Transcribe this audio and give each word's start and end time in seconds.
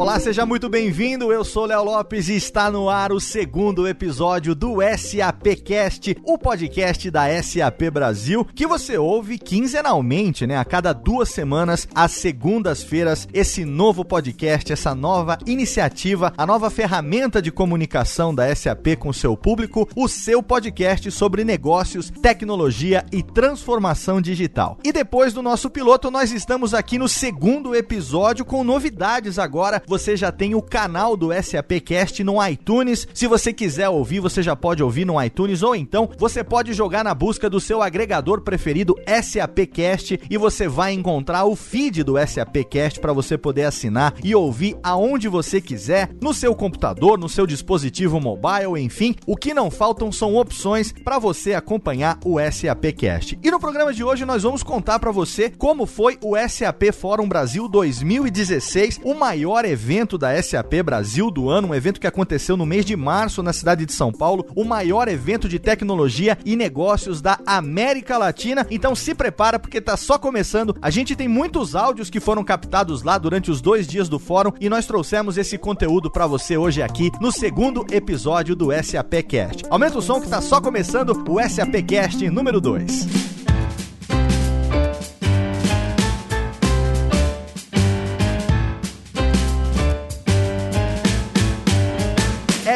Olá, 0.00 0.18
seja 0.18 0.46
muito 0.46 0.66
bem-vindo. 0.70 1.30
Eu 1.30 1.44
sou 1.44 1.66
Léo 1.66 1.84
Lopes 1.84 2.30
e 2.30 2.34
está 2.34 2.70
no 2.70 2.88
ar 2.88 3.12
o 3.12 3.20
segundo 3.20 3.86
episódio 3.86 4.54
do 4.54 4.76
SAPcast, 4.80 6.16
o 6.24 6.38
podcast 6.38 7.10
da 7.10 7.24
SAP 7.42 7.90
Brasil, 7.92 8.42
que 8.54 8.66
você 8.66 8.96
ouve 8.96 9.38
quinzenalmente, 9.38 10.46
né? 10.46 10.56
A 10.56 10.64
cada 10.64 10.94
duas 10.94 11.28
semanas, 11.28 11.86
às 11.94 12.12
segundas-feiras, 12.12 13.28
esse 13.30 13.62
novo 13.66 14.02
podcast, 14.02 14.72
essa 14.72 14.94
nova 14.94 15.36
iniciativa, 15.46 16.32
a 16.34 16.46
nova 16.46 16.70
ferramenta 16.70 17.42
de 17.42 17.52
comunicação 17.52 18.34
da 18.34 18.56
SAP 18.56 18.96
com 18.98 19.12
seu 19.12 19.36
público, 19.36 19.86
o 19.94 20.08
seu 20.08 20.42
podcast 20.42 21.10
sobre 21.10 21.44
negócios, 21.44 22.08
tecnologia 22.08 23.04
e 23.12 23.22
transformação 23.22 24.18
digital. 24.18 24.78
E 24.82 24.92
depois 24.94 25.34
do 25.34 25.42
nosso 25.42 25.68
piloto, 25.68 26.10
nós 26.10 26.32
estamos 26.32 26.72
aqui 26.72 26.96
no 26.96 27.06
segundo 27.06 27.74
episódio 27.74 28.46
com 28.46 28.64
novidades 28.64 29.38
agora 29.38 29.82
você 29.90 30.16
já 30.16 30.30
tem 30.30 30.54
o 30.54 30.62
canal 30.62 31.16
do 31.16 31.30
SAPcast 31.34 32.22
no 32.22 32.46
iTunes. 32.46 33.08
Se 33.12 33.26
você 33.26 33.52
quiser 33.52 33.88
ouvir, 33.88 34.20
você 34.20 34.40
já 34.40 34.54
pode 34.54 34.84
ouvir 34.84 35.04
no 35.04 35.20
iTunes 35.20 35.64
ou 35.64 35.74
então 35.74 36.08
você 36.16 36.44
pode 36.44 36.72
jogar 36.72 37.02
na 37.02 37.12
busca 37.12 37.50
do 37.50 37.58
seu 37.58 37.82
agregador 37.82 38.40
preferido 38.42 38.94
SAPcast 39.04 40.20
e 40.30 40.38
você 40.38 40.68
vai 40.68 40.92
encontrar 40.92 41.44
o 41.44 41.56
feed 41.56 42.04
do 42.04 42.14
SAPcast 42.24 43.00
para 43.00 43.12
você 43.12 43.36
poder 43.36 43.64
assinar 43.64 44.14
e 44.22 44.32
ouvir 44.32 44.76
aonde 44.80 45.26
você 45.26 45.60
quiser, 45.60 46.10
no 46.20 46.32
seu 46.32 46.54
computador, 46.54 47.18
no 47.18 47.28
seu 47.28 47.44
dispositivo 47.44 48.20
mobile, 48.20 48.80
enfim. 48.80 49.16
O 49.26 49.36
que 49.36 49.52
não 49.52 49.72
faltam 49.72 50.12
são 50.12 50.36
opções 50.36 50.92
para 50.92 51.18
você 51.18 51.52
acompanhar 51.52 52.16
o 52.24 52.36
SAPcast. 52.38 53.36
E 53.42 53.50
no 53.50 53.58
programa 53.58 53.92
de 53.92 54.04
hoje 54.04 54.24
nós 54.24 54.44
vamos 54.44 54.62
contar 54.62 55.00
para 55.00 55.10
você 55.10 55.50
como 55.50 55.84
foi 55.84 56.16
o 56.22 56.36
SAP 56.48 56.92
Fórum 56.92 57.28
Brasil 57.28 57.66
2016, 57.66 59.00
o 59.02 59.14
maior 59.14 59.64
evento 59.64 59.79
evento 59.80 60.18
da 60.18 60.40
SAP 60.42 60.82
Brasil 60.84 61.30
do 61.30 61.48
ano, 61.48 61.68
um 61.68 61.74
evento 61.74 61.98
que 61.98 62.06
aconteceu 62.06 62.54
no 62.54 62.66
mês 62.66 62.84
de 62.84 62.94
março 62.94 63.42
na 63.42 63.50
cidade 63.50 63.86
de 63.86 63.94
São 63.94 64.12
Paulo, 64.12 64.46
o 64.54 64.62
maior 64.62 65.08
evento 65.08 65.48
de 65.48 65.58
tecnologia 65.58 66.36
e 66.44 66.54
negócios 66.54 67.22
da 67.22 67.40
América 67.46 68.18
Latina. 68.18 68.66
Então 68.70 68.94
se 68.94 69.14
prepara 69.14 69.58
porque 69.58 69.80
tá 69.80 69.96
só 69.96 70.18
começando. 70.18 70.76
A 70.82 70.90
gente 70.90 71.16
tem 71.16 71.26
muitos 71.26 71.74
áudios 71.74 72.10
que 72.10 72.20
foram 72.20 72.44
captados 72.44 73.02
lá 73.02 73.16
durante 73.16 73.50
os 73.50 73.62
dois 73.62 73.86
dias 73.86 74.06
do 74.06 74.18
fórum 74.18 74.52
e 74.60 74.68
nós 74.68 74.84
trouxemos 74.84 75.38
esse 75.38 75.56
conteúdo 75.56 76.10
para 76.10 76.26
você 76.26 76.58
hoje 76.58 76.82
aqui 76.82 77.10
no 77.18 77.32
segundo 77.32 77.86
episódio 77.90 78.54
do 78.54 78.68
SAP 78.84 79.14
Cast. 79.26 79.64
Aumenta 79.70 79.96
o 79.96 80.02
som 80.02 80.20
que 80.20 80.28
tá 80.28 80.42
só 80.42 80.60
começando 80.60 81.24
o 81.26 81.40
SAP 81.48 81.82
Cast 81.88 82.28
número 82.28 82.60
2. 82.60 83.39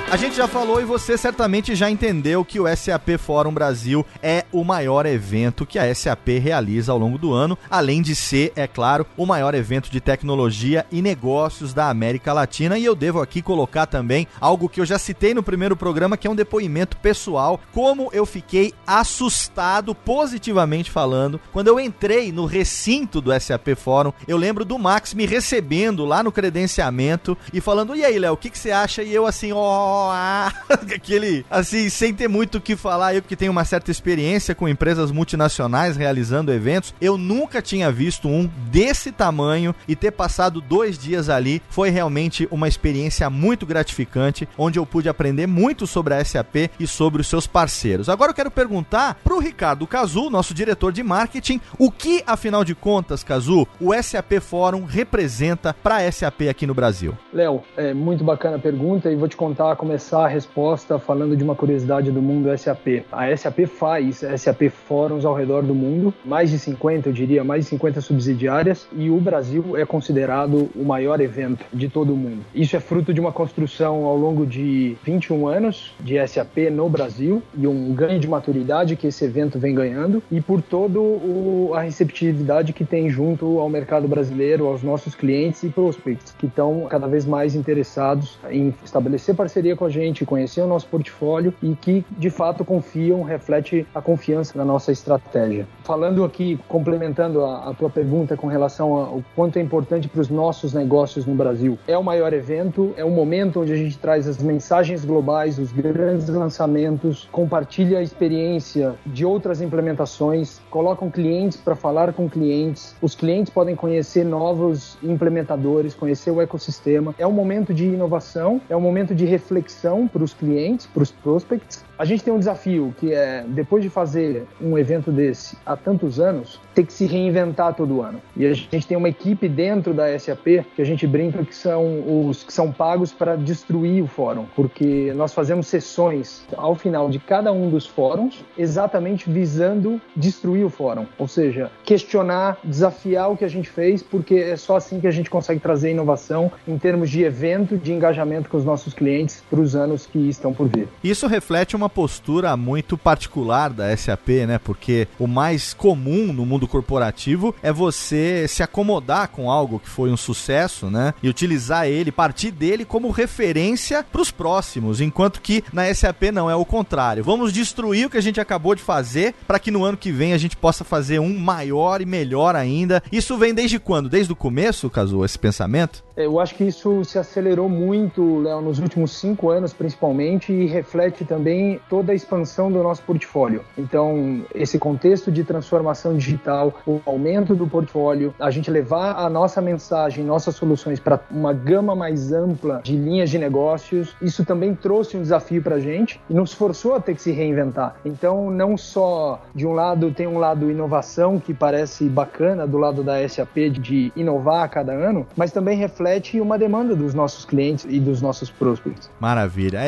A 0.09 0.17
gente 0.17 0.37
já 0.37 0.47
falou 0.47 0.81
e 0.81 0.85
você 0.85 1.19
certamente 1.19 1.75
já 1.75 1.91
entendeu 1.91 2.45
que 2.45 2.61
o 2.61 2.77
SAP 2.77 3.19
Fórum 3.19 3.53
Brasil 3.53 4.07
é 4.23 4.45
o 4.53 4.63
maior 4.63 5.05
evento 5.05 5.67
que 5.67 5.81
a 5.81 5.93
SAP 5.93 6.29
realiza 6.41 6.93
ao 6.93 6.99
longo 6.99 7.19
do 7.19 7.33
ano, 7.33 7.59
além 7.69 8.01
de 8.01 8.15
ser, 8.15 8.53
é 8.55 8.69
claro, 8.69 9.05
o 9.17 9.27
maior 9.27 9.53
evento 9.53 9.91
de 9.91 10.01
tecnologia 10.01 10.87
e 10.93 11.03
negócios 11.03 11.75
da 11.75 11.91
América 11.91 12.33
Latina. 12.33 12.79
E 12.79 12.85
eu 12.85 12.95
devo 12.95 13.21
aqui 13.21 13.43
colocar 13.43 13.87
também 13.87 14.29
algo 14.41 14.69
que 14.69 14.81
eu 14.81 14.87
já 14.87 14.97
citei 14.97 15.35
no 15.35 15.43
primeiro 15.43 15.77
programa, 15.77 16.17
que 16.17 16.29
é 16.29 16.31
um 16.31 16.37
depoimento 16.37 16.97
pessoal, 16.99 17.61
como 17.73 18.09
eu 18.13 18.25
fiquei 18.25 18.73
assustado, 18.87 19.93
positivamente 19.93 20.89
falando, 20.89 21.41
quando 21.53 21.67
eu 21.67 21.81
entrei 21.81 22.31
no 22.31 22.47
recinto 22.47 23.21
do 23.21 23.39
SAP 23.39 23.75
Fórum. 23.77 24.13
Eu 24.29 24.37
lembro 24.37 24.65
do 24.65 24.79
Max 24.79 25.13
me 25.15 25.27
recebendo 25.27 26.05
lá 26.05 26.23
no 26.23 26.31
credenciamento 26.31 27.37
e 27.53 27.61
falando: 27.61 27.97
E 27.97 28.05
aí, 28.05 28.21
Léo, 28.21 28.35
o 28.35 28.37
que, 28.37 28.51
que 28.51 28.59
você 28.59 28.71
acha? 28.71 29.03
E 29.03 29.13
eu 29.13 29.27
assim, 29.27 29.53
ó. 29.53 29.95
Oh, 29.95 29.96
aquele, 30.95 31.45
assim, 31.51 31.89
sem 31.89 32.15
ter 32.15 32.29
muito 32.29 32.59
o 32.59 32.61
que 32.61 32.77
falar, 32.77 33.15
eu 33.15 33.23
que 33.23 33.37
tenho 33.37 33.53
uma 33.53 33.65
certa 33.65 33.91
experiência 33.91 34.55
com 34.55 34.69
empresas 34.69 35.11
multinacionais 35.11 35.97
realizando 35.97 36.53
eventos, 36.53 36.95
eu 37.01 37.17
nunca 37.17 37.61
tinha 37.61 37.91
visto 37.91 38.29
um 38.29 38.49
desse 38.71 39.13
tamanho 39.13 39.75
e 39.89 39.97
ter 39.97 40.13
passado 40.13 40.61
dois 40.61 40.99
dias 40.99 41.29
ali 41.29 41.63
foi 41.69 41.91
realmente 41.91 42.49
uma 42.51 42.69
experiência 42.69 43.29
muito 43.29 43.67
gratificante, 43.67 44.49
onde 44.57 44.79
eu 44.79 44.87
pude 44.87 45.09
aprender 45.09 45.47
muito 45.47 45.87
sobre 45.87 46.15
a 46.15 46.25
SAP 46.25 46.71
e 46.79 46.87
sobre 46.87 47.21
os 47.21 47.27
seus 47.27 47.47
parceiros. 47.47 48.09
Agora 48.09 48.31
eu 48.31 48.35
quero 48.35 48.51
perguntar 48.51 49.19
pro 49.23 49.39
Ricardo 49.39 49.87
Cazu, 49.87 50.31
nosso 50.31 50.55
diretor 50.55 50.93
de 50.93 51.03
marketing, 51.03 51.61
o 51.79 51.91
que, 51.91 52.23
afinal 52.27 52.65
de 52.65 52.75
contas, 52.75 53.23
Cazu, 53.23 53.67
o 53.81 53.93
SAP 54.03 54.41
Fórum 54.41 54.85
representa 54.85 55.75
para 55.75 55.97
a 55.97 56.13
SAP 56.13 56.43
aqui 56.51 56.67
no 56.67 56.75
Brasil? 56.75 57.17
Léo, 57.33 57.63
é 57.77 57.93
muito 57.93 58.25
bacana 58.25 58.57
a 58.57 58.61
pergunta 58.61 59.11
e 59.11 59.17
vou 59.17 59.29
te 59.29 59.37
contar 59.37 59.77
começar 59.87 60.25
a 60.25 60.27
resposta 60.27 60.99
falando 60.99 61.37
de 61.37 61.45
uma 61.45 61.55
curiosidade 61.55 62.11
do 62.11 62.21
mundo 62.21 62.51
SAP. 62.59 63.05
A 63.13 63.35
SAP 63.37 63.67
faz 63.67 64.25
SAP 64.37 64.63
fóruns 64.69 65.25
ao 65.25 65.33
redor 65.33 65.63
do 65.63 65.77
mundo, 65.77 66.13
mais 66.25 66.51
de 66.51 66.59
50, 66.59 67.09
eu 67.09 67.13
diria, 67.13 67.45
mais 67.45 67.67
de 67.67 67.71
50 67.71 68.01
subsidiárias, 68.01 68.89
e 68.97 69.09
o 69.09 69.21
Brasil 69.21 69.77
é 69.77 69.87
considerado 69.87 70.69
o 70.75 70.85
maior 70.85 71.21
evento 71.21 71.65
de 71.73 71.89
todo 71.89 72.15
o 72.15 72.17
mundo. 72.17 72.43
Isso 72.53 72.75
é 72.75 72.81
fruto 72.81 73.15
de 73.15 73.21
uma 73.21 73.31
construção 73.31 74.05
ao 74.07 74.17
longo 74.17 74.45
de 74.45 74.97
21 75.05 75.47
anos 75.47 75.95
de 76.01 76.19
SAP 76.27 76.69
no 76.73 76.89
Brasil 76.89 77.41
e 77.57 77.65
um 77.65 77.95
ganho 77.95 78.19
de 78.19 78.27
maturidade 78.27 78.97
que 78.97 79.07
esse 79.07 79.25
evento 79.25 79.57
vem 79.57 79.73
ganhando 79.73 80.21
e 80.33 80.41
por 80.41 80.61
todo 80.61 81.01
o, 81.01 81.71
a 81.77 81.83
receptividade 81.83 82.73
que 82.73 82.85
tem 82.85 83.09
junto 83.09 83.61
ao 83.61 83.69
mercado 83.69 84.09
brasileiro, 84.09 84.67
aos 84.67 84.83
nossos 84.83 85.15
clientes 85.15 85.63
e 85.63 85.69
prospects 85.69 86.35
que 86.37 86.47
estão 86.47 86.87
cada 86.91 87.07
vez 87.07 87.25
mais 87.25 87.55
interessados 87.55 88.37
em 88.51 88.75
estabelecer 88.85 89.37
parceria 89.37 89.76
com 89.77 89.85
a 89.85 89.91
gente, 89.91 90.25
conhecer 90.25 90.61
o 90.63 90.67
nosso 90.67 90.87
portfólio 90.89 91.55
e 91.63 91.75
que 91.75 92.05
de 92.19 92.31
fato 92.31 92.65
confiam, 92.65 93.23
reflete 93.23 93.87
a 93.95 94.01
confiança 94.01 94.57
na 94.57 94.65
nossa 94.65 94.91
estratégia. 94.91 95.67
Falando 95.85 96.25
aqui, 96.25 96.59
complementando 96.69 97.45
a, 97.45 97.71
a 97.71 97.75
tua 97.75 97.91
pergunta 97.91 98.37
com 98.37 98.47
relação 98.47 98.93
ao 98.95 99.23
quanto 99.35 99.59
é 99.59 99.63
importante 99.63 100.09
para 100.09 100.21
os 100.21 100.29
nossos 100.29 100.73
negócios 100.73 101.27
no 101.27 101.35
Brasil, 101.35 101.79
é 101.87 101.97
o 101.97 102.03
maior 102.03 102.33
evento, 102.33 102.93
é 102.97 103.05
o 103.05 103.11
momento 103.11 103.61
onde 103.61 103.73
a 103.73 103.77
gente 103.77 103.99
traz 103.99 104.27
as 104.27 104.39
mensagens 104.43 105.05
globais, 105.05 105.59
os 105.59 105.73
grandes 105.73 106.29
lançamentos, 106.29 107.29
compartilha 107.31 107.99
a 107.99 108.03
experiência 108.03 108.95
de 109.05 109.25
outras 109.25 109.61
implementações, 109.61 110.61
colocam 110.71 111.11
clientes 111.11 111.57
para 111.57 111.77
falar 111.77 112.13
com 112.13 112.29
clientes, 112.29 112.95
os 113.01 113.15
clientes 113.15 113.53
podem 113.53 113.77
conhecer 113.77 114.25
novos 114.25 114.97
implementadores, 115.03 115.95
conhecer 115.95 116.31
o 116.31 116.41
ecossistema. 116.41 117.15
É 117.19 117.27
um 117.27 117.33
momento 117.33 117.75
de 117.75 117.85
inovação, 117.85 118.61
é 118.69 118.77
um 118.77 118.81
momento 118.81 119.15
de 119.15 119.25
reflexão 119.25 119.66
para 120.13 120.23
os 120.23 120.33
clientes, 120.33 120.87
para 120.87 121.03
os 121.03 121.11
prospects. 121.11 121.85
A 121.99 122.05
gente 122.05 122.23
tem 122.23 122.33
um 122.33 122.39
desafio 122.39 122.95
que 122.99 123.13
é, 123.13 123.45
depois 123.49 123.83
de 123.83 123.89
fazer 123.89 124.45
um 124.61 124.77
evento 124.77 125.11
desse 125.11 125.57
há 125.65 125.77
tantos 125.77 126.21
anos, 126.21 126.61
ter 126.75 126.85
que 126.85 126.93
se 126.93 127.07
reinventar 127.07 127.75
todo 127.75 128.03
ano. 128.03 128.21
E 128.37 128.45
a 128.45 128.53
gente 128.53 128.87
tem 128.87 128.97
uma 128.97 129.09
equipe 129.09 129.49
dentro 129.49 129.95
da 129.95 130.19
SAP 130.19 130.65
que 130.75 130.83
a 130.83 130.85
gente 130.85 131.07
brinca 131.07 131.43
que 131.43 131.55
são 131.55 132.29
os 132.29 132.45
que 132.45 132.53
são 132.53 132.71
pagos 132.71 133.13
para 133.13 133.35
destruir 133.35 134.03
o 134.03 134.07
fórum, 134.07 134.45
porque 134.55 135.13
nós 135.17 135.33
fazemos 135.33 135.69
sessões 135.69 136.45
ao 136.57 136.75
final 136.75 137.09
de 137.09 137.19
cada 137.19 137.51
um 137.51 137.71
dos 137.71 137.87
fóruns, 137.87 138.45
exatamente 138.59 139.31
visando 139.31 140.01
destruir 140.15 140.67
o 140.67 140.71
fórum, 140.71 141.07
ou 141.19 141.27
seja, 141.27 141.71
questionar, 141.83 142.59
desafiar 142.63 143.31
o 143.31 143.37
que 143.37 143.45
a 143.45 143.49
gente 143.49 143.71
fez, 143.71 144.03
porque 144.03 144.35
é 144.35 144.57
só 144.57 144.77
assim 144.77 145.01
que 145.01 145.07
a 145.07 145.11
gente 145.11 145.31
consegue 145.31 145.61
trazer 145.61 145.91
inovação 145.91 146.53
em 146.69 146.77
termos 146.77 147.09
de 147.09 147.23
evento, 147.23 147.79
de 147.79 147.93
engajamento 147.93 148.51
com 148.51 148.57
os 148.59 148.65
nossos 148.65 148.93
clientes 148.93 149.43
para 149.57 149.63
os 149.63 149.75
anos 149.75 150.07
que 150.07 150.19
estão 150.19 150.53
por 150.53 150.69
vir. 150.69 150.87
Isso 151.03 151.27
reflete 151.27 151.75
uma 151.75 151.89
postura 151.89 152.55
muito 152.57 152.99
particular 152.99 153.71
da 153.71 153.97
SAP, 153.97 154.29
né? 154.47 154.59
Porque 154.59 155.09
o 155.19 155.27
mais 155.27 155.73
comum 155.73 156.31
no 156.33 156.45
mundo 156.45 156.69
corporativo 156.69 157.55
é 157.63 157.73
você 157.73 158.47
se 158.49 158.63
acomodar 158.63 159.29
com 159.29 159.51
algo 159.51 159.79
que 159.79 159.89
foi 159.89 160.11
um 160.11 160.17
sucesso, 160.17 160.91
né? 160.91 161.15
E 161.23 161.29
utilizar 161.29 161.87
ele, 161.87 162.13
partir 162.13 162.51
dele 162.51 162.85
como 162.85 163.11
referência 163.11 164.05
para 164.05 164.21
os 164.21 164.31
próximos, 164.31 165.01
enquanto 165.01 165.41
que 165.41 165.65
na 165.73 165.93
SAP 165.93 166.25
não, 166.33 166.51
é 166.51 166.55
o 166.55 166.65
contrário. 166.65 167.25
Vamos 167.25 167.53
destruir 167.53 168.07
o 168.07 168.11
que 168.11 168.19
a 168.19 168.23
gente 168.23 168.41
acabou 168.41 168.75
de 168.75 168.83
fazer 168.83 169.35
para 169.47 169.59
que 169.59 169.71
no 169.71 169.85
ano 169.85 169.97
que 169.97 170.13
vem 170.13 170.35
a 170.35 170.39
gente 170.39 170.57
possa 170.57 170.85
fazer 170.85 171.19
um 171.19 171.39
maior 171.39 172.03
e 172.03 172.07
melhor 172.07 172.55
ainda. 172.55 173.03
Isso 173.11 173.39
vem 173.39 173.55
desde 173.55 173.79
quando? 173.79 174.11
Desde 174.11 174.33
o 174.33 174.37
começo, 174.37 174.91
Caso, 174.91 175.25
esse 175.25 175.39
pensamento? 175.39 176.05
Eu 176.17 176.41
acho 176.41 176.55
que 176.55 176.65
isso 176.65 177.05
se 177.05 177.19
acelerou 177.19 177.69
muito, 177.69 178.41
Léo, 178.41 178.63
nos 178.63 178.79
últimos 178.79 179.13
cinco 179.13 179.46
anos, 179.51 179.73
principalmente, 179.73 180.53
e 180.53 180.67
reflete 180.67 181.25
também 181.25 181.81
toda 181.89 182.13
a 182.13 182.15
expansão 182.15 182.71
do 182.71 182.83
nosso 182.83 183.03
portfólio. 183.03 183.65
Então, 183.77 184.45
esse 184.55 184.79
contexto 184.79 185.31
de 185.31 185.45
transformação 185.45 186.17
digital, 186.17 186.75
o 186.87 187.01
aumento 187.05 187.55
do 187.55 187.67
portfólio, 187.67 188.35
a 188.39 188.51
gente 188.51 188.71
levar 188.71 189.17
a 189.17 189.29
nossa 189.29 189.61
mensagem, 189.61 190.25
nossas 190.25 190.55
soluções 190.55 191.01
para 191.01 191.21
uma 191.31 191.53
gama 191.53 191.95
mais 191.95 192.33
ampla 192.33 192.81
de 192.83 192.97
linhas 192.97 193.31
de 193.31 193.39
negócios, 193.39 194.17
isso 194.21 194.45
também 194.45 194.75
trouxe 194.75 195.17
um 195.17 195.23
desafio 195.23 195.63
para 195.63 195.77
a 195.77 195.81
gente 195.81 196.21
e 196.29 196.35
nos 196.35 196.53
forçou 196.53 196.95
a 196.95 197.01
ter 197.01 197.15
que 197.15 197.23
se 197.23 197.33
reinventar. 197.33 197.97
Então, 198.05 198.51
não 198.51 198.77
só 198.77 199.43
de 199.55 199.67
um 199.67 199.73
lado 199.73 200.11
tem 200.11 200.27
um 200.27 200.39
lado 200.39 200.71
inovação 200.71 201.39
que 201.39 201.53
parece 201.53 202.09
bacana 202.09 202.67
do 202.67 202.79
lado 202.79 203.03
da 203.03 203.27
SAP 203.29 203.57
de 203.71 204.13
inovar 204.15 204.65
a 204.65 204.69
cada 204.69 204.93
ano, 204.93 205.27
mas 205.37 205.53
também 205.53 205.77
reflete 205.77 206.41
uma 206.41 206.59
demanda 206.59 206.95
dos 206.95 207.15
nossos 207.15 207.45
clientes 207.45 207.87
e 207.89 207.99
dos 207.99 208.21
nossos 208.23 208.51
prospects. 208.51 209.11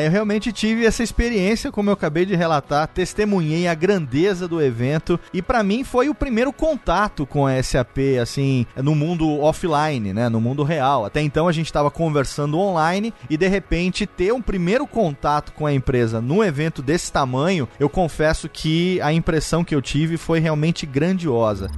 Eu 0.03 0.11
realmente 0.11 0.51
tive 0.51 0.85
essa 0.85 1.01
experiência, 1.01 1.71
como 1.71 1.89
eu 1.89 1.93
acabei 1.93 2.25
de 2.25 2.35
relatar, 2.35 2.87
testemunhei 2.87 3.67
a 3.67 3.73
grandeza 3.73 4.47
do 4.47 4.61
evento 4.61 5.19
e 5.33 5.41
para 5.41 5.63
mim 5.63 5.83
foi 5.83 6.09
o 6.09 6.15
primeiro 6.15 6.51
contato 6.51 7.25
com 7.25 7.47
a 7.47 7.61
SAP 7.61 7.97
assim, 8.21 8.65
no 8.75 8.93
mundo 8.93 9.39
offline, 9.39 10.13
né, 10.13 10.29
no 10.29 10.41
mundo 10.41 10.63
real. 10.63 11.05
Até 11.05 11.21
então 11.21 11.47
a 11.47 11.51
gente 11.51 11.67
estava 11.67 11.89
conversando 11.89 12.59
online 12.59 13.13
e 13.29 13.37
de 13.37 13.47
repente 13.47 14.05
ter 14.05 14.33
um 14.33 14.41
primeiro 14.41 14.85
contato 14.85 15.51
com 15.53 15.65
a 15.65 15.73
empresa 15.73 16.21
num 16.21 16.43
evento 16.43 16.81
desse 16.81 17.11
tamanho, 17.11 17.67
eu 17.79 17.89
confesso 17.89 18.49
que 18.49 19.01
a 19.01 19.11
impressão 19.13 19.63
que 19.63 19.73
eu 19.73 19.81
tive 19.81 20.17
foi 20.17 20.39
realmente 20.39 20.85
grandiosa. 20.85 21.69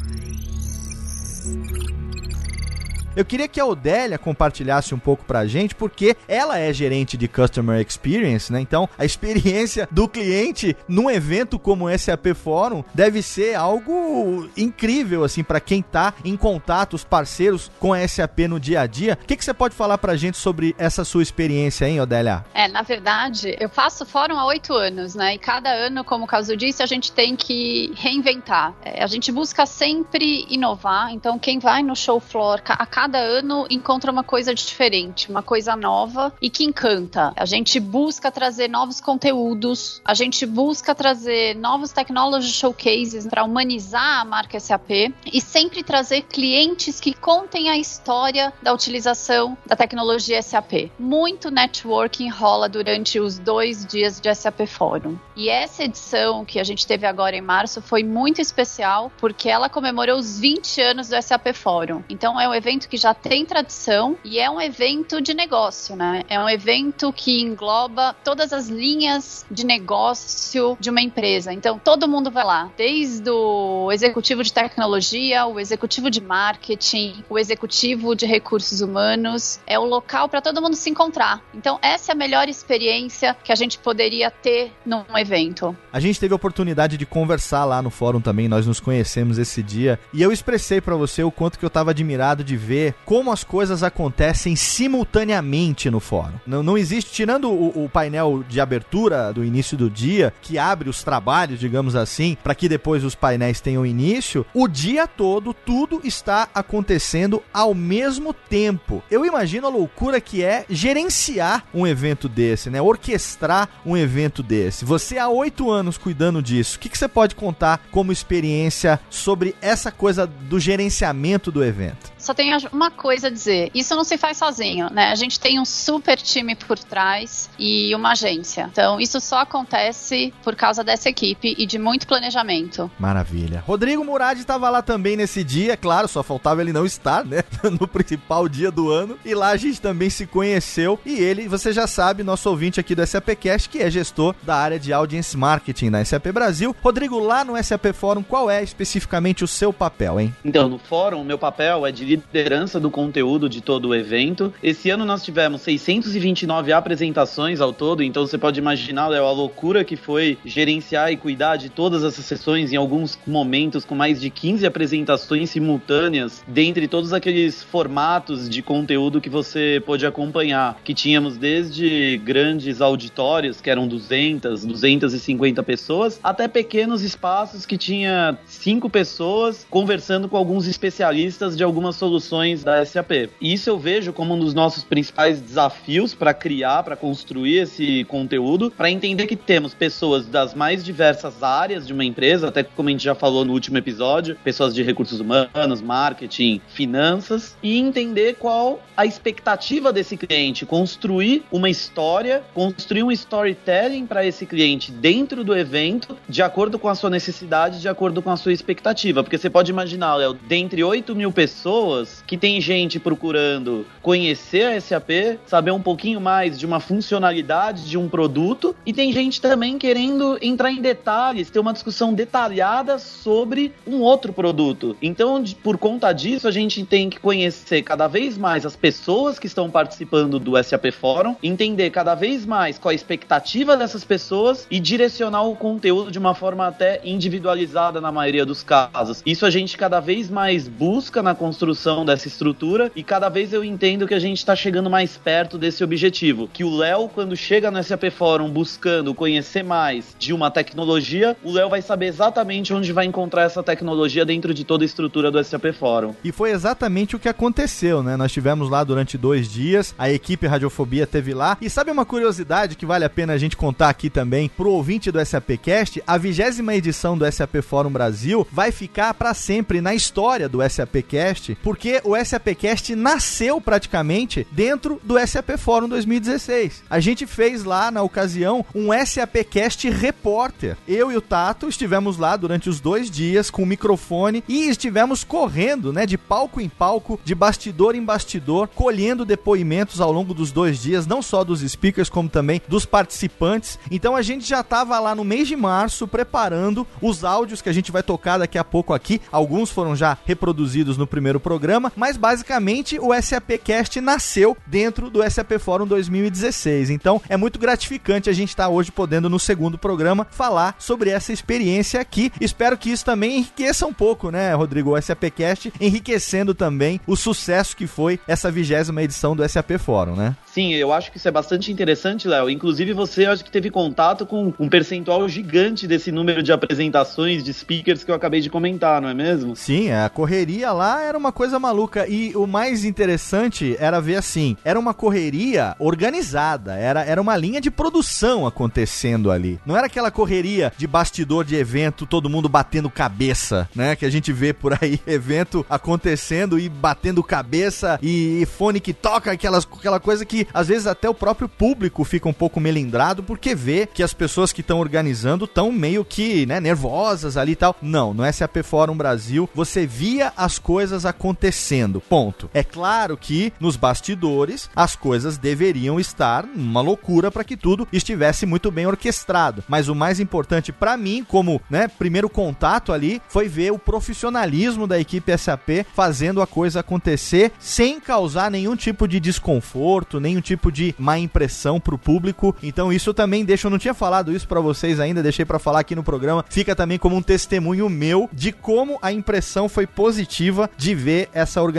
Eu 3.14 3.26
queria 3.26 3.48
que 3.48 3.60
a 3.60 3.66
Odélia 3.66 4.18
compartilhasse 4.18 4.96
um 4.96 5.00
pouco 5.00 5.26
pra 5.26 5.46
gente, 5.46 5.76
porque 5.76 6.16
ela 6.30 6.58
é 6.58 6.72
gerente 6.72 7.18
de 7.18 7.28
Customer 7.28 7.86
Experience, 7.86 8.52
né? 8.54 8.62
Então, 8.62 8.88
a 8.98 9.04
experiência 9.04 9.88
do 9.92 10.08
cliente 10.08 10.78
num 10.88 11.10
evento 11.10 11.60
como 11.60 11.86
o 11.86 11.98
SAP 11.98 12.28
Forum 12.34 12.86
deve 12.94 13.22
ser 13.22 13.56
algo 13.56 14.50
incrível, 14.56 15.26
assim, 15.26 15.44
para 15.44 15.60
quem 15.60 15.82
tá 15.82 16.14
em 16.24 16.38
contato, 16.38 16.94
os 16.94 17.04
parceiros 17.04 17.70
com 17.80 17.94
a 17.94 18.08
SAP 18.08 18.40
no 18.48 18.60
dia 18.60 18.80
a 18.80 18.88
dia. 18.88 19.18
O 19.22 19.26
que, 19.26 19.36
que 19.36 19.44
você 19.44 19.54
pode 19.54 19.76
falar 19.76 19.98
pra 19.98 20.16
gente 20.16 20.38
sobre 20.38 20.74
essa 20.78 21.04
sua 21.04 21.22
experiência, 21.22 21.86
hein, 21.90 22.00
Odélia? 22.00 22.46
É, 22.54 22.70
na 22.70 22.82
verdade, 22.82 23.58
eu 23.60 23.68
faço 23.68 24.06
fórum 24.06 24.40
há 24.40 24.46
oito 24.46 24.74
anos, 24.74 25.16
né? 25.16 25.36
E 25.36 25.38
cada 25.38 25.70
ano, 25.70 26.06
como 26.06 26.24
o 26.24 26.28
caso 26.28 26.56
disse, 26.56 26.82
a 26.82 26.86
gente 26.86 27.12
tem 27.12 27.36
que 27.36 27.92
reinventar. 27.98 28.74
É, 28.86 29.04
a 29.04 29.08
gente 29.08 29.34
busca 29.34 29.66
sempre 29.66 30.46
inovar, 30.50 31.12
então 31.12 31.38
quem 31.38 31.60
vai 31.60 31.84
no 31.84 31.96
show 31.96 32.22
floor, 32.22 32.62
a 32.66 32.86
cada 33.02 33.18
ano 33.18 33.66
encontra 33.68 34.12
uma 34.12 34.24
coisa 34.24 34.54
diferente, 34.54 35.28
uma 35.28 35.42
coisa 35.42 35.76
nova 35.76 36.32
e 36.40 36.52
que 36.52 36.64
encanta. 36.64 37.34
A 37.36 37.46
gente 37.46 37.80
busca 37.80 38.32
trazer 38.32 38.68
novos 38.68 39.02
conteúdos, 39.02 40.00
a 40.06 40.14
gente 40.14 40.46
busca 40.46 40.94
trazer 40.94 41.56
novos 41.56 41.92
technology 41.92 42.52
showcases 42.52 43.26
para 43.26 43.44
humanizar 43.44 44.22
a 44.22 44.24
marca 44.24 44.60
SAP 44.60 45.12
e 45.26 45.42
sempre 45.42 45.82
trazer 45.82 46.22
clientes 46.22 47.00
que 47.00 47.16
contem 47.16 47.72
a 47.72 47.78
história 47.78 48.54
da 48.62 48.72
utilização 48.72 49.58
da 49.66 49.76
tecnologia 49.76 50.40
SAP. 50.40 50.92
Muito 51.00 51.50
networking 51.50 52.30
rola 52.30 52.70
durante 52.70 53.20
os 53.20 53.40
dois 53.40 53.84
dias 53.84 54.22
de 54.22 54.32
SAP 54.36 54.68
Forum. 54.68 55.18
E 55.36 55.50
essa 55.50 55.86
edição 55.86 56.46
que 56.46 56.60
a 56.60 56.64
gente 56.64 56.86
teve 56.86 57.08
agora 57.08 57.36
em 57.36 57.42
março 57.42 57.82
foi 57.82 58.04
muito 58.04 58.40
especial 58.40 59.12
porque 59.18 59.50
ela 59.50 59.70
comemorou 59.70 60.20
os 60.20 60.40
20 60.40 60.82
anos 60.82 61.10
do 61.10 61.20
SAP 61.20 61.48
Forum. 61.56 62.04
Então 62.08 62.40
é 62.40 62.48
um 62.48 62.54
evento 62.54 62.91
que 62.92 62.98
já 62.98 63.14
tem 63.14 63.46
tradição 63.46 64.18
e 64.22 64.38
é 64.38 64.50
um 64.50 64.60
evento 64.60 65.22
de 65.22 65.34
negócio, 65.34 65.96
né? 65.96 66.24
É 66.28 66.38
um 66.38 66.50
evento 66.50 67.14
que 67.14 67.40
engloba 67.42 68.14
todas 68.22 68.52
as 68.52 68.68
linhas 68.68 69.46
de 69.50 69.66
negócio 69.66 70.78
de 70.78 70.90
uma 70.90 71.00
empresa. 71.00 71.54
Então 71.54 71.80
todo 71.80 72.06
mundo 72.06 72.30
vai 72.30 72.44
lá, 72.44 72.70
desde 72.76 73.30
o 73.30 73.90
executivo 73.94 74.44
de 74.44 74.52
tecnologia, 74.52 75.46
o 75.46 75.58
executivo 75.58 76.12
de 76.12 76.20
marketing, 76.20 77.24
o 77.30 77.40
executivo 77.40 78.14
de 78.14 78.26
recursos 78.26 78.82
humanos. 78.82 79.62
É 79.66 79.80
o 79.80 79.86
local 79.86 80.28
para 80.28 80.42
todo 80.42 80.62
mundo 80.62 80.76
se 80.76 80.90
encontrar. 80.90 81.42
Então 81.54 81.80
essa 81.82 82.12
é 82.12 82.14
a 82.14 82.18
melhor 82.18 82.50
experiência 82.50 83.38
que 83.42 83.54
a 83.54 83.56
gente 83.56 83.80
poderia 83.80 84.30
ter 84.30 84.74
num 84.86 85.06
evento. 85.18 85.74
A 85.94 86.00
gente 86.02 86.20
teve 86.20 86.34
a 86.34 86.36
oportunidade 86.36 86.98
de 86.98 87.06
conversar 87.06 87.64
lá 87.64 87.82
no 87.82 87.90
fórum 87.90 88.20
também, 88.20 88.50
nós 88.50 88.68
nos 88.68 88.82
conhecemos 88.82 89.38
esse 89.38 89.64
dia 89.64 89.98
e 90.14 90.22
eu 90.22 90.30
expressei 90.30 90.82
para 90.82 90.98
você 90.98 91.24
o 91.24 91.32
quanto 91.32 91.58
que 91.58 91.64
eu 91.64 91.68
estava 91.68 91.92
admirado 91.92 92.44
de 92.44 92.58
ver 92.58 92.81
como 93.06 93.32
as 93.32 93.44
coisas 93.44 93.84
acontecem 93.84 94.56
simultaneamente 94.56 95.90
no 95.90 96.00
fórum. 96.00 96.34
Não, 96.46 96.64
não 96.64 96.78
existe, 96.78 97.12
tirando 97.12 97.50
o, 97.50 97.86
o 97.86 97.90
painel 97.90 98.44
de 98.48 98.60
abertura 98.60 99.32
do 99.34 99.44
início 99.44 99.78
do 99.78 99.90
dia, 99.90 100.34
que 100.42 100.58
abre 100.58 100.90
os 100.90 101.04
trabalhos, 101.04 101.60
digamos 101.60 101.96
assim, 101.96 102.38
para 102.44 102.56
que 102.56 102.70
depois 102.70 103.04
os 103.04 103.16
painéis 103.16 103.62
tenham 103.62 103.86
início, 103.86 104.46
o 104.54 104.68
dia 104.68 105.08
todo 105.08 105.54
tudo 105.54 106.02
está 106.04 106.50
acontecendo 106.54 107.42
ao 107.54 107.74
mesmo 107.74 108.34
tempo. 108.34 109.04
Eu 109.10 109.26
imagino 109.26 109.68
a 109.68 109.70
loucura 109.70 110.22
que 110.22 110.44
é 110.44 110.66
gerenciar 110.70 111.66
um 111.74 111.86
evento 111.86 112.28
desse, 112.28 112.70
né? 112.70 112.82
Orquestrar 112.82 113.70
um 113.86 113.96
evento 113.98 114.42
desse. 114.42 114.86
Você 114.86 115.18
há 115.18 115.28
oito 115.30 115.70
anos 115.70 115.98
cuidando 115.98 116.42
disso. 116.42 116.78
O 116.78 116.80
que, 116.80 116.90
que 116.90 116.98
você 116.98 117.08
pode 117.08 117.36
contar 117.36 117.82
como 117.92 118.12
experiência 118.12 119.00
sobre 119.10 119.56
essa 119.62 119.92
coisa 119.92 120.26
do 120.26 120.60
gerenciamento 120.60 121.52
do 121.52 121.64
evento? 121.64 122.12
Só 122.18 122.34
tenho 122.34 122.56
uma 122.72 122.92
coisa 122.92 123.28
a 123.28 123.30
dizer: 123.30 123.72
isso 123.74 123.96
não 123.96 124.04
se 124.04 124.18
faz 124.18 124.38
sozinho, 124.38 124.90
né? 124.92 125.12
A 125.12 125.16
gente 125.16 125.40
tem 125.40 125.60
um 125.60 125.66
super 125.66 126.18
time 126.18 126.56
por 126.56 126.78
trás 126.80 127.50
e 127.58 127.94
uma 127.96 128.12
agência. 128.12 128.70
Então, 128.72 129.00
isso 129.00 129.20
só 129.20 129.40
acontece 129.40 130.34
por 130.44 130.56
causa 130.56 130.84
dessa 130.84 131.10
equipe 131.10 131.56
e 131.58 131.66
de 131.66 131.78
muito 131.78 132.08
planejamento. 132.08 132.90
Maravilha. 133.00 133.64
Rodrigo 133.66 134.04
Murad 134.04 134.40
estava 134.40 134.70
lá 134.70 134.82
também 134.82 135.16
nesse 135.16 135.44
dia, 135.44 135.76
claro, 135.76 136.08
só 136.08 136.24
faltava 136.24 136.62
ele 136.62 136.74
não 136.74 136.86
estar, 136.86 137.26
né? 137.26 137.44
No 137.72 137.88
principal 137.88 138.50
dia 138.50 138.72
do 138.72 138.90
ano. 138.90 139.18
E 139.24 139.34
lá 139.34 139.50
a 139.50 139.58
gente 139.58 139.80
também 139.80 140.10
se 140.10 140.26
conheceu. 140.26 141.00
E 141.06 141.20
ele, 141.20 141.48
você 141.48 141.72
já 141.72 141.88
sabe, 141.88 142.24
nosso 142.24 142.50
ouvinte 142.50 142.80
aqui 142.80 142.94
do 142.94 143.06
SAPcast, 143.06 143.70
que 143.70 143.80
é 143.80 143.90
gestor 143.90 144.36
da 144.44 144.56
área 144.56 144.80
de 144.80 144.92
Audience 144.92 145.38
Marketing 145.38 145.90
na 145.90 146.04
SAP 146.04 146.28
Brasil. 146.34 146.76
Rodrigo, 146.82 147.20
lá 147.20 147.46
no 147.46 147.62
SAP 147.64 147.94
Fórum, 147.94 148.24
qual 148.24 148.50
é 148.50 148.62
especificamente 148.62 149.44
o 149.44 149.48
seu 149.48 149.72
papel, 149.72 150.20
hein? 150.20 150.36
Então, 150.44 150.68
no 150.68 150.78
fórum, 150.78 151.22
o 151.22 151.26
meu 151.26 151.38
papel 151.38 151.86
é 151.86 151.92
de 151.92 152.04
liderança 152.04 152.61
do 152.80 152.92
conteúdo 152.92 153.50
de 153.50 153.62
todo 153.62 153.90
o 153.90 153.96
evento. 153.96 154.54
Esse 154.62 154.90
ano 154.90 155.04
nós 155.04 155.24
tivemos 155.24 155.62
629 155.62 156.72
apresentações 156.72 157.60
ao 157.60 157.74
todo, 157.74 158.04
então 158.04 158.26
você 158.26 158.38
pode 158.38 158.60
imaginar 158.60 159.08
Léo, 159.08 159.26
a 159.26 159.32
loucura 159.32 159.84
que 159.84 159.96
foi 159.96 160.38
gerenciar 160.46 161.12
e 161.12 161.18
cuidar 161.18 161.56
de 161.56 161.70
todas 161.70 162.04
essas 162.04 162.26
sessões 162.26 162.72
em 162.72 162.76
alguns 162.76 163.18
momentos 163.26 163.84
com 163.84 163.96
mais 163.96 164.22
de 164.22 164.30
15 164.30 164.66
apresentações 164.66 165.50
simultâneas, 165.50 166.44
dentre 166.48 166.88
todos 166.88 167.14
aqueles 167.14 167.64
formatos 167.64 168.48
de 168.48 168.62
conteúdo 168.62 169.20
que 169.20 169.30
você 169.30 169.82
pôde 169.86 170.06
acompanhar, 170.06 170.80
que 170.84 170.94
tínhamos 170.94 171.38
desde 171.38 172.22
grandes 172.24 172.82
auditórios, 172.82 173.60
que 173.60 173.70
eram 173.70 173.88
200, 173.88 174.66
250 174.66 175.64
pessoas, 175.64 176.20
até 176.24 176.48
pequenos 176.48 177.02
espaços 177.02 177.66
que 177.66 177.78
tinha 177.78 178.38
cinco 178.46 178.90
pessoas 178.90 179.66
conversando 179.70 180.28
com 180.28 180.38
alguns 180.38 180.68
especialistas 180.68 181.56
de 181.56 181.64
algumas 181.64 181.96
soluções 181.96 182.51
soluções 182.52 182.64
da 182.64 182.86
SAP. 182.86 183.30
E 183.40 183.54
isso 183.54 183.70
eu 183.70 183.80
vejo 183.80 184.14
como 184.14 184.34
um 184.34 184.40
dos 184.40 184.54
nossos 184.54 184.84
principais 184.84 185.40
desafios 185.40 186.14
para 186.14 186.34
criar, 186.34 186.84
para 186.84 186.96
construir 186.96 187.60
esse 187.60 188.04
conteúdo, 188.06 188.72
para 188.72 188.90
entender 188.90 189.28
que 189.28 189.36
temos 189.36 189.74
pessoas 189.74 190.26
das 190.28 190.54
mais 190.54 190.84
diversas 190.84 191.42
áreas 191.44 191.88
de 191.88 191.94
uma 191.94 192.04
empresa, 192.04 192.48
até 192.48 192.64
como 192.64 192.90
a 192.90 192.92
gente 192.92 193.04
já 193.04 193.16
falou 193.16 193.46
no 193.46 193.54
último 193.54 193.78
episódio, 193.78 194.38
pessoas 194.44 194.74
de 194.74 194.84
recursos 194.84 195.20
humanos, 195.20 195.82
marketing, 195.82 196.62
finanças, 196.70 197.56
e 197.62 197.78
entender 197.78 198.36
qual 198.36 198.82
a 198.96 199.06
expectativa 199.06 199.92
desse 199.92 200.18
cliente, 200.18 200.66
construir 200.66 201.44
uma 201.52 201.70
história, 201.70 202.44
construir 202.54 203.04
um 203.04 203.12
storytelling 203.12 204.06
para 204.06 204.26
esse 204.26 204.46
cliente 204.46 204.92
dentro 204.92 205.44
do 205.44 205.56
evento, 205.56 206.18
de 206.28 206.42
acordo 206.42 206.78
com 206.78 206.88
a 206.88 206.96
sua 206.96 207.10
necessidade, 207.10 207.82
de 207.82 207.88
acordo 207.88 208.22
com 208.22 208.30
a 208.30 208.38
sua 208.38 208.54
expectativa. 208.54 209.24
Porque 209.24 209.38
você 209.38 209.50
pode 209.50 209.72
imaginar, 209.72 210.16
Léo, 210.16 210.34
dentre 210.34 210.84
8 210.84 211.16
mil 211.16 211.32
pessoas, 211.32 212.24
que 212.28 212.38
tem 212.42 212.60
gente 212.60 213.00
procurando 213.00 213.86
conhecer 214.02 214.64
a 214.64 214.82
SAP, 214.82 215.38
saber 215.46 215.70
um 215.70 215.82
pouquinho 215.82 216.20
mais 216.20 216.58
de 216.58 216.66
uma 216.66 216.80
funcionalidade 216.80 217.88
de 217.88 218.00
um 218.00 218.10
produto, 218.10 218.76
e 218.84 218.92
tem 218.92 219.14
gente 219.14 219.40
também 219.40 219.78
querendo 219.78 220.40
entrar 220.42 220.72
em 220.72 220.82
detalhes, 220.82 221.52
ter 221.52 221.60
uma 221.60 221.72
discussão 221.72 222.12
detalhada 222.12 222.98
sobre 222.98 223.72
um 223.86 224.00
outro 224.00 224.34
produto. 224.34 224.98
Então, 225.02 225.44
por 225.62 225.78
conta 225.78 226.12
disso, 226.12 226.48
a 226.48 226.52
gente 226.52 226.84
tem 226.84 227.12
que 227.12 227.20
conhecer 227.20 227.84
cada 227.84 228.08
vez 228.08 228.40
mais 228.40 228.66
as 228.66 228.76
pessoas 228.76 229.38
que 229.38 229.46
estão 229.46 229.70
participando 229.70 230.40
do 230.40 230.62
SAP 230.64 230.92
Fórum, 230.92 231.36
entender 231.44 231.92
cada 231.92 232.16
vez 232.16 232.44
mais 232.44 232.80
qual 232.80 232.92
a 232.92 232.96
expectativa 232.96 233.78
dessas 233.78 234.04
pessoas 234.04 234.66
e 234.72 234.80
direcionar 234.80 235.44
o 235.44 235.56
conteúdo 235.56 236.10
de 236.10 236.18
uma 236.18 236.34
forma 236.34 236.66
até 236.66 237.02
individualizada 237.04 238.02
na 238.02 238.12
maioria 238.12 238.48
dos 238.48 238.64
casos. 238.64 239.22
Isso 239.24 239.46
a 239.46 239.52
gente 239.52 239.78
cada 239.78 240.00
vez 240.00 240.28
mais 240.28 240.68
busca 240.68 241.22
na 241.22 241.36
construção 241.36 242.04
dessa 242.04 242.31
estrutura 242.32 242.92
e 242.96 243.04
cada 243.04 243.30
vez 243.30 243.54
eu 243.54 243.64
entendo 243.64 244.08
que 244.08 244.14
a 244.14 244.20
gente 244.20 244.38
está 244.38 244.56
chegando 244.56 244.90
mais 244.90 245.18
perto 245.18 245.58
desse 245.58 245.84
objetivo. 245.84 246.50
Que 246.52 246.64
o 246.64 246.76
Léo, 246.76 247.10
quando 247.10 247.36
chega 247.36 247.70
no 247.70 247.84
SAP 247.84 248.06
Fórum 248.12 248.50
buscando 248.50 249.14
conhecer 249.14 249.64
mais 249.64 250.16
de 250.18 250.34
uma 250.34 250.50
tecnologia, 250.50 251.36
o 251.44 251.52
Léo 251.52 251.70
vai 251.70 251.82
saber 251.82 252.08
exatamente 252.08 252.74
onde 252.74 252.92
vai 252.92 253.06
encontrar 253.06 253.44
essa 253.44 253.62
tecnologia 253.62 254.26
dentro 254.26 254.54
de 254.54 254.64
toda 254.64 254.84
a 254.84 254.86
estrutura 254.86 255.30
do 255.30 255.44
SAP 255.44 255.74
Fórum. 255.78 256.16
E 256.24 256.32
foi 256.32 256.52
exatamente 256.52 257.16
o 257.16 257.20
que 257.20 257.30
aconteceu, 257.30 258.02
né? 258.02 258.16
Nós 258.16 258.32
tivemos 258.32 258.70
lá 258.70 258.84
durante 258.84 259.18
dois 259.18 259.52
dias, 259.52 259.94
a 259.98 260.10
equipe 260.10 260.48
Radiofobia 260.48 261.06
teve 261.06 261.34
lá. 261.34 261.58
E 261.62 261.70
sabe 261.70 261.92
uma 261.92 262.06
curiosidade 262.06 262.76
que 262.76 262.86
vale 262.86 263.06
a 263.06 263.10
pena 263.10 263.34
a 263.34 263.38
gente 263.38 263.58
contar 263.58 263.90
aqui 263.90 264.10
também 264.10 264.50
pro 264.50 264.72
ouvinte 264.72 265.12
do 265.12 265.24
SAPcast? 265.24 266.02
A 266.08 266.18
vigésima 266.18 266.74
edição 266.74 267.18
do 267.18 267.30
SAP 267.30 267.62
Fórum 267.62 267.92
Brasil 267.92 268.48
vai 268.52 268.72
ficar 268.72 269.14
para 269.14 269.34
sempre 269.34 269.82
na 269.82 269.94
história 269.94 270.48
do 270.48 270.60
SAPcast, 270.68 271.58
porque 271.64 272.02
o 272.04 272.11
SAPcast 272.16 272.96
nasceu 272.96 273.60
praticamente 273.60 274.48
dentro 274.52 275.00
do 275.04 275.20
SAP 275.26 275.58
Fórum 275.58 275.88
2016. 275.88 276.84
A 276.90 277.00
gente 277.00 277.26
fez 277.26 277.64
lá 277.64 277.92
na 277.92 278.02
ocasião 278.02 278.66
um 278.74 278.90
SAPcast 279.06 279.90
repórter. 279.90 280.78
Eu 280.88 281.12
e 281.12 281.18
o 281.18 281.22
Tato 281.22 281.68
estivemos 281.68 282.18
lá 282.18 282.36
durante 282.36 282.70
os 282.70 282.80
dois 282.80 283.10
dias 283.10 283.50
com 283.50 283.64
o 283.64 283.66
microfone 283.66 284.44
e 284.48 284.70
estivemos 284.70 285.24
correndo, 285.24 285.94
né, 285.94 286.06
de 286.06 286.18
palco 286.18 286.60
em 286.60 286.70
palco, 286.70 287.20
de 287.24 287.36
bastidor 287.36 287.96
em 287.96 288.04
bastidor, 288.04 288.68
colhendo 288.68 289.26
depoimentos 289.26 290.02
ao 290.02 290.12
longo 290.12 290.34
dos 290.34 290.52
dois 290.52 290.82
dias, 290.82 291.08
não 291.08 291.22
só 291.22 291.44
dos 291.44 291.62
speakers, 291.62 292.10
como 292.10 292.30
também 292.30 292.62
dos 292.68 292.86
participantes. 292.86 293.78
Então 293.90 294.16
a 294.16 294.22
gente 294.22 294.48
já 294.48 294.62
estava 294.62 295.00
lá 295.00 295.14
no 295.16 295.24
mês 295.24 295.48
de 295.48 295.56
março 295.56 296.08
preparando 296.08 296.86
os 297.02 297.24
áudios 297.24 297.62
que 297.62 297.70
a 297.70 297.74
gente 297.74 297.92
vai 297.92 298.04
tocar 298.04 298.38
daqui 298.38 298.58
a 298.58 298.64
pouco 298.64 298.94
aqui. 298.94 299.22
Alguns 299.32 299.70
foram 299.70 299.96
já 299.96 300.18
reproduzidos 300.26 300.98
no 300.98 301.08
primeiro 301.08 301.40
programa, 301.40 301.92
mas 302.02 302.18
basicamente 302.18 302.98
o 303.00 303.14
SAPcast 303.14 304.02
nasceu 304.02 304.58
dentro 304.66 305.08
do 305.08 305.22
SAP 305.30 305.60
Fórum 305.60 305.86
2016. 305.86 306.90
Então 306.90 307.22
é 307.30 307.38
muito 307.38 307.60
gratificante 307.60 308.28
a 308.28 308.34
gente 308.34 308.50
estar 308.50 308.64
tá 308.64 308.70
hoje 308.72 308.92
podendo 308.92 309.30
no 309.30 309.38
segundo 309.38 309.78
programa 309.78 310.26
falar 310.32 310.74
sobre 310.80 311.12
essa 311.12 311.32
experiência 311.32 312.02
aqui. 312.02 312.32
Espero 312.42 312.76
que 312.76 312.90
isso 312.90 313.06
também 313.06 313.38
enriqueça 313.38 313.86
um 313.86 313.94
pouco, 313.94 314.32
né, 314.32 314.52
Rodrigo, 314.56 314.98
o 314.98 315.00
SAPcast, 315.00 315.72
enriquecendo 315.80 316.56
também 316.56 317.00
o 317.06 317.16
sucesso 317.16 317.78
que 317.78 317.86
foi 317.86 318.20
essa 318.28 318.50
vigésima 318.50 319.04
edição 319.04 319.36
do 319.36 319.48
SAP 319.48 319.78
Fórum, 319.78 320.16
né? 320.16 320.36
Sim, 320.48 320.74
eu 320.74 320.92
acho 320.92 321.12
que 321.12 321.18
isso 321.18 321.28
é 321.28 321.32
bastante 321.32 321.72
interessante, 321.72 322.28
Léo. 322.28 322.50
Inclusive, 322.50 322.94
você 322.94 323.28
acho 323.28 323.46
que 323.46 323.52
teve 323.52 323.70
contato 323.70 324.26
com 324.26 324.52
um 324.60 324.68
percentual 324.68 325.30
gigante 325.30 325.86
desse 325.86 326.12
número 326.12 326.42
de 326.42 326.52
apresentações 326.52 327.44
de 327.44 327.54
speakers 327.54 328.04
que 328.04 328.10
eu 328.10 328.16
acabei 328.16 328.42
de 328.42 328.50
comentar, 328.50 329.00
não 329.00 329.08
é 329.08 329.14
mesmo? 329.14 329.56
Sim, 329.56 329.92
a 329.92 330.10
correria 330.10 330.72
lá 330.72 331.04
era 331.04 331.16
uma 331.16 331.32
coisa 331.32 331.60
maluca. 331.60 331.91
E 332.08 332.34
o 332.36 332.46
mais 332.48 332.84
interessante 332.84 333.76
era 333.80 334.00
ver 334.02 334.16
assim: 334.16 334.56
era 334.64 334.80
uma 334.80 334.94
correria 334.94 335.76
organizada, 335.80 336.76
era, 336.76 337.04
era 337.04 337.22
uma 337.22 337.36
linha 337.38 337.62
de 337.62 337.72
produção 337.72 338.46
acontecendo 338.46 339.32
ali. 339.32 339.60
Não 339.66 339.76
era 339.76 339.88
aquela 339.88 340.12
correria 340.12 340.72
de 340.78 340.88
bastidor 340.88 341.44
de 341.46 341.56
evento, 341.56 342.06
todo 342.06 342.30
mundo 342.30 342.50
batendo 342.50 342.90
cabeça, 342.90 343.70
né? 343.76 343.96
Que 343.96 344.06
a 344.06 344.10
gente 344.10 344.32
vê 344.32 344.54
por 344.54 344.78
aí, 344.82 345.00
evento 345.08 345.66
acontecendo 345.70 346.60
e 346.60 346.70
batendo 346.70 347.24
cabeça 347.24 348.00
e, 348.02 348.42
e 348.42 348.46
fone 348.46 348.80
que 348.80 348.94
toca, 348.94 349.32
aquelas, 349.32 349.66
aquela 349.66 350.00
coisa 350.00 350.26
que 350.26 350.48
às 350.54 350.68
vezes 350.68 350.88
até 350.88 351.10
o 351.10 351.14
próprio 351.14 351.50
público 351.50 352.04
fica 352.04 352.28
um 352.28 352.34
pouco 352.34 352.60
melindrado 352.60 353.24
porque 353.24 353.56
vê 353.56 353.88
que 353.92 354.04
as 354.04 354.14
pessoas 354.14 354.54
que 354.54 354.62
estão 354.62 354.80
organizando 354.80 355.46
estão 355.46 355.72
meio 355.72 356.04
que, 356.04 356.46
né, 356.46 356.60
nervosas 356.60 357.38
ali 357.38 357.54
e 357.54 357.56
tal. 357.56 357.76
Não, 357.82 358.14
no 358.14 358.32
SAP 358.32 358.58
Fórum 358.64 358.96
Brasil 358.96 359.50
você 359.54 359.86
via 359.86 360.32
as 360.36 360.60
coisas 360.60 361.06
acontecendo. 361.06 361.81
Ponto. 362.02 362.50
É 362.54 362.64
claro 362.64 363.18
que 363.18 363.52
nos 363.60 363.76
bastidores 363.76 364.70
as 364.76 364.96
coisas 364.96 365.38
deveriam 365.38 366.00
estar 366.00 366.46
uma 366.56 366.82
loucura 366.82 367.32
para 367.32 367.44
que 367.44 367.58
tudo 367.58 367.88
estivesse 367.92 368.46
muito 368.46 368.70
bem 368.70 368.86
orquestrado. 368.86 369.64
Mas 369.68 369.88
o 369.88 369.96
mais 369.96 370.20
importante 370.20 370.72
para 370.72 370.98
mim, 370.98 371.26
como, 371.28 371.62
né, 371.70 371.88
primeiro 371.88 372.30
contato 372.30 372.94
ali, 372.94 373.22
foi 373.28 373.48
ver 373.48 373.72
o 373.72 373.80
profissionalismo 373.80 374.88
da 374.88 375.00
equipe 375.00 375.38
SAP 375.38 375.86
fazendo 375.94 376.42
a 376.42 376.48
coisa 376.48 376.80
acontecer 376.82 377.52
sem 377.60 378.00
causar 378.00 378.52
nenhum 378.52 378.76
tipo 378.76 379.08
de 379.08 379.20
desconforto, 379.20 380.20
nenhum 380.20 380.42
tipo 380.42 380.72
de 380.72 380.94
má 380.98 381.18
impressão 381.18 381.80
pro 381.80 381.98
público. 381.98 382.56
Então 382.62 382.92
isso 382.92 383.14
também 383.14 383.46
deixa, 383.46 383.68
eu 383.68 383.72
não 383.72 383.80
tinha 383.80 383.94
falado 383.94 384.34
isso 384.34 384.48
para 384.48 384.60
vocês 384.60 385.00
ainda, 385.00 385.24
deixei 385.24 385.46
para 385.46 385.60
falar 385.60 385.80
aqui 385.80 385.96
no 385.96 386.04
programa. 386.04 386.46
Fica 386.50 386.76
também 386.76 386.98
como 386.98 387.16
um 387.16 387.22
testemunho 387.22 387.90
meu 387.90 388.30
de 388.32 388.52
como 388.52 389.00
a 389.02 389.12
impressão 389.12 389.68
foi 389.68 389.88
positiva 389.88 390.70
de 390.78 390.94
ver 390.96 391.30
essa 391.34 391.62
organização 391.62 391.71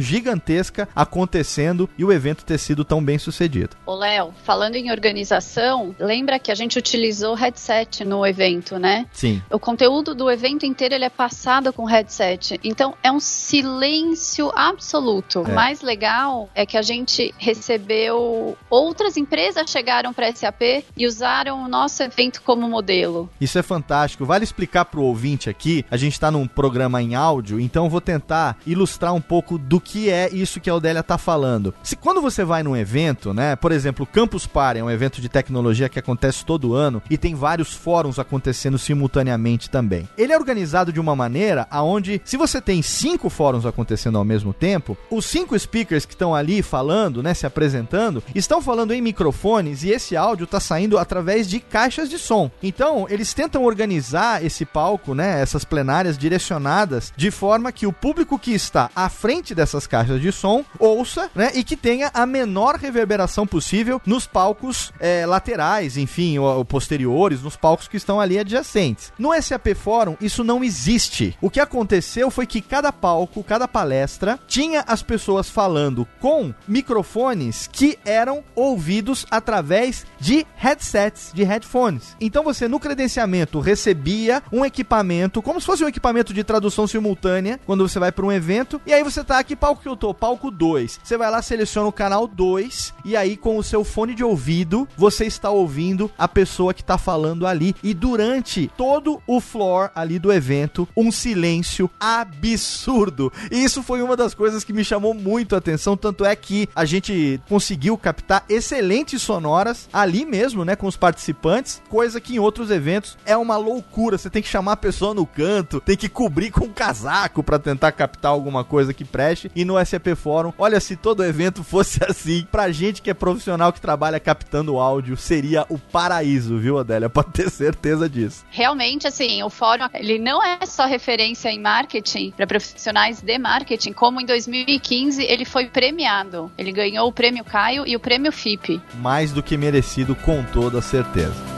gigantesca 0.00 0.88
acontecendo 0.94 1.88
e 1.98 2.04
o 2.04 2.12
evento 2.12 2.44
ter 2.44 2.58
sido 2.58 2.84
tão 2.84 3.04
bem 3.04 3.18
sucedido. 3.18 3.76
Ô 3.86 3.94
Léo, 3.94 4.32
falando 4.44 4.76
em 4.76 4.90
organização, 4.90 5.94
lembra 5.98 6.38
que 6.38 6.50
a 6.50 6.54
gente 6.54 6.78
utilizou 6.78 7.34
headset 7.34 8.04
no 8.04 8.26
evento, 8.26 8.78
né? 8.78 9.06
Sim. 9.12 9.42
O 9.50 9.58
conteúdo 9.58 10.14
do 10.14 10.30
evento 10.30 10.64
inteiro 10.64 10.94
ele 10.94 11.04
é 11.04 11.10
passado 11.10 11.72
com 11.72 11.84
headset. 11.84 12.58
Então 12.62 12.94
é 13.02 13.10
um 13.10 13.20
silêncio 13.20 14.50
absoluto. 14.54 15.40
É. 15.40 15.50
O 15.50 15.54
mais 15.54 15.80
legal 15.82 16.48
é 16.54 16.64
que 16.64 16.76
a 16.76 16.82
gente 16.82 17.34
recebeu 17.38 18.56
outras 18.70 19.16
empresas 19.16 19.70
chegaram 19.70 20.12
para 20.12 20.32
SAP 20.34 20.84
e 20.96 21.06
usaram 21.06 21.62
o 21.64 21.68
nosso 21.68 22.02
evento 22.02 22.42
como 22.42 22.68
modelo. 22.68 23.28
Isso 23.40 23.58
é 23.58 23.62
fantástico. 23.62 24.24
Vale 24.24 24.44
explicar 24.44 24.84
para 24.84 25.00
o 25.00 25.04
ouvinte 25.04 25.50
aqui. 25.50 25.84
A 25.90 25.96
gente 25.96 26.12
está 26.12 26.30
num 26.30 26.46
programa 26.46 27.02
em 27.02 27.14
áudio, 27.14 27.60
então 27.60 27.88
vou 27.88 28.00
tentar 28.00 28.56
ilustrar 28.66 29.12
um 29.12 29.20
pouco 29.20 29.33
do 29.42 29.80
que 29.80 30.10
é 30.10 30.28
isso 30.32 30.60
que 30.60 30.70
a 30.70 30.74
Odélia 30.74 31.00
está 31.00 31.18
falando. 31.18 31.74
Se 31.82 31.96
quando 31.96 32.20
você 32.20 32.44
vai 32.44 32.62
num 32.62 32.76
evento, 32.76 33.32
né, 33.34 33.56
por 33.56 33.72
exemplo, 33.72 34.04
o 34.04 34.06
Campus 34.06 34.46
Party 34.46 34.80
é 34.80 34.84
um 34.84 34.90
evento 34.90 35.20
de 35.20 35.28
tecnologia 35.28 35.88
que 35.88 35.98
acontece 35.98 36.44
todo 36.44 36.74
ano 36.74 37.02
e 37.10 37.16
tem 37.16 37.34
vários 37.34 37.74
fóruns 37.74 38.18
acontecendo 38.18 38.78
simultaneamente 38.78 39.70
também. 39.70 40.08
Ele 40.16 40.32
é 40.32 40.36
organizado 40.36 40.92
de 40.92 41.00
uma 41.00 41.16
maneira 41.16 41.66
aonde, 41.70 42.20
se 42.24 42.36
você 42.36 42.60
tem 42.60 42.82
cinco 42.82 43.28
fóruns 43.28 43.66
acontecendo 43.66 44.18
ao 44.18 44.24
mesmo 44.24 44.52
tempo, 44.52 44.96
os 45.10 45.26
cinco 45.26 45.58
speakers 45.58 46.04
que 46.04 46.14
estão 46.14 46.34
ali 46.34 46.62
falando, 46.62 47.22
né, 47.22 47.34
se 47.34 47.46
apresentando 47.46 47.64
apresentando 47.74 48.22
estão 48.34 48.60
falando 48.60 48.92
em 48.92 49.00
microfones 49.00 49.82
e 49.82 49.90
esse 49.90 50.16
áudio 50.16 50.44
está 50.44 50.60
saindo 50.60 50.98
através 50.98 51.48
de 51.48 51.60
caixas 51.60 52.08
de 52.08 52.18
som. 52.18 52.50
Então, 52.62 53.06
eles 53.08 53.32
tentam 53.32 53.64
organizar 53.64 54.44
esse 54.44 54.64
palco, 54.64 55.14
né, 55.14 55.40
essas 55.40 55.64
plenárias 55.64 56.18
direcionadas 56.18 57.12
de 57.16 57.30
forma 57.30 57.72
que 57.72 57.86
o 57.86 57.92
público 57.92 58.38
que 58.38 58.52
está 58.52 58.90
à 58.94 59.08
frente 59.24 59.54
dessas 59.54 59.86
caixas 59.86 60.20
de 60.20 60.30
som 60.30 60.62
ouça, 60.78 61.30
né, 61.34 61.50
e 61.54 61.64
que 61.64 61.78
tenha 61.78 62.10
a 62.12 62.26
menor 62.26 62.74
reverberação 62.74 63.46
possível 63.46 63.98
nos 64.04 64.26
palcos 64.26 64.92
é, 65.00 65.24
laterais, 65.24 65.96
enfim, 65.96 66.38
ou, 66.38 66.58
ou 66.58 66.62
posteriores, 66.62 67.40
nos 67.40 67.56
palcos 67.56 67.88
que 67.88 67.96
estão 67.96 68.20
ali 68.20 68.38
adjacentes. 68.38 69.14
No 69.18 69.32
SAP 69.40 69.68
Fórum, 69.74 70.14
isso 70.20 70.44
não 70.44 70.62
existe. 70.62 71.38
O 71.40 71.48
que 71.48 71.58
aconteceu 71.58 72.30
foi 72.30 72.46
que 72.46 72.60
cada 72.60 72.92
palco, 72.92 73.42
cada 73.42 73.66
palestra, 73.66 74.38
tinha 74.46 74.84
as 74.86 75.02
pessoas 75.02 75.48
falando 75.48 76.06
com 76.20 76.52
microfones 76.68 77.66
que 77.66 77.98
eram 78.04 78.44
ouvidos 78.54 79.24
através 79.30 80.04
de 80.20 80.46
headsets, 80.54 81.30
de 81.32 81.44
headphones. 81.44 82.14
Então 82.20 82.44
você 82.44 82.68
no 82.68 82.78
credenciamento 82.78 83.58
recebia 83.58 84.42
um 84.52 84.66
equipamento, 84.66 85.40
como 85.40 85.58
se 85.58 85.66
fosse 85.66 85.82
um 85.82 85.88
equipamento 85.88 86.34
de 86.34 86.44
tradução 86.44 86.86
simultânea, 86.86 87.58
quando 87.64 87.88
você 87.88 87.98
vai 87.98 88.12
para 88.12 88.26
um 88.26 88.32
evento, 88.32 88.78
e 88.84 88.92
aí 88.92 89.02
você 89.02 89.13
você 89.14 89.22
tá 89.22 89.38
aqui, 89.38 89.54
palco 89.54 89.80
que 89.80 89.88
eu 89.88 89.96
tô, 89.96 90.12
palco 90.12 90.50
2. 90.50 91.00
Você 91.04 91.16
vai 91.16 91.30
lá, 91.30 91.40
seleciona 91.40 91.86
o 91.86 91.92
canal 91.92 92.26
2 92.26 92.94
e 93.04 93.16
aí 93.16 93.36
com 93.36 93.56
o 93.56 93.62
seu 93.62 93.84
fone 93.84 94.12
de 94.12 94.24
ouvido, 94.24 94.88
você 94.96 95.24
está 95.24 95.50
ouvindo 95.50 96.10
a 96.18 96.26
pessoa 96.26 96.74
que 96.74 96.82
tá 96.82 96.98
falando 96.98 97.46
ali 97.46 97.76
e 97.80 97.94
durante 97.94 98.68
todo 98.76 99.22
o 99.24 99.40
floor 99.40 99.90
ali 99.94 100.18
do 100.18 100.32
evento, 100.32 100.88
um 100.96 101.12
silêncio 101.12 101.88
absurdo. 102.00 103.32
E 103.52 103.62
isso 103.62 103.84
foi 103.84 104.02
uma 104.02 104.16
das 104.16 104.34
coisas 104.34 104.64
que 104.64 104.72
me 104.72 104.84
chamou 104.84 105.14
muito 105.14 105.54
a 105.54 105.58
atenção, 105.58 105.96
tanto 105.96 106.24
é 106.24 106.34
que 106.34 106.68
a 106.74 106.84
gente 106.84 107.40
conseguiu 107.48 107.96
captar 107.96 108.44
excelentes 108.48 109.22
sonoras 109.22 109.88
ali 109.92 110.24
mesmo, 110.24 110.64
né, 110.64 110.74
com 110.74 110.88
os 110.88 110.96
participantes, 110.96 111.80
coisa 111.88 112.20
que 112.20 112.34
em 112.34 112.38
outros 112.40 112.68
eventos 112.68 113.16
é 113.24 113.36
uma 113.36 113.56
loucura. 113.56 114.18
Você 114.18 114.28
tem 114.28 114.42
que 114.42 114.48
chamar 114.48 114.72
a 114.72 114.76
pessoa 114.76 115.14
no 115.14 115.24
canto, 115.24 115.80
tem 115.80 115.96
que 115.96 116.08
cobrir 116.08 116.50
com 116.50 116.64
um 116.64 116.72
casaco 116.72 117.44
para 117.44 117.60
tentar 117.60 117.92
captar 117.92 118.32
alguma 118.32 118.64
coisa 118.64 118.93
que 118.94 119.04
preste. 119.04 119.50
E 119.54 119.64
no 119.64 119.84
SAP 119.84 120.14
Fórum, 120.16 120.52
olha, 120.58 120.80
se 120.80 120.96
todo 120.96 121.24
evento 121.24 121.62
fosse 121.62 122.00
assim, 122.08 122.46
pra 122.50 122.70
gente 122.70 123.02
que 123.02 123.10
é 123.10 123.14
profissional 123.14 123.72
que 123.72 123.80
trabalha 123.80 124.20
captando 124.20 124.78
áudio, 124.78 125.16
seria 125.16 125.66
o 125.68 125.78
paraíso, 125.78 126.58
viu, 126.58 126.78
Adélia? 126.78 127.10
Pode 127.10 127.32
ter 127.32 127.50
certeza 127.50 128.08
disso. 128.08 128.44
Realmente, 128.50 129.06
assim, 129.06 129.42
o 129.42 129.50
fórum, 129.50 129.88
ele 129.94 130.18
não 130.18 130.42
é 130.42 130.64
só 130.66 130.86
referência 130.86 131.48
em 131.50 131.60
marketing 131.60 132.30
para 132.30 132.46
profissionais 132.46 133.20
de 133.20 133.38
marketing, 133.38 133.92
como 133.92 134.20
em 134.20 134.26
2015 134.26 135.22
ele 135.22 135.44
foi 135.44 135.66
premiado. 135.66 136.50
Ele 136.56 136.72
ganhou 136.72 137.08
o 137.08 137.12
prêmio 137.12 137.44
Caio 137.44 137.86
e 137.86 137.96
o 137.96 138.00
prêmio 138.00 138.32
FIP. 138.32 138.80
Mais 138.96 139.32
do 139.32 139.42
que 139.42 139.56
merecido, 139.56 140.14
com 140.14 140.42
toda 140.44 140.80
certeza. 140.80 141.53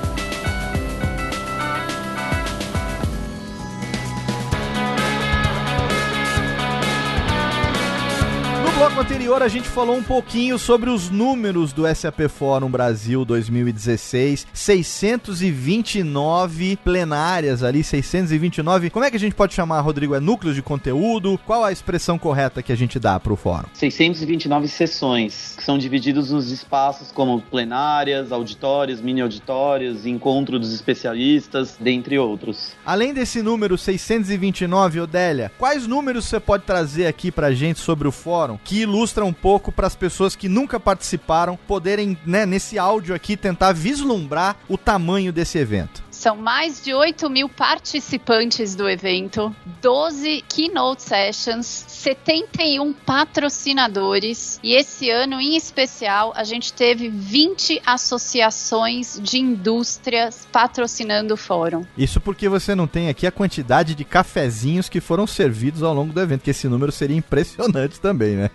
Bloco 8.97 9.13
anterior 9.13 9.43
a 9.43 9.49
gente 9.49 9.69
falou 9.69 9.97
um 9.97 10.03
pouquinho 10.03 10.59
sobre 10.59 10.89
os 10.89 11.11
números 11.11 11.75
do 11.75 11.83
SAP 11.95 12.31
Fórum 12.31 12.71
Brasil 12.71 13.27
2016, 13.27 14.47
629 14.55 16.77
plenárias 16.77 17.63
ali, 17.63 17.85
629. 17.85 18.89
Como 18.89 19.05
é 19.05 19.11
que 19.11 19.17
a 19.17 19.21
gente 19.21 19.35
pode 19.35 19.53
chamar, 19.53 19.83
Rodrigo? 19.83 20.15
É 20.15 20.21
núcleos 20.21 20.55
de 20.55 20.63
conteúdo? 20.63 21.39
Qual 21.45 21.63
a 21.63 21.71
expressão 21.71 22.19
correta 22.19 22.63
que 22.63 22.73
a 22.73 22.77
gente 22.77 22.99
dá 22.99 23.21
para 23.21 23.35
o 23.35 23.37
fórum? 23.37 23.69
629 23.75 24.67
sessões, 24.69 25.53
que 25.57 25.63
são 25.63 25.77
divididos 25.77 26.31
nos 26.31 26.51
espaços 26.51 27.13
como 27.13 27.43
plenárias, 27.43 28.33
auditórios, 28.33 29.03
mini 29.03 29.21
auditórios, 29.21 30.07
encontro 30.07 30.59
dos 30.59 30.73
especialistas, 30.73 31.77
dentre 31.79 32.19
outros. 32.19 32.73
Além 32.85 33.13
desse 33.13 33.43
número 33.43 33.77
629, 33.77 35.01
Odélia, 35.01 35.53
quais 35.59 35.87
números 35.87 36.25
você 36.25 36.41
pode 36.41 36.65
trazer 36.65 37.07
aqui 37.07 37.31
pra 37.31 37.53
gente 37.53 37.79
sobre 37.79 38.09
o 38.09 38.13
fórum 38.13 38.59
que 38.65 38.86
ilustra 38.87 39.25
um 39.25 39.33
pouco 39.33 39.71
para 39.71 39.87
as 39.87 39.95
pessoas 39.95 40.35
que 40.35 40.49
nunca 40.49 40.81
participaram 40.81 41.59
poderem, 41.69 42.17
né, 42.25 42.47
nesse 42.47 42.79
áudio 42.79 43.15
aqui, 43.15 43.37
tentar 43.37 43.73
vislumbrar 43.73 44.57
o 44.69 44.79
tamanho 44.79 45.33
desse 45.33 45.59
evento. 45.59 46.06
São 46.17 46.35
mais 46.35 46.83
de 46.83 46.95
8 46.95 47.29
mil 47.29 47.47
participantes 47.47 48.75
do 48.75 48.89
evento, 48.89 49.55
12 49.83 50.43
keynote 50.49 51.03
sessions, 51.03 51.85
71 51.87 52.95
patrocinadores 52.95 54.59
e 54.63 54.73
esse 54.73 55.11
ano 55.11 55.39
em 55.39 55.57
especial 55.57 56.33
a 56.35 56.43
gente 56.43 56.73
teve 56.73 57.11
20 57.11 57.83
associações 57.85 59.21
de 59.23 59.39
indústrias 59.39 60.49
patrocinando 60.51 61.35
o 61.35 61.37
fórum. 61.37 61.85
Isso 61.99 62.19
porque 62.19 62.49
você 62.49 62.75
não 62.75 62.87
tem 62.87 63.11
aqui 63.11 63.27
a 63.27 63.31
quantidade 63.31 63.95
de 63.95 64.03
cafezinhos 64.03 64.89
que 64.89 65.03
foram 65.03 65.27
servidos 65.27 65.83
ao 65.83 65.93
longo 65.93 66.15
do 66.15 66.21
evento, 66.21 66.43
que 66.43 66.51
esse 66.51 66.67
número 66.67 66.91
seria 66.91 67.17
impressionante 67.17 68.01
também, 68.01 68.37
né? 68.37 68.51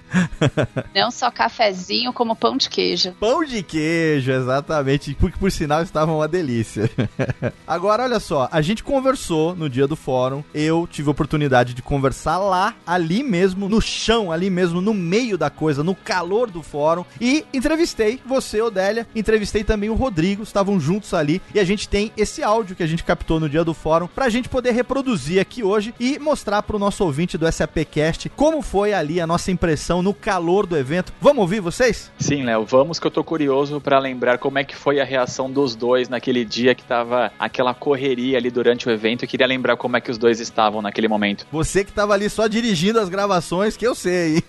não 0.95 1.12
só 1.12 1.30
cafezinho, 1.30 2.12
como 2.12 2.36
pão 2.36 2.58
de 2.58 2.67
queijo. 2.67 3.13
Pão 3.19 3.45
de 3.45 3.62
queijo, 3.62 4.32
exatamente, 4.32 5.13
porque 5.13 5.38
por 5.38 5.52
sinal 5.52 5.84
estava 5.84 6.12
uma 6.12 6.28
delícia. 6.28 6.89
Agora, 7.68 8.04
olha 8.04 8.20
só, 8.20 8.50
a 8.52 8.62
gente 8.62 8.84
conversou 8.84 9.56
no 9.56 9.70
dia 9.70 9.88
do 9.88 9.96
fórum, 9.96 10.44
eu 10.54 10.88
tive 10.90 11.10
a 11.10 11.12
oportunidade 11.12 11.74
de 11.74 11.82
conversar 11.82 12.38
lá, 12.38 12.76
ali 12.86 13.24
mesmo, 13.24 13.70
no 13.70 13.82
chão, 13.82 14.32
ali 14.32 14.50
mesmo, 14.50 14.82
no 14.82 14.94
meio 14.94 15.38
da 15.38 15.50
coisa, 15.50 15.84
no 15.84 15.96
calor 15.96 16.50
do 16.50 16.62
fórum, 16.62 17.06
e 17.20 17.46
entrevistei 17.54 18.20
você, 18.26 18.62
Odélia, 18.62 19.08
entrevistei 19.16 19.64
também 19.64 19.90
o 19.90 19.96
Rodrigo, 19.96 20.44
estavam 20.44 20.80
juntos 20.80 21.14
ali, 21.14 21.42
e 21.54 21.60
a 21.60 21.64
gente 21.64 21.88
tem 21.88 22.12
esse 22.18 22.44
áudio 22.44 22.76
que 22.76 22.84
a 22.84 22.88
gente 22.88 23.04
captou 23.04 23.40
no 23.40 23.50
dia 23.50 23.64
do 23.64 23.74
fórum, 23.74 24.08
pra 24.08 24.30
gente 24.30 24.50
poder 24.50 24.72
reproduzir 24.72 25.40
aqui 25.40 25.64
hoje 25.64 25.94
e 26.00 26.20
mostrar 26.20 26.62
pro 26.64 26.80
nosso 26.80 27.04
ouvinte 27.04 27.38
do 27.38 27.52
SAPcast 27.52 28.30
como 28.30 28.62
foi 28.62 28.94
ali 28.94 29.20
a 29.20 29.28
nossa 29.28 29.52
impressão 29.52 30.02
no 30.02 30.14
calor 30.14 30.66
do 30.66 30.78
evento. 30.78 31.14
Vamos 31.22 31.42
ouvir 31.42 31.60
vocês? 31.60 32.12
Sim, 32.18 32.44
Léo, 32.44 32.66
vamos 32.66 33.00
que 33.00 33.08
eu 33.08 33.12
tô 33.12 33.24
curioso 33.24 33.80
para 33.80 34.00
lembrar 34.00 34.38
como 34.38 34.60
é 34.60 34.64
que 34.64 34.76
foi 34.76 35.00
a 35.00 35.06
reação 35.06 35.50
dos 35.52 35.76
dois 35.76 36.10
naquele 36.10 36.46
dia 36.46 36.76
que 36.76 36.84
tava 36.84 37.32
aquela 37.41 37.73
correria 37.73 38.38
ali 38.38 38.51
durante 38.51 38.88
o 38.88 38.91
evento. 38.91 39.25
Eu 39.25 39.27
queria 39.27 39.47
lembrar 39.47 39.75
como 39.75 39.97
é 39.97 40.01
que 40.01 40.12
os 40.12 40.17
dois 40.19 40.39
estavam 40.39 40.80
naquele 40.80 41.08
momento. 41.08 41.47
Você 41.51 41.84
que 41.84 41.89
estava 41.89 42.13
ali 42.13 42.30
só 42.30 42.45
dirigindo 42.45 42.99
as 42.99 43.10
gravações, 43.10 43.75
que 43.75 43.86
eu 43.86 43.95
sei. 43.95 44.43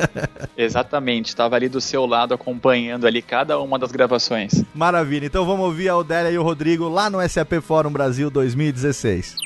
Exatamente, 0.54 1.28
estava 1.28 1.56
ali 1.56 1.70
do 1.70 1.80
seu 1.80 2.04
lado 2.04 2.34
acompanhando 2.34 3.06
ali 3.06 3.22
cada 3.22 3.58
uma 3.58 3.78
das 3.78 3.90
gravações. 3.90 4.62
Maravilha, 4.74 5.24
então 5.24 5.46
vamos 5.46 5.64
ouvir 5.64 5.88
a 5.88 5.96
Odélia 5.96 6.30
e 6.30 6.36
o 6.36 6.42
Rodrigo 6.42 6.86
lá 6.86 7.08
no 7.08 7.26
SAP 7.26 7.54
Fórum 7.62 7.90
Brasil 7.90 8.30
2016. 8.30 9.36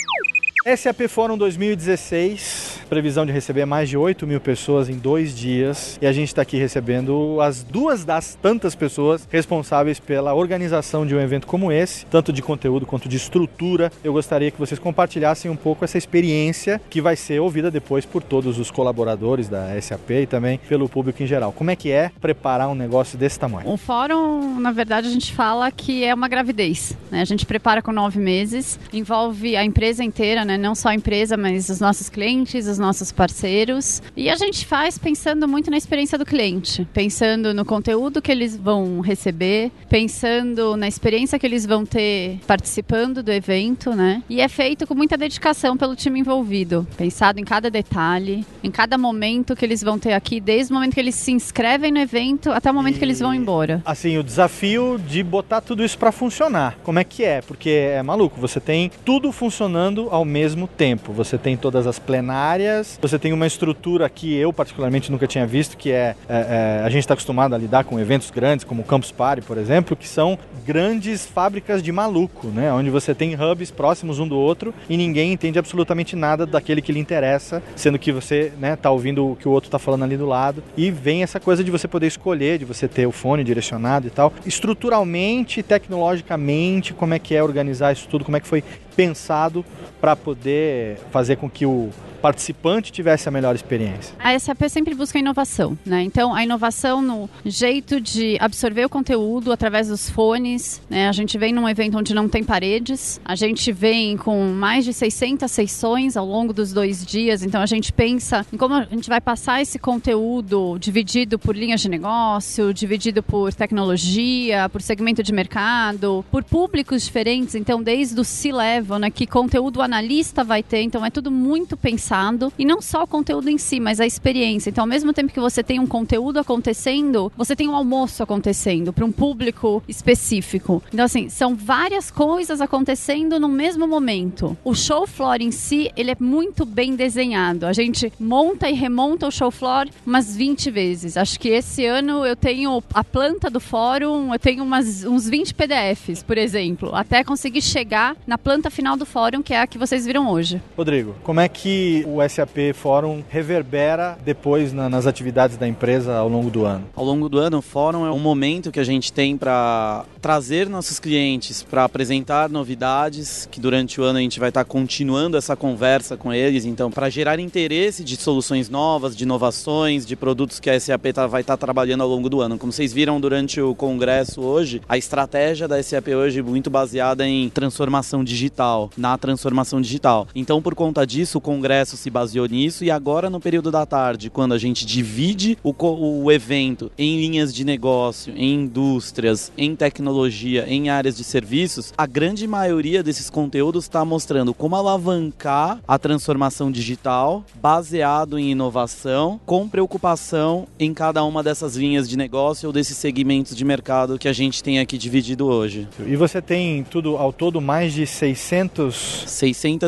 SAP 0.76 1.08
Fórum 1.08 1.38
2016, 1.38 2.80
previsão 2.90 3.24
de 3.24 3.32
receber 3.32 3.64
mais 3.64 3.88
de 3.88 3.96
8 3.96 4.26
mil 4.26 4.38
pessoas 4.38 4.90
em 4.90 4.98
dois 4.98 5.34
dias. 5.34 5.98
E 6.02 6.06
a 6.06 6.12
gente 6.12 6.28
está 6.28 6.42
aqui 6.42 6.58
recebendo 6.58 7.40
as 7.40 7.62
duas 7.62 8.04
das 8.04 8.34
tantas 8.34 8.74
pessoas 8.74 9.26
responsáveis 9.30 9.98
pela 9.98 10.34
organização 10.34 11.06
de 11.06 11.14
um 11.14 11.20
evento 11.20 11.46
como 11.46 11.72
esse, 11.72 12.04
tanto 12.06 12.32
de 12.34 12.42
conteúdo 12.42 12.84
quanto 12.84 13.08
de 13.08 13.16
estrutura. 13.16 13.90
Eu 14.04 14.12
gostaria 14.12 14.50
que 14.50 14.58
vocês 14.58 14.78
compartilhassem 14.78 15.50
um 15.50 15.56
pouco 15.56 15.86
essa 15.86 15.96
experiência 15.96 16.78
que 16.90 17.00
vai 17.00 17.16
ser 17.16 17.40
ouvida 17.40 17.70
depois 17.70 18.04
por 18.04 18.22
todos 18.22 18.58
os 18.58 18.70
colaboradores 18.70 19.48
da 19.48 19.80
SAP 19.80 20.10
e 20.10 20.26
também 20.26 20.60
pelo 20.68 20.86
público 20.86 21.22
em 21.22 21.26
geral. 21.26 21.50
Como 21.50 21.70
é 21.70 21.76
que 21.76 21.90
é 21.90 22.10
preparar 22.20 22.68
um 22.68 22.74
negócio 22.74 23.16
desse 23.16 23.38
tamanho? 23.38 23.70
Um 23.70 23.78
fórum, 23.78 24.60
na 24.60 24.70
verdade, 24.70 25.08
a 25.08 25.10
gente 25.10 25.32
fala 25.32 25.70
que 25.70 26.04
é 26.04 26.12
uma 26.12 26.28
gravidez. 26.28 26.94
Né? 27.10 27.22
A 27.22 27.24
gente 27.24 27.46
prepara 27.46 27.80
com 27.80 27.90
nove 27.90 28.20
meses, 28.20 28.78
envolve 28.92 29.56
a 29.56 29.64
empresa 29.64 30.04
inteira, 30.04 30.44
né? 30.44 30.57
Não 30.58 30.74
só 30.74 30.88
a 30.88 30.94
empresa, 30.94 31.36
mas 31.36 31.68
os 31.68 31.80
nossos 31.80 32.08
clientes, 32.08 32.66
os 32.66 32.78
nossos 32.78 33.12
parceiros. 33.12 34.02
E 34.16 34.28
a 34.28 34.36
gente 34.36 34.66
faz 34.66 34.98
pensando 34.98 35.46
muito 35.48 35.70
na 35.70 35.76
experiência 35.76 36.18
do 36.18 36.26
cliente, 36.26 36.86
pensando 36.92 37.54
no 37.54 37.64
conteúdo 37.64 38.20
que 38.20 38.30
eles 38.30 38.56
vão 38.56 39.00
receber, 39.00 39.70
pensando 39.88 40.76
na 40.76 40.88
experiência 40.88 41.38
que 41.38 41.46
eles 41.46 41.64
vão 41.64 41.86
ter 41.86 42.40
participando 42.46 43.22
do 43.22 43.30
evento, 43.30 43.94
né? 43.94 44.22
E 44.28 44.40
é 44.40 44.48
feito 44.48 44.86
com 44.86 44.94
muita 44.94 45.16
dedicação 45.16 45.76
pelo 45.76 45.94
time 45.94 46.20
envolvido, 46.20 46.86
pensado 46.96 47.40
em 47.40 47.44
cada 47.44 47.70
detalhe, 47.70 48.44
em 48.62 48.70
cada 48.70 48.98
momento 48.98 49.54
que 49.54 49.64
eles 49.64 49.82
vão 49.82 49.98
ter 49.98 50.12
aqui, 50.12 50.40
desde 50.40 50.72
o 50.72 50.74
momento 50.74 50.94
que 50.94 51.00
eles 51.00 51.14
se 51.14 51.32
inscrevem 51.32 51.92
no 51.92 51.98
evento 51.98 52.50
até 52.50 52.70
o 52.70 52.74
momento 52.74 52.96
e, 52.96 52.98
que 52.98 53.04
eles 53.04 53.20
vão 53.20 53.34
embora. 53.34 53.82
Assim, 53.84 54.18
o 54.18 54.22
desafio 54.22 54.98
de 54.98 55.22
botar 55.22 55.60
tudo 55.60 55.84
isso 55.84 55.98
para 55.98 56.10
funcionar. 56.10 56.76
Como 56.82 56.98
é 56.98 57.04
que 57.04 57.24
é? 57.24 57.40
Porque 57.42 57.70
é 57.70 58.02
maluco, 58.02 58.40
você 58.40 58.60
tem 58.60 58.90
tudo 59.04 59.30
funcionando 59.30 60.08
ao 60.10 60.24
mesmo 60.24 60.47
mesmo 60.48 60.66
tempo. 60.66 61.12
Você 61.12 61.36
tem 61.36 61.56
todas 61.56 61.86
as 61.86 61.98
plenárias, 61.98 62.98
você 63.00 63.18
tem 63.18 63.32
uma 63.34 63.46
estrutura 63.46 64.08
que 64.08 64.34
eu 64.34 64.50
particularmente 64.50 65.12
nunca 65.12 65.26
tinha 65.26 65.46
visto, 65.46 65.76
que 65.76 65.92
é, 65.92 66.16
é, 66.28 66.80
é 66.80 66.82
a 66.84 66.88
gente 66.88 67.00
está 67.00 67.12
acostumado 67.12 67.54
a 67.54 67.58
lidar 67.58 67.84
com 67.84 68.00
eventos 68.00 68.30
grandes, 68.30 68.64
como 68.64 68.80
o 68.80 68.84
Campus 68.84 69.12
Party, 69.12 69.42
por 69.42 69.58
exemplo, 69.58 69.94
que 69.94 70.08
são 70.08 70.38
grandes 70.66 71.26
fábricas 71.26 71.82
de 71.82 71.92
maluco, 71.92 72.46
né? 72.48 72.72
Onde 72.72 72.88
você 72.88 73.14
tem 73.14 73.34
hubs 73.34 73.70
próximos 73.70 74.18
um 74.18 74.26
do 74.26 74.36
outro 74.36 74.72
e 74.88 74.96
ninguém 74.96 75.32
entende 75.32 75.58
absolutamente 75.58 76.16
nada 76.16 76.46
daquele 76.46 76.80
que 76.80 76.92
lhe 76.92 77.00
interessa, 77.00 77.62
sendo 77.76 77.98
que 77.98 78.10
você, 78.10 78.52
né, 78.58 78.74
tá 78.74 78.90
ouvindo 78.90 79.32
o 79.32 79.36
que 79.36 79.46
o 79.46 79.50
outro 79.50 79.68
está 79.68 79.78
falando 79.78 80.04
ali 80.04 80.16
do 80.16 80.26
lado. 80.26 80.62
E 80.76 80.90
vem 80.90 81.22
essa 81.22 81.38
coisa 81.38 81.62
de 81.62 81.70
você 81.70 81.86
poder 81.86 82.06
escolher, 82.06 82.58
de 82.58 82.64
você 82.64 82.88
ter 82.88 83.06
o 83.06 83.12
fone 83.12 83.44
direcionado 83.44 84.06
e 84.06 84.10
tal. 84.10 84.32
Estruturalmente, 84.46 85.62
tecnologicamente, 85.62 86.94
como 86.94 87.12
é 87.12 87.18
que 87.18 87.34
é 87.34 87.42
organizar 87.42 87.92
isso 87.92 88.08
tudo, 88.08 88.24
como 88.24 88.36
é 88.36 88.40
que 88.40 88.48
foi 88.48 88.62
pensado 88.98 89.64
para 90.00 90.16
poder 90.28 90.98
fazer 91.10 91.36
com 91.36 91.48
que 91.48 91.64
o 91.64 91.88
participante 92.18 92.92
tivesse 92.92 93.28
a 93.28 93.32
melhor 93.32 93.54
experiência. 93.54 94.14
A 94.18 94.38
SAP 94.38 94.68
sempre 94.68 94.94
busca 94.94 95.18
inovação, 95.18 95.78
né? 95.86 96.02
Então, 96.02 96.34
a 96.34 96.42
inovação 96.42 97.00
no 97.00 97.30
jeito 97.44 98.00
de 98.00 98.36
absorver 98.40 98.84
o 98.84 98.88
conteúdo 98.88 99.52
através 99.52 99.88
dos 99.88 100.10
fones, 100.10 100.82
né? 100.90 101.08
A 101.08 101.12
gente 101.12 101.38
vem 101.38 101.52
num 101.52 101.68
evento 101.68 101.96
onde 101.96 102.12
não 102.14 102.28
tem 102.28 102.42
paredes, 102.42 103.20
a 103.24 103.34
gente 103.34 103.72
vem 103.72 104.16
com 104.16 104.48
mais 104.48 104.84
de 104.84 104.92
600 104.92 105.50
sessões 105.50 106.16
ao 106.16 106.26
longo 106.26 106.52
dos 106.52 106.72
dois 106.72 107.04
dias, 107.06 107.42
então 107.42 107.62
a 107.62 107.66
gente 107.66 107.92
pensa 107.92 108.44
em 108.52 108.56
como 108.56 108.74
a 108.74 108.84
gente 108.84 109.08
vai 109.08 109.20
passar 109.20 109.62
esse 109.62 109.78
conteúdo 109.78 110.76
dividido 110.78 111.38
por 111.38 111.56
linhas 111.56 111.80
de 111.80 111.88
negócio, 111.88 112.74
dividido 112.74 113.22
por 113.22 113.54
tecnologia, 113.54 114.68
por 114.68 114.82
segmento 114.82 115.22
de 115.22 115.32
mercado, 115.32 116.24
por 116.30 116.42
públicos 116.42 117.04
diferentes, 117.04 117.54
então 117.54 117.82
desde 117.82 118.20
o 118.20 118.24
C-Level, 118.24 118.98
né? 118.98 119.10
Que 119.10 119.26
conteúdo 119.26 119.80
analista 120.18 120.42
vai 120.42 120.62
ter, 120.62 120.82
então 120.82 121.04
é 121.04 121.10
tudo 121.10 121.30
muito 121.30 121.76
pensado 121.76 122.52
e 122.58 122.64
não 122.64 122.82
só 122.82 123.04
o 123.04 123.06
conteúdo 123.06 123.48
em 123.48 123.56
si, 123.56 123.78
mas 123.78 124.00
a 124.00 124.06
experiência. 124.06 124.70
Então, 124.70 124.82
ao 124.82 124.88
mesmo 124.88 125.12
tempo 125.12 125.32
que 125.32 125.40
você 125.40 125.62
tem 125.62 125.78
um 125.78 125.86
conteúdo 125.86 126.40
acontecendo, 126.40 127.30
você 127.36 127.54
tem 127.54 127.68
um 127.68 127.74
almoço 127.74 128.22
acontecendo 128.22 128.92
para 128.92 129.04
um 129.04 129.12
público 129.12 129.82
específico. 129.86 130.82
Então, 130.92 131.04
assim, 131.04 131.28
são 131.28 131.54
várias 131.54 132.10
coisas 132.10 132.60
acontecendo 132.60 133.38
no 133.38 133.48
mesmo 133.48 133.86
momento. 133.86 134.56
O 134.64 134.74
show 134.74 135.06
floor 135.06 135.36
em 135.40 135.52
si, 135.52 135.90
ele 135.96 136.10
é 136.10 136.16
muito 136.18 136.66
bem 136.66 136.96
desenhado. 136.96 137.66
A 137.66 137.72
gente 137.72 138.12
monta 138.18 138.68
e 138.68 138.74
remonta 138.74 139.28
o 139.28 139.30
show 139.30 139.50
floor 139.50 139.88
umas 140.04 140.34
20 140.34 140.70
vezes. 140.70 141.16
Acho 141.16 141.38
que 141.38 141.48
esse 141.48 141.84
ano 141.86 142.26
eu 142.26 142.34
tenho 142.34 142.82
a 142.92 143.04
planta 143.04 143.48
do 143.48 143.60
fórum, 143.60 144.32
eu 144.32 144.38
tenho 144.38 144.64
umas, 144.64 145.04
uns 145.04 145.28
20 145.28 145.54
PDFs, 145.54 146.22
por 146.24 146.36
exemplo, 146.36 146.94
até 146.94 147.22
conseguir 147.22 147.62
chegar 147.62 148.16
na 148.26 148.36
planta 148.36 148.68
final 148.68 148.96
do 148.96 149.06
fórum, 149.06 149.42
que 149.42 149.54
é 149.54 149.60
a 149.60 149.66
que 149.66 149.78
vocês 149.78 150.07
viram 150.08 150.30
hoje. 150.30 150.62
Rodrigo, 150.74 151.14
como 151.22 151.38
é 151.38 151.46
que 151.50 152.02
o 152.08 152.26
SAP 152.26 152.72
Fórum 152.72 153.22
reverbera 153.28 154.16
depois 154.24 154.72
na, 154.72 154.88
nas 154.88 155.06
atividades 155.06 155.58
da 155.58 155.68
empresa 155.68 156.16
ao 156.16 156.30
longo 156.30 156.48
do 156.50 156.64
ano? 156.64 156.86
Ao 156.96 157.04
longo 157.04 157.28
do 157.28 157.38
ano, 157.38 157.58
o 157.58 157.62
fórum 157.62 158.06
é 158.06 158.10
um 158.10 158.18
momento 158.18 158.72
que 158.72 158.80
a 158.80 158.84
gente 158.84 159.12
tem 159.12 159.36
para 159.36 160.06
trazer 160.22 160.66
nossos 160.66 160.98
clientes 160.98 161.62
para 161.62 161.84
apresentar 161.84 162.48
novidades, 162.48 163.46
que 163.50 163.60
durante 163.60 164.00
o 164.00 164.04
ano 164.04 164.18
a 164.18 164.22
gente 164.22 164.40
vai 164.40 164.48
estar 164.48 164.64
tá 164.64 164.70
continuando 164.70 165.36
essa 165.36 165.54
conversa 165.54 166.16
com 166.16 166.32
eles, 166.32 166.64
então 166.64 166.90
para 166.90 167.10
gerar 167.10 167.38
interesse 167.38 168.02
de 168.02 168.16
soluções 168.16 168.70
novas, 168.70 169.14
de 169.14 169.24
inovações, 169.24 170.06
de 170.06 170.16
produtos 170.16 170.58
que 170.58 170.70
a 170.70 170.80
SAP 170.80 171.12
tá, 171.12 171.26
vai 171.26 171.42
estar 171.42 171.58
tá 171.58 171.66
trabalhando 171.66 172.02
ao 172.02 172.08
longo 172.08 172.30
do 172.30 172.40
ano. 172.40 172.56
Como 172.56 172.72
vocês 172.72 172.94
viram 172.94 173.20
durante 173.20 173.60
o 173.60 173.74
congresso 173.74 174.40
hoje, 174.40 174.80
a 174.88 174.96
estratégia 174.96 175.68
da 175.68 175.82
SAP 175.82 176.08
hoje 176.08 176.38
é 176.38 176.42
muito 176.42 176.70
baseada 176.70 177.28
em 177.28 177.50
transformação 177.50 178.24
digital, 178.24 178.88
na 178.96 179.18
transformação 179.18 179.82
digital. 179.82 179.97
Então, 180.34 180.62
por 180.62 180.74
conta 180.74 181.06
disso, 181.06 181.38
o 181.38 181.40
congresso 181.40 181.96
se 181.96 182.10
baseou 182.10 182.46
nisso 182.46 182.84
e 182.84 182.90
agora 182.90 183.28
no 183.30 183.40
período 183.40 183.70
da 183.70 183.84
tarde, 183.84 184.30
quando 184.30 184.52
a 184.52 184.58
gente 184.58 184.86
divide 184.86 185.58
o, 185.62 185.74
o 185.78 186.30
evento 186.30 186.90
em 186.96 187.20
linhas 187.20 187.54
de 187.54 187.64
negócio, 187.64 188.32
em 188.36 188.68
indústrias, 188.68 189.50
em 189.56 189.74
tecnologia, 189.74 190.66
em 190.68 190.90
áreas 190.90 191.16
de 191.16 191.24
serviços, 191.24 191.92
a 191.96 192.06
grande 192.06 192.46
maioria 192.46 193.02
desses 193.02 193.30
conteúdos 193.30 193.84
está 193.84 194.04
mostrando 194.04 194.52
como 194.52 194.76
alavancar 194.76 195.80
a 195.86 195.98
transformação 195.98 196.70
digital 196.70 197.44
baseado 197.60 198.38
em 198.38 198.50
inovação, 198.50 199.40
com 199.46 199.68
preocupação 199.68 200.66
em 200.78 200.92
cada 200.92 201.24
uma 201.24 201.42
dessas 201.42 201.76
linhas 201.76 202.08
de 202.08 202.16
negócio 202.16 202.68
ou 202.68 202.72
desses 202.72 202.96
segmentos 202.96 203.56
de 203.56 203.64
mercado 203.64 204.18
que 204.18 204.28
a 204.28 204.32
gente 204.32 204.62
tem 204.62 204.78
aqui 204.78 204.98
dividido 204.98 205.46
hoje. 205.46 205.88
E 206.06 206.16
você 206.16 206.42
tem 206.42 206.84
tudo 206.84 207.16
ao 207.16 207.32
todo 207.32 207.60
mais 207.60 207.92
de 207.92 208.06
600 208.06 209.24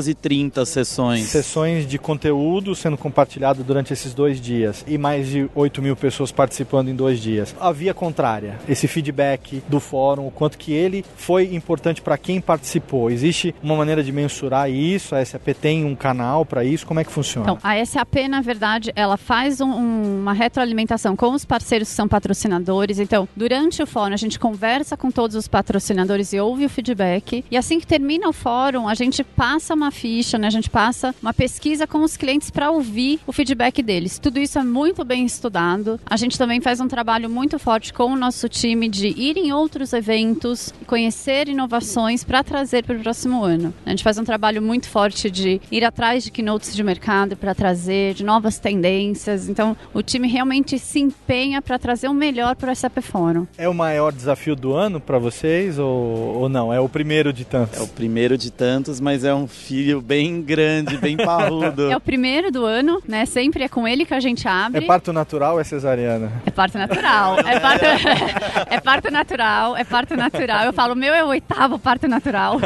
630 0.03 0.65
sessões. 0.65 1.27
Sessões 1.27 1.87
de 1.87 1.99
conteúdo 1.99 2.75
sendo 2.75 2.97
compartilhado 2.97 3.63
durante 3.63 3.93
esses 3.93 4.15
dois 4.15 4.41
dias 4.41 4.85
e 4.87 4.97
mais 4.99 5.29
de 5.29 5.49
8 5.55 5.83
mil 5.83 5.97
pessoas 5.97 6.33
participando 6.33 6.89
em 6.89 6.95
dois 6.95 7.21
dias. 7.21 7.55
A 7.61 7.71
via 7.73 7.95
contrária, 7.95 8.59
esse 8.69 8.89
feedback 8.89 9.63
do 9.69 9.81
fórum, 9.81 10.27
o 10.27 10.31
quanto 10.31 10.59
que 10.59 10.73
ele 10.73 11.05
foi 11.17 11.55
importante 11.55 12.01
para 12.01 12.17
quem 12.17 12.41
participou. 12.41 13.11
Existe 13.11 13.55
uma 13.63 13.77
maneira 13.77 14.03
de 14.03 14.13
mensurar 14.13 14.71
isso? 14.71 15.15
A 15.15 15.25
SAP 15.25 15.49
tem 15.61 15.85
um 15.85 15.95
canal 15.95 16.45
para 16.45 16.65
isso? 16.65 16.87
Como 16.87 17.01
é 17.01 17.05
que 17.05 17.13
funciona? 17.13 17.53
Então, 17.53 17.59
a 17.63 17.85
SAP, 17.85 18.29
na 18.29 18.41
verdade, 18.41 18.93
ela 18.97 19.17
faz 19.17 19.61
um, 19.61 20.21
uma 20.21 20.33
retroalimentação 20.33 21.15
com 21.15 21.33
os 21.33 21.45
parceiros 21.45 21.89
que 21.89 21.95
são 21.95 22.09
patrocinadores. 22.09 22.99
Então, 22.99 23.29
durante 23.37 23.83
o 23.83 23.87
fórum, 23.87 24.15
a 24.15 24.17
gente 24.17 24.39
conversa 24.39 24.97
com 24.97 25.11
todos 25.11 25.37
os 25.37 25.47
patrocinadores 25.47 26.33
e 26.33 26.41
ouve 26.41 26.65
o 26.65 26.71
feedback. 26.71 27.45
E 27.51 27.57
assim 27.57 27.79
que 27.79 27.87
termina 27.87 28.29
o 28.29 28.33
fórum, 28.33 28.89
a 28.89 28.95
gente 28.95 29.23
passa 29.23 29.75
uma 29.75 29.90
ficha, 29.91 30.39
né? 30.39 30.47
A 30.47 30.51
gente 30.51 30.71
passa 30.71 31.15
uma 31.23 31.33
pesquisa 31.33 31.87
com 31.87 32.03
os 32.03 32.17
clientes 32.17 32.51
para 32.51 32.71
ouvir 32.71 33.21
o 33.27 33.33
feedback 33.33 33.83
deles. 33.83 34.19
Tudo 34.19 34.39
isso 34.39 34.59
é 34.59 34.65
muito 34.65 35.05
bem 35.05 35.25
estudado. 35.25 36.01
A 36.07 36.17
gente 36.17 36.39
também 36.39 36.61
faz 36.61 36.81
um 36.81 36.89
trabalho 36.89 37.29
muito 37.29 37.59
forte 37.59 37.93
com 37.93 38.13
o 38.13 38.17
nosso 38.17 38.49
time 38.49 38.89
de 38.89 39.09
ir 39.09 39.37
em 39.37 39.53
outros 39.53 39.93
eventos, 39.93 40.73
conhecer 40.87 41.49
inovações 41.49 42.25
para 42.25 42.43
trazer 42.43 42.85
para 42.85 42.97
o 42.97 43.01
próximo 43.01 43.43
ano. 43.43 43.73
A 43.85 43.91
gente 43.91 44.03
faz 44.03 44.19
um 44.19 44.25
trabalho 44.25 44.63
muito 44.63 44.89
forte 44.89 45.31
de 45.31 45.61
ir 45.71 45.85
atrás 45.85 46.25
de 46.25 46.31
keynotes 46.31 46.75
de 46.75 46.83
mercado 46.83 47.37
para 47.37 47.55
trazer 47.55 48.15
de 48.15 48.25
novas 48.25 48.59
tendências. 48.59 49.49
Então, 49.49 49.77
o 49.93 50.03
time 50.03 50.29
realmente 50.29 50.79
se 50.79 51.01
empenha 51.01 51.63
para 51.63 51.79
trazer 51.79 52.09
o 52.09 52.15
melhor 52.15 52.57
para 52.57 52.73
o 52.73 52.77
SAP 52.77 52.99
Fórum. 53.01 53.47
É 53.57 53.69
o 53.69 53.75
maior 53.75 54.13
desafio 54.13 54.55
do 54.55 54.75
ano 54.75 55.01
para 55.01 55.19
vocês 55.19 55.79
ou, 55.79 56.41
ou 56.41 56.49
não? 56.49 56.73
É 56.73 56.81
o 56.81 56.89
primeiro 56.89 57.33
de 57.33 57.45
tantos? 57.45 57.79
É 57.79 57.83
o 57.83 57.89
primeiro 57.89 58.37
de 58.37 58.51
tantos, 58.51 59.01
mas 59.01 59.25
é 59.25 59.35
um 59.35 59.47
filho 59.81 60.03
bem 60.03 60.43
grande, 60.43 60.99
bem 60.99 61.17
parrudo. 61.17 61.89
é 61.91 61.97
o 61.97 62.01
primeiro 62.01 62.51
do 62.51 62.67
ano, 62.67 63.03
né? 63.09 63.25
Sempre 63.25 63.65
é 63.65 63.69
com 63.69 63.89
ele 63.89 64.05
que 64.05 64.13
a 64.13 64.21
gente 64.21 64.47
abre. 64.47 64.85
É 64.85 64.87
parto 64.87 65.11
natural 65.11 65.55
ou 65.55 65.61
é 65.61 65.65
cesariana? 65.65 66.31
É 66.45 66.51
parto 66.51 66.77
natural. 66.77 67.39
É 67.41 67.59
parto, 67.59 67.85
é 68.69 68.81
parto 68.81 69.11
natural, 69.11 69.77
é 69.77 69.85
parto 69.85 70.17
natural. 70.17 70.67
Eu 70.67 70.73
falo, 70.75 70.95
meu 70.95 71.15
é 71.15 71.25
o 71.25 71.29
oitavo 71.29 71.79
parto 71.79 72.07
natural. 72.07 72.59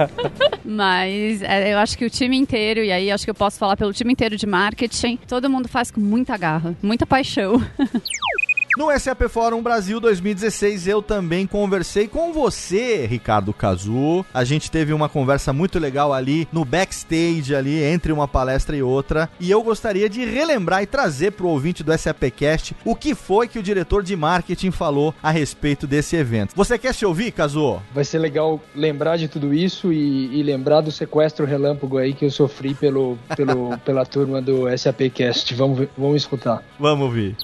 mas 0.64 1.42
é, 1.42 1.74
eu 1.74 1.78
acho 1.78 1.98
que 1.98 2.06
o 2.06 2.10
time 2.10 2.38
inteiro, 2.38 2.80
e 2.80 2.90
aí 2.90 3.10
acho 3.10 3.24
que 3.24 3.30
eu 3.30 3.34
posso 3.34 3.58
falar 3.58 3.76
pelo 3.76 3.92
time 3.92 4.12
inteiro 4.12 4.36
de 4.36 4.46
marketing, 4.46 5.18
todo 5.28 5.50
mundo 5.50 5.68
faz 5.68 5.90
com 5.90 6.00
muita 6.00 6.38
garra, 6.38 6.74
muita 6.82 7.06
paixão. 7.06 7.62
No 8.76 8.90
SAP 9.00 9.22
Fórum 9.30 9.62
Brasil 9.62 9.98
2016, 9.98 10.86
eu 10.86 11.00
também 11.00 11.46
conversei 11.46 12.06
com 12.06 12.30
você, 12.30 13.06
Ricardo 13.06 13.50
Cazu. 13.50 14.22
A 14.34 14.44
gente 14.44 14.70
teve 14.70 14.92
uma 14.92 15.08
conversa 15.08 15.50
muito 15.50 15.78
legal 15.78 16.12
ali 16.12 16.46
no 16.52 16.62
backstage, 16.62 17.54
ali 17.54 17.82
entre 17.82 18.12
uma 18.12 18.28
palestra 18.28 18.76
e 18.76 18.82
outra. 18.82 19.30
E 19.40 19.50
eu 19.50 19.62
gostaria 19.62 20.10
de 20.10 20.26
relembrar 20.26 20.82
e 20.82 20.86
trazer 20.86 21.30
para 21.30 21.46
o 21.46 21.48
ouvinte 21.48 21.82
do 21.82 21.96
SAPcast 21.96 22.76
o 22.84 22.94
que 22.94 23.14
foi 23.14 23.48
que 23.48 23.58
o 23.58 23.62
diretor 23.62 24.02
de 24.02 24.14
marketing 24.14 24.70
falou 24.70 25.14
a 25.22 25.30
respeito 25.30 25.86
desse 25.86 26.14
evento. 26.14 26.52
Você 26.54 26.76
quer 26.76 26.92
se 26.92 27.06
ouvir, 27.06 27.32
Cazu? 27.32 27.80
Vai 27.94 28.04
ser 28.04 28.18
legal 28.18 28.60
lembrar 28.74 29.16
de 29.16 29.26
tudo 29.26 29.54
isso 29.54 29.90
e, 29.90 30.38
e 30.38 30.42
lembrar 30.42 30.82
do 30.82 30.92
sequestro 30.92 31.46
relâmpago 31.46 31.96
aí 31.96 32.12
que 32.12 32.26
eu 32.26 32.30
sofri 32.30 32.74
pelo, 32.74 33.16
pelo, 33.34 33.78
pela 33.86 34.04
turma 34.04 34.42
do 34.42 34.66
SAPcast. 34.76 35.54
Vamos, 35.54 35.88
vamos 35.96 36.16
escutar. 36.16 36.62
Vamos 36.78 37.06
ouvir. 37.06 37.34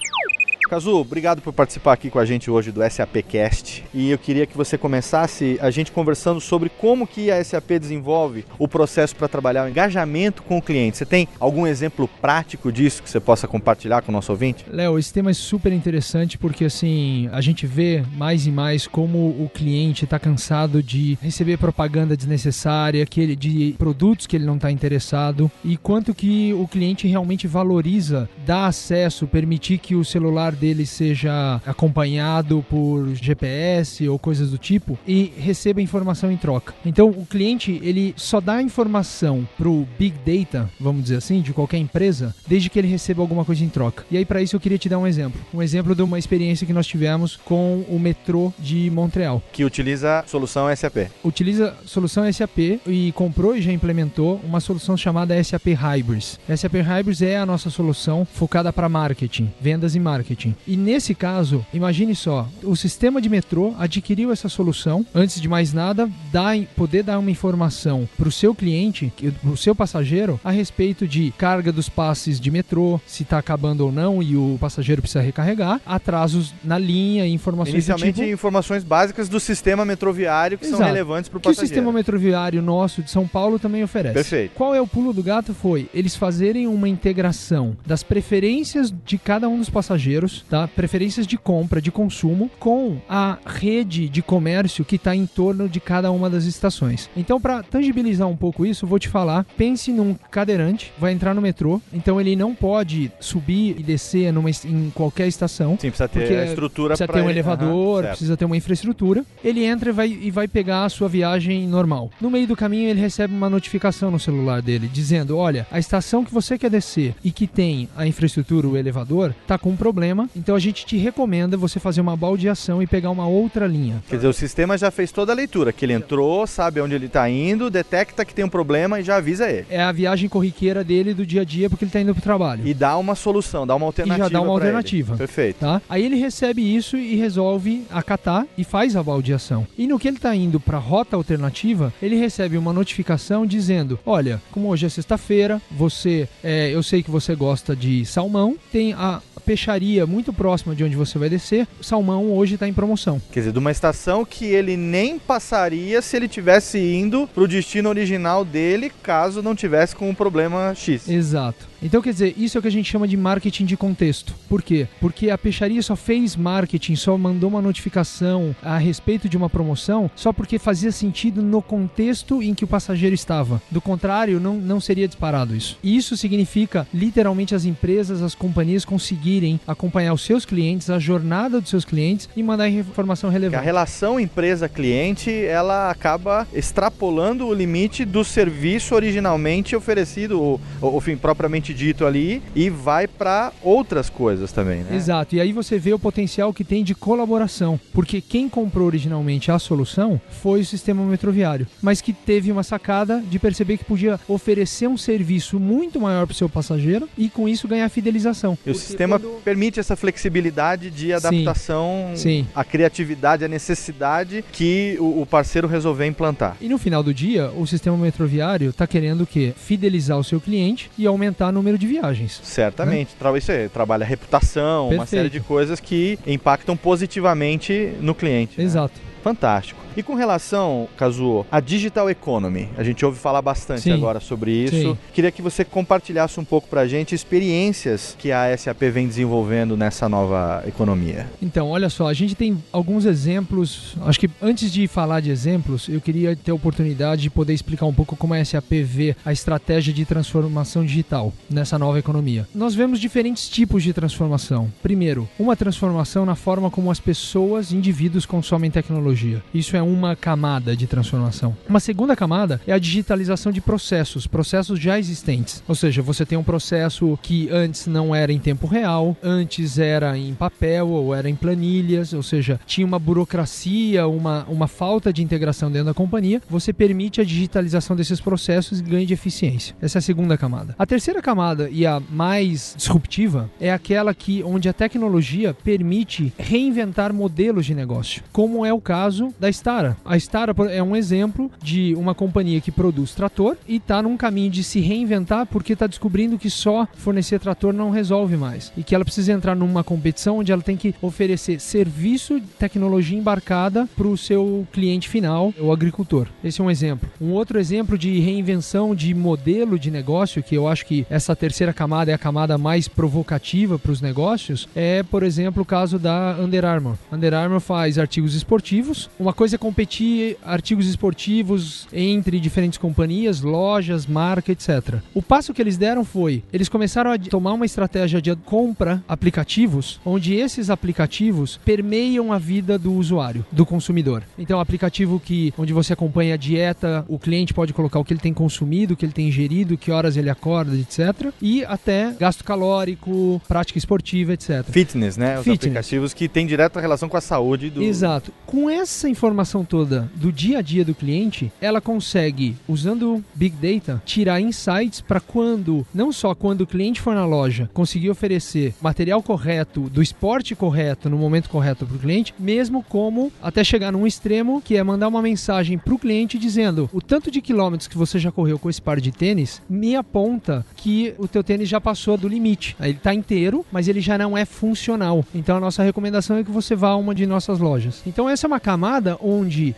Cazu, 0.69 0.95
obrigado 0.95 1.41
por 1.41 1.53
participar 1.53 1.93
aqui 1.93 2.09
com 2.09 2.19
a 2.19 2.25
gente 2.25 2.49
hoje 2.49 2.71
do 2.71 2.81
SAPcast. 2.89 3.83
E 3.93 4.09
eu 4.09 4.17
queria 4.17 4.45
que 4.45 4.57
você 4.57 4.77
começasse 4.77 5.57
a 5.61 5.69
gente 5.69 5.91
conversando 5.91 6.39
sobre 6.39 6.69
como 6.69 7.05
que 7.05 7.29
a 7.29 7.43
SAP 7.43 7.71
desenvolve 7.79 8.45
o 8.57 8.67
processo 8.67 9.15
para 9.15 9.27
trabalhar 9.27 9.65
o 9.65 9.69
engajamento 9.69 10.41
com 10.43 10.57
o 10.57 10.61
cliente. 10.61 10.97
Você 10.97 11.05
tem 11.05 11.27
algum 11.39 11.67
exemplo 11.67 12.07
prático 12.21 12.71
disso 12.71 13.03
que 13.03 13.09
você 13.09 13.19
possa 13.19 13.47
compartilhar 13.47 14.01
com 14.01 14.11
o 14.11 14.13
nosso 14.13 14.31
ouvinte? 14.31 14.65
Léo, 14.69 14.97
esse 14.97 15.13
tema 15.13 15.31
é 15.31 15.33
super 15.33 15.71
interessante 15.71 16.37
porque 16.37 16.65
assim, 16.65 17.29
a 17.31 17.41
gente 17.41 17.67
vê 17.67 18.03
mais 18.15 18.47
e 18.47 18.51
mais 18.51 18.87
como 18.87 19.17
o 19.29 19.49
cliente 19.53 20.05
está 20.05 20.17
cansado 20.17 20.81
de 20.81 21.17
receber 21.21 21.57
propaganda 21.57 22.15
desnecessária, 22.15 23.05
que 23.05 23.21
ele, 23.21 23.35
de 23.35 23.75
produtos 23.77 24.25
que 24.25 24.35
ele 24.35 24.45
não 24.45 24.55
está 24.55 24.71
interessado 24.71 25.51
e 25.63 25.77
quanto 25.77 26.13
que 26.13 26.53
o 26.53 26.67
cliente 26.67 27.07
realmente 27.07 27.47
valoriza 27.47 28.29
dar 28.45 28.67
acesso, 28.67 29.27
permitir 29.27 29.77
que 29.77 29.95
o 29.95 30.05
celular 30.05 30.52
dele 30.55 30.85
seja 30.85 31.61
acompanhado 31.65 32.65
por 32.69 33.13
GPS 33.15 34.07
ou 34.07 34.17
coisas 34.19 34.51
do 34.51 34.57
tipo 34.57 34.97
e 35.07 35.31
receba 35.37 35.81
informação 35.81 36.31
em 36.31 36.37
troca. 36.37 36.73
Então 36.85 37.09
o 37.09 37.25
cliente 37.25 37.79
ele 37.83 38.13
só 38.17 38.39
dá 38.39 38.61
informação 38.61 39.47
pro 39.57 39.87
Big 39.97 40.15
Data, 40.25 40.69
vamos 40.79 41.03
dizer 41.03 41.17
assim, 41.17 41.41
de 41.41 41.53
qualquer 41.53 41.77
empresa, 41.77 42.35
desde 42.47 42.69
que 42.69 42.79
ele 42.79 42.87
receba 42.87 43.21
alguma 43.21 43.45
coisa 43.45 43.63
em 43.63 43.69
troca. 43.69 44.05
E 44.09 44.17
aí 44.17 44.25
para 44.25 44.41
isso 44.41 44.55
eu 44.55 44.59
queria 44.59 44.77
te 44.77 44.89
dar 44.89 44.99
um 44.99 45.07
exemplo, 45.07 45.39
um 45.53 45.61
exemplo 45.61 45.95
de 45.95 46.01
uma 46.01 46.19
experiência 46.19 46.65
que 46.67 46.73
nós 46.73 46.87
tivemos 46.87 47.35
com 47.35 47.85
o 47.89 47.99
metrô 47.99 48.53
de 48.59 48.89
Montreal, 48.89 49.41
que 49.51 49.63
utiliza 49.63 50.23
solução 50.27 50.73
SAP. 50.75 51.09
Utiliza 51.23 51.75
solução 51.85 52.31
SAP 52.31 52.79
e 52.87 53.11
comprou 53.13 53.55
e 53.55 53.61
já 53.61 53.71
implementou 53.71 54.39
uma 54.43 54.59
solução 54.59 54.95
chamada 54.97 55.41
SAP 55.43 55.67
Hybris. 55.67 56.39
SAP 56.55 56.73
Hybris 56.75 57.21
é 57.21 57.37
a 57.37 57.45
nossa 57.45 57.69
solução 57.69 58.25
focada 58.25 58.71
para 58.71 58.89
marketing, 58.89 59.51
vendas 59.59 59.95
e 59.95 59.99
marketing. 59.99 60.42
E 60.67 60.75
nesse 60.75 61.13
caso, 61.13 61.65
imagine 61.73 62.15
só, 62.15 62.47
o 62.63 62.75
sistema 62.75 63.21
de 63.21 63.29
metrô 63.29 63.73
adquiriu 63.77 64.31
essa 64.31 64.49
solução, 64.49 65.05
antes 65.13 65.39
de 65.39 65.47
mais 65.47 65.73
nada, 65.73 66.09
dá, 66.31 66.51
poder 66.75 67.03
dar 67.03 67.19
uma 67.19 67.31
informação 67.31 68.07
para 68.17 68.27
o 68.27 68.31
seu 68.31 68.55
cliente, 68.55 69.11
para 69.41 69.51
o 69.51 69.57
seu 69.57 69.75
passageiro, 69.75 70.39
a 70.43 70.51
respeito 70.51 71.07
de 71.07 71.31
carga 71.37 71.71
dos 71.71 71.89
passes 71.89 72.39
de 72.39 72.49
metrô, 72.51 72.99
se 73.05 73.23
está 73.23 73.37
acabando 73.37 73.81
ou 73.81 73.91
não 73.91 74.21
e 74.21 74.35
o 74.35 74.57
passageiro 74.59 75.01
precisa 75.01 75.21
recarregar, 75.21 75.81
atrasos 75.85 76.53
na 76.63 76.77
linha, 76.77 77.27
informações 77.27 77.73
Inicialmente, 77.75 78.19
tipo... 78.19 78.33
informações 78.33 78.83
básicas 78.83 79.29
do 79.29 79.39
sistema 79.39 79.85
metroviário 79.85 80.57
que 80.57 80.65
Exato. 80.65 80.81
são 80.81 80.87
relevantes 80.87 81.29
para 81.29 81.37
o 81.37 81.41
passageiro. 81.41 81.59
Que 81.59 81.65
o 81.65 81.67
sistema 81.67 81.91
metroviário 81.91 82.61
nosso 82.61 83.01
de 83.01 83.11
São 83.11 83.27
Paulo 83.27 83.59
também 83.59 83.83
oferece. 83.83 84.13
Perfeito. 84.13 84.51
Qual 84.55 84.73
é 84.73 84.81
o 84.81 84.87
pulo 84.87 85.13
do 85.13 85.23
gato? 85.23 85.53
Foi 85.53 85.89
eles 85.93 86.15
fazerem 86.15 86.67
uma 86.67 86.89
integração 86.89 87.75
das 87.85 88.03
preferências 88.03 88.93
de 89.05 89.17
cada 89.17 89.47
um 89.47 89.57
dos 89.57 89.69
passageiros 89.69 90.32
dados, 90.33 90.45
tá? 90.49 90.67
Preferências 90.67 91.27
de 91.27 91.37
compra, 91.37 91.81
de 91.81 91.91
consumo, 91.91 92.49
com 92.59 92.97
a 93.07 93.37
rede 93.45 94.09
de 94.09 94.21
comércio 94.21 94.85
que 94.85 94.95
está 94.95 95.15
em 95.15 95.25
torno 95.25 95.69
de 95.69 95.79
cada 95.79 96.11
uma 96.11 96.29
das 96.29 96.45
estações. 96.45 97.09
Então, 97.15 97.39
para 97.39 97.61
tangibilizar 97.61 98.27
um 98.27 98.35
pouco 98.35 98.65
isso, 98.65 98.87
vou 98.87 98.97
te 98.97 99.07
falar: 99.07 99.45
pense 99.57 99.91
num 99.91 100.15
cadeirante, 100.31 100.91
vai 100.97 101.13
entrar 101.13 101.33
no 101.33 101.41
metrô, 101.41 101.81
então 101.91 102.19
ele 102.19 102.35
não 102.35 102.55
pode 102.55 103.11
subir 103.19 103.75
e 103.77 103.83
descer 103.83 104.31
numa, 104.31 104.49
em 104.49 104.91
qualquer 104.93 105.27
estação. 105.27 105.77
Sim, 105.79 105.89
precisa 105.89 106.07
ter 106.07 106.39
a 106.39 106.45
estrutura 106.45 106.95
Precisa 106.95 107.07
ter 107.07 107.19
um 107.21 107.29
ele. 107.29 107.39
elevador, 107.39 108.01
certo. 108.01 108.09
precisa 108.11 108.37
ter 108.37 108.45
uma 108.45 108.57
infraestrutura. 108.57 109.25
Ele 109.43 109.63
entra 109.65 109.89
e 109.89 109.93
vai, 109.93 110.07
e 110.07 110.31
vai 110.31 110.47
pegar 110.47 110.85
a 110.85 110.89
sua 110.89 111.07
viagem 111.07 111.67
normal. 111.67 112.09
No 112.19 112.29
meio 112.29 112.47
do 112.47 112.55
caminho, 112.55 112.89
ele 112.89 112.99
recebe 112.99 113.33
uma 113.33 113.49
notificação 113.49 114.09
no 114.09 114.19
celular 114.19 114.61
dele 114.61 114.89
dizendo: 114.91 115.37
Olha, 115.37 115.67
a 115.71 115.79
estação 115.79 116.23
que 116.23 116.33
você 116.33 116.57
quer 116.57 116.69
descer 116.69 117.15
e 117.23 117.31
que 117.31 117.47
tem 117.47 117.89
a 117.95 118.07
infraestrutura, 118.07 118.67
o 118.67 118.77
elevador, 118.77 119.33
tá 119.47 119.57
com 119.57 119.71
um 119.71 119.75
problema. 119.75 120.22
Então 120.35 120.55
a 120.55 120.59
gente 120.59 120.85
te 120.85 120.97
recomenda 120.97 121.57
você 121.57 121.79
fazer 121.79 122.01
uma 122.01 122.15
baldeação 122.15 122.81
e 122.81 122.87
pegar 122.87 123.09
uma 123.09 123.27
outra 123.27 123.67
linha. 123.67 124.03
Quer 124.09 124.17
dizer, 124.17 124.27
o 124.27 124.33
sistema 124.33 124.77
já 124.77 124.91
fez 124.91 125.11
toda 125.11 125.31
a 125.31 125.35
leitura, 125.35 125.71
que 125.71 125.85
ele 125.85 125.93
entrou, 125.93 126.45
sabe 126.47 126.81
onde 126.81 126.95
ele 126.95 127.07
está 127.07 127.29
indo, 127.29 127.69
detecta 127.69 128.25
que 128.25 128.33
tem 128.33 128.45
um 128.45 128.49
problema 128.49 128.99
e 128.99 129.03
já 129.03 129.17
avisa 129.17 129.49
ele. 129.49 129.65
É 129.69 129.81
a 129.81 129.91
viagem 129.91 130.29
corriqueira 130.29 130.83
dele 130.83 131.13
do 131.13 131.25
dia 131.25 131.41
a 131.41 131.45
dia 131.45 131.69
porque 131.69 131.85
ele 131.85 131.91
tá 131.91 131.99
indo 131.99 132.13
pro 132.13 132.23
trabalho. 132.23 132.65
E 132.65 132.73
dá 132.73 132.97
uma 132.97 133.15
solução, 133.15 133.65
dá 133.65 133.75
uma 133.75 133.85
alternativa. 133.85 134.29
dá 134.29 134.41
uma 134.41 134.55
pra 134.55 134.67
ele. 134.67 134.75
alternativa. 134.75 135.17
Perfeito. 135.17 135.59
Tá? 135.59 135.81
Aí 135.89 136.05
ele 136.05 136.15
recebe 136.15 136.61
isso 136.61 136.97
e 136.97 137.15
resolve 137.15 137.85
acatar 137.89 138.45
e 138.57 138.63
faz 138.63 138.95
a 138.95 139.03
baldeação. 139.03 139.67
E 139.77 139.87
no 139.87 139.99
que 139.99 140.07
ele 140.07 140.17
está 140.17 140.35
indo 140.35 140.59
para 140.59 140.77
a 140.77 140.81
rota 140.81 141.15
alternativa, 141.15 141.93
ele 142.01 142.15
recebe 142.15 142.57
uma 142.57 142.73
notificação 142.73 143.45
dizendo: 143.45 143.99
Olha, 144.05 144.41
como 144.51 144.69
hoje 144.69 144.85
é 144.85 144.89
sexta-feira, 144.89 145.61
você, 145.71 146.27
é, 146.43 146.71
eu 146.71 146.83
sei 146.83 147.03
que 147.03 147.11
você 147.11 147.35
gosta 147.35 147.75
de 147.75 148.05
salmão, 148.05 148.55
tem 148.71 148.93
a 148.93 149.21
peixaria 149.45 150.05
muito 150.13 150.31
próxima 150.31 150.75
de 150.75 150.83
onde 150.83 150.95
você 150.95 151.17
vai 151.17 151.29
descer. 151.29 151.67
O 151.79 151.83
salmão 151.83 152.31
hoje 152.31 152.53
está 152.53 152.67
em 152.67 152.73
promoção. 152.73 153.21
Quer 153.31 153.41
dizer, 153.41 153.51
de 153.51 153.59
uma 153.59 153.71
estação 153.71 154.23
que 154.23 154.45
ele 154.45 154.77
nem 154.77 155.17
passaria 155.19 156.01
se 156.01 156.15
ele 156.15 156.27
tivesse 156.27 156.79
indo 156.79 157.27
pro 157.33 157.47
destino 157.47 157.89
original 157.89 158.45
dele, 158.45 158.91
caso 159.01 159.41
não 159.41 159.55
tivesse 159.55 159.95
com 159.95 160.09
um 160.09 160.15
problema 160.15 160.73
X. 160.75 161.09
Exato. 161.09 161.73
Então, 161.81 162.01
quer 162.01 162.13
dizer, 162.13 162.33
isso 162.37 162.57
é 162.57 162.59
o 162.59 162.61
que 162.61 162.67
a 162.69 162.71
gente 162.71 162.89
chama 162.89 163.05
de 163.05 163.17
marketing 163.17 163.65
de 163.65 163.75
contexto. 163.75 164.33
Por 164.47 164.61
quê? 164.61 164.87
Porque 165.01 165.29
a 165.29 165.37
peixaria 165.37 165.81
só 165.81 165.97
fez 165.97 166.33
marketing, 166.33 166.95
só 166.95 167.17
mandou 167.17 167.49
uma 167.49 167.61
notificação 167.61 168.55
a 168.63 168.77
respeito 168.77 169.27
de 169.27 169.35
uma 169.35 169.49
promoção 169.49 170.09
só 170.15 170.31
porque 170.31 170.57
fazia 170.57 170.91
sentido 170.91 171.41
no 171.41 171.61
contexto 171.61 172.41
em 172.41 172.53
que 172.53 172.63
o 172.63 172.67
passageiro 172.67 173.13
estava. 173.13 173.61
Do 173.69 173.81
contrário, 173.81 174.39
não, 174.39 174.55
não 174.55 174.79
seria 174.79 175.07
disparado 175.07 175.55
isso. 175.55 175.77
E 175.83 175.97
Isso 175.97 176.17
significa, 176.17 176.85
literalmente, 176.93 177.55
as 177.55 177.63
empresas, 177.63 178.21
as 178.21 178.35
companhias 178.35 178.83
conseguirem 178.83 179.59
acompanhar 179.65 180.02
os 180.11 180.23
seus 180.23 180.45
clientes, 180.45 180.89
a 180.89 180.99
jornada 180.99 181.61
dos 181.61 181.69
seus 181.69 181.85
clientes 181.85 182.29
e 182.35 182.43
mandar 182.43 182.69
informação 182.69 183.29
Que 183.29 183.35
a 183.35 183.39
relevante. 183.39 183.63
relação 183.63 184.19
empresa-cliente, 184.19 185.31
ela 185.31 185.89
acaba 185.89 186.47
extrapolando 186.53 187.47
o 187.47 187.53
limite 187.53 188.05
do 188.05 188.23
serviço 188.23 188.95
originalmente 188.95 189.75
oferecido, 189.75 190.41
ou, 190.41 190.61
ou 190.81 190.97
enfim, 190.97 191.15
propriamente 191.15 191.73
dito 191.73 192.05
ali, 192.05 192.41
e 192.55 192.69
vai 192.69 193.07
para 193.07 193.51
outras 193.61 194.09
coisas 194.09 194.51
também, 194.51 194.81
né? 194.81 194.95
Exato, 194.95 195.35
e 195.35 195.41
aí 195.41 195.51
você 195.51 195.77
vê 195.77 195.93
o 195.93 195.99
potencial 195.99 196.53
que 196.53 196.63
tem 196.63 196.83
de 196.83 196.95
colaboração, 196.95 197.79
porque 197.93 198.21
quem 198.21 198.49
comprou 198.49 198.87
originalmente 198.87 199.51
a 199.51 199.59
solução 199.59 200.19
foi 200.41 200.61
o 200.61 200.65
sistema 200.65 201.03
metroviário, 201.03 201.67
mas 201.81 202.01
que 202.01 202.13
teve 202.13 202.51
uma 202.51 202.63
sacada 202.63 203.21
de 203.21 203.39
perceber 203.39 203.77
que 203.77 203.85
podia 203.85 204.19
oferecer 204.27 204.87
um 204.87 204.97
serviço 204.97 205.59
muito 205.59 205.99
maior 205.99 206.25
para 206.25 206.33
o 206.33 206.35
seu 206.35 206.49
passageiro 206.49 207.07
e 207.17 207.29
com 207.29 207.47
isso 207.47 207.67
ganhar 207.67 207.87
fidelização. 207.89 208.57
E 208.65 208.71
o 208.71 208.75
sistema 208.75 209.19
permite 209.43 209.79
essa 209.79 209.92
flexibilidade 209.95 210.89
de 210.89 211.13
adaptação 211.13 212.11
Sim. 212.15 212.47
à 212.55 212.63
criatividade, 212.63 213.43
à 213.45 213.47
necessidade 213.47 214.43
que 214.51 214.97
o, 214.99 215.21
o 215.21 215.25
parceiro 215.25 215.67
resolveu 215.67 216.05
implantar. 216.07 216.55
E 216.61 216.67
no 216.69 216.77
final 216.77 217.03
do 217.03 217.13
dia, 217.13 217.49
o 217.55 217.65
sistema 217.67 217.97
metroviário 217.97 218.69
está 218.69 218.85
querendo 218.87 219.21
o 219.21 219.27
quê? 219.27 219.53
Fidelizar 219.55 220.17
o 220.17 220.23
seu 220.23 220.39
cliente 220.39 220.89
e 220.97 221.05
aumentar 221.05 221.49
o 221.49 221.51
número 221.51 221.77
de 221.77 221.87
viagens. 221.87 222.39
Certamente. 222.43 223.15
Tra- 223.17 223.37
Isso 223.37 223.51
aí, 223.51 223.67
trabalha 223.69 224.03
a 224.03 224.07
reputação, 224.07 224.83
uma 224.87 224.89
Perfeito. 224.89 225.09
série 225.09 225.29
de 225.29 225.39
coisas 225.39 225.79
que 225.79 226.17
impactam 226.25 226.75
positivamente 226.77 227.93
no 228.01 228.13
cliente. 228.15 228.57
né? 228.57 228.63
Exato. 228.63 228.99
Fantástico. 229.23 229.79
E 229.95 230.01
com 230.01 230.15
relação, 230.15 230.87
Kazuo, 230.97 231.45
à 231.51 231.59
digital 231.59 232.09
economy, 232.09 232.67
a 232.77 232.83
gente 232.83 233.05
ouve 233.05 233.19
falar 233.19 233.41
bastante 233.41 233.81
Sim. 233.81 233.91
agora 233.91 234.19
sobre 234.19 234.51
isso. 234.51 234.75
Sim. 234.75 234.97
Queria 235.13 235.31
que 235.31 235.41
você 235.41 235.63
compartilhasse 235.63 236.39
um 236.39 236.43
pouco 236.43 236.67
pra 236.67 236.87
gente 236.87 237.13
experiências 237.13 238.15
que 238.17 238.31
a 238.31 238.55
SAP 238.57 238.81
vem 238.91 239.07
desenvolvendo 239.07 239.77
nessa 239.77 240.09
nova 240.09 240.63
economia. 240.67 241.27
Então, 241.41 241.69
olha 241.69 241.89
só, 241.89 242.07
a 242.07 242.13
gente 242.13 242.33
tem 242.33 242.57
alguns 242.71 243.05
exemplos. 243.05 243.95
Acho 244.05 244.19
que 244.19 244.29
antes 244.41 244.71
de 244.71 244.87
falar 244.87 245.19
de 245.19 245.29
exemplos, 245.29 245.87
eu 245.87 246.01
queria 246.01 246.35
ter 246.35 246.51
a 246.51 246.55
oportunidade 246.55 247.21
de 247.21 247.29
poder 247.29 247.53
explicar 247.53 247.85
um 247.85 247.93
pouco 247.93 248.15
como 248.15 248.33
a 248.33 248.43
SAP 248.43 248.71
vê 248.83 249.15
a 249.23 249.31
estratégia 249.31 249.93
de 249.93 250.05
transformação 250.05 250.83
digital 250.83 251.31
nessa 251.49 251.77
nova 251.77 251.99
economia. 251.99 252.47
Nós 252.53 252.73
vemos 252.73 252.99
diferentes 252.99 253.47
tipos 253.47 253.83
de 253.83 253.93
transformação. 253.93 254.71
Primeiro, 254.81 255.29
uma 255.37 255.55
transformação 255.55 256.25
na 256.25 256.35
forma 256.35 256.71
como 256.71 256.89
as 256.89 256.99
pessoas, 256.99 257.71
indivíduos 257.71 258.25
consomem 258.25 258.71
tecnologia. 258.71 259.43
Isso 259.53 259.77
é 259.77 259.82
uma 259.83 260.15
camada 260.15 260.75
de 260.75 260.87
transformação. 260.87 261.55
Uma 261.67 261.79
segunda 261.79 262.15
camada 262.15 262.59
é 262.65 262.73
a 262.73 262.79
digitalização 262.79 263.51
de 263.51 263.61
processos, 263.61 264.25
processos 264.25 264.79
já 264.79 264.97
existentes. 264.97 265.63
Ou 265.67 265.75
seja, 265.75 266.01
você 266.01 266.25
tem 266.25 266.37
um 266.37 266.43
processo 266.43 267.17
que 267.21 267.49
antes 267.51 267.87
não 267.87 268.15
era 268.15 268.31
em 268.31 268.39
tempo 268.39 268.67
real, 268.67 269.15
antes 269.21 269.77
era 269.77 270.17
em 270.17 270.33
papel 270.33 270.89
ou 270.89 271.13
era 271.13 271.29
em 271.29 271.35
planilhas, 271.35 272.13
ou 272.13 272.23
seja, 272.23 272.59
tinha 272.65 272.85
uma 272.85 272.99
burocracia, 272.99 274.07
uma, 274.07 274.45
uma 274.47 274.67
falta 274.67 275.11
de 275.11 275.23
integração 275.23 275.71
dentro 275.71 275.87
da 275.87 275.93
companhia. 275.93 276.41
Você 276.49 276.73
permite 276.73 277.21
a 277.21 277.23
digitalização 277.23 277.95
desses 277.95 278.19
processos 278.19 278.79
e 278.79 278.83
ganho 278.83 279.05
de 279.05 279.13
eficiência. 279.13 279.75
Essa 279.81 279.97
é 279.97 279.99
a 279.99 280.01
segunda 280.01 280.37
camada. 280.37 280.75
A 280.77 280.85
terceira 280.85 281.21
camada 281.21 281.69
e 281.69 281.85
a 281.85 282.01
mais 282.09 282.73
disruptiva 282.77 283.49
é 283.59 283.71
aquela 283.71 284.13
que 284.13 284.43
onde 284.43 284.69
a 284.69 284.73
tecnologia 284.73 285.53
permite 285.53 286.33
reinventar 286.37 287.13
modelos 287.13 287.65
de 287.65 287.73
negócio, 287.73 288.23
como 288.31 288.65
é 288.65 288.73
o 288.73 288.81
caso 288.81 289.33
da 289.39 289.49
Stara. 289.73 289.97
A 290.05 290.17
Stara 290.17 290.53
é 290.69 290.83
um 290.83 290.95
exemplo 290.95 291.49
de 291.61 291.95
uma 291.95 292.13
companhia 292.13 292.61
que 292.61 292.71
produz 292.71 293.15
trator 293.15 293.57
e 293.67 293.77
está 293.77 294.01
num 294.03 294.15
caminho 294.15 294.51
de 294.51 294.63
se 294.63 294.79
reinventar 294.79 295.47
porque 295.47 295.73
está 295.73 295.87
descobrindo 295.87 296.37
que 296.37 296.49
só 296.49 296.87
fornecer 296.93 297.39
trator 297.39 297.73
não 297.73 297.89
resolve 297.89 298.37
mais 298.37 298.71
e 298.77 298.83
que 298.83 298.93
ela 298.93 299.03
precisa 299.03 299.31
entrar 299.33 299.55
numa 299.55 299.83
competição 299.83 300.37
onde 300.37 300.51
ela 300.51 300.61
tem 300.61 300.77
que 300.77 300.93
oferecer 301.01 301.59
serviço 301.59 302.39
tecnologia 302.59 303.17
embarcada 303.17 303.89
para 303.95 304.07
o 304.07 304.17
seu 304.17 304.67
cliente 304.71 305.09
final, 305.09 305.51
o 305.59 305.71
agricultor. 305.71 306.27
Esse 306.43 306.61
é 306.61 306.63
um 306.63 306.69
exemplo. 306.69 307.09
Um 307.19 307.31
outro 307.31 307.59
exemplo 307.59 307.97
de 307.97 308.19
reinvenção 308.19 308.93
de 308.93 309.13
modelo 309.13 309.79
de 309.79 309.89
negócio, 309.89 310.43
que 310.43 310.55
eu 310.55 310.67
acho 310.67 310.85
que 310.85 311.05
essa 311.09 311.35
terceira 311.35 311.73
camada 311.73 312.11
é 312.11 312.13
a 312.13 312.17
camada 312.17 312.57
mais 312.57 312.87
provocativa 312.87 313.79
para 313.79 313.91
os 313.91 314.01
negócios, 314.01 314.67
é, 314.75 315.01
por 315.01 315.23
exemplo, 315.23 315.63
o 315.63 315.65
caso 315.65 315.97
da 315.97 316.37
Under 316.39 316.63
Armour. 316.63 316.95
Under 317.11 317.33
Armour 317.33 317.59
faz 317.59 317.97
artigos 317.97 318.35
esportivos. 318.35 319.09
Uma 319.19 319.33
coisa 319.33 319.55
é 319.55 319.62
competir 319.63 320.35
artigos 320.43 320.85
esportivos 320.87 321.87
entre 321.93 322.37
diferentes 322.37 322.77
companhias, 322.77 323.39
lojas, 323.39 324.05
marca, 324.05 324.51
etc. 324.51 324.95
O 325.13 325.21
passo 325.21 325.53
que 325.53 325.61
eles 325.61 325.77
deram 325.77 326.03
foi, 326.03 326.43
eles 326.51 326.67
começaram 326.67 327.09
a 327.09 327.17
tomar 327.17 327.53
uma 327.53 327.65
estratégia 327.65 328.21
de 328.21 328.35
compra 328.35 329.01
aplicativos, 329.07 330.01
onde 330.03 330.35
esses 330.35 330.69
aplicativos 330.69 331.61
permeiam 331.63 332.33
a 332.33 332.37
vida 332.37 332.77
do 332.77 332.91
usuário, 332.91 333.45
do 333.53 333.65
consumidor. 333.65 334.23
Então, 334.37 334.59
aplicativo 334.59 335.17
que 335.17 335.53
onde 335.57 335.71
você 335.71 335.93
acompanha 335.93 336.33
a 336.33 336.37
dieta, 336.37 337.05
o 337.07 337.17
cliente 337.17 337.53
pode 337.53 337.71
colocar 337.71 337.99
o 337.99 338.03
que 338.03 338.11
ele 338.11 338.19
tem 338.19 338.33
consumido, 338.33 338.95
o 338.95 338.97
que 338.97 339.05
ele 339.05 339.13
tem 339.13 339.29
ingerido, 339.29 339.77
que 339.77 339.91
horas 339.91 340.17
ele 340.17 340.29
acorda, 340.29 340.75
etc. 340.75 341.31
E 341.41 341.63
até 341.63 342.13
gasto 342.19 342.43
calórico, 342.43 343.41
prática 343.47 343.77
esportiva, 343.77 344.33
etc. 344.33 344.65
Fitness, 344.69 345.15
né? 345.15 345.35
Os 345.37 345.45
Fitness. 345.45 345.59
aplicativos 345.59 346.13
que 346.13 346.27
têm 346.27 346.45
direta 346.45 346.81
relação 346.81 347.07
com 347.07 347.15
a 347.15 347.21
saúde 347.21 347.69
do. 347.69 347.81
Exato. 347.81 348.33
Com 348.45 348.69
essa 348.69 349.07
informação 349.07 349.52
toda 349.61 350.09
do 350.15 350.31
dia 350.31 350.59
a 350.59 350.61
dia 350.61 350.85
do 350.85 350.95
cliente, 350.95 351.51
ela 351.59 351.81
consegue, 351.81 352.55
usando 352.65 353.21
Big 353.35 353.57
Data, 353.57 354.01
tirar 354.05 354.39
insights 354.39 355.01
para 355.01 355.19
quando, 355.19 355.85
não 355.93 356.13
só 356.13 356.33
quando 356.33 356.61
o 356.61 356.67
cliente 356.67 357.01
for 357.01 357.13
na 357.13 357.25
loja, 357.25 357.69
conseguir 357.73 358.09
oferecer 358.09 358.73
material 358.81 359.21
correto, 359.21 359.89
do 359.89 360.01
esporte 360.01 360.55
correto, 360.55 361.09
no 361.09 361.17
momento 361.17 361.49
correto 361.49 361.85
para 361.85 361.97
o 361.97 361.99
cliente, 361.99 362.33
mesmo 362.39 362.81
como 362.81 363.33
até 363.41 363.63
chegar 363.63 363.91
num 363.91 364.07
extremo 364.07 364.61
que 364.61 364.77
é 364.77 364.83
mandar 364.83 365.09
uma 365.09 365.21
mensagem 365.21 365.77
para 365.77 365.93
o 365.93 365.99
cliente 365.99 366.37
dizendo 366.37 366.89
o 366.93 367.01
tanto 367.01 367.29
de 367.29 367.41
quilômetros 367.41 367.87
que 367.87 367.97
você 367.97 368.17
já 368.17 368.31
correu 368.31 368.57
com 368.57 368.69
esse 368.69 368.81
par 368.81 369.01
de 369.01 369.11
tênis 369.11 369.61
me 369.69 369.95
aponta 369.95 370.65
que 370.77 371.13
o 371.17 371.27
teu 371.27 371.43
tênis 371.43 371.67
já 371.67 371.81
passou 371.81 372.15
do 372.17 372.27
limite. 372.27 372.75
Ele 372.79 372.91
está 372.91 373.13
inteiro, 373.13 373.65
mas 373.71 373.87
ele 373.87 373.99
já 373.99 374.17
não 374.17 374.37
é 374.37 374.45
funcional. 374.45 375.25
Então 375.33 375.57
a 375.57 375.59
nossa 375.59 375.83
recomendação 375.83 376.37
é 376.37 376.43
que 376.43 376.51
você 376.51 376.75
vá 376.75 376.89
a 376.89 376.95
uma 376.95 377.13
de 377.13 377.25
nossas 377.25 377.59
lojas. 377.59 378.01
Então 378.05 378.29
essa 378.29 378.45
é 378.45 378.47
uma 378.47 378.59
camada 378.59 379.17
onde 379.21 379.32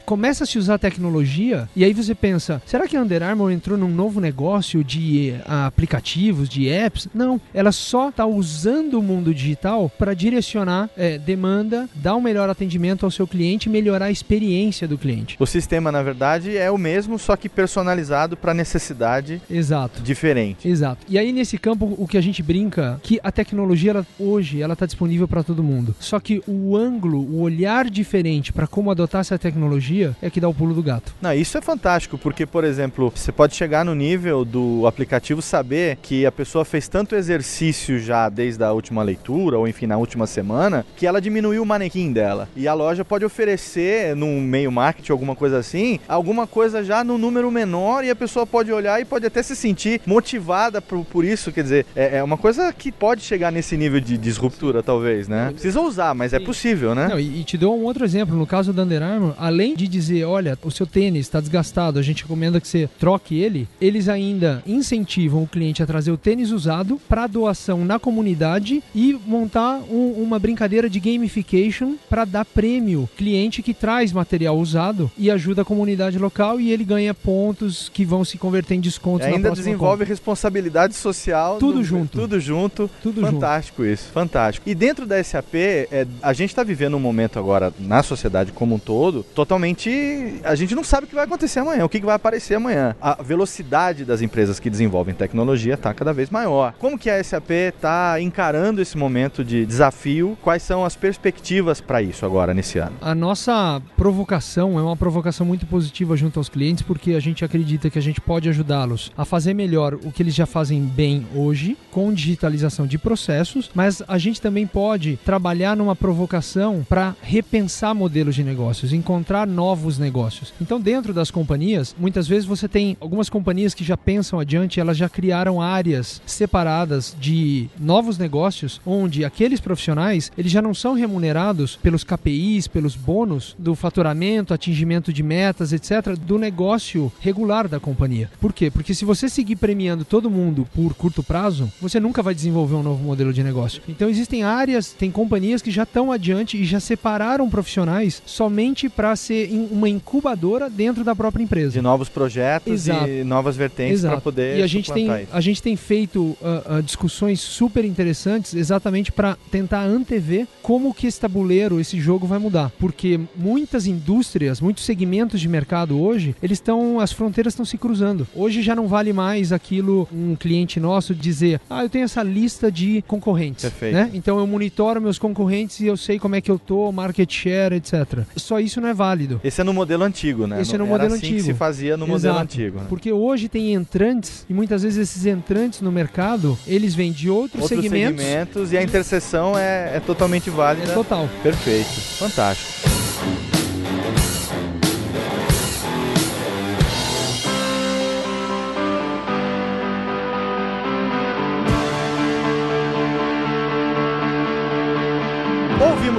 começa 0.06 0.44
a 0.44 0.48
se 0.48 0.58
usar 0.58 0.78
tecnologia 0.78 1.70
e 1.76 1.84
aí 1.84 1.94
você 1.94 2.14
pensa, 2.14 2.62
será 2.66 2.88
que 2.88 2.98
a 2.98 3.02
Under 3.02 3.24
Armour 3.24 3.52
entrou 3.52 3.78
num 3.78 3.90
novo 3.90 4.20
negócio 4.20 4.84
de 4.84 5.34
uh, 5.40 5.68
aplicativos, 5.68 6.50
de 6.50 6.68
apps? 6.68 7.08
Não, 7.14 7.40
ela 7.54 7.72
só 7.72 8.10
está 8.10 8.26
usando 8.26 9.00
o 9.00 9.04
mundo 9.04 9.34
digital 9.34 9.92
para 9.98 10.14
direcionar 10.14 10.90
é, 10.98 11.18
demanda, 11.18 11.90
dar 11.96 12.16
um 12.16 12.22
melhor 12.22 12.50
atendimento 12.50 13.06
ao 13.06 13.12
seu 13.12 13.28
cliente 13.28 13.70
e 13.70 13.72
melhorar 13.72 14.06
a 14.06 14.12
experiência 14.12 14.88
do 14.88 14.98
cliente. 14.98 15.36
O 15.40 15.46
sistema, 15.46 15.92
na 15.92 16.02
verdade, 16.02 16.58
é 16.58 16.70
o 16.70 16.78
mesmo, 16.78 17.18
só 17.20 17.36
que 17.36 17.50
personalizado 17.50 18.36
para 18.36 18.54
necessidade 18.54 19.42
Exato. 19.50 20.02
diferente. 20.02 20.68
Exato. 20.68 21.06
E 21.08 21.18
aí 21.18 21.32
nesse 21.32 21.58
campo 21.58 21.96
o 21.98 22.08
que 22.08 22.18
a 22.18 22.22
gente 22.22 22.42
brinca 22.42 23.00
que 23.04 23.20
a 23.24 23.32
tecnologia 23.32 23.92
ela, 23.92 24.08
hoje 24.20 24.62
ela 24.62 24.74
está 24.74 24.86
disponível 24.86 25.28
para 25.28 25.44
todo 25.44 25.64
mundo. 25.64 25.96
Só 26.00 26.20
que 26.20 26.42
o 26.48 26.76
ângulo, 26.76 27.20
o 27.20 27.42
olhar 27.42 27.90
diferente 27.90 28.52
para 28.52 28.68
como 28.68 28.92
adotar 28.92 29.22
essa 29.22 29.38
tecnologia 29.46 30.16
é 30.22 30.30
que 30.30 30.42
dá 30.42 30.50
o 30.50 30.54
pulo 30.54 30.74
do 30.74 30.82
gato. 30.82 31.14
Não, 31.22 31.32
isso 31.34 31.58
é 31.58 31.62
fantástico, 31.62 32.18
porque 32.18 32.46
por 32.46 32.64
exemplo, 32.64 33.12
você 33.14 33.32
pode 33.32 33.56
chegar 33.56 33.86
no 33.86 33.94
nível 33.94 34.44
do 34.44 34.88
aplicativo 34.88 35.42
saber 35.42 35.98
que 36.02 36.26
a 36.26 36.32
pessoa 36.32 36.66
fez 36.66 36.88
tanto 36.88 37.16
exercício 37.16 38.00
já 38.00 38.28
desde 38.28 38.64
a 38.64 38.72
última 38.72 39.04
leitura 39.04 39.60
ou 39.60 39.68
enfim 39.68 39.86
na 39.86 39.98
última 39.98 40.26
semana 40.26 40.86
que 40.96 41.06
ela 41.06 41.22
diminuiu 41.22 41.62
o 41.62 41.66
manequim 41.66 42.12
dela. 42.12 42.50
E 42.56 42.68
a 42.68 42.74
loja 42.74 43.06
pode 43.06 43.24
oferecer 43.24 44.16
num 44.16 44.42
meio 44.42 44.72
marketing 44.72 45.12
alguma 45.12 45.36
coisa 45.36 45.60
assim, 45.60 46.00
alguma 46.08 46.48
coisa 46.48 46.84
já 46.84 47.04
no 47.04 47.18
número 47.18 47.52
menor 47.52 48.04
e 48.04 48.10
a 48.10 48.16
pessoa 48.16 48.48
pode 48.48 48.72
olhar 48.72 49.00
e 49.00 49.06
pode 49.06 49.28
até 49.28 49.44
se 49.44 49.56
sentir 49.56 50.02
motivada 50.06 50.82
por, 50.82 51.06
por 51.06 51.24
isso, 51.24 51.52
quer 51.52 51.64
dizer, 51.64 51.86
é, 51.96 52.18
é 52.18 52.24
uma 52.24 52.38
coisa 52.38 52.74
que 52.74 52.92
pode 52.92 53.22
chegar 53.22 53.52
nesse 53.52 53.78
nível 53.78 54.00
de 54.00 54.18
disruptura, 54.18 54.82
talvez, 54.82 55.28
né? 55.28 55.52
Precisa 55.52 55.80
usar, 55.82 56.16
mas 56.16 56.34
é 56.34 56.40
possível, 56.40 56.96
né? 56.96 57.08
Não, 57.10 57.20
e, 57.20 57.42
e, 57.42 57.44
te 57.44 57.58
dou 57.58 57.80
um 57.80 57.84
outro 57.84 58.04
exemplo. 58.04 58.36
No 58.36 58.48
caso 58.48 58.74
do 58.74 58.82
Under 58.82 59.04
Armour, 59.04 59.35
além 59.38 59.76
de 59.76 59.88
dizer, 59.88 60.26
olha, 60.26 60.58
o 60.64 60.72
seu 60.72 60.86
tênis 60.86 61.22
está 61.22 61.40
desgastado, 61.40 62.00
a 62.00 62.02
gente 62.02 62.24
recomenda 62.24 62.60
que 62.60 62.68
você 62.68 62.90
troque 63.00 63.40
ele, 63.40 63.68
eles 63.80 64.08
ainda 64.08 64.64
incentivam 64.66 65.44
o 65.44 65.48
cliente 65.48 65.82
a 65.82 65.86
trazer 65.86 66.12
o 66.12 66.18
tênis 66.18 66.52
usado 66.52 67.00
para 67.08 67.28
doação 67.28 67.86
na 67.86 68.00
comunidade 68.00 68.84
e 68.94 69.18
montar 69.26 69.82
um, 69.90 70.12
uma 70.22 70.40
brincadeira 70.40 70.90
de 70.90 71.00
gamification 71.00 71.96
para 72.10 72.26
dar 72.26 72.46
prêmio 72.46 73.10
cliente 73.18 73.62
que 73.62 73.74
traz 73.74 74.12
material 74.12 74.58
usado 74.58 75.12
e 75.18 75.30
ajuda 75.32 75.62
a 75.62 75.66
comunidade 75.66 76.18
local 76.18 76.60
e 76.60 76.72
ele 76.72 76.84
ganha 76.84 77.14
pontos 77.14 77.90
que 77.90 78.06
vão 78.06 78.24
se 78.24 78.38
converter 78.38 78.76
em 78.76 78.80
descontos. 78.80 79.28
É, 79.28 79.32
ainda 79.32 79.52
desenvolve 79.52 80.00
compra. 80.00 80.08
responsabilidade 80.08 80.96
social. 80.96 81.58
Tudo 81.58 81.80
do, 81.80 81.84
junto. 81.84 82.20
Tudo 82.20 82.40
junto. 82.40 82.90
Tudo 83.02 83.22
fantástico 83.22 83.84
junto. 83.84 83.94
isso, 83.94 84.12
fantástico. 84.12 84.70
E 84.70 84.76
dentro 84.76 85.06
da 85.06 85.22
SAP, 85.24 85.56
é, 85.56 86.08
a 86.22 86.34
gente 86.34 86.50
está 86.50 86.64
vivendo 86.64 86.96
um 86.96 87.00
momento 87.00 87.40
agora 87.40 87.74
na 87.80 88.04
sociedade 88.04 88.52
como 88.52 88.76
um 88.76 88.80
todo, 88.80 89.25
totalmente. 89.34 90.40
A 90.44 90.56
gente 90.56 90.76
não 90.76 90.84
sabe 90.84 91.06
o 91.06 91.08
que 91.08 91.16
vai 91.16 91.26
acontecer 91.26 91.60
amanhã, 91.60 91.84
o 91.84 91.90
que 91.90 92.00
vai 92.00 92.16
aparecer 92.16 92.56
amanhã. 92.56 92.96
A 93.02 93.22
velocidade 93.22 94.06
das 94.06 94.22
empresas 94.22 94.60
que 94.60 94.70
desenvolvem 94.70 95.14
tecnologia 95.14 95.74
está 95.74 95.94
cada 95.94 96.14
vez 96.14 96.30
maior. 96.30 96.74
Como 96.80 96.98
que 96.98 97.10
a 97.10 97.24
SAP 97.24 97.52
está 97.52 98.20
encarando 98.22 98.82
esse 98.82 98.98
momento 98.98 99.44
de 99.44 99.66
desafio? 99.66 100.38
Quais 100.42 100.64
são 100.64 100.86
as 100.86 100.96
perspectivas 100.96 101.82
para 101.82 102.02
isso 102.02 102.26
agora 102.26 102.54
nesse 102.54 102.78
ano? 102.78 102.96
A 103.02 103.14
nossa 103.14 103.82
provocação 103.98 104.80
é 104.80 104.82
uma 104.82 104.96
provocação 104.96 105.46
muito 105.46 105.66
positiva 105.66 106.16
junto 106.16 106.40
aos 106.40 106.50
clientes, 106.50 106.84
porque 106.84 107.14
a 107.14 107.20
gente 107.20 107.44
acredita 107.44 107.90
que 107.90 108.00
a 108.00 108.02
gente 108.02 108.22
pode 108.22 108.48
ajudá-los 108.50 109.12
a 109.18 109.26
fazer 109.26 109.54
melhor 109.54 109.96
o 109.96 110.12
que 110.12 110.24
eles 110.24 110.36
já 110.36 110.46
fazem 110.46 110.82
bem 110.82 111.28
hoje, 111.36 111.78
com 111.92 112.14
digitalização 112.14 112.88
de 112.88 112.98
processos, 112.98 113.70
mas 113.74 114.02
a 114.08 114.18
gente 114.18 114.42
também 114.42 114.68
pode 114.68 115.18
trabalhar 115.26 115.76
numa 115.76 115.96
provocação 115.96 116.86
para 116.88 117.16
repensar 117.22 117.94
modelos 117.94 118.36
de 118.36 118.44
negócios, 118.44 118.94
encontrar 118.94 119.15
novos 119.48 119.98
negócios. 120.00 120.54
Então, 120.60 120.80
dentro 120.80 121.14
das 121.14 121.32
companhias, 121.32 121.96
muitas 121.98 122.28
vezes 122.28 122.46
você 122.46 122.68
tem 122.68 122.98
algumas 123.00 123.30
companhias 123.30 123.74
que 123.74 123.84
já 123.84 123.98
pensam 123.98 124.40
adiante, 124.40 124.80
elas 124.80 124.98
já 124.98 125.10
criaram 125.10 125.62
áreas 125.62 126.22
separadas 126.26 127.16
de 127.20 127.70
novos 127.80 128.18
negócios, 128.18 128.82
onde 128.86 129.24
aqueles 129.24 129.60
profissionais 129.60 130.32
eles 130.38 130.52
já 130.52 130.62
não 130.62 130.74
são 130.74 130.94
remunerados 130.94 131.76
pelos 131.76 132.04
KPIs, 132.04 132.68
pelos 132.68 132.96
bônus 132.96 133.56
do 133.58 133.76
faturamento, 133.76 134.54
atingimento 134.54 135.12
de 135.12 135.24
metas, 135.24 135.74
etc., 135.74 136.18
do 136.18 136.38
negócio 136.38 137.12
regular 137.20 137.68
da 137.68 137.80
companhia. 137.80 138.30
Por 138.40 138.54
quê? 138.54 138.70
Porque 138.72 138.94
se 138.94 139.06
você 139.06 139.30
seguir 139.30 139.56
premiando 139.56 140.06
todo 140.06 140.30
mundo 140.30 140.68
por 140.74 140.94
curto 140.94 141.24
prazo, 141.24 141.72
você 141.82 142.00
nunca 142.00 142.22
vai 142.22 142.34
desenvolver 142.34 142.76
um 142.76 142.84
novo 142.84 143.04
modelo 143.04 143.34
de 143.34 143.44
negócio. 143.44 143.82
Então 143.88 144.10
existem 144.10 144.44
áreas, 144.44 144.92
tem 144.92 145.12
companhias 145.12 145.62
que 145.62 145.72
já 145.72 145.84
estão 145.84 146.12
adiante 146.12 146.58
e 146.58 146.66
já 146.66 146.80
separaram 146.80 147.50
profissionais 147.50 148.22
somente 148.26 148.90
para 148.90 149.05
ser 149.16 149.50
uma 149.70 149.90
incubadora 149.90 150.70
dentro 150.70 151.04
da 151.04 151.14
própria 151.14 151.44
empresa. 151.44 151.72
De 151.72 151.82
novos 151.82 152.08
projetos 152.08 152.72
Exato. 152.74 153.10
e 153.10 153.24
novas 153.26 153.58
vertentes 153.58 154.02
para 154.02 154.22
poder 154.22 154.60
E 154.60 154.64
a 154.64 154.68
gente 154.68 154.92
tem 154.94 155.06
isso. 155.08 155.28
a 155.32 155.42
gente 155.42 155.62
tem 155.62 155.76
feito 155.76 156.22
uh, 156.22 156.78
uh, 156.80 156.82
discussões 156.82 157.42
super 157.42 157.84
interessantes 157.84 158.54
exatamente 158.54 159.12
para 159.12 159.38
tentar 159.52 159.84
antever 159.84 160.48
como 160.62 160.94
que 160.94 161.08
esse 161.08 161.20
tabuleiro, 161.20 161.80
esse 161.80 162.00
jogo 162.00 162.26
vai 162.26 162.40
mudar, 162.40 162.72
porque 162.80 163.20
muitas 163.36 163.86
indústrias, 163.86 164.62
muitos 164.62 164.86
segmentos 164.86 165.42
de 165.42 165.50
mercado 165.50 166.00
hoje, 166.00 166.36
eles 166.42 166.58
estão 166.58 167.00
as 167.00 167.12
fronteiras 167.12 167.54
estão 167.54 167.66
se 167.66 167.78
cruzando. 167.78 168.28
Hoje 168.34 168.62
já 168.62 168.76
não 168.76 168.88
vale 168.88 169.12
mais 169.12 169.52
aquilo 169.52 170.08
um 170.14 170.36
cliente 170.36 170.80
nosso 170.80 171.14
dizer: 171.14 171.60
"Ah, 171.70 171.84
eu 171.84 171.90
tenho 171.90 172.06
essa 172.06 172.24
lista 172.24 172.72
de 172.72 173.04
concorrentes", 173.08 173.64
Perfeito. 173.64 173.94
né? 173.94 174.12
Então 174.14 174.40
eu 174.40 174.48
monitoro 174.48 175.02
meus 175.02 175.20
concorrentes 175.20 175.80
e 175.80 175.88
eu 175.88 175.98
sei 175.98 176.18
como 176.20 176.36
é 176.36 176.42
que 176.42 176.50
eu 176.50 176.58
tô, 176.60 176.92
market 176.92 177.32
share, 177.32 177.76
etc. 177.76 178.24
Só 178.36 178.60
isso 178.60 178.80
não 178.80 178.88
é 178.88 178.94
válido. 178.96 179.40
Esse 179.44 179.62
é 179.62 179.64
no 179.64 179.74
modelo 179.74 180.04
antigo, 180.04 180.48
né? 180.48 180.62
Esse 180.62 180.74
é 180.74 180.78
no 180.78 180.88
modelo 180.88 181.14
assim 181.14 181.26
antigo. 181.28 181.36
que 181.38 181.44
se 181.44 181.54
fazia 181.54 181.98
no 181.98 182.06
Exato. 182.06 182.12
modelo 182.14 182.40
antigo. 182.40 182.80
Né? 182.80 182.86
Porque 182.90 183.12
hoje 183.12 183.48
tem 183.50 183.74
entrantes 183.74 184.46
e 184.50 184.54
muitas 184.54 184.84
vezes 184.84 184.98
esses 184.98 185.26
entrantes 185.26 185.82
no 185.82 185.92
mercado, 185.92 186.58
eles 186.66 186.96
vêm 186.96 187.12
de 187.12 187.30
outros, 187.30 187.64
outros 187.64 187.82
segmentos. 187.82 188.24
segmentos 188.24 188.72
e 188.72 188.78
a 188.78 188.84
interseção 188.84 189.58
é, 189.58 189.98
é 189.98 190.00
totalmente 190.00 190.50
válida. 190.50 190.94
Total. 190.94 191.30
Perfeito. 191.44 191.90
Fantástico. 192.18 192.95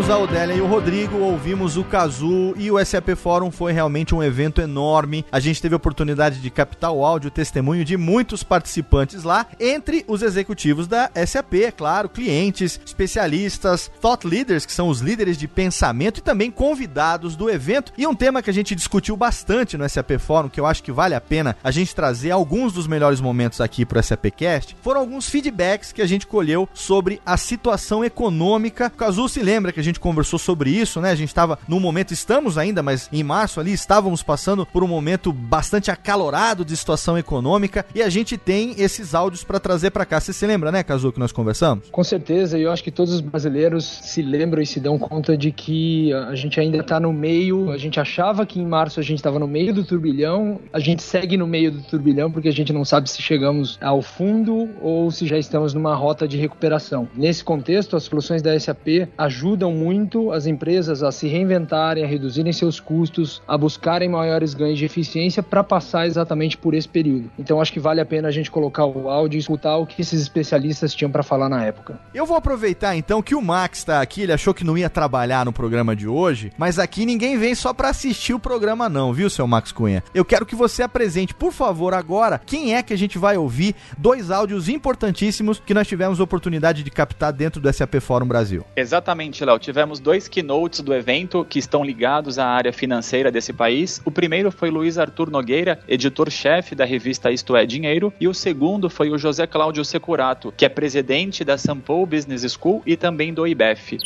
Ouvimos 0.07 0.23
a 0.23 0.33
Odélia 0.33 0.55
e 0.55 0.61
o 0.61 0.67
Rodrigo, 0.69 1.19
ouvimos 1.19 1.77
o 1.77 1.83
Cazu 1.83 2.55
e 2.57 2.71
o 2.71 2.85
SAP 2.85 3.17
Fórum 3.17 3.51
foi 3.51 3.73
realmente 3.73 4.15
um 4.15 4.23
evento 4.23 4.61
enorme. 4.61 5.27
A 5.33 5.41
gente 5.41 5.61
teve 5.61 5.75
a 5.75 5.77
oportunidade 5.79 6.41
de 6.41 6.49
captar 6.49 6.93
o 6.93 7.05
áudio, 7.05 7.27
o 7.27 7.31
testemunho 7.31 7.85
de 7.85 7.97
muitos 7.97 8.45
participantes 8.45 9.25
lá, 9.25 9.47
entre 9.59 10.05
os 10.07 10.23
executivos 10.23 10.87
da 10.87 11.11
SAP, 11.27 11.55
é 11.55 11.73
claro, 11.73 12.09
clientes, 12.09 12.81
especialistas, 12.87 13.91
thought 14.01 14.25
leaders, 14.25 14.65
que 14.65 14.73
são 14.73 14.89
os 14.89 15.01
líderes 15.01 15.37
de 15.37 15.49
pensamento 15.49 16.19
e 16.19 16.23
também 16.23 16.53
convidados 16.53 17.35
do 17.35 17.51
evento. 17.51 17.93
E 17.99 18.07
um 18.07 18.15
tema 18.15 18.43
que 18.43 18.51
a 18.51 18.55
gente 18.55 18.77
discutiu 18.77 19.17
bastante 19.17 19.77
no 19.77 19.89
SAP 19.89 20.21
Fórum, 20.21 20.49
que 20.49 20.61
eu 20.61 20.67
acho 20.67 20.85
que 20.85 20.93
vale 20.93 21.17
a 21.17 21.21
pena 21.21 21.57
a 21.65 21.73
gente 21.73 21.97
trazer 21.97 22.31
alguns 22.31 22.73
dos 22.73 22.87
melhores 22.87 23.21
momentos 23.21 23.61
aqui 23.61 23.85
para 23.85 23.99
o 23.99 24.03
SAPcast, 24.05 24.77
foram 24.83 25.01
alguns 25.01 25.29
feedbacks 25.29 25.91
que 25.91 26.03
a 26.03 26.07
gente 26.07 26.29
colheu 26.29 26.69
sobre 26.73 27.21
a 27.27 27.37
situação 27.37 28.05
econômica. 28.05 28.87
O 28.87 28.97
Cazu 28.97 29.29
se 29.29 29.43
lembra 29.43 29.73
que 29.73 29.81
a 29.81 29.83
gente 29.83 29.96
conversou 29.99 30.39
sobre 30.39 30.71
isso, 30.71 31.01
né? 31.01 31.11
A 31.11 31.15
gente 31.15 31.29
estava 31.29 31.59
num 31.69 31.81
momento, 31.81 32.13
estamos 32.13 32.59
ainda, 32.59 32.83
mas 32.83 33.09
em 33.13 33.23
março 33.23 33.61
ali 33.61 33.73
estávamos 33.73 34.23
passando 34.23 34.67
por 34.67 34.83
um 34.83 34.89
momento 34.89 35.33
bastante 35.33 35.91
acalorado 35.91 36.65
de 36.65 36.77
situação 36.77 37.17
econômica 37.19 37.85
e 37.95 38.03
a 38.03 38.09
gente 38.09 38.37
tem 38.37 38.75
esses 38.79 39.15
áudios 39.15 39.45
para 39.45 39.61
trazer 39.61 39.91
para 39.91 40.05
cá. 40.05 40.21
Você 40.21 40.33
se 40.33 40.47
lembra, 40.47 40.71
né, 40.71 40.83
Cazu, 40.83 41.13
que 41.13 41.19
nós 41.19 41.33
conversamos? 41.33 41.89
Com 41.91 42.05
certeza, 42.05 42.59
e 42.59 42.63
eu 42.63 42.71
acho 42.71 42.83
que 42.83 42.91
todos 42.91 43.13
os 43.13 43.21
brasileiros 43.21 43.85
se 43.85 44.23
lembram 44.23 44.63
e 44.63 44.67
se 44.67 44.81
dão 44.81 44.99
conta 44.99 45.37
de 45.37 45.51
que 45.51 46.13
a 46.13 46.35
gente 46.35 46.61
ainda 46.61 46.79
está 46.79 47.01
no 47.01 47.13
meio, 47.13 47.71
a 47.71 47.79
gente 47.79 47.99
achava 47.99 48.45
que 48.45 48.61
em 48.61 48.67
março 48.67 49.01
a 49.01 49.03
gente 49.03 49.19
estava 49.19 49.39
no 49.39 49.49
meio 49.49 49.73
do 49.73 49.85
turbilhão, 49.85 50.61
a 50.73 50.79
gente 50.79 51.03
segue 51.03 51.37
no 51.37 51.47
meio 51.47 51.71
do 51.71 51.83
turbilhão 51.83 52.31
porque 52.31 52.49
a 52.49 52.53
gente 52.53 52.73
não 52.73 52.85
sabe 52.85 53.11
se 53.11 53.23
chegamos 53.23 53.79
ao 53.81 54.03
fundo 54.03 54.69
ou 54.81 55.11
se 55.11 55.27
já 55.27 55.39
estamos 55.39 55.75
numa 55.75 55.95
rota 55.95 56.27
de 56.27 56.37
recuperação. 56.37 57.09
Nesse 57.15 57.43
contexto, 57.43 57.97
as 57.97 58.05
soluções 58.05 58.43
da 58.43 58.59
SAP 58.59 59.09
ajudam 59.17 59.73
muito 59.73 59.86
as 60.33 60.47
empresas 60.47 61.03
a 61.03 61.13
se 61.13 61.29
reinventarem, 61.29 62.05
a 62.05 62.07
reduzirem 62.07 62.53
seus 62.53 62.81
custos, 62.81 63.43
a 63.47 63.57
buscarem 63.57 64.09
maiores 64.09 64.55
ganhos 64.55 64.79
de 64.79 64.85
eficiência 64.85 65.43
para 65.43 65.63
passar 65.63 66.07
exatamente 66.07 66.57
por 66.57 66.75
esse 66.75 66.89
período. 66.89 67.31
Então 67.39 67.61
acho 67.61 67.73
que 67.73 67.81
vale 67.81 68.01
a 68.01 68.07
pena 68.07 68.29
a 68.29 68.31
gente 68.31 68.51
colocar 68.51 68.85
o 68.85 69.09
áudio 69.09 69.37
e 69.37 69.41
escutar 69.41 69.77
o 69.77 69.87
que 69.87 70.03
esses 70.03 70.21
especialistas 70.21 70.95
tinham 70.95 71.11
para 71.11 71.23
falar 71.23 71.49
na 71.49 71.65
época. 71.65 71.99
Eu 72.15 72.27
vou 72.27 72.37
aproveitar 72.37 72.97
então 72.97 73.23
que 73.23 73.35
o 73.35 73.43
Max 73.43 73.79
está 73.79 74.01
aqui, 74.01 74.23
ele 74.23 74.33
achou 74.33 74.55
que 74.55 74.65
não 74.65 74.77
ia 74.77 74.91
trabalhar 74.91 75.45
no 75.45 75.53
programa 75.53 75.95
de 75.95 76.09
hoje, 76.09 76.53
mas 76.59 76.79
aqui 76.79 77.07
ninguém 77.07 77.39
vem 77.39 77.55
só 77.55 77.73
para 77.73 77.89
assistir 77.89 78.35
o 78.35 78.39
programa 78.39 78.89
não, 78.89 79.13
viu, 79.13 79.31
seu 79.31 79.47
Max 79.47 79.73
Cunha? 79.73 80.03
Eu 80.15 80.25
quero 80.25 80.47
que 80.47 80.55
você 80.55 80.83
apresente, 80.83 81.35
por 81.35 81.53
favor, 81.53 81.95
agora, 81.95 82.41
quem 82.45 82.75
é 82.75 82.83
que 82.83 82.93
a 82.93 82.99
gente 82.99 83.19
vai 83.19 83.37
ouvir 83.37 83.75
dois 83.97 84.31
áudios 84.31 84.69
importantíssimos 84.69 85.61
que 85.65 85.75
nós 85.75 85.87
tivemos 85.87 86.21
oportunidade 86.21 86.83
de 86.83 86.91
captar 86.91 87.33
dentro 87.33 87.61
do 87.61 87.73
SAP 87.73 87.97
Fórum 88.01 88.27
Brasil. 88.27 88.65
Exatamente 88.77 89.45
Léo, 89.45 89.59
tivemos 89.77 90.01
dois 90.01 90.27
keynotes 90.27 90.81
do 90.81 90.95
evento 90.95 91.45
que 91.45 91.59
estão 91.59 91.85
ligados 91.85 92.39
à 92.39 92.47
área 92.47 92.73
financeira 92.73 93.31
desse 93.31 93.53
país. 93.53 94.01
O 94.07 94.11
primeiro 94.11 94.51
foi 94.51 94.71
Luiz 94.71 94.97
Arthur 94.97 95.31
Nogueira, 95.31 95.79
editor-chefe 95.87 96.75
da 96.75 96.87
revista 96.87 97.31
Isto 97.31 97.55
é 97.55 97.67
Dinheiro, 97.67 98.11
e 98.19 98.27
o 98.27 98.33
segundo 98.33 98.89
foi 98.89 99.11
o 99.11 99.19
José 99.19 99.47
Cláudio 99.47 99.85
Securato, 99.85 100.51
que 100.57 100.65
é 100.65 100.69
presidente 100.71 101.45
da 101.45 101.59
Sampo 101.59 102.07
Business 102.07 102.51
School 102.55 102.83
e 102.87 102.97
também 102.97 103.35
do 103.35 103.47
IBEF. 103.47 103.99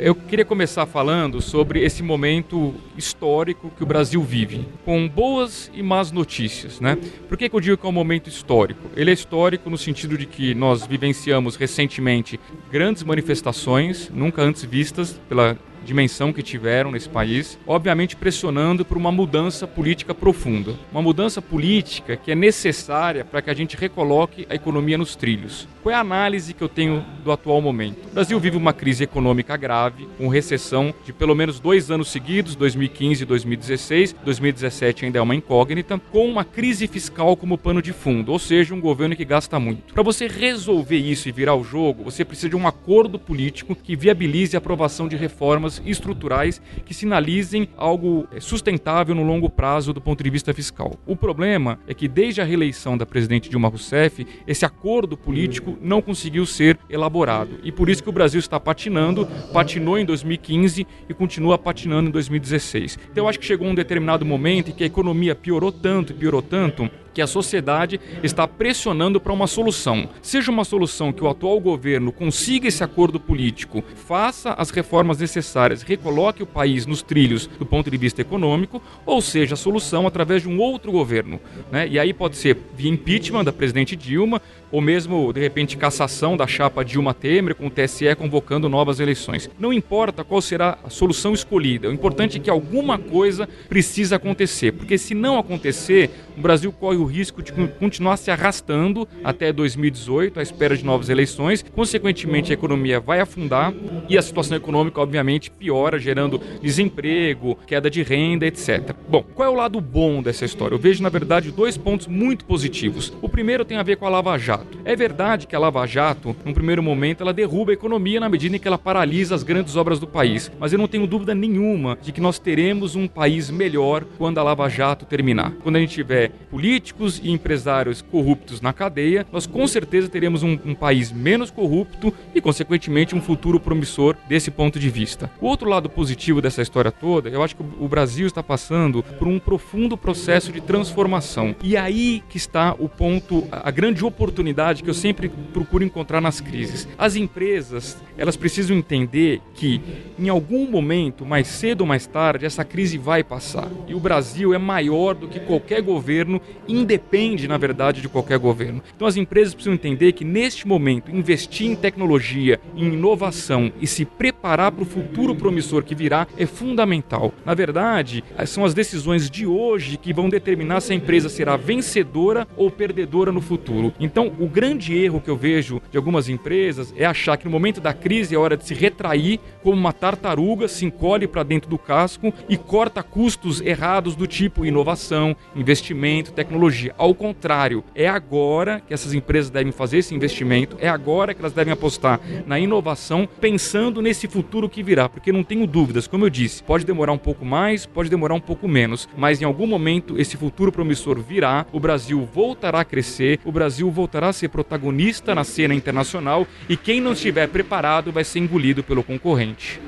Eu 0.00 0.14
queria 0.14 0.44
começar 0.44 0.84
falando 0.84 1.40
sobre 1.40 1.82
esse 1.82 2.02
momento 2.02 2.74
histórico 2.96 3.70
que 3.76 3.82
o 3.82 3.86
Brasil 3.86 4.22
vive, 4.22 4.66
com 4.84 5.08
boas 5.08 5.70
e 5.72 5.82
más 5.82 6.12
notícias, 6.12 6.80
né? 6.80 6.98
Por 7.28 7.38
que, 7.38 7.48
que 7.48 7.56
eu 7.56 7.60
digo 7.60 7.76
que 7.78 7.86
é 7.86 7.88
um 7.88 7.92
momento 7.92 8.28
histórico? 8.28 8.80
Ele 8.94 9.10
é 9.10 9.14
histórico 9.14 9.70
no 9.70 9.78
sentido 9.78 10.18
de 10.18 10.26
que 10.26 10.54
nós 10.54 10.86
vivenciamos 10.86 11.56
recentemente 11.56 12.38
grandes 12.70 13.02
manifestações, 13.02 14.10
nunca 14.10 14.42
antes 14.42 14.64
vistas 14.64 15.18
pela 15.28 15.56
dimensão 15.86 16.32
que 16.32 16.42
tiveram 16.42 16.90
nesse 16.90 17.08
país, 17.08 17.58
obviamente 17.66 18.16
pressionando 18.16 18.84
por 18.84 18.96
uma 18.96 19.12
mudança 19.12 19.66
política 19.66 20.14
profunda. 20.14 20.74
Uma 20.92 21.00
mudança 21.00 21.40
política 21.40 22.16
que 22.16 22.32
é 22.32 22.34
necessária 22.34 23.24
para 23.24 23.40
que 23.40 23.48
a 23.48 23.54
gente 23.54 23.76
recoloque 23.76 24.46
a 24.50 24.54
economia 24.54 24.98
nos 24.98 25.14
trilhos. 25.14 25.68
Qual 25.82 25.92
é 25.92 25.96
a 25.96 26.00
análise 26.00 26.52
que 26.52 26.62
eu 26.62 26.68
tenho 26.68 27.04
do 27.22 27.30
atual 27.30 27.62
momento? 27.62 28.04
O 28.10 28.14
Brasil 28.14 28.40
vive 28.40 28.56
uma 28.56 28.72
crise 28.72 29.04
econômica 29.04 29.56
grave, 29.56 30.08
com 30.18 30.26
recessão 30.26 30.92
de 31.04 31.12
pelo 31.12 31.34
menos 31.34 31.60
dois 31.60 31.90
anos 31.90 32.08
seguidos, 32.08 32.56
2015 32.56 33.22
e 33.22 33.26
2016. 33.26 34.16
2017 34.24 35.04
ainda 35.04 35.18
é 35.18 35.22
uma 35.22 35.34
incógnita, 35.34 36.00
com 36.10 36.26
uma 36.28 36.44
crise 36.44 36.88
fiscal 36.88 37.36
como 37.36 37.56
pano 37.56 37.80
de 37.80 37.92
fundo, 37.92 38.32
ou 38.32 38.38
seja, 38.38 38.74
um 38.74 38.80
governo 38.80 39.14
que 39.14 39.24
gasta 39.24 39.60
muito. 39.60 39.94
Para 39.94 40.02
você 40.02 40.26
resolver 40.26 40.96
isso 40.98 41.28
e 41.28 41.32
virar 41.32 41.54
o 41.54 41.62
jogo, 41.62 42.02
você 42.02 42.24
precisa 42.24 42.48
de 42.48 42.56
um 42.56 42.66
acordo 42.66 43.18
político 43.18 43.76
que 43.76 43.94
viabilize 43.94 44.56
a 44.56 44.58
aprovação 44.58 45.06
de 45.06 45.14
reformas 45.14 45.75
estruturais 45.84 46.60
que 46.84 46.94
sinalizem 46.94 47.68
algo 47.76 48.26
eh, 48.32 48.40
sustentável 48.40 49.14
no 49.14 49.22
longo 49.22 49.48
prazo 49.48 49.92
do 49.92 50.00
ponto 50.00 50.22
de 50.22 50.30
vista 50.30 50.52
fiscal. 50.52 50.98
O 51.06 51.16
problema 51.16 51.78
é 51.86 51.94
que 51.94 52.08
desde 52.08 52.40
a 52.40 52.44
reeleição 52.44 52.96
da 52.96 53.06
presidente 53.06 53.48
Dilma 53.48 53.68
Rousseff, 53.68 54.26
esse 54.46 54.64
acordo 54.64 55.16
político 55.16 55.78
não 55.80 56.02
conseguiu 56.02 56.44
ser 56.46 56.78
elaborado. 56.90 57.58
E 57.62 57.70
por 57.70 57.88
isso 57.88 58.02
que 58.02 58.08
o 58.08 58.12
Brasil 58.12 58.40
está 58.40 58.58
patinando, 58.58 59.26
patinou 59.52 59.98
em 59.98 60.04
2015 60.04 60.86
e 61.08 61.14
continua 61.14 61.58
patinando 61.58 62.08
em 62.08 62.12
2016. 62.12 62.98
Então 63.10 63.24
eu 63.24 63.28
acho 63.28 63.38
que 63.38 63.46
chegou 63.46 63.68
um 63.68 63.74
determinado 63.74 64.24
momento 64.24 64.70
em 64.70 64.74
que 64.74 64.82
a 64.82 64.86
economia 64.86 65.34
piorou 65.34 65.70
tanto 65.70 66.14
piorou 66.16 66.42
tanto 66.42 66.90
que 67.16 67.22
a 67.22 67.26
sociedade 67.26 67.98
está 68.22 68.46
pressionando 68.46 69.18
para 69.18 69.32
uma 69.32 69.46
solução. 69.46 70.06
Seja 70.20 70.50
uma 70.50 70.64
solução 70.64 71.14
que 71.14 71.24
o 71.24 71.28
atual 71.30 71.58
governo 71.58 72.12
consiga 72.12 72.68
esse 72.68 72.84
acordo 72.84 73.18
político, 73.18 73.82
faça 74.06 74.52
as 74.52 74.68
reformas 74.68 75.18
necessárias, 75.18 75.80
recoloque 75.80 76.42
o 76.42 76.46
país 76.46 76.84
nos 76.84 77.00
trilhos 77.00 77.46
do 77.46 77.64
ponto 77.64 77.90
de 77.90 77.96
vista 77.96 78.20
econômico, 78.20 78.82
ou 79.06 79.22
seja, 79.22 79.54
a 79.54 79.56
solução 79.56 80.06
através 80.06 80.42
de 80.42 80.48
um 80.48 80.60
outro 80.60 80.92
governo. 80.92 81.40
Né? 81.72 81.88
E 81.88 81.98
aí 81.98 82.12
pode 82.12 82.36
ser 82.36 82.54
via 82.76 82.90
impeachment 82.90 83.44
da 83.44 83.52
presidente 83.52 83.96
Dilma, 83.96 84.42
ou 84.70 84.82
mesmo, 84.82 85.32
de 85.32 85.40
repente, 85.40 85.74
cassação 85.74 86.36
da 86.36 86.46
chapa 86.46 86.84
Dilma 86.84 87.14
Temer, 87.14 87.54
com 87.54 87.68
o 87.68 87.70
TSE 87.70 88.14
convocando 88.16 88.68
novas 88.68 89.00
eleições. 89.00 89.48
Não 89.58 89.72
importa 89.72 90.22
qual 90.22 90.42
será 90.42 90.76
a 90.84 90.90
solução 90.90 91.32
escolhida, 91.32 91.88
o 91.88 91.94
importante 91.94 92.36
é 92.36 92.40
que 92.40 92.50
alguma 92.50 92.98
coisa 92.98 93.48
precisa 93.70 94.16
acontecer, 94.16 94.72
porque 94.72 94.98
se 94.98 95.14
não 95.14 95.38
acontecer, 95.38 96.10
o 96.36 96.40
Brasil 96.42 96.70
corre 96.70 96.98
o 96.98 97.05
risco 97.06 97.42
de 97.42 97.52
continuar 97.52 98.16
se 98.16 98.30
arrastando 98.30 99.08
até 99.24 99.52
2018, 99.52 100.38
à 100.38 100.42
espera 100.42 100.76
de 100.76 100.84
novas 100.84 101.08
eleições. 101.08 101.64
Consequentemente, 101.74 102.52
a 102.52 102.54
economia 102.54 103.00
vai 103.00 103.20
afundar 103.20 103.72
e 104.08 104.16
a 104.16 104.22
situação 104.22 104.56
econômica, 104.56 105.00
obviamente, 105.00 105.50
piora, 105.50 105.98
gerando 105.98 106.40
desemprego, 106.60 107.58
queda 107.66 107.90
de 107.90 108.02
renda, 108.02 108.46
etc. 108.46 108.94
Bom, 109.08 109.24
qual 109.34 109.48
é 109.48 109.52
o 109.52 109.56
lado 109.56 109.80
bom 109.80 110.22
dessa 110.22 110.44
história? 110.44 110.74
Eu 110.74 110.78
vejo, 110.78 111.02
na 111.02 111.08
verdade, 111.08 111.50
dois 111.50 111.76
pontos 111.76 112.06
muito 112.06 112.44
positivos. 112.44 113.12
O 113.22 113.28
primeiro 113.28 113.64
tem 113.64 113.76
a 113.76 113.82
ver 113.82 113.96
com 113.96 114.06
a 114.06 114.10
Lava 114.10 114.36
Jato. 114.38 114.78
É 114.84 114.94
verdade 114.96 115.46
que 115.46 115.56
a 115.56 115.58
Lava 115.58 115.86
Jato, 115.86 116.34
num 116.44 116.52
primeiro 116.52 116.82
momento, 116.82 117.22
ela 117.22 117.32
derruba 117.32 117.72
a 117.72 117.74
economia 117.74 118.20
na 118.20 118.28
medida 118.28 118.56
em 118.56 118.58
que 118.58 118.68
ela 118.68 118.78
paralisa 118.78 119.34
as 119.34 119.42
grandes 119.42 119.76
obras 119.76 119.98
do 119.98 120.06
país. 120.06 120.50
Mas 120.58 120.72
eu 120.72 120.78
não 120.78 120.88
tenho 120.88 121.06
dúvida 121.06 121.34
nenhuma 121.34 121.98
de 122.00 122.12
que 122.12 122.20
nós 122.20 122.38
teremos 122.38 122.96
um 122.96 123.06
país 123.06 123.50
melhor 123.50 124.04
quando 124.18 124.38
a 124.38 124.42
Lava 124.42 124.68
Jato 124.68 125.04
terminar. 125.04 125.52
Quando 125.62 125.76
a 125.76 125.80
gente 125.80 125.94
tiver 125.94 126.30
políticos 126.50 126.95
e 127.22 127.30
empresários 127.30 128.02
corruptos 128.02 128.60
na 128.60 128.72
cadeia, 128.72 129.26
nós 129.32 129.46
com 129.46 129.66
certeza 129.66 130.08
teremos 130.08 130.42
um, 130.42 130.58
um 130.64 130.74
país 130.74 131.12
menos 131.12 131.50
corrupto 131.50 132.12
e, 132.34 132.40
consequentemente, 132.40 133.14
um 133.14 133.20
futuro 133.20 133.60
promissor 133.60 134.16
desse 134.28 134.50
ponto 134.50 134.78
de 134.78 134.88
vista. 134.88 135.30
O 135.40 135.46
outro 135.46 135.68
lado 135.68 135.88
positivo 135.90 136.40
dessa 136.40 136.62
história 136.62 136.90
toda, 136.90 137.28
eu 137.28 137.42
acho 137.42 137.56
que 137.56 137.62
o 137.62 137.88
Brasil 137.88 138.26
está 138.26 138.42
passando 138.42 139.02
por 139.02 139.28
um 139.28 139.38
profundo 139.38 139.96
processo 139.96 140.52
de 140.52 140.60
transformação. 140.60 141.54
E 141.62 141.76
aí 141.76 142.22
que 142.28 142.36
está 142.36 142.74
o 142.78 142.88
ponto, 142.88 143.46
a 143.50 143.70
grande 143.70 144.04
oportunidade 144.04 144.82
que 144.82 144.90
eu 144.90 144.94
sempre 144.94 145.28
procuro 145.28 145.84
encontrar 145.84 146.20
nas 146.20 146.40
crises. 146.40 146.88
As 146.96 147.16
empresas, 147.16 147.96
elas 148.16 148.36
precisam 148.36 148.76
entender 148.76 149.40
que 149.54 149.80
em 150.18 150.28
algum 150.28 150.70
momento, 150.70 151.24
mais 151.24 151.46
cedo 151.46 151.82
ou 151.82 151.86
mais 151.86 152.06
tarde, 152.06 152.46
essa 152.46 152.64
crise 152.64 152.98
vai 152.98 153.22
passar. 153.22 153.68
E 153.86 153.94
o 153.94 154.00
Brasil 154.00 154.54
é 154.54 154.58
maior 154.58 155.14
do 155.14 155.28
que 155.28 155.40
qualquer 155.40 155.82
governo, 155.82 156.40
independe, 156.78 157.48
na 157.48 157.56
verdade, 157.56 158.00
de 158.00 158.08
qualquer 158.08 158.38
governo. 158.38 158.82
Então 158.94 159.08
as 159.08 159.16
empresas 159.16 159.54
precisam 159.54 159.74
entender 159.74 160.12
que 160.12 160.24
neste 160.24 160.66
momento, 160.66 161.10
investir 161.10 161.70
em 161.70 161.76
tecnologia, 161.76 162.60
em 162.76 162.92
inovação 162.92 163.72
e 163.80 163.86
se 163.86 164.04
preparar 164.04 164.72
para 164.72 164.82
o 164.82 164.86
futuro 164.86 165.34
promissor 165.34 165.82
que 165.82 165.94
virá 165.94 166.26
é 166.36 166.46
fundamental. 166.46 167.32
Na 167.44 167.54
verdade, 167.54 168.22
são 168.46 168.64
as 168.64 168.74
decisões 168.74 169.30
de 169.30 169.46
hoje 169.46 169.96
que 169.96 170.12
vão 170.12 170.28
determinar 170.28 170.80
se 170.80 170.92
a 170.92 170.96
empresa 170.96 171.28
será 171.28 171.56
vencedora 171.56 172.46
ou 172.56 172.70
perdedora 172.70 173.32
no 173.32 173.40
futuro. 173.40 173.92
Então, 173.98 174.32
o 174.38 174.46
grande 174.46 174.96
erro 174.96 175.20
que 175.20 175.30
eu 175.30 175.36
vejo 175.36 175.80
de 175.90 175.96
algumas 175.96 176.28
empresas 176.28 176.92
é 176.96 177.04
achar 177.04 177.36
que 177.36 177.44
no 177.44 177.50
momento 177.50 177.80
da 177.80 177.92
crise 177.92 178.34
é 178.34 178.38
hora 178.38 178.56
de 178.56 178.64
se 178.66 178.74
retrair 178.74 179.40
como 179.62 179.76
uma 179.76 179.92
tartaruga, 179.92 180.68
se 180.68 180.84
encolhe 180.84 181.26
para 181.26 181.42
dentro 181.42 181.70
do 181.70 181.78
casco 181.78 182.32
e 182.48 182.56
corta 182.56 183.02
custos 183.02 183.60
errados 183.60 184.14
do 184.14 184.26
tipo 184.26 184.64
inovação, 184.64 185.36
investimento, 185.54 186.32
tecnologia. 186.32 186.65
Ao 186.98 187.14
contrário, 187.14 187.84
é 187.94 188.08
agora 188.08 188.80
que 188.80 188.92
essas 188.92 189.14
empresas 189.14 189.50
devem 189.50 189.72
fazer 189.72 189.98
esse 189.98 190.14
investimento, 190.14 190.76
é 190.80 190.88
agora 190.88 191.32
que 191.32 191.40
elas 191.40 191.52
devem 191.52 191.72
apostar 191.72 192.20
na 192.46 192.58
inovação, 192.58 193.28
pensando 193.40 194.02
nesse 194.02 194.26
futuro 194.26 194.68
que 194.68 194.82
virá, 194.82 195.08
porque 195.08 195.30
não 195.30 195.44
tenho 195.44 195.66
dúvidas, 195.66 196.06
como 196.06 196.24
eu 196.24 196.30
disse, 196.30 196.62
pode 196.62 196.84
demorar 196.84 197.12
um 197.12 197.18
pouco 197.18 197.44
mais, 197.44 197.86
pode 197.86 198.10
demorar 198.10 198.34
um 198.34 198.40
pouco 198.40 198.66
menos, 198.66 199.08
mas 199.16 199.40
em 199.40 199.44
algum 199.44 199.66
momento 199.66 200.18
esse 200.18 200.36
futuro 200.36 200.72
promissor 200.72 201.20
virá, 201.20 201.66
o 201.72 201.78
Brasil 201.78 202.28
voltará 202.32 202.80
a 202.80 202.84
crescer, 202.84 203.38
o 203.44 203.52
Brasil 203.52 203.90
voltará 203.90 204.28
a 204.28 204.32
ser 204.32 204.48
protagonista 204.48 205.34
na 205.34 205.44
cena 205.44 205.74
internacional 205.74 206.46
e 206.68 206.76
quem 206.76 207.00
não 207.00 207.12
estiver 207.12 207.48
preparado 207.48 208.10
vai 208.10 208.24
ser 208.24 208.40
engolido 208.40 208.82
pelo 208.82 209.02
concorrente. 209.02 209.80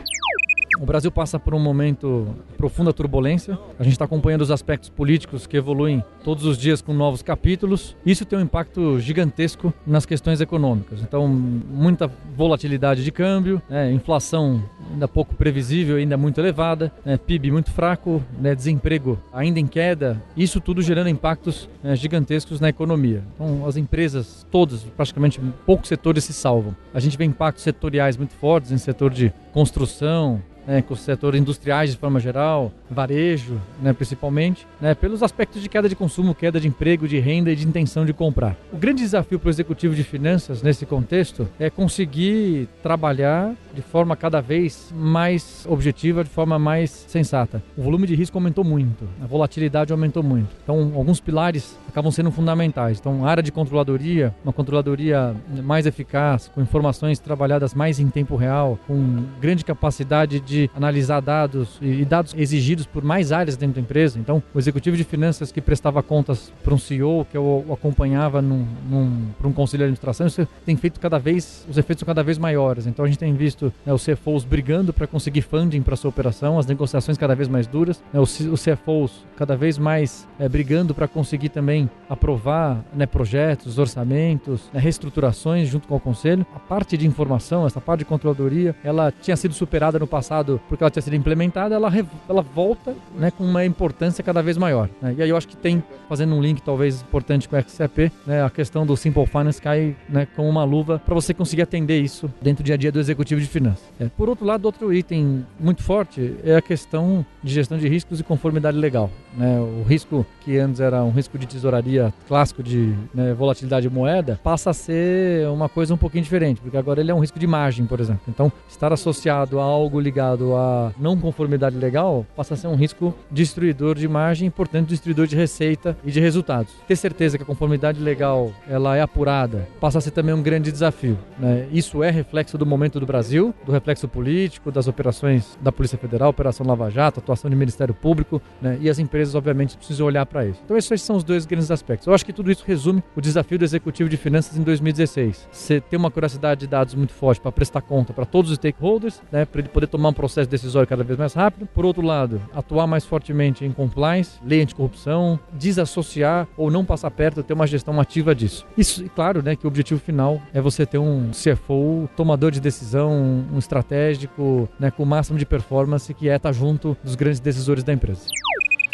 O 0.81 0.87
Brasil 0.87 1.11
passa 1.11 1.41
por 1.41 1.55
um 1.55 1.59
momento 1.59 2.29
de 2.51 2.57
profunda 2.57 2.93
turbulência. 2.93 3.59
A 3.79 3.83
gente 3.83 3.95
está 3.95 4.05
acompanhando 4.05 4.43
os 4.43 4.51
aspectos 4.51 4.89
políticos 4.89 5.45
que 5.45 5.57
evoluem 5.57 6.05
todos 6.23 6.45
os 6.45 6.57
dias 6.57 6.81
com 6.81 6.95
novos 6.95 7.21
capítulos. 7.21 7.97
Isso 8.07 8.25
tem 8.25 8.39
um 8.39 8.43
impacto 8.43 9.01
gigantesco 9.01 9.75
nas 9.85 10.07
questões 10.07 10.41
econômicas. 10.41 11.01
Então, 11.03 11.27
muita 11.27 12.09
volatilidade 12.37 13.03
de 13.03 13.11
câmbio, 13.11 13.61
né, 13.69 13.91
inflação 13.91 14.63
ainda 14.93 15.09
pouco 15.09 15.35
previsível, 15.35 15.97
ainda 15.97 16.17
muito 16.17 16.41
elevada, 16.41 16.93
né, 17.05 17.17
PIB 17.17 17.51
muito 17.51 17.73
fraco, 17.73 18.23
né, 18.41 18.55
desemprego 18.55 19.19
ainda 19.33 19.59
em 19.59 19.67
queda. 19.67 20.23
Isso 20.37 20.61
tudo 20.61 20.81
gerando 20.81 21.09
impactos 21.09 21.69
né, 21.83 21.97
gigantescos 21.97 22.61
na 22.61 22.69
economia. 22.69 23.25
Então, 23.35 23.67
as 23.67 23.77
empresas 23.77 24.47
todas, 24.49 24.85
praticamente 24.85 25.41
poucos 25.67 25.89
setores 25.89 26.25
se 26.25 26.33
salvam. 26.33 26.75
A 26.95 27.01
gente 27.01 27.19
vê 27.19 27.25
impactos 27.25 27.65
setoriais 27.65 28.17
muito 28.17 28.35
fortes 28.35 28.71
em 28.71 28.79
setor 28.79 29.11
de 29.11 29.33
construção, 29.53 30.41
né, 30.69 30.83
com 30.83 30.93
o 30.93 30.97
setor 30.97 31.35
industriais 31.35 31.93
de 31.93 31.97
forma 31.97 32.21
geral, 32.21 32.71
varejo, 32.91 33.59
né, 33.81 33.95
principalmente, 33.95 34.67
né, 34.79 34.95
pelos 34.95 35.23
aspectos 35.23 35.63
de 35.63 35.69
queda 35.69 35.89
de 35.89 35.97
consumo, 35.97 36.35
queda 36.35 36.61
de 36.61 36.69
emprego, 36.69 37.09
de 37.09 37.19
renda 37.19 37.51
e 37.51 37.57
de 37.57 37.67
intenção 37.67 38.05
de 38.05 38.13
comprar. 38.13 38.55
O 38.71 38.77
grande 38.77 39.01
desafio 39.01 39.39
para 39.39 39.47
o 39.47 39.51
executivo 39.51 39.95
de 39.95 40.05
finanças 40.05 40.63
nesse 40.63 40.85
contexto 40.85 41.49
é 41.59 41.71
conseguir 41.71 42.69
trabalhar 42.83 43.55
de 43.79 43.83
forma 43.83 44.17
cada 44.17 44.41
vez 44.41 44.93
mais 44.93 45.65
objetiva, 45.69 46.25
de 46.25 46.31
forma 46.31 46.59
mais 46.59 46.91
sensata. 46.91 47.63
O 47.77 47.83
volume 47.83 48.09
de 48.09 48.15
risco 48.17 48.37
aumentou 48.37 48.65
muito, 48.65 49.09
a 49.23 49.27
volatilidade 49.27 49.93
aumentou 49.93 50.21
muito. 50.21 50.49
Então, 50.65 50.91
alguns 50.97 51.21
pilares 51.21 51.79
acabam 51.89 52.11
sendo 52.11 52.33
fundamentais. 52.33 52.99
Então, 52.99 53.25
área 53.25 53.41
de 53.41 53.53
controladoria, 53.53 54.35
uma 54.43 54.53
controladoria 54.53 55.33
mais 55.63 55.87
eficaz, 55.87 56.51
com 56.53 56.61
informações 56.61 57.21
trabalhadas 57.21 57.73
mais 57.73 58.01
em 58.01 58.09
tempo 58.09 58.35
real, 58.35 58.77
com 58.85 59.23
grande 59.41 59.65
capacidade 59.65 60.41
de 60.41 60.69
analisar 60.75 61.21
dados 61.21 61.79
e 61.81 62.05
dados 62.05 62.35
exigidos 62.37 62.85
por 62.85 63.05
mais 63.05 63.31
áreas 63.31 63.57
dentro 63.57 63.77
da 63.77 63.81
empresa. 63.81 64.19
Então, 64.19 64.43
o 64.53 64.59
executivo 64.59 64.97
de 64.97 65.05
finanças 65.05 65.53
que 65.53 65.61
prestava 65.61 66.03
contas 66.03 66.53
para 66.65 66.75
um 66.75 66.79
CEO, 66.79 67.25
que 67.31 67.37
eu 67.37 67.65
acompanhava 67.71 68.43
num, 68.43 68.67
num, 68.91 69.29
para 69.39 69.47
um 69.47 69.53
conselho 69.53 69.83
de 69.83 69.85
administração, 69.85 70.27
isso 70.27 70.49
tem 70.67 70.77
feito 70.77 70.99
cada 70.99 71.19
vez, 71.19 71.65
os 71.71 71.79
efeitos 71.79 72.01
são 72.01 72.07
cada 72.07 72.25
vez 72.25 72.39
maiores. 72.39 72.89
Então, 72.89 73.05
a 73.05 73.09
gente 73.09 73.19
tem 73.21 73.33
visto 73.35 73.68
momento, 73.69 73.75
né, 73.85 73.93
os 73.93 74.05
CFOs 74.05 74.45
brigando 74.45 74.93
para 74.93 75.07
conseguir 75.07 75.43
funding 75.43 75.83
para 75.83 75.97
sua 75.97 76.09
operação, 76.09 76.59
as 76.59 76.67
negociações 76.67 77.17
cada 77.19 77.35
vez 77.35 77.49
mais 77.49 77.67
duras, 77.67 78.03
né, 78.13 78.21
os 78.21 78.63
CFOs 78.63 79.25
cada 79.37 79.57
vez 79.57 79.79
mais 79.79 80.27
é, 80.39 80.49
brigando 80.49 80.95
para 80.95 81.07
conseguir 81.07 81.49
também 81.49 81.89
aprovar 82.09 82.85
né, 82.95 83.07
projetos, 83.07 83.79
orçamentos, 83.79 84.69
né, 84.73 84.81
reestruturações 84.81 85.69
junto 85.69 85.87
com 85.87 85.97
o 85.97 86.01
conselho. 86.01 86.47
A 86.55 86.59
parte 86.59 86.97
de 86.97 87.07
informação, 87.07 87.67
essa 87.67 87.81
parte 87.81 88.01
de 88.01 88.05
controladoria, 88.05 88.75
ela 88.83 89.13
tinha 89.13 89.37
sido 89.37 89.55
superada 89.55 89.99
no 89.99 90.07
passado 90.07 90.61
porque 90.69 90.83
ela 90.83 90.91
tinha 90.91 91.03
sido 91.03 91.17
implementada, 91.17 91.75
ela, 91.75 91.91
ela 92.29 92.43
volta 92.43 92.95
né, 93.17 93.31
com 93.31 93.45
uma 93.45 93.65
importância 93.65 94.23
cada 94.25 94.43
vez 94.43 94.57
maior. 94.57 94.89
Né? 95.01 95.15
E 95.19 95.23
aí 95.23 95.29
eu 95.29 95.37
acho 95.37 95.49
que 95.49 95.57
tem, 95.57 95.83
fazendo 96.09 96.35
um 96.35 96.41
link 96.41 96.63
talvez 96.63 97.03
importante 97.03 97.49
com 97.49 97.57
o 97.57 97.61
XCP, 97.61 98.11
né, 98.27 98.43
a 98.43 98.51
questão 98.51 98.85
do 98.85 98.97
Simple 98.97 99.27
Finance 99.27 99.61
cai 99.61 99.97
né, 100.09 100.27
com 100.35 100.49
uma 100.49 100.65
luva 100.65 101.01
para 101.05 101.15
você 101.15 101.33
conseguir 101.33 101.63
atender 101.63 102.01
isso 102.01 102.31
dentro 102.41 102.63
do 102.63 102.67
dia 102.67 102.75
a 102.75 102.79
dia 102.79 102.93
do 102.93 102.99
executivo 103.01 103.41
de 103.41 103.47
finanças. 103.59 103.85
É. 103.99 104.09
Por 104.17 104.29
outro 104.29 104.45
lado, 104.45 104.65
outro 104.65 104.93
item 104.93 105.45
muito 105.59 105.83
forte 105.83 106.37
é 106.45 106.57
a 106.57 106.63
questão 106.63 107.25
de 107.43 107.53
gestão 107.53 107.77
de 107.79 107.89
riscos 107.89 108.21
e 108.21 108.23
conformidade 108.23 108.79
legal. 108.79 109.11
Né? 109.39 109.59
O 109.59 109.85
risco 109.85 110.27
que 110.41 110.59
antes 110.59 110.81
era 110.81 111.03
um 111.05 111.11
risco 111.11 111.39
de 111.39 111.47
tesouraria 111.47 112.13
clássico 112.27 112.63
de 112.63 112.95
né, 113.15 113.33
volatilidade 113.33 113.89
de 113.89 113.95
moeda 113.95 114.41
passa 114.43 114.71
a 114.71 114.75
ser 114.75 115.49
uma 115.49 115.69
coisa 115.69 115.95
um 115.95 115.97
pouquinho 115.97 116.25
diferente, 116.25 116.61
porque 116.61 116.77
agora 116.77 117.01
ele 117.01 117.11
é 117.11 117.15
um 117.15 117.21
risco 117.21 117.39
de 117.39 117.47
margem, 117.47 117.87
por 117.87 118.01
exemplo. 118.01 118.23
Então, 118.29 118.51
estar 118.69 118.93
associado 118.93 119.61
a 119.61 119.63
algo 119.63 120.01
ligado 120.01 120.57
a 120.57 120.93
não 120.99 121.17
conformidade 121.17 121.77
legal 121.77 122.27
passa 122.37 122.55
a 122.55 122.57
ser 122.57 122.67
um 122.67 122.75
risco 122.75 123.15
destruidor 123.31 123.95
de 123.95 124.09
margem, 124.09 124.51
portanto, 124.51 124.89
destruidor 124.89 125.27
de 125.27 125.37
receita 125.37 125.97
e 126.05 126.11
de 126.11 126.19
resultados. 126.21 126.73
Ter 126.87 126.97
certeza 126.97 127.37
que 127.37 127.45
a 127.45 127.47
conformidade 127.47 128.01
legal 128.01 128.51
ela 128.69 128.97
é 128.97 129.01
apurada 129.01 129.69
passa 129.81 129.99
a 129.99 130.01
ser 130.01 130.11
também 130.11 130.35
um 130.35 130.43
grande 130.43 130.73
desafio. 130.73 131.17
Né? 131.39 131.69
Isso 131.71 132.03
é 132.03 132.11
reflexo 132.11 132.59
do 132.59 132.67
momento 132.67 132.99
do 132.99 133.07
Brasil, 133.07 133.55
do 133.65 133.71
reflexo 133.71 134.09
político, 134.09 134.73
das 134.73 134.89
operações 134.89 135.57
da 135.61 135.71
Polícia 135.71 135.97
Federal, 135.97 136.31
Operação 136.31 136.67
Lava 136.67 136.91
Jato, 136.91 137.21
atuação 137.21 137.51
do 137.51 137.57
Ministério 137.57 137.95
Público, 137.95 138.43
né? 138.61 138.79
e 138.81 138.89
as 138.89 138.99
empresas, 139.29 139.35
obviamente, 139.35 139.77
precisam 139.77 140.07
olhar 140.07 140.25
para 140.27 140.47
isso. 140.47 140.61
Então, 140.65 140.77
esses 140.77 141.03
são 141.03 141.17
os 141.17 141.25
dois 141.25 141.47
grandes 141.47 141.71
aspectos. 141.71 142.07
Eu 142.07 142.15
acho 142.15 142.25
que 142.25 142.33
tudo 142.33 142.51
isso 142.51 142.65
resume 142.67 143.03
o 143.15 143.21
desafio 143.21 143.59
do 143.59 143.65
executivo 143.65 144.09
de 144.09 144.17
finanças 144.17 144.57
em 144.57 144.63
2016. 144.63 145.49
Você 145.51 145.81
ter 145.81 145.97
uma 145.97 146.11
curiosidade 146.11 146.61
de 146.61 146.67
dados 146.67 146.95
muito 146.95 147.13
forte 147.13 147.41
para 147.41 147.53
prestar 147.53 147.83
conta 147.83 148.13
para 148.13 148.25
todos 148.25 148.51
os 148.51 148.57
stakeholders, 148.57 149.21
né? 149.31 149.45
para 149.45 149.61
ele 149.61 149.69
poder 149.69 149.87
tomar 149.87 150.11
um 150.11 150.13
processo 150.13 150.49
decisório 150.49 150.89
cada 150.89 151.05
vez 151.05 151.19
mais 151.19 151.35
rápido. 151.35 151.67
Por 151.67 151.85
outro 151.85 152.03
lado, 152.03 152.41
atuar 152.55 152.87
mais 152.87 153.05
fortemente 153.05 153.65
em 153.65 153.73
compliance, 153.73 154.39
lei 154.45 154.63
anticorrupção, 154.63 155.39
desassociar 155.53 156.47
ou 156.57 156.71
não 156.71 156.85
passar 156.85 157.11
perto, 157.11 157.43
ter 157.43 157.53
uma 157.53 157.67
gestão 157.67 158.01
ativa 158.01 158.35
disso. 158.35 158.67
Isso, 158.77 159.05
e 159.05 159.09
claro, 159.09 159.43
né, 159.43 159.57
que 159.57 159.67
o 159.67 159.69
objetivo 159.69 160.01
final 160.01 160.41
é 160.53 160.61
você 160.61 160.87
ter 160.87 160.99
um 160.99 161.31
CFO 161.31 162.09
tomador 162.17 162.51
de 162.51 162.61
decisão, 162.61 163.45
um 163.53 163.59
estratégico, 163.59 164.69
né, 164.79 164.91
com 164.91 165.03
o 165.03 165.07
máximo 165.07 165.39
de 165.39 165.47
performance, 165.47 166.13
que 166.15 166.29
é 166.29 166.37
estar 166.37 166.53
junto 166.53 166.97
dos 167.03 167.15
grandes 167.15 167.41
decisores 167.41 167.85
da 167.85 167.93
empresa. 167.93 168.29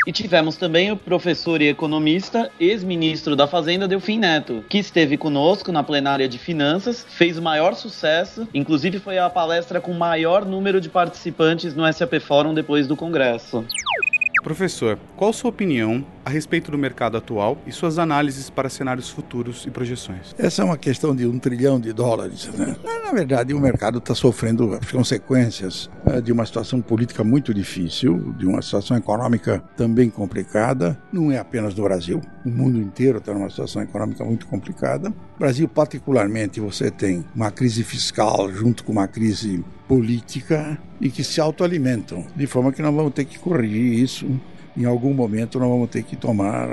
E 0.07 0.13
tivemos 0.13 0.57
também 0.57 0.93
o 0.93 0.97
professor 0.97 1.63
e 1.63 1.69
economista, 1.69 2.51
ex-ministro 2.61 3.35
da 3.35 3.47
Fazenda, 3.47 3.89
Delfim 3.89 4.19
Neto, 4.19 4.63
que 4.69 4.77
esteve 4.77 5.17
conosco 5.17 5.73
na 5.73 5.83
plenária 5.83 6.29
de 6.29 6.39
finanças, 6.39 7.07
fez 7.09 7.39
o 7.39 7.43
maior 7.43 7.75
sucesso, 7.75 8.47
inclusive 8.53 8.99
foi 8.99 9.19
a 9.19 9.31
palestra 9.31 9.81
com 9.81 9.95
maior 9.95 10.45
número 10.45 10.79
de 10.79 10.91
participantes 10.91 11.75
no 11.75 11.91
SAP 11.91 12.21
Fórum 12.21 12.53
depois 12.53 12.87
do 12.87 12.95
Congresso. 12.95 13.65
Professor, 14.45 14.99
qual 15.17 15.33
sua 15.33 15.49
opinião 15.49 16.05
a 16.23 16.29
respeito 16.29 16.71
do 16.71 16.77
mercado 16.77 17.17
atual 17.17 17.57
e 17.67 17.73
suas 17.73 17.99
análises 17.99 18.51
para 18.51 18.69
cenários 18.69 19.09
futuros 19.09 19.65
e 19.67 19.71
projeções? 19.71 20.35
Essa 20.39 20.61
é 20.61 20.65
uma 20.67 20.77
questão 20.77 21.17
de 21.17 21.27
um 21.27 21.39
trilhão 21.39 21.81
de 21.81 21.95
dólares. 21.95 22.51
Né? 22.53 22.77
Na 23.03 23.11
verdade, 23.11 23.55
o 23.55 23.61
mercado 23.61 23.99
está 23.99 24.15
sofrendo 24.15 24.75
as 24.75 24.93
consequências 24.93 25.89
eh, 26.05 26.21
de 26.21 26.31
uma 26.31 26.45
situação 26.45 26.83
política 26.83 27.25
muito 27.25 27.55
difícil, 27.55 28.35
de 28.37 28.45
uma 28.45 28.61
situação 28.61 28.99
econômica 28.99 29.65
também 29.79 30.11
complicada. 30.11 30.99
Não 31.11 31.33
é 31.33 31.39
apenas 31.39 31.75
no 31.75 31.83
Brasil, 31.83 32.21
o 32.45 32.51
mundo 32.51 32.79
inteiro 32.79 33.19
está 33.19 33.33
numa 33.33 33.49
situação 33.49 33.81
econômica 33.81 34.23
muito 34.27 34.47
complicada. 34.47 35.11
Brasil, 35.39 35.67
particularmente, 35.67 36.61
você 36.61 36.91
tem 36.91 37.25
uma 37.35 37.51
crise 37.51 37.83
fiscal 37.83 38.53
junto 38.53 38.85
com 38.85 38.93
uma 38.93 39.09
crise 39.09 39.65
política 39.89 40.78
e 41.01 41.11
que 41.11 41.22
se 41.22 41.41
autoalimentam, 41.41 42.26
de 42.35 42.47
forma 42.47 42.72
que 42.72 42.82
nós 42.82 42.95
vamos 42.95 43.12
ter 43.12 43.24
que 43.24 43.39
corrigir 43.39 44.03
isso 44.03 44.26
em 44.77 44.85
algum 44.85 45.12
momento 45.14 45.59
nós 45.59 45.68
vamos 45.68 45.91
ter 45.91 46.03
que 46.03 46.16
tomar 46.16 46.68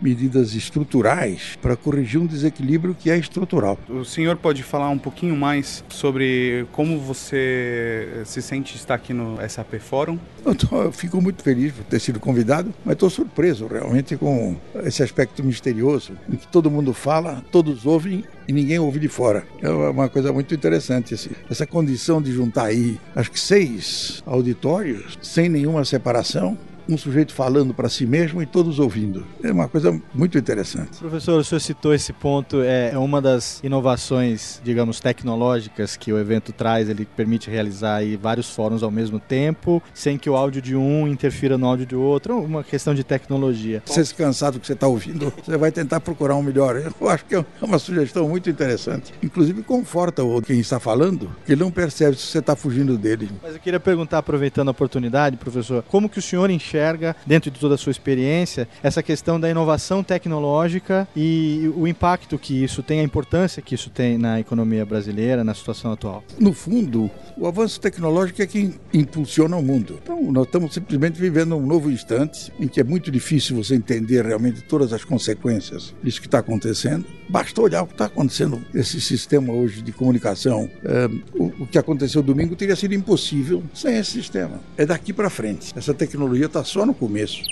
medidas 0.00 0.54
estruturais 0.54 1.58
para 1.60 1.76
corrigir 1.76 2.20
um 2.20 2.26
desequilíbrio 2.26 2.94
que 2.94 3.10
é 3.10 3.18
estrutural. 3.18 3.78
O 3.88 4.04
senhor 4.04 4.36
pode 4.36 4.62
falar 4.62 4.88
um 4.90 4.98
pouquinho 4.98 5.36
mais 5.36 5.84
sobre 5.88 6.66
como 6.72 6.98
você 6.98 8.22
se 8.24 8.40
sente 8.42 8.76
estar 8.76 8.94
aqui 8.94 9.12
no 9.12 9.36
SAP 9.48 9.74
Fórum? 9.80 10.18
Eu, 10.44 10.54
tô, 10.54 10.82
eu 10.82 10.92
fico 10.92 11.20
muito 11.20 11.42
feliz 11.42 11.72
por 11.72 11.84
ter 11.84 12.00
sido 12.00 12.20
convidado, 12.20 12.72
mas 12.84 12.94
estou 12.94 13.10
surpreso 13.10 13.66
realmente 13.66 14.16
com 14.16 14.56
esse 14.84 15.02
aspecto 15.02 15.42
misterioso, 15.44 16.12
em 16.28 16.36
que 16.36 16.46
todo 16.48 16.70
mundo 16.70 16.92
fala, 16.92 17.44
todos 17.50 17.86
ouvem 17.86 18.24
e 18.48 18.52
ninguém 18.52 18.78
ouve 18.78 18.98
de 18.98 19.08
fora. 19.08 19.44
É 19.60 19.68
uma 19.68 20.08
coisa 20.08 20.32
muito 20.32 20.54
interessante 20.54 21.14
esse, 21.14 21.30
essa 21.50 21.66
condição 21.66 22.22
de 22.22 22.32
juntar 22.32 22.66
aí, 22.66 22.98
acho 23.14 23.30
que 23.30 23.40
seis 23.40 24.22
auditórios, 24.26 25.18
sem 25.20 25.48
nenhuma 25.48 25.84
separação, 25.84 26.56
um 26.88 26.96
sujeito 26.96 27.34
falando 27.34 27.74
para 27.74 27.88
si 27.88 28.06
mesmo 28.06 28.40
e 28.42 28.46
todos 28.46 28.78
ouvindo. 28.78 29.26
É 29.42 29.50
uma 29.50 29.68
coisa 29.68 30.00
muito 30.14 30.38
interessante. 30.38 30.98
Professor, 30.98 31.40
o 31.40 31.44
senhor 31.44 31.60
citou 31.60 31.94
esse 31.94 32.12
ponto, 32.12 32.62
é, 32.62 32.92
é 32.92 32.98
uma 32.98 33.20
das 33.20 33.60
inovações, 33.62 34.60
digamos, 34.62 35.00
tecnológicas 35.00 35.96
que 35.96 36.12
o 36.12 36.18
evento 36.18 36.52
traz, 36.52 36.88
ele 36.88 37.06
permite 37.16 37.50
realizar 37.50 38.00
vários 38.20 38.50
fóruns 38.50 38.82
ao 38.82 38.90
mesmo 38.90 39.18
tempo, 39.18 39.82
sem 39.92 40.16
que 40.16 40.30
o 40.30 40.36
áudio 40.36 40.62
de 40.62 40.76
um 40.76 41.06
interfira 41.08 41.58
no 41.58 41.66
áudio 41.66 41.86
de 41.86 41.96
outro, 41.96 42.38
uma 42.38 42.62
questão 42.62 42.94
de 42.94 43.02
tecnologia. 43.02 43.82
Você 43.84 44.04
se 44.04 44.14
cansado 44.14 44.54
do 44.54 44.60
que 44.60 44.66
você 44.66 44.72
está 44.72 44.86
ouvindo, 44.86 45.32
você 45.44 45.56
vai 45.56 45.72
tentar 45.72 46.00
procurar 46.00 46.36
um 46.36 46.42
melhor. 46.42 46.76
Eu 47.00 47.08
acho 47.08 47.24
que 47.24 47.34
é 47.34 47.44
uma 47.60 47.78
sugestão 47.78 48.28
muito 48.28 48.48
interessante. 48.48 49.12
Inclusive 49.22 49.62
conforta 49.62 50.22
o 50.22 50.40
quem 50.40 50.60
está 50.60 50.78
falando, 50.78 51.30
que 51.44 51.52
ele 51.52 51.62
não 51.62 51.70
percebe 51.70 52.16
se 52.16 52.26
você 52.26 52.38
está 52.38 52.54
fugindo 52.54 52.96
dele. 52.96 53.30
Mas 53.42 53.54
eu 53.54 53.60
queria 53.60 53.80
perguntar, 53.80 54.18
aproveitando 54.18 54.68
a 54.68 54.70
oportunidade, 54.70 55.36
professor, 55.36 55.82
como 55.88 56.08
que 56.08 56.18
o 56.18 56.22
senhor 56.22 56.48
enxerga 56.50 56.75
enxerga, 56.76 57.16
dentro 57.26 57.50
de 57.50 57.58
toda 57.58 57.74
a 57.74 57.78
sua 57.78 57.90
experiência, 57.90 58.68
essa 58.82 59.02
questão 59.02 59.40
da 59.40 59.48
inovação 59.50 60.02
tecnológica 60.02 61.08
e 61.16 61.72
o 61.74 61.88
impacto 61.88 62.38
que 62.38 62.62
isso 62.62 62.82
tem, 62.82 63.00
a 63.00 63.02
importância 63.02 63.62
que 63.62 63.74
isso 63.74 63.90
tem 63.90 64.18
na 64.18 64.38
economia 64.38 64.84
brasileira, 64.84 65.42
na 65.42 65.54
situação 65.54 65.92
atual? 65.92 66.22
No 66.38 66.52
fundo, 66.52 67.10
o 67.36 67.46
avanço 67.46 67.80
tecnológico 67.80 68.42
é 68.42 68.46
quem 68.46 68.74
impulsiona 68.92 69.56
o 69.56 69.62
mundo. 69.62 69.98
Então, 70.02 70.20
nós 70.30 70.46
estamos 70.46 70.74
simplesmente 70.74 71.18
vivendo 71.18 71.56
um 71.56 71.66
novo 71.66 71.90
instante 71.90 72.52
em 72.60 72.68
que 72.68 72.80
é 72.80 72.84
muito 72.84 73.10
difícil 73.10 73.56
você 73.56 73.74
entender 73.74 74.24
realmente 74.24 74.62
todas 74.62 74.92
as 74.92 75.04
consequências 75.04 75.94
disso 76.02 76.20
que 76.20 76.26
está 76.26 76.38
acontecendo. 76.38 77.06
Basta 77.28 77.60
olhar 77.60 77.82
o 77.82 77.86
que 77.86 77.94
está 77.94 78.06
acontecendo 78.06 78.62
nesse 78.72 79.00
sistema 79.00 79.52
hoje 79.52 79.82
de 79.82 79.92
comunicação. 79.92 80.68
É, 80.84 81.08
o, 81.34 81.44
o 81.62 81.66
que 81.66 81.78
aconteceu 81.78 82.22
domingo 82.22 82.54
teria 82.54 82.76
sido 82.76 82.94
impossível 82.94 83.62
sem 83.74 83.96
esse 83.96 84.12
sistema. 84.12 84.60
É 84.76 84.86
daqui 84.86 85.12
para 85.12 85.30
frente. 85.30 85.72
Essa 85.76 85.94
tecnologia 85.94 86.46
está 86.46 86.62
só 86.66 86.84
no 86.84 86.94
começo. 86.94 87.42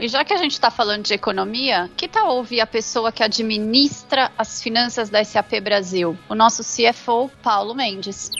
E 0.00 0.08
já 0.08 0.24
que 0.24 0.32
a 0.32 0.36
gente 0.36 0.52
está 0.52 0.70
falando 0.70 1.04
de 1.04 1.14
economia, 1.14 1.88
que 1.96 2.08
tal 2.08 2.36
ouvir 2.36 2.60
a 2.60 2.66
pessoa 2.66 3.12
que 3.12 3.22
administra 3.22 4.30
as 4.36 4.62
finanças 4.62 5.08
da 5.08 5.24
SAP 5.24 5.60
Brasil? 5.62 6.16
O 6.28 6.34
nosso 6.34 6.62
CFO, 6.62 7.30
Paulo 7.42 7.74
Mendes. 7.74 8.30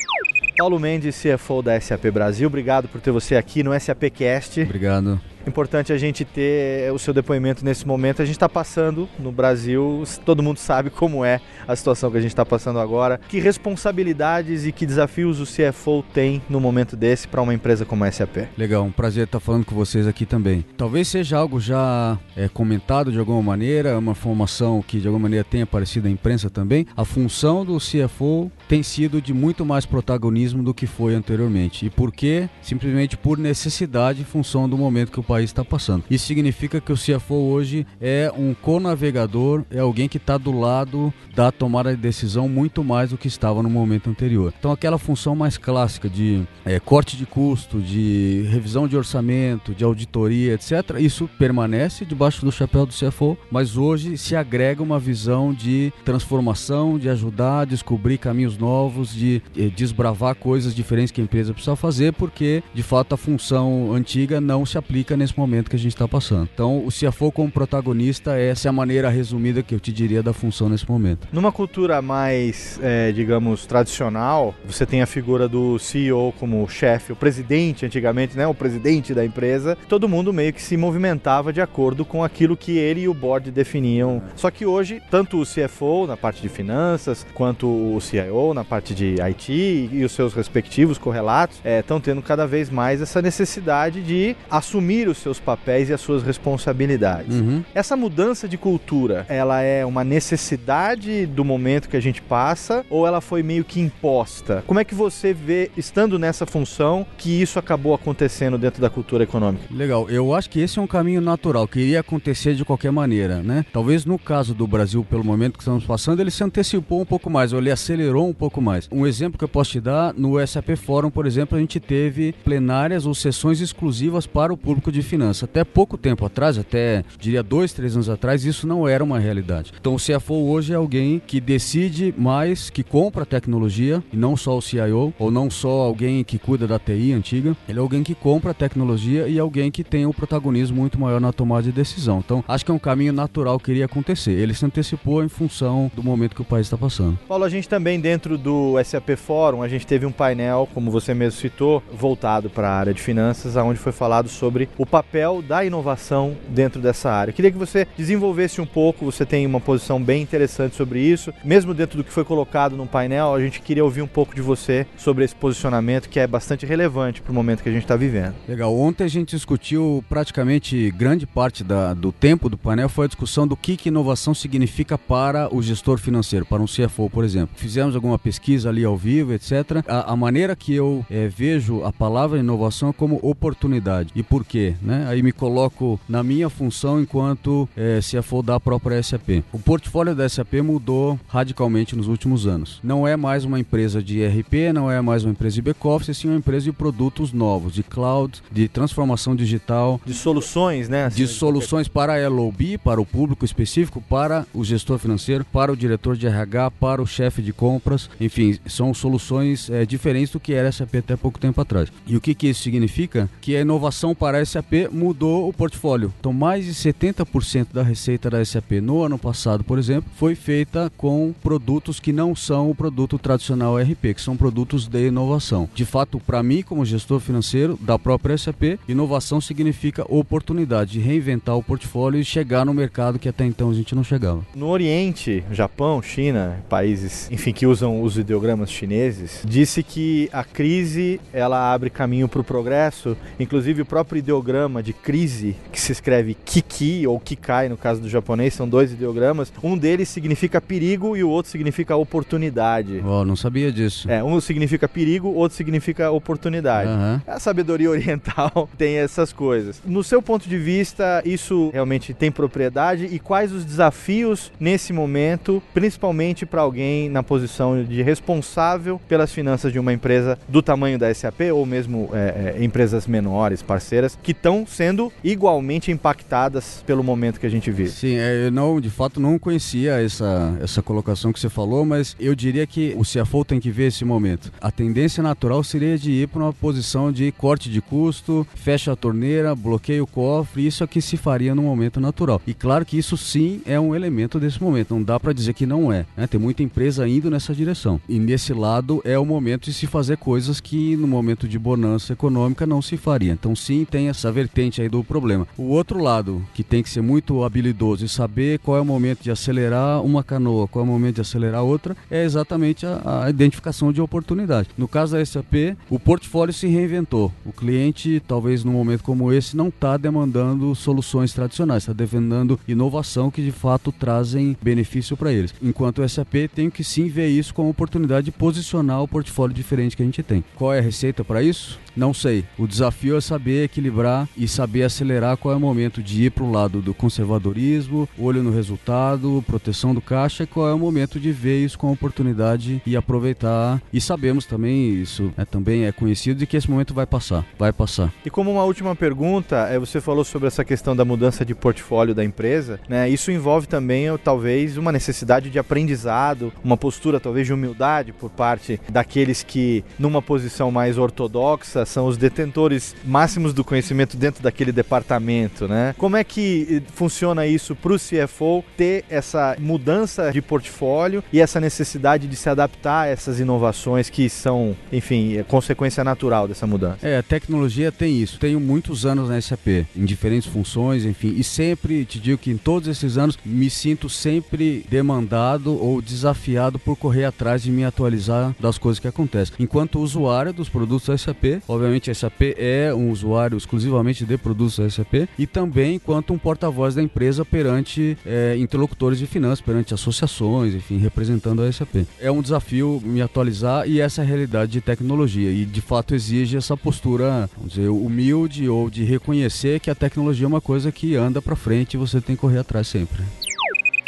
Paulo 0.58 0.78
Mendes, 0.78 1.20
CFO 1.20 1.62
da 1.62 1.80
SAP 1.80 2.06
Brasil, 2.12 2.46
obrigado 2.46 2.88
por 2.88 3.00
ter 3.00 3.10
você 3.10 3.36
aqui 3.36 3.62
no 3.62 3.78
SAPcast. 3.78 4.60
Obrigado 4.62 5.20
importante 5.48 5.92
a 5.92 5.98
gente 5.98 6.24
ter 6.24 6.92
o 6.92 6.98
seu 6.98 7.12
depoimento 7.12 7.64
nesse 7.64 7.86
momento. 7.86 8.22
A 8.22 8.24
gente 8.24 8.36
está 8.36 8.48
passando 8.48 9.08
no 9.18 9.30
Brasil, 9.30 10.02
todo 10.24 10.42
mundo 10.42 10.58
sabe 10.58 10.90
como 10.90 11.24
é 11.24 11.40
a 11.66 11.74
situação 11.76 12.10
que 12.10 12.18
a 12.18 12.20
gente 12.20 12.30
está 12.30 12.44
passando 12.44 12.78
agora. 12.78 13.20
Que 13.28 13.38
responsabilidades 13.38 14.66
e 14.66 14.72
que 14.72 14.86
desafios 14.86 15.40
o 15.40 15.44
CFO 15.44 16.04
tem 16.12 16.42
no 16.48 16.60
momento 16.60 16.96
desse 16.96 17.28
para 17.28 17.42
uma 17.42 17.54
empresa 17.54 17.84
como 17.84 18.04
a 18.04 18.10
SAP? 18.10 18.48
Legal, 18.56 18.84
um 18.84 18.92
prazer 18.92 19.24
estar 19.24 19.40
falando 19.40 19.64
com 19.64 19.74
vocês 19.74 20.06
aqui 20.06 20.26
também. 20.26 20.64
Talvez 20.76 21.08
seja 21.08 21.36
algo 21.36 21.60
já 21.60 22.18
é, 22.36 22.48
comentado 22.48 23.12
de 23.12 23.18
alguma 23.18 23.42
maneira, 23.42 23.98
uma 23.98 24.12
informação 24.12 24.82
que 24.82 25.00
de 25.00 25.06
alguma 25.06 25.24
maneira 25.24 25.44
tenha 25.44 25.64
aparecido 25.64 26.08
na 26.08 26.12
imprensa 26.12 26.50
também. 26.50 26.86
A 26.96 27.04
função 27.04 27.64
do 27.64 27.78
CFO 27.78 28.50
tem 28.68 28.82
sido 28.82 29.20
de 29.20 29.32
muito 29.32 29.64
mais 29.64 29.86
protagonismo 29.86 30.62
do 30.62 30.74
que 30.74 30.86
foi 30.86 31.14
anteriormente. 31.14 31.86
E 31.86 31.90
por 31.90 32.12
quê? 32.12 32.48
Simplesmente 32.62 33.16
por 33.16 33.38
necessidade 33.38 34.22
em 34.22 34.24
função 34.24 34.68
do 34.68 34.76
momento 34.76 35.12
que 35.12 35.20
o 35.20 35.22
país 35.34 35.50
está 35.50 35.64
passando. 35.64 36.04
Isso 36.08 36.26
significa 36.26 36.80
que 36.80 36.92
o 36.92 36.96
CFO 36.96 37.34
hoje 37.34 37.84
é 38.00 38.32
um 38.36 38.54
co-navegador, 38.54 39.64
é 39.68 39.80
alguém 39.80 40.08
que 40.08 40.16
está 40.16 40.38
do 40.38 40.56
lado 40.56 41.12
da 41.34 41.50
tomada 41.50 41.90
de 41.90 42.00
decisão 42.00 42.48
muito 42.48 42.84
mais 42.84 43.10
do 43.10 43.18
que 43.18 43.26
estava 43.26 43.60
no 43.60 43.68
momento 43.68 44.08
anterior. 44.08 44.54
Então 44.56 44.70
aquela 44.70 44.96
função 44.96 45.34
mais 45.34 45.58
clássica 45.58 46.08
de 46.08 46.44
é, 46.64 46.78
corte 46.78 47.16
de 47.16 47.26
custo, 47.26 47.80
de 47.80 48.46
revisão 48.48 48.86
de 48.86 48.96
orçamento, 48.96 49.74
de 49.74 49.82
auditoria, 49.82 50.54
etc., 50.54 51.00
isso 51.00 51.28
permanece 51.36 52.04
debaixo 52.04 52.44
do 52.44 52.52
chapéu 52.52 52.86
do 52.86 52.94
CFO, 52.94 53.36
mas 53.50 53.76
hoje 53.76 54.16
se 54.16 54.36
agrega 54.36 54.84
uma 54.84 55.00
visão 55.00 55.52
de 55.52 55.92
transformação, 56.04 56.96
de 56.96 57.08
ajudar 57.08 57.62
a 57.62 57.64
descobrir 57.64 58.18
caminhos 58.18 58.56
novos, 58.56 59.12
de 59.12 59.42
eh, 59.56 59.68
desbravar 59.74 60.36
coisas 60.36 60.72
diferentes 60.72 61.10
que 61.10 61.20
a 61.20 61.24
empresa 61.24 61.52
precisa 61.52 61.74
fazer, 61.74 62.12
porque 62.12 62.62
de 62.72 62.84
fato 62.84 63.14
a 63.14 63.18
função 63.18 63.92
antiga 63.92 64.40
não 64.40 64.64
se 64.64 64.78
aplica 64.78 65.16
nesse 65.24 65.38
momento 65.38 65.70
que 65.70 65.76
a 65.76 65.78
gente 65.78 65.94
está 65.94 66.06
passando. 66.06 66.48
Então, 66.52 66.84
o 66.84 66.88
CFO 66.88 67.32
como 67.32 67.50
protagonista, 67.50 68.38
essa 68.38 68.68
é 68.68 68.70
a 68.70 68.72
maneira 68.72 69.08
resumida 69.08 69.62
que 69.62 69.74
eu 69.74 69.80
te 69.80 69.92
diria 69.92 70.22
da 70.22 70.32
função 70.32 70.68
nesse 70.68 70.88
momento. 70.88 71.26
Numa 71.32 71.50
cultura 71.50 72.00
mais, 72.02 72.78
é, 72.82 73.10
digamos, 73.10 73.66
tradicional, 73.66 74.54
você 74.64 74.84
tem 74.84 75.02
a 75.02 75.06
figura 75.06 75.48
do 75.48 75.78
CEO 75.78 76.32
como 76.38 76.68
chefe, 76.68 77.12
o 77.12 77.16
presidente 77.16 77.86
antigamente, 77.86 78.36
né? 78.36 78.46
O 78.46 78.54
presidente 78.54 79.14
da 79.14 79.24
empresa. 79.24 79.76
Todo 79.88 80.08
mundo 80.08 80.32
meio 80.32 80.52
que 80.52 80.62
se 80.62 80.76
movimentava 80.76 81.52
de 81.52 81.60
acordo 81.60 82.04
com 82.04 82.22
aquilo 82.22 82.56
que 82.56 82.76
ele 82.76 83.02
e 83.02 83.08
o 83.08 83.14
board 83.14 83.50
definiam. 83.50 84.22
Só 84.36 84.50
que 84.50 84.66
hoje, 84.66 85.00
tanto 85.10 85.40
o 85.40 85.44
CFO 85.44 86.06
na 86.06 86.16
parte 86.16 86.42
de 86.42 86.48
finanças, 86.48 87.26
quanto 87.34 87.66
o 87.66 88.00
CIO 88.00 88.52
na 88.52 88.64
parte 88.64 88.94
de 88.94 89.20
IT 89.20 89.90
e 89.92 90.04
os 90.04 90.12
seus 90.12 90.34
respectivos 90.34 90.98
correlatos, 90.98 91.60
estão 91.80 91.96
é, 91.96 92.00
tendo 92.00 92.20
cada 92.20 92.46
vez 92.46 92.68
mais 92.68 93.00
essa 93.00 93.22
necessidade 93.22 94.02
de 94.02 94.36
assumir 94.50 95.08
os 95.14 95.22
seus 95.22 95.40
papéis 95.40 95.88
e 95.88 95.92
as 95.92 96.00
suas 96.00 96.22
responsabilidades. 96.22 97.36
Uhum. 97.36 97.64
Essa 97.74 97.96
mudança 97.96 98.46
de 98.48 98.58
cultura, 98.58 99.24
ela 99.28 99.62
é 99.62 99.86
uma 99.86 100.04
necessidade 100.04 101.24
do 101.26 101.44
momento 101.44 101.88
que 101.88 101.96
a 101.96 102.00
gente 102.00 102.20
passa 102.20 102.84
ou 102.90 103.06
ela 103.06 103.20
foi 103.20 103.42
meio 103.42 103.64
que 103.64 103.80
imposta? 103.80 104.62
Como 104.66 104.80
é 104.80 104.84
que 104.84 104.94
você 104.94 105.32
vê, 105.32 105.70
estando 105.76 106.18
nessa 106.18 106.44
função, 106.44 107.06
que 107.16 107.40
isso 107.40 107.58
acabou 107.58 107.94
acontecendo 107.94 108.58
dentro 108.58 108.80
da 108.80 108.90
cultura 108.90 109.24
econômica? 109.24 109.64
Legal, 109.70 110.10
eu 110.10 110.34
acho 110.34 110.50
que 110.50 110.60
esse 110.60 110.78
é 110.78 110.82
um 110.82 110.86
caminho 110.86 111.20
natural, 111.20 111.66
que 111.66 111.80
iria 111.80 112.00
acontecer 112.00 112.54
de 112.54 112.64
qualquer 112.64 112.90
maneira, 112.90 113.42
né? 113.42 113.64
Talvez 113.72 114.04
no 114.04 114.18
caso 114.18 114.54
do 114.54 114.66
Brasil, 114.66 115.04
pelo 115.08 115.24
momento 115.24 115.54
que 115.54 115.62
estamos 115.62 115.84
passando, 115.84 116.20
ele 116.20 116.30
se 116.30 116.42
antecipou 116.42 117.00
um 117.00 117.06
pouco 117.06 117.30
mais, 117.30 117.52
ou 117.52 117.58
ele 117.60 117.70
acelerou 117.70 118.28
um 118.28 118.34
pouco 118.34 118.60
mais. 118.60 118.88
Um 118.90 119.06
exemplo 119.06 119.38
que 119.38 119.44
eu 119.44 119.48
posso 119.48 119.70
te 119.70 119.80
dar, 119.80 120.12
no 120.14 120.44
SAP 120.46 120.76
Fórum, 120.76 121.10
por 121.10 121.26
exemplo, 121.26 121.56
a 121.56 121.60
gente 121.60 121.78
teve 121.78 122.34
plenárias 122.44 123.06
ou 123.06 123.14
sessões 123.14 123.60
exclusivas 123.60 124.26
para 124.26 124.52
o 124.52 124.56
público 124.56 124.90
de 124.90 125.02
finanças. 125.04 125.44
Até 125.44 125.64
pouco 125.64 125.96
tempo 125.96 126.24
atrás, 126.24 126.58
até 126.58 127.04
diria 127.18 127.42
dois, 127.42 127.72
três 127.72 127.94
anos 127.94 128.08
atrás, 128.08 128.44
isso 128.44 128.66
não 128.66 128.88
era 128.88 129.04
uma 129.04 129.18
realidade. 129.18 129.72
Então 129.78 129.94
o 129.94 129.98
CFO 129.98 130.50
hoje 130.50 130.72
é 130.72 130.76
alguém 130.76 131.20
que 131.24 131.40
decide 131.40 132.14
mais, 132.16 132.70
que 132.70 132.82
compra 132.82 133.26
tecnologia, 133.26 134.02
e 134.12 134.16
não 134.16 134.36
só 134.36 134.56
o 134.56 134.62
CIO, 134.62 135.12
ou 135.18 135.30
não 135.30 135.50
só 135.50 135.82
alguém 135.82 136.24
que 136.24 136.38
cuida 136.38 136.66
da 136.66 136.78
TI 136.78 137.12
antiga. 137.12 137.56
Ele 137.68 137.78
é 137.78 137.82
alguém 137.82 138.02
que 138.02 138.14
compra 138.14 138.54
tecnologia 138.54 139.28
e 139.28 139.38
alguém 139.38 139.70
que 139.70 139.84
tem 139.84 140.06
um 140.06 140.12
protagonismo 140.12 140.76
muito 140.76 140.98
maior 140.98 141.20
na 141.20 141.32
tomada 141.32 141.62
de 141.62 141.72
decisão. 141.72 142.22
Então 142.24 142.44
acho 142.46 142.64
que 142.64 142.70
é 142.70 142.74
um 142.74 142.78
caminho 142.78 143.12
natural 143.12 143.58
que 143.58 143.70
iria 143.70 143.84
acontecer. 143.84 144.32
Ele 144.32 144.54
se 144.54 144.64
antecipou 144.64 145.22
em 145.22 145.28
função 145.28 145.90
do 145.94 146.02
momento 146.02 146.34
que 146.34 146.42
o 146.42 146.44
país 146.44 146.66
está 146.66 146.76
passando. 146.76 147.18
Paulo, 147.28 147.44
a 147.44 147.48
gente 147.48 147.68
também 147.68 148.00
dentro 148.00 148.38
do 148.38 148.74
SAP 148.82 149.16
Fórum, 149.16 149.62
a 149.62 149.68
gente 149.68 149.86
teve 149.86 150.06
um 150.06 150.12
painel, 150.12 150.68
como 150.72 150.90
você 150.90 151.14
mesmo 151.14 151.40
citou, 151.40 151.82
voltado 151.92 152.48
para 152.48 152.68
a 152.68 152.74
área 152.74 152.94
de 152.94 153.00
finanças, 153.00 153.56
onde 153.56 153.78
foi 153.78 153.92
falado 153.92 154.28
sobre 154.28 154.68
o 154.78 154.83
papel 154.86 155.42
da 155.42 155.64
inovação 155.64 156.36
dentro 156.48 156.80
dessa 156.80 157.10
área. 157.10 157.30
Eu 157.30 157.34
queria 157.34 157.50
que 157.50 157.58
você 157.58 157.86
desenvolvesse 157.96 158.60
um 158.60 158.66
pouco, 158.66 159.04
você 159.04 159.24
tem 159.24 159.46
uma 159.46 159.60
posição 159.60 160.02
bem 160.02 160.22
interessante 160.22 160.76
sobre 160.76 161.00
isso, 161.00 161.32
mesmo 161.44 161.74
dentro 161.74 161.96
do 161.96 162.04
que 162.04 162.12
foi 162.12 162.24
colocado 162.24 162.76
no 162.76 162.86
painel, 162.86 163.34
a 163.34 163.40
gente 163.40 163.60
queria 163.60 163.84
ouvir 163.84 164.02
um 164.02 164.06
pouco 164.06 164.34
de 164.34 164.42
você 164.42 164.86
sobre 164.96 165.24
esse 165.24 165.34
posicionamento 165.34 166.08
que 166.08 166.20
é 166.20 166.26
bastante 166.26 166.66
relevante 166.66 167.22
para 167.22 167.30
o 167.30 167.34
momento 167.34 167.62
que 167.62 167.68
a 167.68 167.72
gente 167.72 167.82
está 167.82 167.96
vivendo. 167.96 168.34
Legal, 168.48 168.74
ontem 168.76 169.04
a 169.04 169.08
gente 169.08 169.34
discutiu 169.34 170.04
praticamente 170.08 170.90
grande 170.92 171.26
parte 171.26 171.64
da, 171.64 171.94
do 171.94 172.12
tempo 172.12 172.48
do 172.48 172.56
painel 172.56 172.88
foi 172.88 173.06
a 173.06 173.08
discussão 173.08 173.46
do 173.46 173.56
que, 173.56 173.76
que 173.76 173.88
inovação 173.88 174.34
significa 174.34 174.96
para 174.96 175.54
o 175.54 175.62
gestor 175.62 175.98
financeiro, 175.98 176.46
para 176.46 176.62
um 176.62 176.66
CFO, 176.66 177.10
por 177.10 177.24
exemplo. 177.24 177.54
Fizemos 177.56 177.94
alguma 177.94 178.18
pesquisa 178.18 178.68
ali 178.68 178.84
ao 178.84 178.96
vivo, 178.96 179.32
etc. 179.32 179.84
A, 179.86 180.12
a 180.12 180.16
maneira 180.16 180.56
que 180.56 180.74
eu 180.74 181.04
é, 181.10 181.28
vejo 181.28 181.84
a 181.84 181.92
palavra 181.92 182.38
inovação 182.38 182.90
é 182.90 182.92
como 182.92 183.18
oportunidade. 183.22 184.10
E 184.14 184.22
por 184.22 184.44
quê? 184.44 184.73
Né? 184.82 185.06
Aí 185.08 185.22
me 185.22 185.32
coloco 185.32 185.98
na 186.08 186.22
minha 186.22 186.48
função 186.48 187.00
enquanto 187.00 187.68
é, 187.76 188.00
CFO 188.00 188.42
da 188.42 188.58
própria 188.58 189.02
SAP. 189.02 189.42
O 189.52 189.58
portfólio 189.58 190.14
da 190.14 190.28
SAP 190.28 190.54
mudou 190.62 191.18
radicalmente 191.28 191.96
nos 191.96 192.08
últimos 192.08 192.46
anos. 192.46 192.80
Não 192.82 193.06
é 193.06 193.16
mais 193.16 193.44
uma 193.44 193.58
empresa 193.58 194.02
de 194.02 194.20
ERP, 194.20 194.72
não 194.72 194.90
é 194.90 195.00
mais 195.00 195.24
uma 195.24 195.32
empresa 195.32 195.56
de 195.56 195.62
back-office, 195.62 196.16
sim 196.16 196.28
uma 196.28 196.38
empresa 196.38 196.64
de 196.64 196.72
produtos 196.72 197.32
novos, 197.32 197.74
de 197.74 197.82
cloud, 197.82 198.42
de 198.50 198.68
transformação 198.68 199.34
digital. 199.34 200.00
De 200.04 200.14
soluções, 200.14 200.88
né? 200.88 201.06
Assim, 201.06 201.16
de 201.16 201.26
soluções 201.26 201.88
para 201.88 202.14
a 202.14 202.28
LOB, 202.28 202.78
para 202.78 203.00
o 203.00 203.06
público 203.06 203.44
específico, 203.44 204.00
para 204.00 204.46
o 204.52 204.64
gestor 204.64 204.98
financeiro, 204.98 205.44
para 205.44 205.72
o 205.72 205.76
diretor 205.76 206.16
de 206.16 206.26
RH, 206.26 206.70
para 206.72 207.02
o 207.02 207.06
chefe 207.06 207.42
de 207.42 207.52
compras. 207.52 208.08
Enfim, 208.20 208.58
são 208.66 208.92
soluções 208.94 209.70
é, 209.70 209.84
diferentes 209.84 210.32
do 210.32 210.40
que 210.40 210.52
era 210.52 210.68
a 210.68 210.72
SAP 210.72 210.96
até 210.96 211.16
pouco 211.16 211.38
tempo 211.38 211.60
atrás. 211.60 211.90
E 212.06 212.16
o 212.16 212.20
que, 212.20 212.34
que 212.34 212.48
isso 212.48 212.62
significa? 212.62 213.28
Que 213.40 213.56
a 213.56 213.60
inovação 213.60 214.14
para 214.14 214.38
a 214.38 214.44
SAP 214.44 214.63
mudou 214.92 215.48
o 215.48 215.52
portfólio. 215.52 216.12
Então, 216.18 216.32
mais 216.32 216.64
de 216.64 216.72
70% 216.72 217.68
da 217.72 217.82
receita 217.82 218.30
da 218.30 218.44
SAP 218.44 218.72
no 218.82 219.02
ano 219.02 219.18
passado, 219.18 219.64
por 219.64 219.78
exemplo, 219.78 220.10
foi 220.16 220.34
feita 220.34 220.90
com 220.96 221.34
produtos 221.42 222.00
que 222.00 222.12
não 222.12 222.34
são 222.34 222.70
o 222.70 222.74
produto 222.74 223.18
tradicional 223.18 223.76
RP, 223.76 224.14
que 224.14 224.20
são 224.20 224.36
produtos 224.36 224.86
de 224.86 225.08
inovação. 225.08 225.68
De 225.74 225.84
fato, 225.84 226.20
para 226.20 226.42
mim, 226.42 226.62
como 226.62 226.84
gestor 226.84 227.20
financeiro 227.20 227.78
da 227.80 227.98
própria 227.98 228.36
SAP, 228.36 228.78
inovação 228.88 229.40
significa 229.40 230.04
oportunidade 230.08 230.92
de 230.92 231.00
reinventar 231.00 231.56
o 231.56 231.62
portfólio 231.62 232.20
e 232.20 232.24
chegar 232.24 232.64
no 232.64 232.74
mercado 232.74 233.18
que 233.18 233.28
até 233.28 233.44
então 233.44 233.70
a 233.70 233.74
gente 233.74 233.94
não 233.94 234.04
chegava. 234.04 234.42
No 234.54 234.68
Oriente, 234.68 235.44
Japão, 235.50 236.02
China, 236.02 236.62
países, 236.68 237.28
enfim, 237.30 237.52
que 237.52 237.66
usam 237.66 238.02
os 238.02 238.16
ideogramas 238.18 238.70
chineses, 238.70 239.42
disse 239.44 239.82
que 239.82 240.28
a 240.32 240.44
crise 240.44 241.20
ela 241.32 241.72
abre 241.72 241.90
caminho 241.90 242.28
para 242.28 242.40
o 242.40 242.44
progresso. 242.44 243.16
Inclusive 243.38 243.82
o 243.82 243.86
próprio 243.86 244.18
ideograma 244.18 244.53
de 244.82 244.92
crise, 244.92 245.56
que 245.72 245.80
se 245.80 245.92
escreve 245.92 246.34
Kiki 246.34 247.06
ou 247.06 247.18
Kikai 247.18 247.68
no 247.68 247.76
caso 247.76 248.00
do 248.00 248.08
japonês, 248.08 248.54
são 248.54 248.68
dois 248.68 248.92
ideogramas. 248.92 249.52
Um 249.62 249.76
deles 249.76 250.08
significa 250.08 250.60
perigo 250.60 251.16
e 251.16 251.24
o 251.24 251.28
outro 251.28 251.50
significa 251.50 251.96
oportunidade. 251.96 253.02
Oh, 253.04 253.24
não 253.24 253.36
sabia 253.36 253.72
disso. 253.72 254.10
É, 254.10 254.22
um 254.22 254.40
significa 254.40 254.88
perigo, 254.88 255.28
outro 255.28 255.56
significa 255.56 256.10
oportunidade. 256.10 256.90
Uhum. 256.90 257.20
A 257.26 257.40
sabedoria 257.40 257.90
oriental 257.90 258.68
tem 258.78 258.96
essas 258.96 259.32
coisas. 259.32 259.82
No 259.84 260.04
seu 260.04 260.22
ponto 260.22 260.48
de 260.48 260.58
vista, 260.58 261.22
isso 261.24 261.70
realmente 261.72 262.14
tem 262.14 262.30
propriedade 262.30 263.06
e 263.06 263.18
quais 263.18 263.52
os 263.52 263.64
desafios 263.64 264.52
nesse 264.60 264.92
momento, 264.92 265.62
principalmente 265.72 266.46
para 266.46 266.62
alguém 266.62 267.08
na 267.08 267.22
posição 267.22 267.82
de 267.82 268.02
responsável 268.02 269.00
pelas 269.08 269.32
finanças 269.32 269.72
de 269.72 269.78
uma 269.78 269.92
empresa 269.92 270.38
do 270.48 270.62
tamanho 270.62 270.98
da 270.98 271.12
SAP 271.12 271.40
ou 271.52 271.66
mesmo 271.66 272.10
é, 272.12 272.56
é, 272.58 272.64
empresas 272.64 273.06
menores, 273.06 273.62
parceiras, 273.62 274.18
que 274.22 274.34
estão 274.44 274.66
sendo 274.66 275.10
igualmente 275.24 275.90
impactadas 275.90 276.84
pelo 276.86 277.02
momento 277.02 277.40
que 277.40 277.46
a 277.46 277.50
gente 277.50 277.70
vive. 277.70 277.88
Sim, 277.88 278.16
é, 278.16 278.46
eu 278.46 278.52
não, 278.52 278.78
de 278.78 278.90
fato 278.90 279.18
não 279.18 279.38
conhecia 279.38 279.94
essa, 279.94 280.54
essa 280.60 280.82
colocação 280.82 281.32
que 281.32 281.40
você 281.40 281.48
falou, 281.48 281.86
mas 281.86 282.14
eu 282.20 282.34
diria 282.34 282.66
que 282.66 282.94
o 282.98 283.02
CFO 283.02 283.42
tem 283.42 283.58
que 283.58 283.70
ver 283.70 283.86
esse 283.86 284.04
momento. 284.04 284.52
A 284.60 284.70
tendência 284.70 285.22
natural 285.22 285.64
seria 285.64 285.96
de 285.96 286.10
ir 286.10 286.28
para 286.28 286.42
uma 286.42 286.52
posição 286.52 287.10
de 287.10 287.32
corte 287.32 287.70
de 287.70 287.80
custo, 287.80 288.46
fecha 288.54 288.92
a 288.92 288.96
torneira, 288.96 289.54
bloqueia 289.54 290.04
o 290.04 290.06
cofre, 290.06 290.66
isso 290.66 290.84
é 290.84 290.86
que 290.86 291.00
se 291.00 291.16
faria 291.16 291.54
no 291.54 291.62
momento 291.62 291.98
natural. 291.98 292.42
E 292.46 292.52
claro 292.52 292.84
que 292.84 292.98
isso 292.98 293.16
sim 293.16 293.62
é 293.64 293.80
um 293.80 293.94
elemento 293.94 294.38
desse 294.38 294.62
momento, 294.62 294.94
não 294.94 295.02
dá 295.02 295.18
para 295.18 295.32
dizer 295.32 295.54
que 295.54 295.64
não 295.64 295.90
é. 295.90 296.04
Né? 296.14 296.26
Tem 296.26 296.38
muita 296.38 296.62
empresa 296.62 297.08
indo 297.08 297.30
nessa 297.30 297.54
direção. 297.54 297.98
E 298.06 298.18
nesse 298.18 298.52
lado 298.52 299.00
é 299.06 299.18
o 299.18 299.24
momento 299.24 299.64
de 299.64 299.72
se 299.72 299.86
fazer 299.86 300.18
coisas 300.18 300.60
que 300.60 300.96
no 300.96 301.06
momento 301.06 301.48
de 301.48 301.58
bonança 301.58 302.12
econômica 302.12 302.66
não 302.66 302.82
se 302.82 302.98
faria. 302.98 303.32
Então 303.32 303.56
sim 303.56 303.86
tem 303.90 304.10
essa 304.10 304.33
vertente 304.34 304.82
aí 304.82 304.88
do 304.88 305.02
problema. 305.02 305.46
O 305.56 305.68
outro 305.68 306.02
lado, 306.02 306.44
que 306.52 306.62
tem 306.62 306.82
que 306.82 306.90
ser 306.90 307.00
muito 307.00 307.42
habilidoso 307.42 308.04
e 308.04 308.08
saber 308.08 308.58
qual 308.58 308.76
é 308.76 308.80
o 308.80 308.84
momento 308.84 309.22
de 309.22 309.30
acelerar 309.30 310.02
uma 310.02 310.22
canoa, 310.22 310.68
qual 310.68 310.84
é 310.84 310.88
o 310.88 310.90
momento 310.90 311.16
de 311.16 311.20
acelerar 311.20 311.62
outra, 311.62 311.96
é 312.10 312.24
exatamente 312.24 312.84
a, 312.84 313.24
a 313.24 313.30
identificação 313.30 313.92
de 313.92 314.00
oportunidade. 314.00 314.68
No 314.76 314.88
caso 314.88 315.16
da 315.16 315.24
SAP, 315.24 315.76
o 315.88 315.98
portfólio 315.98 316.52
se 316.52 316.66
reinventou. 316.66 317.32
O 317.46 317.52
cliente, 317.52 318.22
talvez 318.26 318.64
num 318.64 318.72
momento 318.72 319.02
como 319.04 319.32
esse, 319.32 319.56
não 319.56 319.68
está 319.68 319.96
demandando 319.96 320.74
soluções 320.74 321.32
tradicionais, 321.32 321.84
está 321.84 321.92
demandando 321.92 322.58
inovação 322.66 323.30
que 323.30 323.42
de 323.42 323.52
fato 323.52 323.92
trazem 323.92 324.56
benefício 324.60 325.16
para 325.16 325.32
eles. 325.32 325.54
Enquanto 325.62 326.02
o 326.02 326.08
SAP 326.08 326.34
tem 326.54 326.68
que 326.68 326.82
sim 326.82 327.08
ver 327.08 327.28
isso 327.28 327.54
como 327.54 327.68
oportunidade 327.68 328.26
de 328.26 328.32
posicionar 328.32 329.02
o 329.02 329.08
portfólio 329.08 329.54
diferente 329.54 329.96
que 329.96 330.02
a 330.02 330.06
gente 330.06 330.22
tem. 330.22 330.44
Qual 330.56 330.72
é 330.72 330.78
a 330.78 330.82
receita 330.82 331.24
para 331.24 331.42
isso? 331.42 331.78
Não 331.96 332.12
sei. 332.12 332.44
O 332.58 332.66
desafio 332.66 333.16
é 333.16 333.20
saber 333.20 333.64
equilibrar 333.64 334.23
e 334.36 334.46
saber 334.46 334.82
acelerar 334.84 335.36
qual 335.36 335.54
é 335.54 335.56
o 335.56 335.60
momento 335.60 336.02
de 336.02 336.24
ir 336.24 336.30
para 336.30 336.44
o 336.44 336.50
lado 336.50 336.80
do 336.80 336.94
conservadorismo, 336.94 338.08
olho 338.18 338.42
no 338.42 338.50
resultado, 338.50 339.44
proteção 339.46 339.94
do 339.94 340.00
caixa, 340.00 340.44
e 340.44 340.46
qual 340.46 340.68
é 340.68 340.74
o 340.74 340.78
momento 340.78 341.18
de 341.20 341.32
ver 341.32 341.64
isso 341.64 341.78
com 341.78 341.92
oportunidade 341.92 342.82
e 342.86 342.96
aproveitar. 342.96 343.80
E 343.92 344.00
sabemos 344.00 344.46
também, 344.46 345.00
isso 345.00 345.32
é, 345.36 345.44
também 345.44 345.84
é 345.84 345.92
conhecido, 345.92 346.38
de 346.38 346.46
que 346.46 346.56
esse 346.56 346.70
momento 346.70 346.94
vai 346.94 347.06
passar, 347.06 347.44
vai 347.58 347.72
passar. 347.72 348.12
E 348.24 348.30
como 348.30 348.50
uma 348.50 348.64
última 348.64 348.94
pergunta, 348.94 349.56
é, 349.68 349.78
você 349.78 350.00
falou 350.00 350.24
sobre 350.24 350.48
essa 350.48 350.64
questão 350.64 350.94
da 350.94 351.04
mudança 351.04 351.44
de 351.44 351.54
portfólio 351.54 352.14
da 352.14 352.24
empresa, 352.24 352.80
né? 352.88 353.08
Isso 353.08 353.30
envolve 353.30 353.66
também, 353.66 354.06
talvez, 354.22 354.76
uma 354.76 354.92
necessidade 354.92 355.50
de 355.50 355.58
aprendizado, 355.58 356.52
uma 356.62 356.76
postura 356.76 357.20
talvez 357.20 357.46
de 357.46 357.52
humildade 357.52 358.12
por 358.12 358.30
parte 358.30 358.80
daqueles 358.88 359.42
que, 359.42 359.84
numa 359.98 360.22
posição 360.22 360.70
mais 360.70 360.98
ortodoxa, 360.98 361.84
são 361.84 362.06
os 362.06 362.16
detentores 362.16 362.94
máximos 363.04 363.52
do 363.52 363.64
conhecimento 363.64 364.13
dentro 364.16 364.42
daquele 364.42 364.72
departamento, 364.72 365.66
né? 365.68 365.94
Como 365.98 366.16
é 366.16 366.24
que 366.24 366.66
eh, 366.70 366.90
funciona 366.92 367.46
isso 367.46 367.74
para 367.74 367.92
o 367.92 367.96
CFO 367.96 368.64
ter 368.76 369.04
essa 369.08 369.56
mudança 369.58 370.30
de 370.30 370.42
portfólio 370.42 371.22
e 371.32 371.40
essa 371.40 371.60
necessidade 371.60 372.26
de 372.26 372.36
se 372.36 372.48
adaptar 372.48 373.02
a 373.02 373.06
essas 373.06 373.40
inovações 373.40 374.10
que 374.10 374.28
são, 374.28 374.76
enfim, 374.92 375.36
é 375.36 375.42
consequência 375.42 376.02
natural 376.04 376.48
dessa 376.48 376.66
mudança? 376.66 377.06
É, 377.06 377.18
a 377.18 377.22
tecnologia 377.22 377.90
tem 377.90 378.20
isso. 378.20 378.38
Tenho 378.38 378.60
muitos 378.60 379.06
anos 379.06 379.28
na 379.28 379.40
SAP, 379.40 379.86
em 379.96 380.04
diferentes 380.04 380.48
funções, 380.48 381.04
enfim, 381.04 381.34
e 381.36 381.44
sempre 381.44 382.04
te 382.04 382.18
digo 382.18 382.38
que 382.38 382.50
em 382.50 382.56
todos 382.56 382.88
esses 382.88 383.16
anos 383.16 383.38
me 383.44 383.68
sinto 383.70 384.08
sempre 384.08 384.84
demandado 384.88 385.74
ou 385.80 386.00
desafiado 386.00 386.78
por 386.78 386.96
correr 386.96 387.24
atrás 387.24 387.62
de 387.62 387.70
me 387.70 387.84
atualizar 387.84 388.54
das 388.58 388.78
coisas 388.78 388.98
que 388.98 389.08
acontecem. 389.08 389.54
Enquanto 389.58 390.00
usuário 390.00 390.52
dos 390.52 390.68
produtos 390.68 391.08
da 391.08 391.18
SAP, 391.18 391.62
obviamente 391.68 392.10
a 392.10 392.14
SAP 392.14 392.54
é 392.56 392.92
um 392.94 393.10
usuário 393.10 393.56
exclusivamente 393.94 394.24
de 394.24 394.36
produtos 394.36 394.78
da 394.78 394.90
SAP 394.90 395.28
e 395.38 395.46
também 395.46 395.96
enquanto 395.96 396.32
um 396.32 396.38
porta-voz 396.38 396.94
da 396.94 397.02
empresa 397.02 397.44
perante 397.44 398.16
é, 398.26 398.56
interlocutores 398.58 399.18
de 399.18 399.26
finanças, 399.26 399.60
perante 399.60 399.94
associações, 399.94 400.74
enfim, 400.74 400.98
representando 400.98 401.62
a 401.62 401.72
SAP. 401.72 402.06
É 402.20 402.30
um 402.30 402.42
desafio 402.42 403.00
me 403.04 403.22
atualizar 403.22 403.88
e 403.88 404.00
essa 404.00 404.22
é 404.22 404.24
a 404.24 404.26
realidade 404.26 404.72
de 404.72 404.80
tecnologia 404.80 405.50
e 405.50 405.64
de 405.64 405.80
fato 405.80 406.14
exige 406.14 406.56
essa 406.56 406.76
postura, 406.76 407.48
vamos 407.56 407.74
dizer, 407.74 407.88
humilde 407.88 408.68
ou 408.68 408.90
de 408.90 409.04
reconhecer 409.04 409.80
que 409.80 409.90
a 409.90 409.94
tecnologia 409.94 410.46
é 410.46 410.48
uma 410.48 410.60
coisa 410.60 410.90
que 410.90 411.14
anda 411.14 411.40
para 411.40 411.56
frente 411.56 411.94
e 411.94 411.98
você 411.98 412.20
tem 412.20 412.34
que 412.34 412.40
correr 412.40 412.58
atrás 412.58 412.88
sempre. 412.88 413.22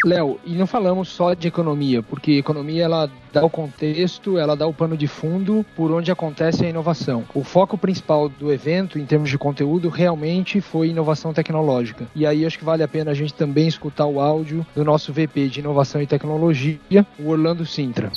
Léo, 0.07 0.39
e 0.45 0.55
não 0.55 0.69
falamos 0.69 1.09
só 1.09 1.35
de 1.35 1.49
economia, 1.49 2.01
porque 2.01 2.39
economia 2.39 2.85
ela 2.85 3.11
dá 3.33 3.45
o 3.45 3.51
contexto, 3.51 4.39
ela 4.39 4.55
dá 4.55 4.65
o 4.65 4.73
pano 4.73 4.97
de 4.97 5.09
fundo 5.09 5.67
por 5.75 5.91
onde 5.91 6.13
acontece 6.13 6.65
a 6.65 6.69
inovação. 6.69 7.25
O 7.35 7.43
foco 7.43 7.77
principal 7.77 8.29
do 8.29 8.53
evento, 8.53 9.01
em 9.01 9.05
termos 9.05 9.29
de 9.29 9.37
conteúdo, 9.37 9.89
realmente 9.89 10.61
foi 10.61 10.91
inovação 10.91 11.35
tecnológica. 11.35 12.07
E 12.15 12.25
aí 12.25 12.47
acho 12.47 12.57
que 12.57 12.65
vale 12.65 12.85
a 12.85 12.89
pena 12.89 13.11
a 13.11 13.15
gente 13.15 13.35
também 13.35 13.67
escutar 13.67 14.07
o 14.07 14.21
áudio 14.21 14.65
do 14.77 14.85
nosso 14.85 15.13
VP 15.13 15.49
de 15.49 15.59
Inovação 15.59 16.01
e 16.01 16.07
Tecnologia, 16.07 17.05
o 17.19 17.29
Orlando 17.29 17.67
Sintra. 17.67 18.13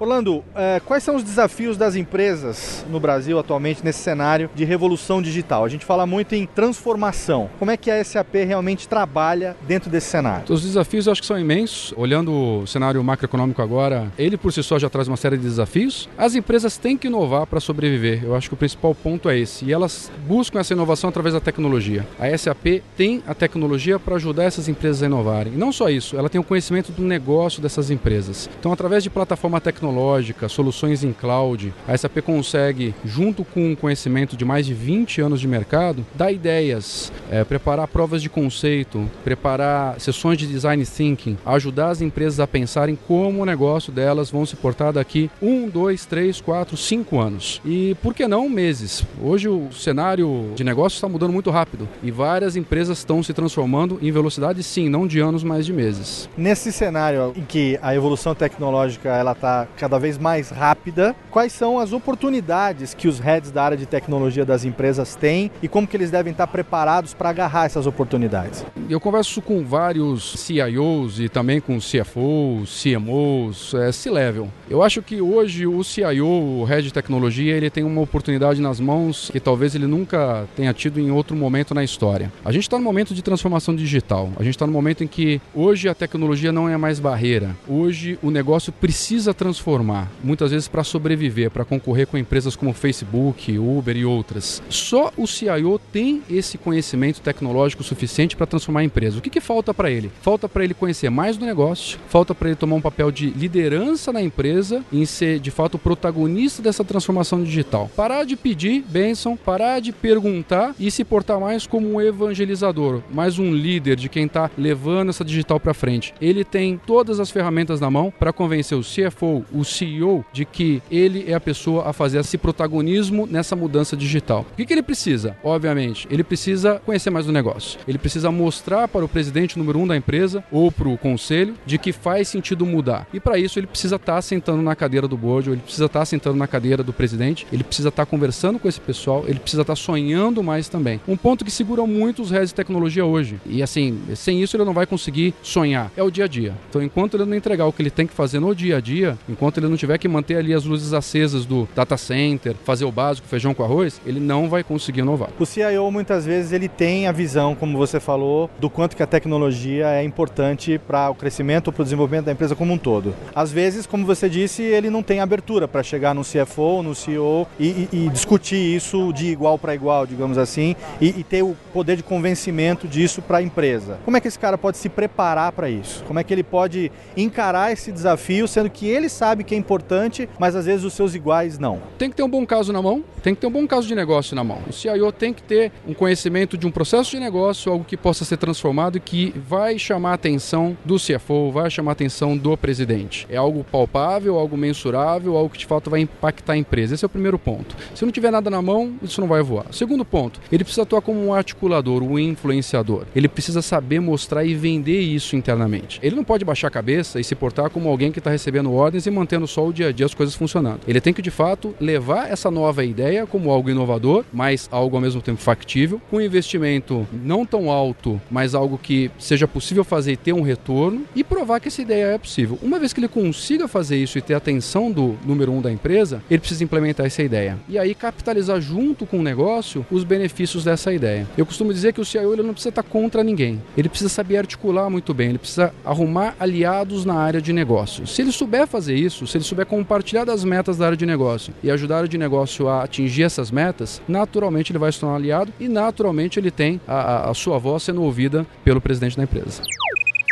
Orlando, 0.00 0.42
é, 0.54 0.80
quais 0.84 1.02
são 1.02 1.16
os 1.16 1.22
desafios 1.22 1.76
das 1.76 1.94
empresas 1.94 2.84
no 2.90 2.98
Brasil 2.98 3.38
atualmente 3.38 3.84
nesse 3.84 4.00
cenário 4.00 4.50
de 4.54 4.64
revolução 4.64 5.20
digital? 5.22 5.64
A 5.64 5.68
gente 5.68 5.84
fala 5.84 6.06
muito 6.06 6.34
em 6.34 6.46
transformação. 6.46 7.50
Como 7.58 7.70
é 7.70 7.76
que 7.76 7.90
a 7.90 8.02
SAP 8.02 8.34
realmente 8.46 8.88
trabalha 8.88 9.56
dentro 9.66 9.90
desse 9.90 10.08
cenário? 10.08 10.44
Os 10.48 10.62
desafios 10.62 11.06
eu 11.06 11.12
acho 11.12 11.20
que 11.20 11.26
são 11.26 11.38
imensos. 11.38 11.92
Olhando 11.96 12.32
o 12.32 12.66
cenário 12.66 13.02
macroeconômico 13.04 13.62
agora, 13.62 14.12
ele 14.18 14.36
por 14.36 14.52
si 14.52 14.62
só 14.62 14.78
já 14.78 14.88
traz 14.88 15.08
uma 15.08 15.16
série 15.16 15.36
de 15.36 15.44
desafios. 15.44 16.08
As 16.16 16.34
empresas 16.34 16.76
têm 16.76 16.96
que 16.96 17.06
inovar 17.06 17.46
para 17.46 17.60
sobreviver. 17.60 18.24
Eu 18.24 18.34
acho 18.34 18.48
que 18.48 18.54
o 18.54 18.56
principal 18.56 18.94
ponto 18.94 19.28
é 19.28 19.38
esse. 19.38 19.64
E 19.64 19.72
elas 19.72 20.10
buscam 20.26 20.58
essa 20.58 20.72
inovação 20.72 21.10
através 21.10 21.34
da 21.34 21.40
tecnologia. 21.40 22.06
A 22.18 22.36
SAP 22.36 22.82
tem 22.96 23.22
a 23.26 23.34
tecnologia 23.34 23.98
para 23.98 24.16
ajudar 24.16 24.44
essas 24.44 24.68
empresas 24.68 25.02
a 25.02 25.06
inovarem. 25.06 25.52
E 25.52 25.56
não 25.56 25.72
só 25.72 25.88
isso, 25.88 26.16
ela 26.16 26.28
tem 26.28 26.40
o 26.40 26.44
conhecimento 26.44 26.90
do 26.92 27.02
negócio 27.02 27.62
dessas 27.62 27.90
empresas. 27.90 28.48
Então, 28.58 28.72
através 28.72 29.02
de 29.02 29.10
plataforma 29.10 29.60
tecnológica, 29.60 29.81
tecnológica, 29.82 30.48
soluções 30.48 31.02
em 31.02 31.12
cloud, 31.12 31.74
a 31.88 31.96
SAP 31.96 32.18
consegue, 32.24 32.94
junto 33.04 33.44
com 33.44 33.72
um 33.72 33.74
conhecimento 33.74 34.36
de 34.36 34.44
mais 34.44 34.64
de 34.64 34.72
20 34.72 35.20
anos 35.20 35.40
de 35.40 35.48
mercado, 35.48 36.06
dar 36.14 36.30
ideias, 36.30 37.12
é, 37.28 37.42
preparar 37.42 37.88
provas 37.88 38.22
de 38.22 38.30
conceito, 38.30 39.10
preparar 39.24 39.98
sessões 39.98 40.38
de 40.38 40.46
design 40.46 40.84
thinking, 40.86 41.36
ajudar 41.44 41.90
as 41.90 42.00
empresas 42.00 42.38
a 42.38 42.46
pensarem 42.46 42.96
como 43.08 43.42
o 43.42 43.46
negócio 43.46 43.92
delas 43.92 44.30
vão 44.30 44.46
se 44.46 44.54
portar 44.54 44.92
daqui 44.92 45.28
um, 45.40 45.68
dois, 45.68 46.06
três, 46.06 46.40
quatro, 46.40 46.76
cinco 46.76 47.18
anos. 47.18 47.60
E 47.64 47.96
por 48.00 48.14
que 48.14 48.28
não 48.28 48.48
meses? 48.48 49.04
Hoje 49.20 49.48
o 49.48 49.72
cenário 49.72 50.52
de 50.54 50.62
negócio 50.62 50.94
está 50.94 51.08
mudando 51.08 51.32
muito 51.32 51.50
rápido 51.50 51.88
e 52.02 52.10
várias 52.10 52.54
empresas 52.54 52.98
estão 52.98 53.22
se 53.22 53.32
transformando 53.32 53.98
em 54.00 54.12
velocidade, 54.12 54.62
sim, 54.62 54.88
não 54.88 55.08
de 55.08 55.18
anos, 55.18 55.42
mas 55.42 55.66
de 55.66 55.72
meses. 55.72 56.28
Nesse 56.36 56.70
cenário 56.70 57.32
em 57.34 57.44
que 57.44 57.78
a 57.82 57.94
evolução 57.94 58.34
tecnológica 58.34 59.08
ela 59.08 59.32
está 59.32 59.66
cada 59.76 59.98
vez 59.98 60.18
mais 60.18 60.50
rápida, 60.50 61.14
quais 61.30 61.52
são 61.52 61.78
as 61.78 61.92
oportunidades 61.92 62.94
que 62.94 63.08
os 63.08 63.18
heads 63.18 63.50
da 63.50 63.62
área 63.62 63.76
de 63.76 63.86
tecnologia 63.86 64.44
das 64.44 64.64
empresas 64.64 65.14
têm 65.14 65.50
e 65.62 65.68
como 65.68 65.86
que 65.86 65.96
eles 65.96 66.10
devem 66.10 66.32
estar 66.32 66.46
preparados 66.46 67.14
para 67.14 67.30
agarrar 67.30 67.66
essas 67.66 67.86
oportunidades? 67.86 68.64
Eu 68.88 69.00
converso 69.00 69.40
com 69.40 69.64
vários 69.64 70.32
CIOs 70.32 71.20
e 71.20 71.28
também 71.28 71.60
com 71.60 71.78
CFOs, 71.78 72.82
CMOs, 72.82 73.74
é, 73.74 73.90
C-level. 73.90 74.48
Eu 74.68 74.82
acho 74.82 75.02
que 75.02 75.20
hoje 75.20 75.66
o 75.66 75.82
CIO, 75.82 76.26
o 76.26 76.64
head 76.64 76.82
de 76.82 76.92
tecnologia, 76.92 77.56
ele 77.56 77.70
tem 77.70 77.84
uma 77.84 78.00
oportunidade 78.00 78.60
nas 78.60 78.78
mãos 78.78 79.30
que 79.30 79.40
talvez 79.40 79.74
ele 79.74 79.86
nunca 79.86 80.46
tenha 80.54 80.72
tido 80.72 81.00
em 81.00 81.10
outro 81.10 81.36
momento 81.36 81.74
na 81.74 81.82
história. 81.82 82.32
A 82.44 82.52
gente 82.52 82.64
está 82.64 82.76
no 82.76 82.84
momento 82.84 83.14
de 83.14 83.22
transformação 83.22 83.74
digital. 83.74 84.30
A 84.36 84.42
gente 84.42 84.54
está 84.54 84.66
no 84.66 84.72
momento 84.72 85.02
em 85.02 85.06
que 85.06 85.40
hoje 85.54 85.88
a 85.88 85.94
tecnologia 85.94 86.52
não 86.52 86.68
é 86.68 86.76
mais 86.76 87.00
barreira. 87.00 87.56
Hoje 87.66 88.18
o 88.22 88.30
negócio 88.30 88.72
precisa 88.72 89.32
transformar 89.32 89.61
transformar, 89.62 90.10
muitas 90.24 90.50
vezes 90.50 90.66
para 90.66 90.82
sobreviver, 90.82 91.48
para 91.50 91.64
concorrer 91.64 92.06
com 92.08 92.18
empresas 92.18 92.56
como 92.56 92.72
Facebook, 92.72 93.56
Uber 93.58 93.96
e 93.96 94.04
outras. 94.04 94.60
Só 94.68 95.12
o 95.16 95.26
CIO 95.26 95.78
tem 95.92 96.20
esse 96.28 96.58
conhecimento 96.58 97.20
tecnológico 97.20 97.84
suficiente 97.84 98.36
para 98.36 98.46
transformar 98.46 98.80
a 98.80 98.84
empresa. 98.84 99.18
O 99.18 99.22
que, 99.22 99.30
que 99.30 99.40
falta 99.40 99.72
para 99.72 99.90
ele? 99.90 100.10
Falta 100.20 100.48
para 100.48 100.64
ele 100.64 100.74
conhecer 100.74 101.10
mais 101.10 101.36
do 101.36 101.46
negócio, 101.46 101.98
falta 102.08 102.34
para 102.34 102.48
ele 102.48 102.56
tomar 102.56 102.74
um 102.74 102.80
papel 102.80 103.12
de 103.12 103.30
liderança 103.30 104.12
na 104.12 104.20
empresa, 104.20 104.84
em 104.92 105.06
ser 105.06 105.38
de 105.38 105.50
fato 105.50 105.76
o 105.76 105.78
protagonista 105.78 106.60
dessa 106.60 106.84
transformação 106.84 107.42
digital. 107.42 107.88
Parar 107.94 108.24
de 108.24 108.34
pedir 108.34 108.82
bênção, 108.88 109.36
parar 109.36 109.80
de 109.80 109.92
perguntar 109.92 110.74
e 110.78 110.90
se 110.90 111.04
portar 111.04 111.38
mais 111.38 111.66
como 111.68 111.94
um 111.94 112.00
evangelizador, 112.00 113.00
mais 113.12 113.38
um 113.38 113.54
líder 113.54 113.94
de 113.94 114.08
quem 114.08 114.26
está 114.26 114.50
levando 114.58 115.10
essa 115.10 115.24
digital 115.24 115.60
para 115.60 115.72
frente. 115.72 116.12
Ele 116.20 116.44
tem 116.44 116.80
todas 116.84 117.20
as 117.20 117.30
ferramentas 117.30 117.80
na 117.80 117.90
mão 117.90 118.12
para 118.18 118.32
convencer 118.32 118.76
o 118.76 118.82
CFO, 118.82 119.44
o 119.54 119.64
CEO 119.64 120.24
de 120.32 120.44
que 120.44 120.82
ele 120.90 121.30
é 121.30 121.34
a 121.34 121.40
pessoa 121.40 121.88
a 121.88 121.92
fazer 121.92 122.18
esse 122.18 122.38
protagonismo 122.38 123.26
nessa 123.26 123.56
mudança 123.56 123.96
digital. 123.96 124.46
O 124.52 124.56
que, 124.56 124.66
que 124.66 124.72
ele 124.72 124.82
precisa? 124.82 125.36
Obviamente, 125.42 126.06
ele 126.10 126.24
precisa 126.24 126.80
conhecer 126.84 127.10
mais 127.10 127.26
do 127.26 127.32
negócio. 127.32 127.78
Ele 127.86 127.98
precisa 127.98 128.30
mostrar 128.30 128.88
para 128.88 129.04
o 129.04 129.08
presidente 129.08 129.58
número 129.58 129.78
um 129.78 129.86
da 129.86 129.96
empresa 129.96 130.44
ou 130.50 130.70
para 130.70 130.88
o 130.88 130.98
conselho 130.98 131.54
de 131.66 131.78
que 131.78 131.92
faz 131.92 132.28
sentido 132.28 132.64
mudar. 132.66 133.06
E 133.12 133.20
para 133.20 133.38
isso 133.38 133.58
ele 133.58 133.66
precisa 133.66 133.96
estar 133.96 134.14
tá 134.14 134.22
sentando 134.22 134.62
na 134.62 134.74
cadeira 134.74 135.08
do 135.08 135.16
board, 135.16 135.50
ele 135.50 135.60
precisa 135.60 135.86
estar 135.86 136.00
tá 136.00 136.04
sentando 136.04 136.36
na 136.36 136.46
cadeira 136.46 136.82
do 136.82 136.92
presidente, 136.92 137.46
ele 137.52 137.64
precisa 137.64 137.88
estar 137.88 138.04
tá 138.04 138.10
conversando 138.10 138.58
com 138.58 138.68
esse 138.68 138.80
pessoal, 138.80 139.24
ele 139.26 139.38
precisa 139.38 139.62
estar 139.62 139.76
sonhando 139.76 140.42
mais 140.42 140.68
também. 140.68 141.00
Um 141.06 141.16
ponto 141.16 141.44
que 141.44 141.50
segura 141.50 141.86
muito 141.86 142.22
os 142.22 142.30
heads 142.30 142.48
de 142.48 142.54
tecnologia 142.54 143.04
hoje. 143.04 143.40
E 143.46 143.62
assim, 143.62 144.00
sem 144.14 144.42
isso 144.42 144.56
ele 144.56 144.64
não 144.64 144.72
vai 144.72 144.86
conseguir 144.86 145.34
sonhar. 145.42 145.90
É 145.96 146.02
o 146.02 146.10
dia 146.10 146.24
a 146.24 146.28
dia. 146.28 146.54
Então, 146.68 146.82
enquanto 146.82 147.16
ele 147.16 147.24
não 147.24 147.36
entregar 147.36 147.66
o 147.66 147.72
que 147.72 147.82
ele 147.82 147.90
tem 147.90 148.06
que 148.06 148.14
fazer 148.14 148.40
no 148.40 148.54
dia 148.54 148.76
a 148.78 148.80
dia, 148.80 149.18
enquanto 149.28 149.41
ele 149.58 149.68
não 149.68 149.76
tiver 149.76 149.98
que 149.98 150.08
manter 150.08 150.36
ali 150.36 150.52
as 150.54 150.64
luzes 150.64 150.92
acesas 150.92 151.44
do 151.44 151.68
data 151.74 151.96
center, 151.96 152.54
fazer 152.64 152.84
o 152.84 152.92
básico, 152.92 153.26
feijão 153.26 153.54
com 153.54 153.62
arroz, 153.62 154.00
ele 154.06 154.20
não 154.20 154.48
vai 154.48 154.62
conseguir 154.62 155.00
inovar. 155.00 155.30
O 155.38 155.46
CIO 155.46 155.90
muitas 155.90 156.24
vezes 156.26 156.52
ele 156.52 156.68
tem 156.68 157.06
a 157.06 157.12
visão, 157.12 157.54
como 157.54 157.76
você 157.76 157.98
falou, 157.98 158.50
do 158.58 158.70
quanto 158.70 158.96
que 158.96 159.02
a 159.02 159.06
tecnologia 159.06 159.88
é 159.88 160.04
importante 160.04 160.78
para 160.78 161.10
o 161.10 161.14
crescimento 161.14 161.68
ou 161.68 161.72
para 161.72 161.82
o 161.82 161.84
desenvolvimento 161.84 162.26
da 162.26 162.32
empresa 162.32 162.54
como 162.54 162.72
um 162.72 162.78
todo. 162.78 163.14
Às 163.34 163.50
vezes, 163.52 163.86
como 163.86 164.06
você 164.06 164.28
disse, 164.28 164.62
ele 164.62 164.90
não 164.90 165.02
tem 165.02 165.20
abertura 165.20 165.66
para 165.66 165.82
chegar 165.82 166.14
no 166.14 166.22
CFO, 166.22 166.82
no 166.82 166.94
CEO 166.94 167.46
e, 167.58 167.66
e, 167.66 167.88
e 167.92 168.08
discutir 168.10 168.56
isso 168.56 169.12
de 169.12 169.26
igual 169.26 169.58
para 169.58 169.74
igual, 169.74 170.06
digamos 170.06 170.38
assim, 170.38 170.76
e, 171.00 171.08
e 171.08 171.24
ter 171.24 171.42
o 171.42 171.56
poder 171.72 171.96
de 171.96 172.02
convencimento 172.02 172.86
disso 172.86 173.22
para 173.22 173.38
a 173.38 173.42
empresa. 173.42 173.98
Como 174.04 174.16
é 174.16 174.20
que 174.20 174.28
esse 174.28 174.38
cara 174.38 174.56
pode 174.56 174.76
se 174.76 174.88
preparar 174.88 175.52
para 175.52 175.68
isso? 175.68 176.04
Como 176.04 176.18
é 176.18 176.24
que 176.24 176.32
ele 176.32 176.42
pode 176.42 176.92
encarar 177.16 177.72
esse 177.72 177.90
desafio, 177.90 178.46
sendo 178.46 178.70
que 178.70 178.86
ele 178.86 179.08
sabe 179.08 179.31
sabe 179.32 179.44
que 179.44 179.54
é 179.54 179.58
importante, 179.58 180.28
mas 180.38 180.54
às 180.54 180.66
vezes 180.66 180.84
os 180.84 180.92
seus 180.92 181.14
iguais 181.14 181.58
não. 181.58 181.80
Tem 181.96 182.10
que 182.10 182.16
ter 182.16 182.22
um 182.22 182.28
bom 182.28 182.44
caso 182.44 182.70
na 182.70 182.82
mão, 182.82 183.02
tem 183.22 183.34
que 183.34 183.40
ter 183.40 183.46
um 183.46 183.50
bom 183.50 183.66
caso 183.66 183.88
de 183.88 183.94
negócio 183.94 184.36
na 184.36 184.44
mão. 184.44 184.58
O 184.68 184.72
CIO 184.72 185.10
tem 185.10 185.32
que 185.32 185.42
ter 185.42 185.72
um 185.88 185.94
conhecimento 185.94 186.58
de 186.58 186.66
um 186.66 186.70
processo 186.70 187.12
de 187.12 187.18
negócio, 187.18 187.72
algo 187.72 187.82
que 187.82 187.96
possa 187.96 188.26
ser 188.26 188.36
transformado 188.36 188.98
e 188.98 189.00
que 189.00 189.32
vai 189.48 189.78
chamar 189.78 190.10
a 190.10 190.14
atenção 190.14 190.76
do 190.84 190.96
CFO, 190.96 191.50
vai 191.50 191.70
chamar 191.70 191.92
a 191.92 191.94
atenção 191.94 192.36
do 192.36 192.54
presidente. 192.58 193.26
É 193.30 193.38
algo 193.38 193.64
palpável, 193.64 194.38
algo 194.38 194.54
mensurável, 194.54 195.34
algo 195.34 195.48
que 195.48 195.60
de 195.60 195.66
fato 195.66 195.88
vai 195.88 196.00
impactar 196.00 196.52
a 196.52 196.56
empresa. 196.58 196.94
Esse 196.94 197.04
é 197.04 197.06
o 197.06 197.08
primeiro 197.08 197.38
ponto. 197.38 197.74
Se 197.94 198.04
não 198.04 198.12
tiver 198.12 198.30
nada 198.30 198.50
na 198.50 198.60
mão, 198.60 198.92
isso 199.02 199.18
não 199.18 199.28
vai 199.28 199.42
voar. 199.42 199.64
Segundo 199.72 200.04
ponto, 200.04 200.40
ele 200.52 200.62
precisa 200.62 200.82
atuar 200.82 201.00
como 201.00 201.24
um 201.24 201.32
articulador, 201.32 202.02
um 202.02 202.18
influenciador. 202.18 203.06
Ele 203.16 203.28
precisa 203.28 203.62
saber 203.62 203.98
mostrar 203.98 204.44
e 204.44 204.54
vender 204.54 205.00
isso 205.00 205.36
internamente. 205.36 205.98
Ele 206.02 206.16
não 206.16 206.24
pode 206.24 206.44
baixar 206.44 206.68
a 206.68 206.70
cabeça 206.70 207.18
e 207.18 207.24
se 207.24 207.34
portar 207.34 207.70
como 207.70 207.88
alguém 207.88 208.12
que 208.12 208.18
está 208.18 208.30
recebendo 208.30 208.70
ordens 208.74 209.06
e 209.06 209.10
mantendo 209.22 209.46
só 209.46 209.66
o 209.66 209.72
dia 209.72 209.88
a 209.88 209.92
dia 209.92 210.04
as 210.04 210.14
coisas 210.14 210.34
funcionando. 210.34 210.80
Ele 210.86 211.00
tem 211.00 211.12
que 211.12 211.22
de 211.22 211.30
fato 211.30 211.74
levar 211.80 212.30
essa 212.30 212.50
nova 212.50 212.84
ideia 212.84 213.24
como 213.24 213.50
algo 213.50 213.70
inovador, 213.70 214.24
mas 214.32 214.68
algo 214.72 214.96
ao 214.96 215.02
mesmo 215.02 215.22
tempo 215.22 215.40
factível, 215.40 216.00
com 216.10 216.20
investimento 216.20 217.06
não 217.12 217.46
tão 217.46 217.70
alto, 217.70 218.20
mas 218.30 218.54
algo 218.54 218.76
que 218.76 219.10
seja 219.18 219.46
possível 219.46 219.84
fazer 219.84 220.12
e 220.12 220.16
ter 220.16 220.32
um 220.32 220.42
retorno 220.42 221.04
e 221.14 221.22
provar 221.22 221.60
que 221.60 221.68
essa 221.68 221.80
ideia 221.80 222.06
é 222.06 222.18
possível. 222.18 222.58
Uma 222.60 222.80
vez 222.80 222.92
que 222.92 222.98
ele 222.98 223.08
consiga 223.08 223.68
fazer 223.68 223.96
isso 223.96 224.18
e 224.18 224.22
ter 224.22 224.34
a 224.34 224.38
atenção 224.38 224.90
do 224.90 225.16
número 225.24 225.52
um 225.52 225.60
da 225.60 225.70
empresa, 225.70 226.22
ele 226.28 226.40
precisa 226.40 226.64
implementar 226.64 227.06
essa 227.06 227.22
ideia. 227.22 227.58
E 227.68 227.78
aí 227.78 227.94
capitalizar 227.94 228.60
junto 228.60 229.06
com 229.06 229.20
o 229.20 229.22
negócio 229.22 229.86
os 229.90 230.02
benefícios 230.02 230.64
dessa 230.64 230.92
ideia. 230.92 231.28
Eu 231.36 231.46
costumo 231.46 231.72
dizer 231.72 231.92
que 231.92 232.00
o 232.00 232.04
CIO 232.04 232.32
ele 232.32 232.42
não 232.42 232.54
precisa 232.54 232.70
estar 232.70 232.82
contra 232.82 233.22
ninguém. 233.22 233.62
Ele 233.76 233.88
precisa 233.88 234.08
saber 234.08 234.38
articular 234.38 234.90
muito 234.90 235.14
bem, 235.14 235.28
ele 235.30 235.38
precisa 235.38 235.72
arrumar 235.84 236.34
aliados 236.40 237.04
na 237.04 237.14
área 237.14 237.40
de 237.40 237.52
negócio. 237.52 238.06
Se 238.06 238.22
ele 238.22 238.32
souber 238.32 238.66
fazer 238.66 238.94
isso, 238.94 239.11
se 239.12 239.36
ele 239.36 239.44
souber 239.44 239.66
compartilhar 239.66 240.24
das 240.24 240.44
metas 240.44 240.76
da 240.78 240.86
área 240.86 240.96
de 240.96 241.06
negócio 241.06 241.54
e 241.62 241.70
ajudar 241.70 241.94
a 241.94 241.98
área 241.98 242.08
de 242.08 242.18
negócio 242.18 242.68
a 242.68 242.82
atingir 242.82 243.22
essas 243.24 243.50
metas, 243.50 244.02
naturalmente 244.08 244.72
ele 244.72 244.78
vai 244.78 244.90
se 244.90 245.00
tornar 245.00 245.16
aliado 245.16 245.52
e 245.60 245.68
naturalmente 245.68 246.38
ele 246.38 246.50
tem 246.50 246.80
a, 246.86 247.30
a 247.30 247.34
sua 247.34 247.58
voz 247.58 247.82
sendo 247.82 248.02
ouvida 248.02 248.46
pelo 248.64 248.80
presidente 248.80 249.16
da 249.16 249.22
empresa. 249.22 249.62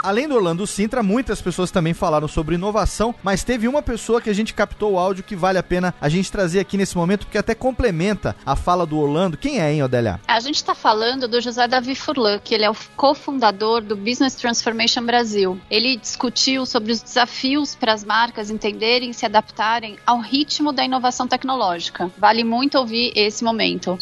Além 0.03 0.27
do 0.27 0.35
Orlando 0.35 0.67
Sintra, 0.67 1.03
muitas 1.03 1.43
pessoas 1.43 1.71
também 1.71 1.93
falaram 1.93 2.27
sobre 2.27 2.55
inovação, 2.55 3.15
mas 3.23 3.45
teve 3.45 3.69
uma 3.69 3.83
pessoa 3.83 4.21
que 4.21 4.31
a 4.31 4.33
gente 4.33 4.55
captou 4.55 4.93
o 4.93 4.99
áudio 4.99 5.23
que 5.23 5.37
vale 5.37 5.59
a 5.59 5.63
pena 5.63 5.95
a 6.01 6.09
gente 6.09 6.33
trazer 6.33 6.59
aqui 6.59 6.77
nesse 6.79 6.97
momento, 6.97 7.27
porque 7.27 7.37
até 7.37 7.55
complementa 7.55 8.35
a 8.45 8.57
fala 8.57 8.87
do 8.87 8.99
Orlando. 8.99 9.37
Quem 9.37 9.61
é, 9.61 9.73
hein, 9.73 9.83
Odélia? 9.83 10.19
A 10.27 10.41
gente 10.41 10.57
está 10.57 10.75
falando 10.75 11.29
do 11.29 11.41
José 11.41 11.69
Davi 11.69 11.95
Furlan, 11.95 12.39
que 12.39 12.55
ele 12.55 12.65
é 12.65 12.71
o 12.71 12.77
cofundador 12.97 13.83
do 13.83 13.95
Business 13.95 14.35
Transformation 14.35 15.05
Brasil. 15.05 15.61
Ele 15.71 15.97
discutiu 15.97 16.65
sobre 16.65 16.93
os 16.93 17.03
desafios 17.03 17.75
para 17.75 17.93
as 17.93 18.03
marcas 18.03 18.51
entenderem 18.51 19.11
e 19.11 19.15
se 19.15 19.27
adaptarem 19.27 19.99
ao 20.07 20.21
ritmo 20.21 20.73
da 20.73 20.85
inovação 20.85 21.29
tecnológica. 21.29 22.11
Vale 22.17 22.43
muito 22.43 22.79
ouvir 22.79 23.13
esse 23.15 23.45
momento. 23.45 23.99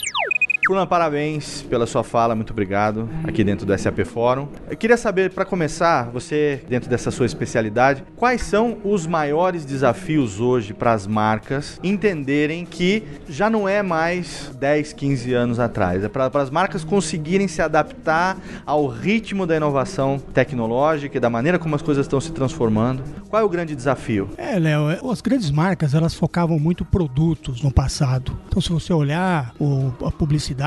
Furlan, 0.69 0.87
parabéns 0.87 1.63
pela 1.63 1.87
sua 1.87 2.05
fala, 2.05 2.35
muito 2.35 2.51
obrigado 2.51 3.09
aqui 3.25 3.43
dentro 3.43 3.65
do 3.65 3.79
SAP 3.79 4.01
Fórum. 4.05 4.49
Eu 4.69 4.77
queria 4.77 4.99
saber, 4.99 5.31
para 5.31 5.47
começar, 5.47 6.11
você, 6.11 6.63
dentro 6.69 6.91
dessa 6.91 7.11
sua 7.11 7.25
especialidade, 7.25 8.05
quais 8.15 8.43
são 8.43 8.77
os 8.85 9.07
maiores 9.07 9.65
desafios 9.65 10.41
hoje 10.41 10.75
para 10.75 10.93
as 10.93 11.07
marcas 11.07 11.81
entenderem 11.83 12.67
que 12.67 13.03
já 13.27 13.49
não 13.49 13.67
é 13.67 13.83
mais 13.83 14.55
10, 14.61 14.93
15 14.93 15.33
anos 15.33 15.59
atrás, 15.59 16.05
é 16.05 16.09
para 16.11 16.27
as 16.35 16.51
marcas 16.51 16.85
conseguirem 16.85 17.49
se 17.49 17.63
adaptar 17.63 18.37
ao 18.67 18.87
ritmo 18.89 19.47
da 19.47 19.57
inovação 19.57 20.19
tecnológica 20.35 21.17
e 21.17 21.21
da 21.21 21.31
maneira 21.31 21.59
como 21.59 21.77
as 21.77 21.81
coisas 21.81 22.05
estão 22.05 22.21
se 22.21 22.31
transformando. 22.31 23.03
Qual 23.31 23.41
é 23.41 23.45
o 23.45 23.49
grande 23.49 23.75
desafio? 23.75 24.29
É, 24.37 24.59
Léo, 24.59 25.11
as 25.11 25.23
grandes 25.23 25.51
marcas 25.51 25.95
elas 25.95 26.13
focavam 26.13 26.59
muito 26.59 26.85
produtos 26.85 27.63
no 27.63 27.73
passado. 27.73 28.39
Então, 28.49 28.61
se 28.61 28.69
você 28.69 28.93
olhar 28.93 29.55
o, 29.59 29.91
a 30.05 30.11
publicidade, 30.11 30.58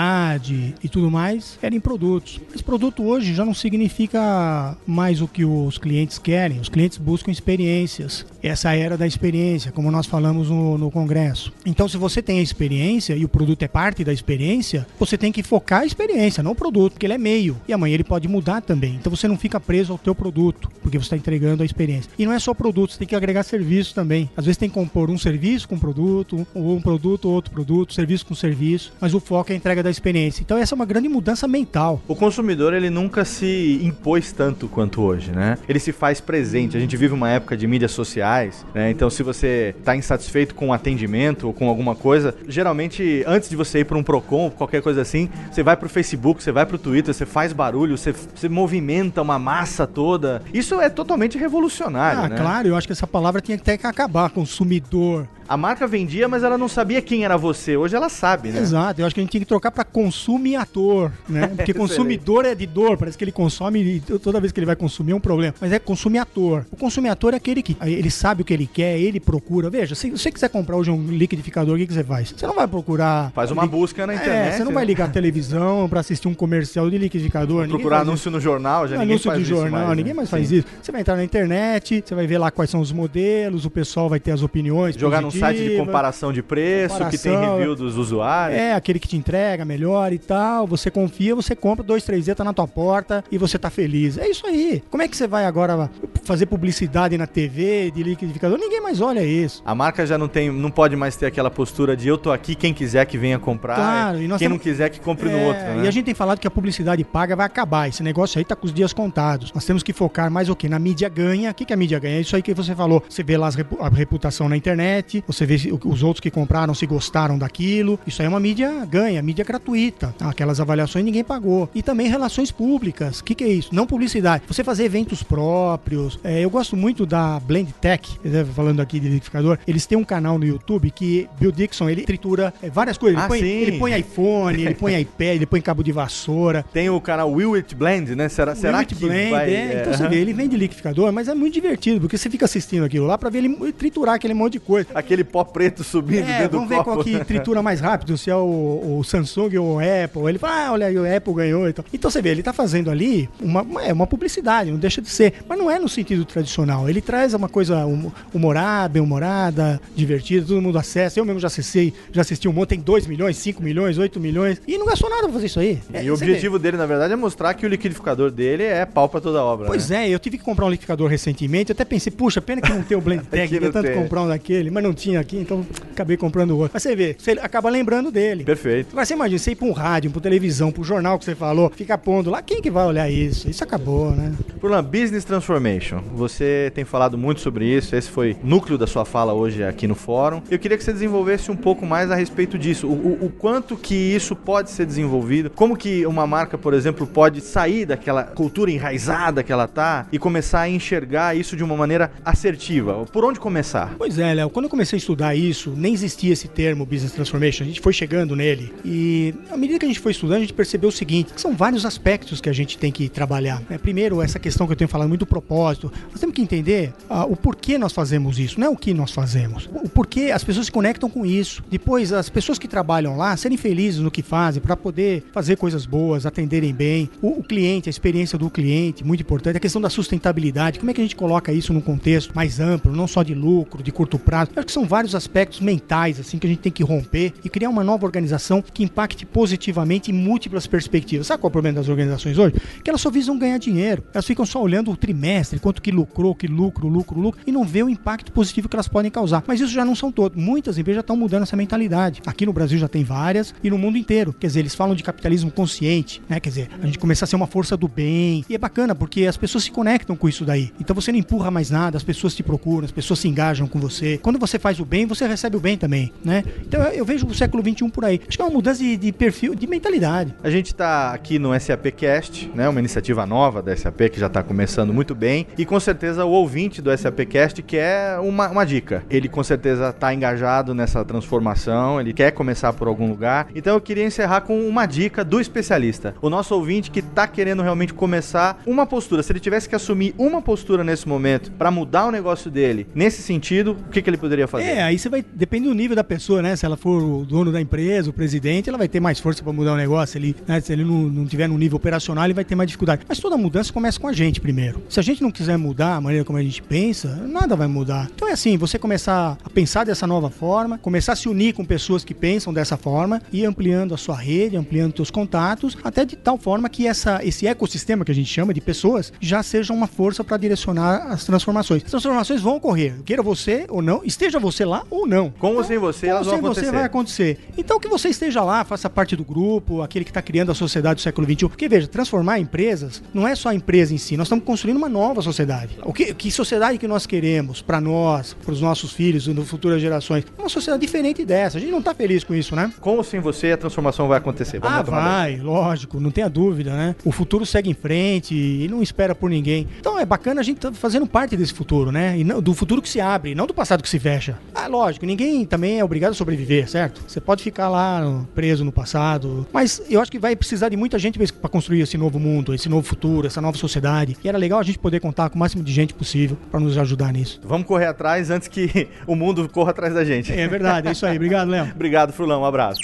e 0.84 0.90
tudo 0.90 1.10
mais, 1.12 1.58
era 1.62 1.76
em 1.76 1.80
produtos. 1.80 2.40
Esse 2.54 2.64
produto 2.64 3.04
hoje 3.04 3.34
já 3.34 3.46
não 3.46 3.54
significa 3.54 4.78
mais 4.86 5.22
o 5.22 5.28
que 5.28 5.46
os 5.46 5.78
clientes 5.78 6.18
querem. 6.18 6.60
Os 6.60 6.70
clientes 6.70 6.98
buscam 6.98 7.32
experiências. 7.32 8.26
Essa 8.42 8.74
era 8.74 8.98
da 8.98 9.06
experiência, 9.06 9.72
como 9.72 9.92
nós 9.92 10.06
falamos 10.06 10.50
no, 10.50 10.78
no 10.78 10.92
congresso. 10.92 11.52
Então, 11.66 11.88
se 11.88 11.98
você 11.98 12.22
tem 12.22 12.40
a 12.40 12.42
experiência 12.42 13.16
e 13.16 13.24
o 13.24 13.30
produto 13.30 13.64
é 13.64 13.68
parte 13.68 14.04
da 14.04 14.14
experiência, 14.14 14.88
você 15.00 15.18
tem 15.18 15.32
que 15.32 15.44
focar 15.44 15.82
a 15.82 15.86
experiência, 15.86 16.44
não 16.44 16.52
o 16.52 16.56
produto, 16.56 16.94
porque 16.94 17.06
ele 17.06 17.14
é 17.14 17.18
meio. 17.18 17.58
E 17.68 17.74
amanhã 17.74 17.94
ele 17.94 18.04
pode 18.04 18.28
mudar 18.28 18.62
também. 18.62 18.96
Então, 18.96 19.14
você 19.14 19.28
não 19.28 19.38
fica 19.38 19.60
preso 19.60 19.92
ao 19.92 19.98
teu 19.98 20.16
produto, 20.16 20.70
porque 20.82 20.98
você 20.98 21.06
está 21.06 21.18
entregando 21.18 21.64
a 21.64 21.66
experiência. 21.66 22.12
E 22.18 22.26
não 22.26 22.34
é 22.34 22.40
só 22.40 22.54
produto, 22.54 22.94
você 22.94 23.00
tem 23.00 23.08
que 23.08 23.16
agregar 23.16 23.44
serviço 23.44 23.94
também. 23.94 24.30
Às 24.36 24.46
vezes 24.46 24.58
tem 24.58 24.70
que 24.70 24.76
compor 24.76 25.10
um 25.10 25.18
serviço 25.18 25.68
com 25.68 25.78
produto, 25.78 26.48
ou 26.54 26.76
um 26.76 26.82
produto, 26.82 27.30
outro 27.30 27.52
produto, 27.52 27.94
serviço 27.94 28.26
com 28.26 28.34
serviço, 28.34 28.94
mas 29.00 29.14
o 29.14 29.20
foco 29.20 29.52
é 29.52 29.54
a 29.54 29.58
entrega 29.58 29.81
da 29.84 29.90
experiência. 29.90 30.42
Então 30.42 30.58
essa 30.58 30.74
é 30.74 30.76
uma 30.76 30.86
grande 30.86 31.10
mudança 31.10 31.48
mental. 31.48 32.02
O 32.08 32.16
consumidor 32.16 32.74
ele 32.74 32.90
nunca 32.90 33.26
se 33.26 33.80
impôs 33.84 34.32
tanto 34.32 34.68
quanto 34.68 35.02
hoje, 35.02 35.32
né? 35.32 35.58
Ele 35.68 35.80
se 35.80 35.92
faz 35.92 36.20
presente. 36.22 36.78
A 36.78 36.80
gente 36.80 36.96
vive 36.98 37.14
uma 37.14 37.30
época 37.30 37.56
de 37.58 37.68
mídias 37.68 37.92
sociais, 37.92 38.66
né? 38.74 38.92
Então 38.92 39.10
se 39.10 39.24
você 39.24 39.76
está 39.78 39.96
insatisfeito 39.96 40.56
com 40.56 40.70
o 40.70 40.74
atendimento 40.74 41.48
ou 41.48 41.54
com 41.54 41.68
alguma 41.68 41.96
coisa, 41.96 42.36
geralmente 42.48 43.24
antes 43.26 43.50
de 43.50 43.56
você 43.56 43.80
ir 43.80 43.86
para 43.86 43.98
um 43.98 44.04
Procon, 44.04 44.50
qualquer 44.50 44.82
coisa 44.82 45.02
assim, 45.02 45.30
você 45.52 45.64
vai 45.64 45.76
para 45.78 45.86
o 45.86 45.90
Facebook, 45.90 46.44
você 46.44 46.52
vai 46.52 46.66
para 46.66 46.76
o 46.76 46.80
Twitter, 46.80 47.14
você 47.14 47.26
faz 47.26 47.54
barulho, 47.54 47.98
você, 47.98 48.12
você 48.12 48.50
movimenta 48.50 49.22
uma 49.22 49.40
massa 49.40 49.88
toda. 49.88 50.42
Isso 50.54 50.80
é 50.80 50.90
totalmente 50.90 51.38
revolucionário, 51.38 52.22
ah, 52.22 52.30
né? 52.30 52.38
claro, 52.38 52.68
eu 52.68 52.76
acho 52.76 52.88
que 52.88 52.94
essa 52.94 53.08
palavra 53.08 53.42
tinha 53.42 53.58
que 53.58 53.64
ter 53.64 53.78
que 53.78 53.88
acabar, 53.88 54.30
consumidor. 54.30 55.28
A 55.52 55.58
marca 55.58 55.86
vendia, 55.86 56.30
mas 56.30 56.44
ela 56.44 56.58
não 56.58 56.70
sabia 56.70 57.02
quem 57.02 57.26
era 57.26 57.36
você. 57.36 57.76
Hoje 57.76 57.94
ela 57.94 58.08
sabe, 58.08 58.52
né? 58.52 58.62
Exato, 58.62 59.02
eu 59.02 59.06
acho 59.06 59.14
que 59.14 59.20
a 59.20 59.24
gente 59.24 59.32
tinha 59.32 59.42
que 59.42 59.46
trocar 59.46 59.70
para 59.70 59.84
consumiator, 59.84 61.12
né? 61.28 61.48
Porque 61.58 61.74
consumidor 61.74 62.46
é 62.46 62.56
de 62.56 62.66
dor, 62.66 62.96
parece 62.96 63.18
que 63.18 63.24
ele 63.26 63.34
consome 63.34 63.82
e 63.82 64.00
toda 64.00 64.40
vez 64.40 64.54
que 64.54 64.60
ele 64.62 64.66
vai 64.66 64.78
consumir 64.78 65.12
é 65.12 65.16
um 65.16 65.20
problema. 65.20 65.54
Mas 65.60 65.74
é 65.74 65.78
consumiator. 65.78 66.64
O 66.72 66.78
consumiator 66.78 67.34
é 67.34 67.36
aquele 67.36 67.62
que 67.62 67.76
ele 67.82 68.10
sabe 68.10 68.44
o 68.44 68.46
que 68.46 68.54
ele 68.54 68.66
quer, 68.66 68.98
ele 68.98 69.20
procura. 69.20 69.70
Veja, 69.70 69.94
se 69.94 70.10
você 70.10 70.32
quiser 70.32 70.48
comprar 70.48 70.78
hoje 70.78 70.90
um 70.90 71.08
liquidificador, 71.08 71.76
o 71.76 71.78
que, 71.78 71.86
que 71.86 71.94
você 71.96 72.04
faz? 72.06 72.34
Você 72.34 72.48
não 72.48 72.56
vai 72.56 72.66
procurar. 72.66 73.32
Faz 73.32 73.52
uma 73.52 73.68
busca 73.68 74.08
na 74.08 74.16
internet. 74.16 74.54
É, 74.54 74.58
você 74.58 74.64
não 74.64 74.72
vai 74.72 74.86
ligar 74.86 75.10
a 75.10 75.12
televisão 75.12 75.90
para 75.90 76.00
assistir 76.00 76.30
um 76.30 76.34
comercial 76.34 76.90
de 76.90 76.98
liquidificador. 76.98 77.68
Procurar 77.68 78.00
anúncio 78.04 78.30
isso. 78.30 78.32
no 78.32 78.40
jornal, 78.40 78.88
já 78.88 78.96
anúncio 78.96 79.06
ninguém 79.06 79.20
faz 79.20 79.40
de 79.40 79.50
jornal, 79.50 79.72
mais, 79.72 79.90
né? 79.90 79.96
ninguém 79.96 80.14
mais 80.14 80.30
faz 80.30 80.48
Sim. 80.48 80.60
isso. 80.60 80.68
Você 80.82 80.94
vai 80.94 81.02
entrar 81.02 81.18
na 81.18 81.26
internet, 81.26 82.02
você 82.06 82.16
vai 82.16 82.26
ver 82.26 82.38
lá 82.38 82.50
quais 82.50 82.70
são 82.70 82.80
os 82.80 82.94
modelos, 82.94 83.66
o 83.66 83.70
pessoal 83.70 84.08
vai 84.08 84.20
ter 84.22 84.32
as 84.32 84.42
opiniões. 84.42 84.96
Jogar 84.96 85.22
num 85.22 85.41
site 85.42 85.70
de 85.70 85.78
comparação 85.78 86.32
de 86.32 86.42
preço, 86.42 86.96
comparação, 86.96 87.10
que 87.10 87.18
tem 87.18 87.38
review 87.38 87.76
dos 87.76 87.98
usuários. 87.98 88.60
É, 88.60 88.74
aquele 88.74 89.00
que 89.00 89.08
te 89.08 89.18
entrega 89.18 89.66
melhor 89.66 90.14
e 90.14 90.18
tal. 90.18 90.66
Você 90.68 90.90
confia, 90.90 91.36
você 91.36 91.56
compra, 91.56 91.84
dois, 91.84 92.04
três 92.04 92.26
dias, 92.26 92.38
tá 92.38 92.44
na 92.44 92.54
tua 92.54 92.68
porta 92.68 93.24
e 93.32 93.38
você 93.38 93.58
tá 93.58 93.70
feliz. 93.70 94.18
É 94.18 94.28
isso 94.28 94.46
aí. 94.48 94.84
Como 94.90 95.04
é 95.04 95.08
que 95.08 95.18
você 95.18 95.28
vai 95.28 95.46
agora 95.46 95.90
fazer 96.24 96.46
publicidade 96.46 97.18
na 97.18 97.28
TV 97.28 97.92
de 97.92 98.04
liquidificador? 98.04 98.58
Ninguém 98.58 98.82
mais 98.82 99.02
olha 99.02 99.24
isso. 99.24 99.62
A 99.66 99.76
marca 99.76 100.06
já 100.06 100.18
não 100.18 100.28
tem, 100.28 100.52
não 100.52 100.72
pode 100.72 100.96
mais 100.96 101.16
ter 101.16 101.26
aquela 101.26 101.50
postura 101.50 101.96
de 101.96 102.08
eu 102.08 102.18
tô 102.18 102.32
aqui, 102.32 102.56
quem 102.56 102.74
quiser 102.74 103.06
que 103.06 103.18
venha 103.18 103.40
comprar. 103.40 103.76
Claro, 103.76 104.20
quem 104.20 104.38
temos... 104.38 104.50
não 104.50 104.60
quiser 104.60 104.90
que 104.90 105.00
compre 105.00 105.30
é, 105.30 105.32
no 105.32 105.48
outro. 105.48 105.62
Né? 105.62 105.86
E 105.86 105.88
a 105.88 105.92
gente 105.92 106.06
tem 106.06 106.14
falado 106.14 106.40
que 106.40 106.48
a 106.48 106.52
publicidade 106.52 107.04
paga 107.04 107.36
vai 107.36 107.46
acabar. 107.46 107.88
Esse 107.88 108.04
negócio 108.04 108.38
aí 108.38 108.46
tá 108.46 108.56
com 108.56 108.66
os 108.66 108.74
dias 108.74 108.94
contados. 108.94 109.52
Nós 109.54 109.66
temos 109.66 109.84
que 109.84 109.94
focar 109.94 110.30
mais 110.30 110.50
o 110.50 110.56
quê? 110.56 110.70
Na 110.70 110.80
mídia 110.80 111.10
ganha. 111.10 111.52
O 111.52 111.54
que, 111.54 111.66
que 111.66 111.74
a 111.74 111.78
mídia 111.78 112.00
ganha? 112.00 112.18
É 112.18 112.22
isso 112.22 112.36
aí 112.36 112.42
que 112.42 112.54
você 112.54 112.76
falou. 112.76 113.04
Você 113.10 113.24
vê 113.24 113.38
lá 113.38 113.50
a 113.80 113.90
reputação 113.90 114.48
na 114.48 114.58
internet, 114.58 115.21
você 115.28 115.46
vê 115.46 115.56
os 115.86 116.04
outros 116.04 116.20
que 116.20 116.32
compraram 116.32 116.74
se 116.74 116.86
gostaram 116.86 117.38
daquilo. 117.38 118.00
Isso 118.06 118.22
aí 118.22 118.26
é 118.26 118.30
uma 118.30 118.40
mídia 118.40 118.86
ganha, 118.86 119.22
mídia 119.22 119.46
gratuita. 119.46 120.14
Aquelas 120.20 120.60
avaliações 120.60 121.04
ninguém 121.04 121.24
pagou. 121.24 121.70
E 121.74 121.82
também 121.82 122.08
relações 122.08 122.52
públicas. 122.52 123.20
O 123.20 123.24
que, 123.24 123.36
que 123.36 123.44
é 123.44 123.48
isso? 123.48 123.74
Não 123.74 123.88
publicidade. 123.88 124.44
Você 124.48 124.64
fazer 124.64 124.86
eventos 124.86 125.24
próprios. 125.24 126.20
É, 126.24 126.42
eu 126.42 126.50
gosto 126.50 126.76
muito 126.76 127.06
da 127.06 127.40
Blend 127.40 127.74
Tech, 127.80 128.20
falando 128.54 128.80
aqui 128.82 129.00
de 129.00 129.08
liquidificador. 129.08 129.58
Eles 129.68 129.86
têm 129.86 129.98
um 129.98 130.04
canal 130.04 130.38
no 130.38 130.46
YouTube 130.46 130.92
que 130.92 131.28
Bill 131.40 131.52
Dixon 131.52 131.90
ele 131.90 132.04
tritura 132.04 132.54
é, 132.62 132.70
várias 132.70 132.98
coisas. 132.98 133.18
Ele, 133.18 133.26
ah, 133.26 133.28
põe, 133.28 133.42
ele 133.42 133.80
põe 133.80 134.00
iPhone, 134.00 134.62
ele 134.62 134.76
põe 134.76 134.96
iPad, 135.02 135.36
ele 135.36 135.46
põe 135.46 135.62
cabo 135.62 135.84
de 135.84 135.92
vassoura. 135.92 136.66
Tem 136.74 136.90
o 136.90 137.00
canal 137.00 137.32
Will 137.32 137.56
It 137.56 137.76
Blend, 137.76 138.16
né? 138.16 138.30
Será, 138.30 138.56
será 138.56 138.80
Will 138.80 138.88
que 138.88 138.96
Blend, 138.96 139.32
vai... 139.32 139.54
É. 139.54 139.82
Então 139.82 139.94
você 139.94 140.08
vê, 140.08 140.18
ele 140.18 140.34
vende 140.34 140.56
liquidificador, 140.56 141.12
mas 141.12 141.28
é 141.28 141.34
muito 141.34 141.54
divertido, 141.54 142.02
porque 142.02 142.18
você 142.18 142.30
fica 142.30 142.46
assistindo 142.46 142.86
aquilo 142.86 143.06
lá 143.06 143.18
pra 143.18 143.30
ver 143.30 143.40
ele 143.40 143.72
triturar 143.74 144.16
aquele 144.16 144.34
monte 144.34 144.54
de 144.54 144.60
coisa. 144.60 144.88
Aquele 144.94 145.11
aquele 145.12 145.24
pó 145.26 145.44
preto 145.44 145.84
subindo 145.84 146.24
É, 146.30 146.40
dentro 146.44 146.52
vamos 146.60 146.66
do 146.66 146.70
ver 146.70 146.76
copo. 146.84 146.92
qual 146.94 147.04
que 147.04 147.26
tritura 147.26 147.62
mais 147.62 147.82
rápido, 147.82 148.18
se 148.18 148.30
é 148.30 148.36
o, 148.36 148.98
o 149.00 149.04
Samsung 149.04 149.58
ou 149.58 149.76
o 149.76 149.80
Apple. 149.80 150.22
Ele 150.30 150.40
fala, 150.40 150.68
ah, 150.68 150.72
olha 150.72 150.88
aí, 150.88 150.98
o 150.98 151.16
Apple 151.18 151.34
ganhou 151.34 151.68
e 151.68 151.74
tal. 151.74 151.84
Então 151.94 152.10
você 152.10 152.22
vê, 152.22 152.30
ele 152.30 152.42
tá 152.44 152.54
fazendo 152.54 152.90
ali 152.90 153.30
uma, 153.42 153.62
uma- 153.62 153.84
é 153.84 153.92
uma 153.92 154.08
publicidade, 154.08 154.72
não 154.72 154.78
deixa 154.80 155.02
de 155.02 155.10
ser. 155.10 155.34
Mas 155.48 155.58
não 155.60 155.70
é 155.70 155.78
no 155.78 155.90
sentido 155.90 156.24
tradicional. 156.24 156.90
Ele 156.90 157.02
traz 157.02 157.34
uma 157.34 157.50
coisa 157.50 157.86
hum- 157.86 158.12
humorada, 158.34 158.90
bem 158.94 159.02
humorada, 159.02 159.82
divertida, 159.96 160.46
todo 160.46 160.62
mundo 160.62 160.78
acessa. 160.78 161.20
Eu 161.20 161.26
mesmo 161.26 161.40
já 161.40 161.48
acessei, 161.48 161.94
já 162.12 162.22
assisti 162.22 162.48
um 162.48 162.54
monte, 162.54 162.70
tem 162.70 162.80
2 162.80 163.06
milhões, 163.08 163.36
5 163.38 163.62
milhões, 163.62 163.98
8 163.98 164.20
milhões. 164.20 164.62
E 164.68 164.78
não 164.78 164.86
gastou 164.86 165.10
nada 165.10 165.24
pra 165.24 165.34
fazer 165.34 165.46
isso 165.48 165.60
aí. 165.60 165.80
É, 165.94 166.04
E 166.04 166.12
o 166.12 166.16
você 166.18 166.26
vê. 166.26 166.32
objetivo 166.32 166.58
dele, 166.58 166.78
na 166.78 166.86
verdade, 166.86 167.12
é 167.14 167.16
mostrar 167.16 167.54
que 167.54 167.66
o 167.66 167.70
liquidificador 167.70 168.32
dele 168.32 168.64
é 168.64 168.86
pau 168.86 169.10
pra 169.10 169.20
toda 169.20 169.44
obra. 169.44 169.68
Pois 169.68 169.90
né? 169.90 170.08
é, 170.08 170.10
eu 170.14 170.20
tive 170.20 170.38
que 170.38 170.44
comprar 170.44 170.66
um 170.66 170.70
liquidificador 170.70 171.10
recentemente. 171.10 171.72
Eu 171.72 171.74
até 171.74 171.84
pensei, 171.86 172.12
puxa, 172.12 172.42
pena 172.42 172.62
que 172.62 172.72
não 172.72 172.82
tem 172.82 172.98
o 172.98 173.02
Blend 173.02 173.24
Tech, 173.26 173.60
não 173.60 173.72
tanto 173.72 173.88
tem. 173.88 173.96
comprar 173.96 174.22
um 174.22 174.28
daquele, 174.28 174.70
mas 174.72 174.84
não 174.84 174.94
tinha 175.02 175.20
aqui, 175.20 175.38
então 175.38 175.66
acabei 175.92 176.16
comprando 176.18 176.52
outro. 176.58 176.72
Mas 176.74 176.84
você 176.84 176.96
vê, 176.96 177.16
você 177.18 177.32
acaba 177.32 177.70
lembrando 177.70 178.12
dele. 178.12 178.44
Perfeito. 178.44 178.90
Agora 178.92 179.06
você 179.06 179.14
imagina, 179.14 179.40
você 179.40 179.52
ir 179.52 179.56
pra 179.56 179.68
um 179.68 179.72
rádio, 179.72 180.12
pra 180.12 180.22
televisão, 180.22 180.72
pro 180.72 180.84
jornal 180.84 181.18
que 181.18 181.26
você 181.26 181.36
falou, 181.36 181.72
fica 181.76 181.98
pondo 181.98 182.30
lá, 182.30 182.42
quem 182.42 182.62
que 182.62 182.70
vai 182.72 182.86
olhar 182.86 183.10
isso? 183.10 183.50
Isso 183.50 183.64
acabou, 183.64 184.12
né? 184.12 184.32
Furlan, 184.60 184.84
Business 184.84 185.24
Transformation. 185.26 186.02
Você 186.14 186.72
tem 186.76 186.86
falado 186.86 187.18
muito 187.18 187.42
sobre 187.42 187.66
isso, 187.66 187.96
esse 187.96 188.10
foi 188.10 188.38
o 188.44 188.48
núcleo 188.48 188.78
da 188.78 188.86
sua 188.88 189.06
fala 189.06 189.34
hoje 189.34 189.64
aqui 189.64 189.88
no 189.88 189.96
fórum. 189.96 190.42
Eu 190.50 190.60
queria 190.60 190.78
que 190.78 190.84
você 190.84 190.94
desenvolvesse 190.94 191.50
um 191.52 191.56
pouco 191.56 191.86
mais 191.86 192.12
a 192.12 192.16
respeito 192.16 192.58
disso. 192.58 192.88
O, 192.88 192.92
o- 192.94 193.26
o 193.26 193.30
quanto 193.30 193.76
que 193.76 193.96
isso 193.96 194.36
pode 194.36 194.70
ser 194.72 194.86
desenvolvido, 194.86 195.50
como 195.50 195.76
que 195.76 196.06
uma 196.06 196.28
marca, 196.28 196.58
por 196.58 196.74
exemplo, 196.74 197.08
pode 197.08 197.42
sair 197.42 197.86
daquela 197.86 198.24
cultura 198.24 198.70
enraizada 198.72 199.42
que 199.44 199.52
ela 199.52 199.68
tá 199.68 200.06
e 200.12 200.20
começar 200.20 200.62
a 200.62 200.70
enxergar 200.70 201.36
isso 201.36 201.56
de 201.56 201.64
uma 201.64 201.76
maneira 201.76 202.12
assertiva. 202.24 203.06
Por 203.12 203.24
onde 203.26 203.40
começar? 203.40 203.96
Pois 203.98 204.18
é, 204.20 204.34
Léo, 204.34 204.50
quando 204.50 204.66
eu 204.66 204.70
comecei 204.70 204.91
a 204.96 204.98
estudar 204.98 205.36
isso, 205.36 205.74
nem 205.76 205.94
existia 205.94 206.34
esse 206.34 206.48
termo 206.48 206.86
Business 206.86 207.12
Transformation, 207.12 207.64
a 207.64 207.68
gente 207.68 207.82
foi 207.82 207.94
chegando 207.94 208.36
nele. 208.36 208.74
E 208.84 209.34
à 209.50 209.58
medida 209.58 209.80
que 209.80 209.86
a 209.86 209.88
gente 209.88 210.00
foi 210.00 210.12
estudando, 210.12 210.38
a 210.38 210.42
gente 210.42 210.54
percebeu 210.54 210.90
o 210.90 210.92
seguinte, 210.92 211.32
são 211.36 211.56
vários 211.56 211.86
aspectos 211.86 212.42
que 212.42 212.50
a 212.50 212.54
gente 212.54 212.78
tem 212.78 212.92
que 212.92 213.08
trabalhar. 213.10 213.62
né? 213.70 213.78
Primeiro, 213.78 214.22
essa 214.22 214.40
questão 214.40 214.68
que 214.68 214.74
eu 214.74 214.78
tenho 214.78 214.88
falado 214.88 215.08
muito 215.08 215.22
do 215.22 215.26
propósito. 215.26 215.92
Nós 216.10 216.20
temos 216.20 216.36
que 216.36 216.42
entender 216.42 216.94
ah, 217.10 217.26
o 217.26 217.36
porquê 217.36 217.78
nós 217.78 217.94
fazemos 217.94 218.40
isso, 218.40 218.60
não 218.60 218.68
é 218.68 218.70
o 218.70 218.76
que 218.76 218.94
nós 218.94 219.12
fazemos. 219.12 219.70
O 219.72 219.88
porquê 219.88 220.32
as 220.32 220.44
pessoas 220.44 220.66
se 220.66 220.72
conectam 220.72 221.10
com 221.10 221.26
isso. 221.26 221.64
Depois, 221.70 222.12
as 222.12 222.30
pessoas 222.30 222.60
que 222.60 222.68
trabalham 222.68 223.16
lá 223.16 223.36
serem 223.38 223.58
felizes 223.58 224.00
no 224.00 224.12
que 224.12 224.22
fazem, 224.22 224.62
para 224.62 224.76
poder 224.76 225.24
fazer 225.32 225.56
coisas 225.56 225.86
boas, 225.86 226.26
atenderem 226.26 226.74
bem. 226.74 227.10
O, 227.22 227.40
o 227.40 227.44
cliente, 227.44 227.90
a 227.90 227.92
experiência 227.92 228.38
do 228.38 228.50
cliente, 228.50 229.04
muito 229.04 229.22
importante. 229.22 229.58
A 229.58 229.60
questão 229.60 229.82
da 229.82 229.90
sustentabilidade, 229.90 230.80
como 230.80 230.92
é 230.92 230.94
que 230.94 231.02
a 231.02 231.04
gente 231.04 231.16
coloca 231.16 231.54
isso 231.54 231.72
num 231.72 231.82
contexto 231.82 232.34
mais 232.36 232.60
amplo, 232.60 232.92
não 232.92 233.08
só 233.08 233.24
de 233.24 233.34
lucro, 233.34 233.84
de 233.84 233.92
curto 233.92 234.18
prazo. 234.18 234.52
Eu 234.56 234.60
acho 234.60 234.68
que 234.68 234.72
são 234.72 234.81
vários 234.86 235.16
aspectos 235.16 235.60
mentais 235.60 236.20
assim 236.20 236.38
que 236.38 236.48
a 236.48 236.50
gente 236.50 236.60
tem 236.60 236.72
que 236.72 236.84
romper 236.84 237.34
e 237.44 237.50
criar 237.50 237.70
uma 237.70 237.84
nova 237.84 238.06
organização 238.06 238.62
que 238.62 238.84
impacte 238.84 239.26
positivamente 239.26 240.12
em 240.12 240.14
múltiplas 240.14 240.68
perspectivas. 240.68 241.28
Sabe 241.28 241.42
qual 241.42 241.50
é 241.50 241.52
o 241.52 241.52
problema 241.52 241.76
das 241.78 241.90
organizações 241.90 242.38
hoje? 242.38 242.56
Que 242.84 242.90
elas 242.90 243.02
só 243.02 243.10
visam 243.10 243.38
ganhar 243.38 243.58
dinheiro. 243.58 244.04
Elas 244.14 244.26
ficam 244.26 244.46
só 244.46 244.62
olhando 244.62 244.92
o 244.92 244.98
trimestre, 244.98 245.60
quanto 245.60 245.82
que 245.82 245.92
lucrou, 245.92 246.36
que 246.36 246.48
lucro, 246.48 246.88
lucro, 246.88 247.20
lucro, 247.20 247.42
e 247.46 247.52
não 247.52 247.64
vê 247.64 247.84
o 247.84 247.90
impacto 247.90 248.32
positivo 248.32 248.70
que 248.70 248.76
elas 248.76 248.88
podem 248.88 249.12
causar. 249.12 249.44
Mas 249.48 249.60
isso 249.60 249.72
já 249.72 249.86
não 249.86 249.96
são 249.96 250.12
todos. 250.12 250.42
Muitas 250.42 250.78
empresas 250.78 250.98
já 250.98 251.02
estão 251.02 251.16
mudando 251.16 251.44
essa 251.44 251.56
mentalidade. 251.56 252.22
Aqui 252.26 252.46
no 252.46 252.54
Brasil 252.54 252.78
já 252.78 252.88
tem 252.88 253.04
várias 253.04 253.54
e 253.64 253.70
no 253.70 253.78
mundo 253.78 253.98
inteiro. 253.98 254.34
Quer 254.34 254.48
dizer, 254.48 254.60
eles 254.60 254.76
falam 254.76 254.96
de 254.96 255.04
capitalismo 255.04 255.52
consciente, 255.52 256.22
né? 256.28 256.40
Quer 256.40 256.50
dizer, 256.50 256.70
a 256.82 256.86
gente 256.86 257.00
começar 257.00 257.26
a 257.26 257.28
ser 257.28 257.36
uma 257.36 257.48
força 257.48 257.76
do 257.76 257.88
bem. 257.88 258.46
E 258.50 258.56
é 258.56 258.58
bacana 258.58 258.96
porque 258.96 259.26
as 259.26 259.38
pessoas 259.38 259.64
se 259.64 259.72
conectam 259.72 260.16
com 260.16 260.28
isso 260.28 260.46
daí. 260.46 260.72
Então 260.80 260.96
você 260.96 261.12
não 261.12 261.20
empurra 261.20 261.52
mais 261.52 261.70
nada, 261.70 261.98
as 261.98 262.04
pessoas 262.04 262.36
te 262.36 262.44
procuram, 262.44 262.86
as 262.86 262.92
pessoas 262.92 263.20
se 263.20 263.28
engajam 263.28 263.68
com 263.68 263.80
você. 263.80 264.18
Quando 264.18 264.40
você 264.40 264.60
faz 264.60 264.71
o 264.80 264.86
bem, 264.86 265.06
você 265.06 265.28
recebe 265.28 265.58
o 265.58 265.60
bem 265.60 265.78
também, 265.78 266.12
né? 266.24 266.44
Então 266.66 266.82
eu, 266.84 267.06
vejo 267.06 267.26
o 267.28 267.34
século 267.34 267.64
XXI 267.64 267.90
por 267.90 268.06
aí. 268.06 268.22
Acho 268.28 268.38
que 268.38 268.42
é 268.42 268.46
uma 268.46 268.54
mudança 268.54 268.80
de, 268.80 268.96
de 268.98 269.12
perfil, 269.12 269.56
de 269.56 269.68
mentalidade. 269.68 270.34
A 270.44 270.50
gente 270.50 270.68
está 270.68 271.14
aqui 271.14 271.40
no 271.40 271.58
SAP 271.60 271.88
Cast, 271.96 272.52
né, 272.54 272.68
uma 272.70 272.80
iniciativa 272.80 273.26
nova 273.26 273.62
da 273.62 273.76
SAP 273.76 274.10
que 274.12 274.20
já 274.20 274.28
está 274.28 274.44
começando 274.44 274.94
muito 274.94 275.14
bem 275.14 275.48
e 275.58 275.66
com 275.66 275.80
certeza 275.80 276.26
o 276.26 276.32
ouvinte 276.32 276.82
do 276.82 276.96
SAP 276.96 277.20
Cast 277.30 277.62
quer 277.62 278.20
uma, 278.20 278.50
uma 278.50 278.66
dica. 278.66 279.04
Ele 279.10 279.28
com 279.28 279.44
certeza 279.44 279.90
está 279.90 280.14
engajado 280.14 280.74
nessa 280.74 281.04
transformação, 281.04 282.00
ele 282.00 282.14
quer 282.14 282.32
começar 282.32 282.74
por 282.74 282.88
algum 282.88 283.10
lugar. 283.10 283.48
Então 283.56 283.74
eu 283.74 283.82
queria 283.82 284.06
encerrar 284.06 284.42
com 284.42 284.60
uma 284.68 284.86
dica 284.86 285.24
do 285.24 285.40
especialista. 285.40 286.16
O 286.22 286.30
nosso 286.30 286.56
ouvinte 286.56 286.92
que 286.92 287.00
está 287.00 287.28
querendo 287.28 287.62
realmente 287.62 287.94
começar 287.94 288.62
uma 288.66 288.86
postura. 288.86 289.24
Se 289.24 289.32
ele 289.32 289.40
tivesse 289.40 289.68
que 289.68 289.76
assumir 289.76 290.14
uma 290.18 290.42
postura 290.42 290.84
nesse 290.84 291.08
momento 291.08 291.52
para 291.52 291.72
mudar 291.72 292.06
o 292.06 292.12
negócio 292.12 292.50
dele, 292.50 292.88
nesse 292.94 293.22
sentido, 293.22 293.78
o 293.88 293.90
que, 293.90 294.02
que 294.02 294.10
ele 294.10 294.18
poderia 294.18 294.48
fazer? 294.48 294.61
É, 294.62 294.84
aí 294.84 294.98
você 294.98 295.10
vai. 295.10 295.24
Depende 295.34 295.68
do 295.68 295.74
nível 295.74 295.96
da 295.96 296.04
pessoa, 296.04 296.42
né? 296.42 296.56
Se 296.56 296.66
ela 296.66 296.78
for 296.78 297.02
o 297.02 297.26
dono 297.26 297.52
da 297.52 297.60
empresa, 297.60 298.10
o 298.10 298.14
presidente, 298.14 298.70
ela 298.70 298.78
vai 298.78 298.88
ter 298.88 299.00
mais 299.00 299.20
força 299.20 299.44
para 299.44 299.52
mudar 299.52 299.74
o 299.74 299.78
negócio. 299.78 300.18
Ele, 300.18 300.36
né? 300.48 300.62
Se 300.62 300.72
ele 300.72 300.84
não, 300.84 301.04
não 301.04 301.26
tiver 301.26 301.48
no 301.48 301.58
nível 301.58 301.78
operacional, 301.78 302.26
ele 302.26 302.34
vai 302.34 302.46
ter 302.46 302.56
mais 302.56 302.68
dificuldade. 302.68 303.04
Mas 303.08 303.20
toda 303.20 303.36
mudança 303.38 303.74
começa 303.74 304.00
com 304.00 304.08
a 304.08 304.14
gente 304.14 304.40
primeiro. 304.40 304.82
Se 304.88 305.00
a 305.00 305.04
gente 305.04 305.22
não 305.22 305.32
quiser 305.32 305.58
mudar 305.58 305.96
a 305.96 306.02
maneira 306.02 306.24
como 306.24 306.38
a 306.38 306.44
gente 306.44 306.62
pensa, 306.62 307.16
nada 307.28 307.56
vai 307.56 307.68
mudar. 307.68 308.10
Então 308.14 308.28
é 308.28 308.34
assim, 308.34 308.58
você 308.58 308.78
começar 308.78 309.38
a 309.44 309.50
pensar 309.50 309.84
dessa 309.84 310.06
nova 310.06 310.30
forma, 310.30 310.78
começar 310.78 311.14
a 311.14 311.16
se 311.16 311.28
unir 311.28 311.54
com 311.54 311.66
pessoas 311.66 312.04
que 312.04 312.14
pensam 312.14 312.54
dessa 312.54 312.78
forma 312.78 313.22
e 313.32 313.46
ampliando 313.46 313.94
a 313.94 313.98
sua 313.98 314.16
rede, 314.16 314.58
ampliando 314.58 314.96
seus 314.96 315.12
contatos, 315.12 315.78
até 315.84 316.06
de 316.06 316.16
tal 316.16 316.38
forma 316.38 316.70
que 316.70 316.88
essa, 316.88 317.20
esse 317.24 317.48
ecossistema 317.48 318.06
que 318.06 318.12
a 318.12 318.16
gente 318.16 318.32
chama 318.32 318.54
de 318.54 318.62
pessoas 318.62 319.12
já 319.20 319.42
seja 319.42 319.74
uma 319.74 319.88
força 319.88 320.24
para 320.24 320.38
direcionar 320.38 321.08
as 321.08 321.26
transformações. 321.26 321.84
As 321.84 321.92
transformações 321.92 322.42
vão 322.42 322.58
ocorrer, 322.58 323.02
queira 323.04 323.24
você 323.24 323.66
ou 323.70 323.82
não, 323.82 324.02
esteja 324.04 324.40
você 324.40 324.51
lá 324.66 324.84
ou 324.90 325.08
não. 325.08 325.30
Com 325.32 325.56
ou 325.56 325.64
sem 325.64 325.78
você, 325.78 326.08
elas 326.08 326.26
Com 326.28 326.32
vão 326.32 326.34
sem 326.34 326.42
você 326.42 326.50
acontecer. 326.60 326.72
vai 326.76 326.84
acontecer. 326.86 327.40
Então 327.58 327.80
que 327.80 327.88
você 327.88 328.10
esteja 328.10 328.44
lá, 328.44 328.64
faça 328.64 328.90
parte 328.90 329.16
do 329.16 329.24
grupo, 329.24 329.82
aquele 329.82 330.06
que 330.06 330.12
está 330.12 330.22
criando 330.22 330.52
a 330.52 330.56
sociedade 330.56 330.96
do 330.96 331.02
século 331.02 331.26
XXI. 331.28 331.48
Porque 331.48 331.68
veja, 331.68 331.88
transformar 331.88 332.40
empresas 332.40 333.02
não 333.14 333.28
é 333.28 333.36
só 333.36 333.50
a 333.50 333.56
empresa 333.56 333.94
em 333.94 333.98
si, 333.98 334.16
nós 334.18 334.28
estamos 334.28 334.44
construindo 334.46 334.78
uma 334.78 334.90
nova 334.90 335.22
sociedade. 335.22 335.78
O 335.84 335.94
que, 335.94 336.14
que 336.14 336.32
sociedade 336.32 336.78
que 336.78 336.88
nós 336.88 337.06
queremos 337.06 337.62
para 337.62 337.80
nós, 337.82 338.34
para 338.34 338.52
os 338.54 338.62
nossos 338.62 338.92
filhos 338.94 339.28
nas 339.28 339.48
futuras 339.48 339.82
gerações? 339.82 340.26
Uma 340.38 340.50
sociedade 340.50 340.82
diferente 340.82 341.26
dessa. 341.26 341.58
A 341.58 341.62
gente 341.62 341.72
não 341.72 341.80
está 341.80 341.94
feliz 341.94 342.24
com 342.24 342.34
isso, 342.34 342.56
né? 342.56 342.72
Com 342.80 342.98
ou 342.98 343.04
sem 343.04 343.20
você, 343.20 343.52
a 343.52 343.58
transformação 343.58 344.08
vai 344.08 344.18
acontecer. 344.18 344.60
Vamos 344.60 344.78
ah, 344.80 344.82
vai, 344.82 345.38
lógico, 345.38 346.00
não 346.00 346.12
tenha 346.12 346.30
dúvida, 346.30 346.76
né? 346.76 346.96
O 347.06 347.12
futuro 347.12 347.46
segue 347.46 347.70
em 347.70 347.74
frente 347.74 348.34
e 348.36 348.68
não 348.70 348.82
espera 348.82 349.14
por 349.16 349.30
ninguém. 349.30 349.68
Então 349.80 349.98
é 350.00 350.06
bacana 350.06 350.42
a 350.42 350.44
gente 350.44 350.60
tá 350.60 350.72
fazendo 350.72 351.06
parte 351.08 351.36
desse 351.38 351.54
futuro, 351.54 351.92
né? 351.92 352.18
E 352.18 352.24
não- 352.24 352.42
do 352.42 352.54
futuro 352.54 352.82
que 352.82 352.90
se 352.90 353.00
abre, 353.00 353.34
não 353.36 353.46
do 353.46 353.54
passado 353.54 353.82
que 353.84 353.90
se 353.90 354.00
fecha. 354.00 354.31
Ah, 354.54 354.68
lógico, 354.68 355.06
ninguém 355.06 355.46
também 355.46 355.80
é 355.80 355.84
obrigado 355.84 356.12
a 356.12 356.16
sobreviver, 356.16 356.70
certo? 356.70 357.04
Você 357.08 357.20
pode 357.20 357.44
ficar 357.44 357.70
lá 357.70 358.26
preso 358.34 358.64
no 358.64 358.72
passado, 358.72 359.48
mas 359.52 359.82
eu 359.90 360.02
acho 360.02 360.12
que 360.12 360.20
vai 360.20 360.36
precisar 360.36 360.70
de 360.70 360.78
muita 360.78 360.98
gente 361.00 361.20
para 361.34 361.50
construir 361.50 361.82
esse 361.82 361.98
novo 361.98 362.20
mundo, 362.20 362.54
esse 362.54 362.70
novo 362.70 362.88
futuro, 362.88 363.28
essa 363.28 363.42
nova 363.42 363.58
sociedade. 363.58 364.18
E 364.24 364.30
era 364.30 364.38
legal 364.38 364.60
a 364.60 364.64
gente 364.64 364.80
poder 364.80 365.00
contar 365.00 365.30
com 365.30 365.36
o 365.36 365.40
máximo 365.40 365.64
de 365.64 365.72
gente 365.72 365.94
possível 365.94 366.38
para 366.50 366.60
nos 366.60 366.78
ajudar 366.78 367.12
nisso. 367.14 367.40
Vamos 367.44 367.68
correr 367.68 367.88
atrás 367.88 368.30
antes 368.30 368.48
que 368.48 368.88
o 369.08 369.16
mundo 369.16 369.48
corra 369.50 369.72
atrás 369.72 369.94
da 369.94 370.04
gente. 370.04 370.32
É 370.32 370.48
verdade, 370.48 370.88
é 370.88 370.92
isso 370.92 371.06
aí. 371.06 371.16
Obrigado, 371.16 371.50
Léo. 371.50 371.72
Obrigado, 371.76 372.14
Fulão. 372.14 372.42
Um 372.42 372.46
abraço. 372.46 372.80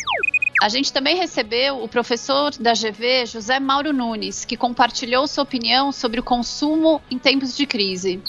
A 0.62 0.70
gente 0.70 0.92
também 0.92 1.16
recebeu 1.16 1.84
o 1.84 1.88
professor 1.88 2.52
da 2.60 2.74
GV, 2.74 3.28
José 3.28 3.60
Mauro 3.60 3.94
Nunes, 3.94 4.44
que 4.44 4.58
compartilhou 4.58 5.28
sua 5.28 5.44
opinião 5.44 5.92
sobre 5.92 6.20
o 6.20 6.24
consumo 6.24 7.00
em 7.12 7.20
tempos 7.20 7.56
de 7.56 7.68
crise. 7.68 8.20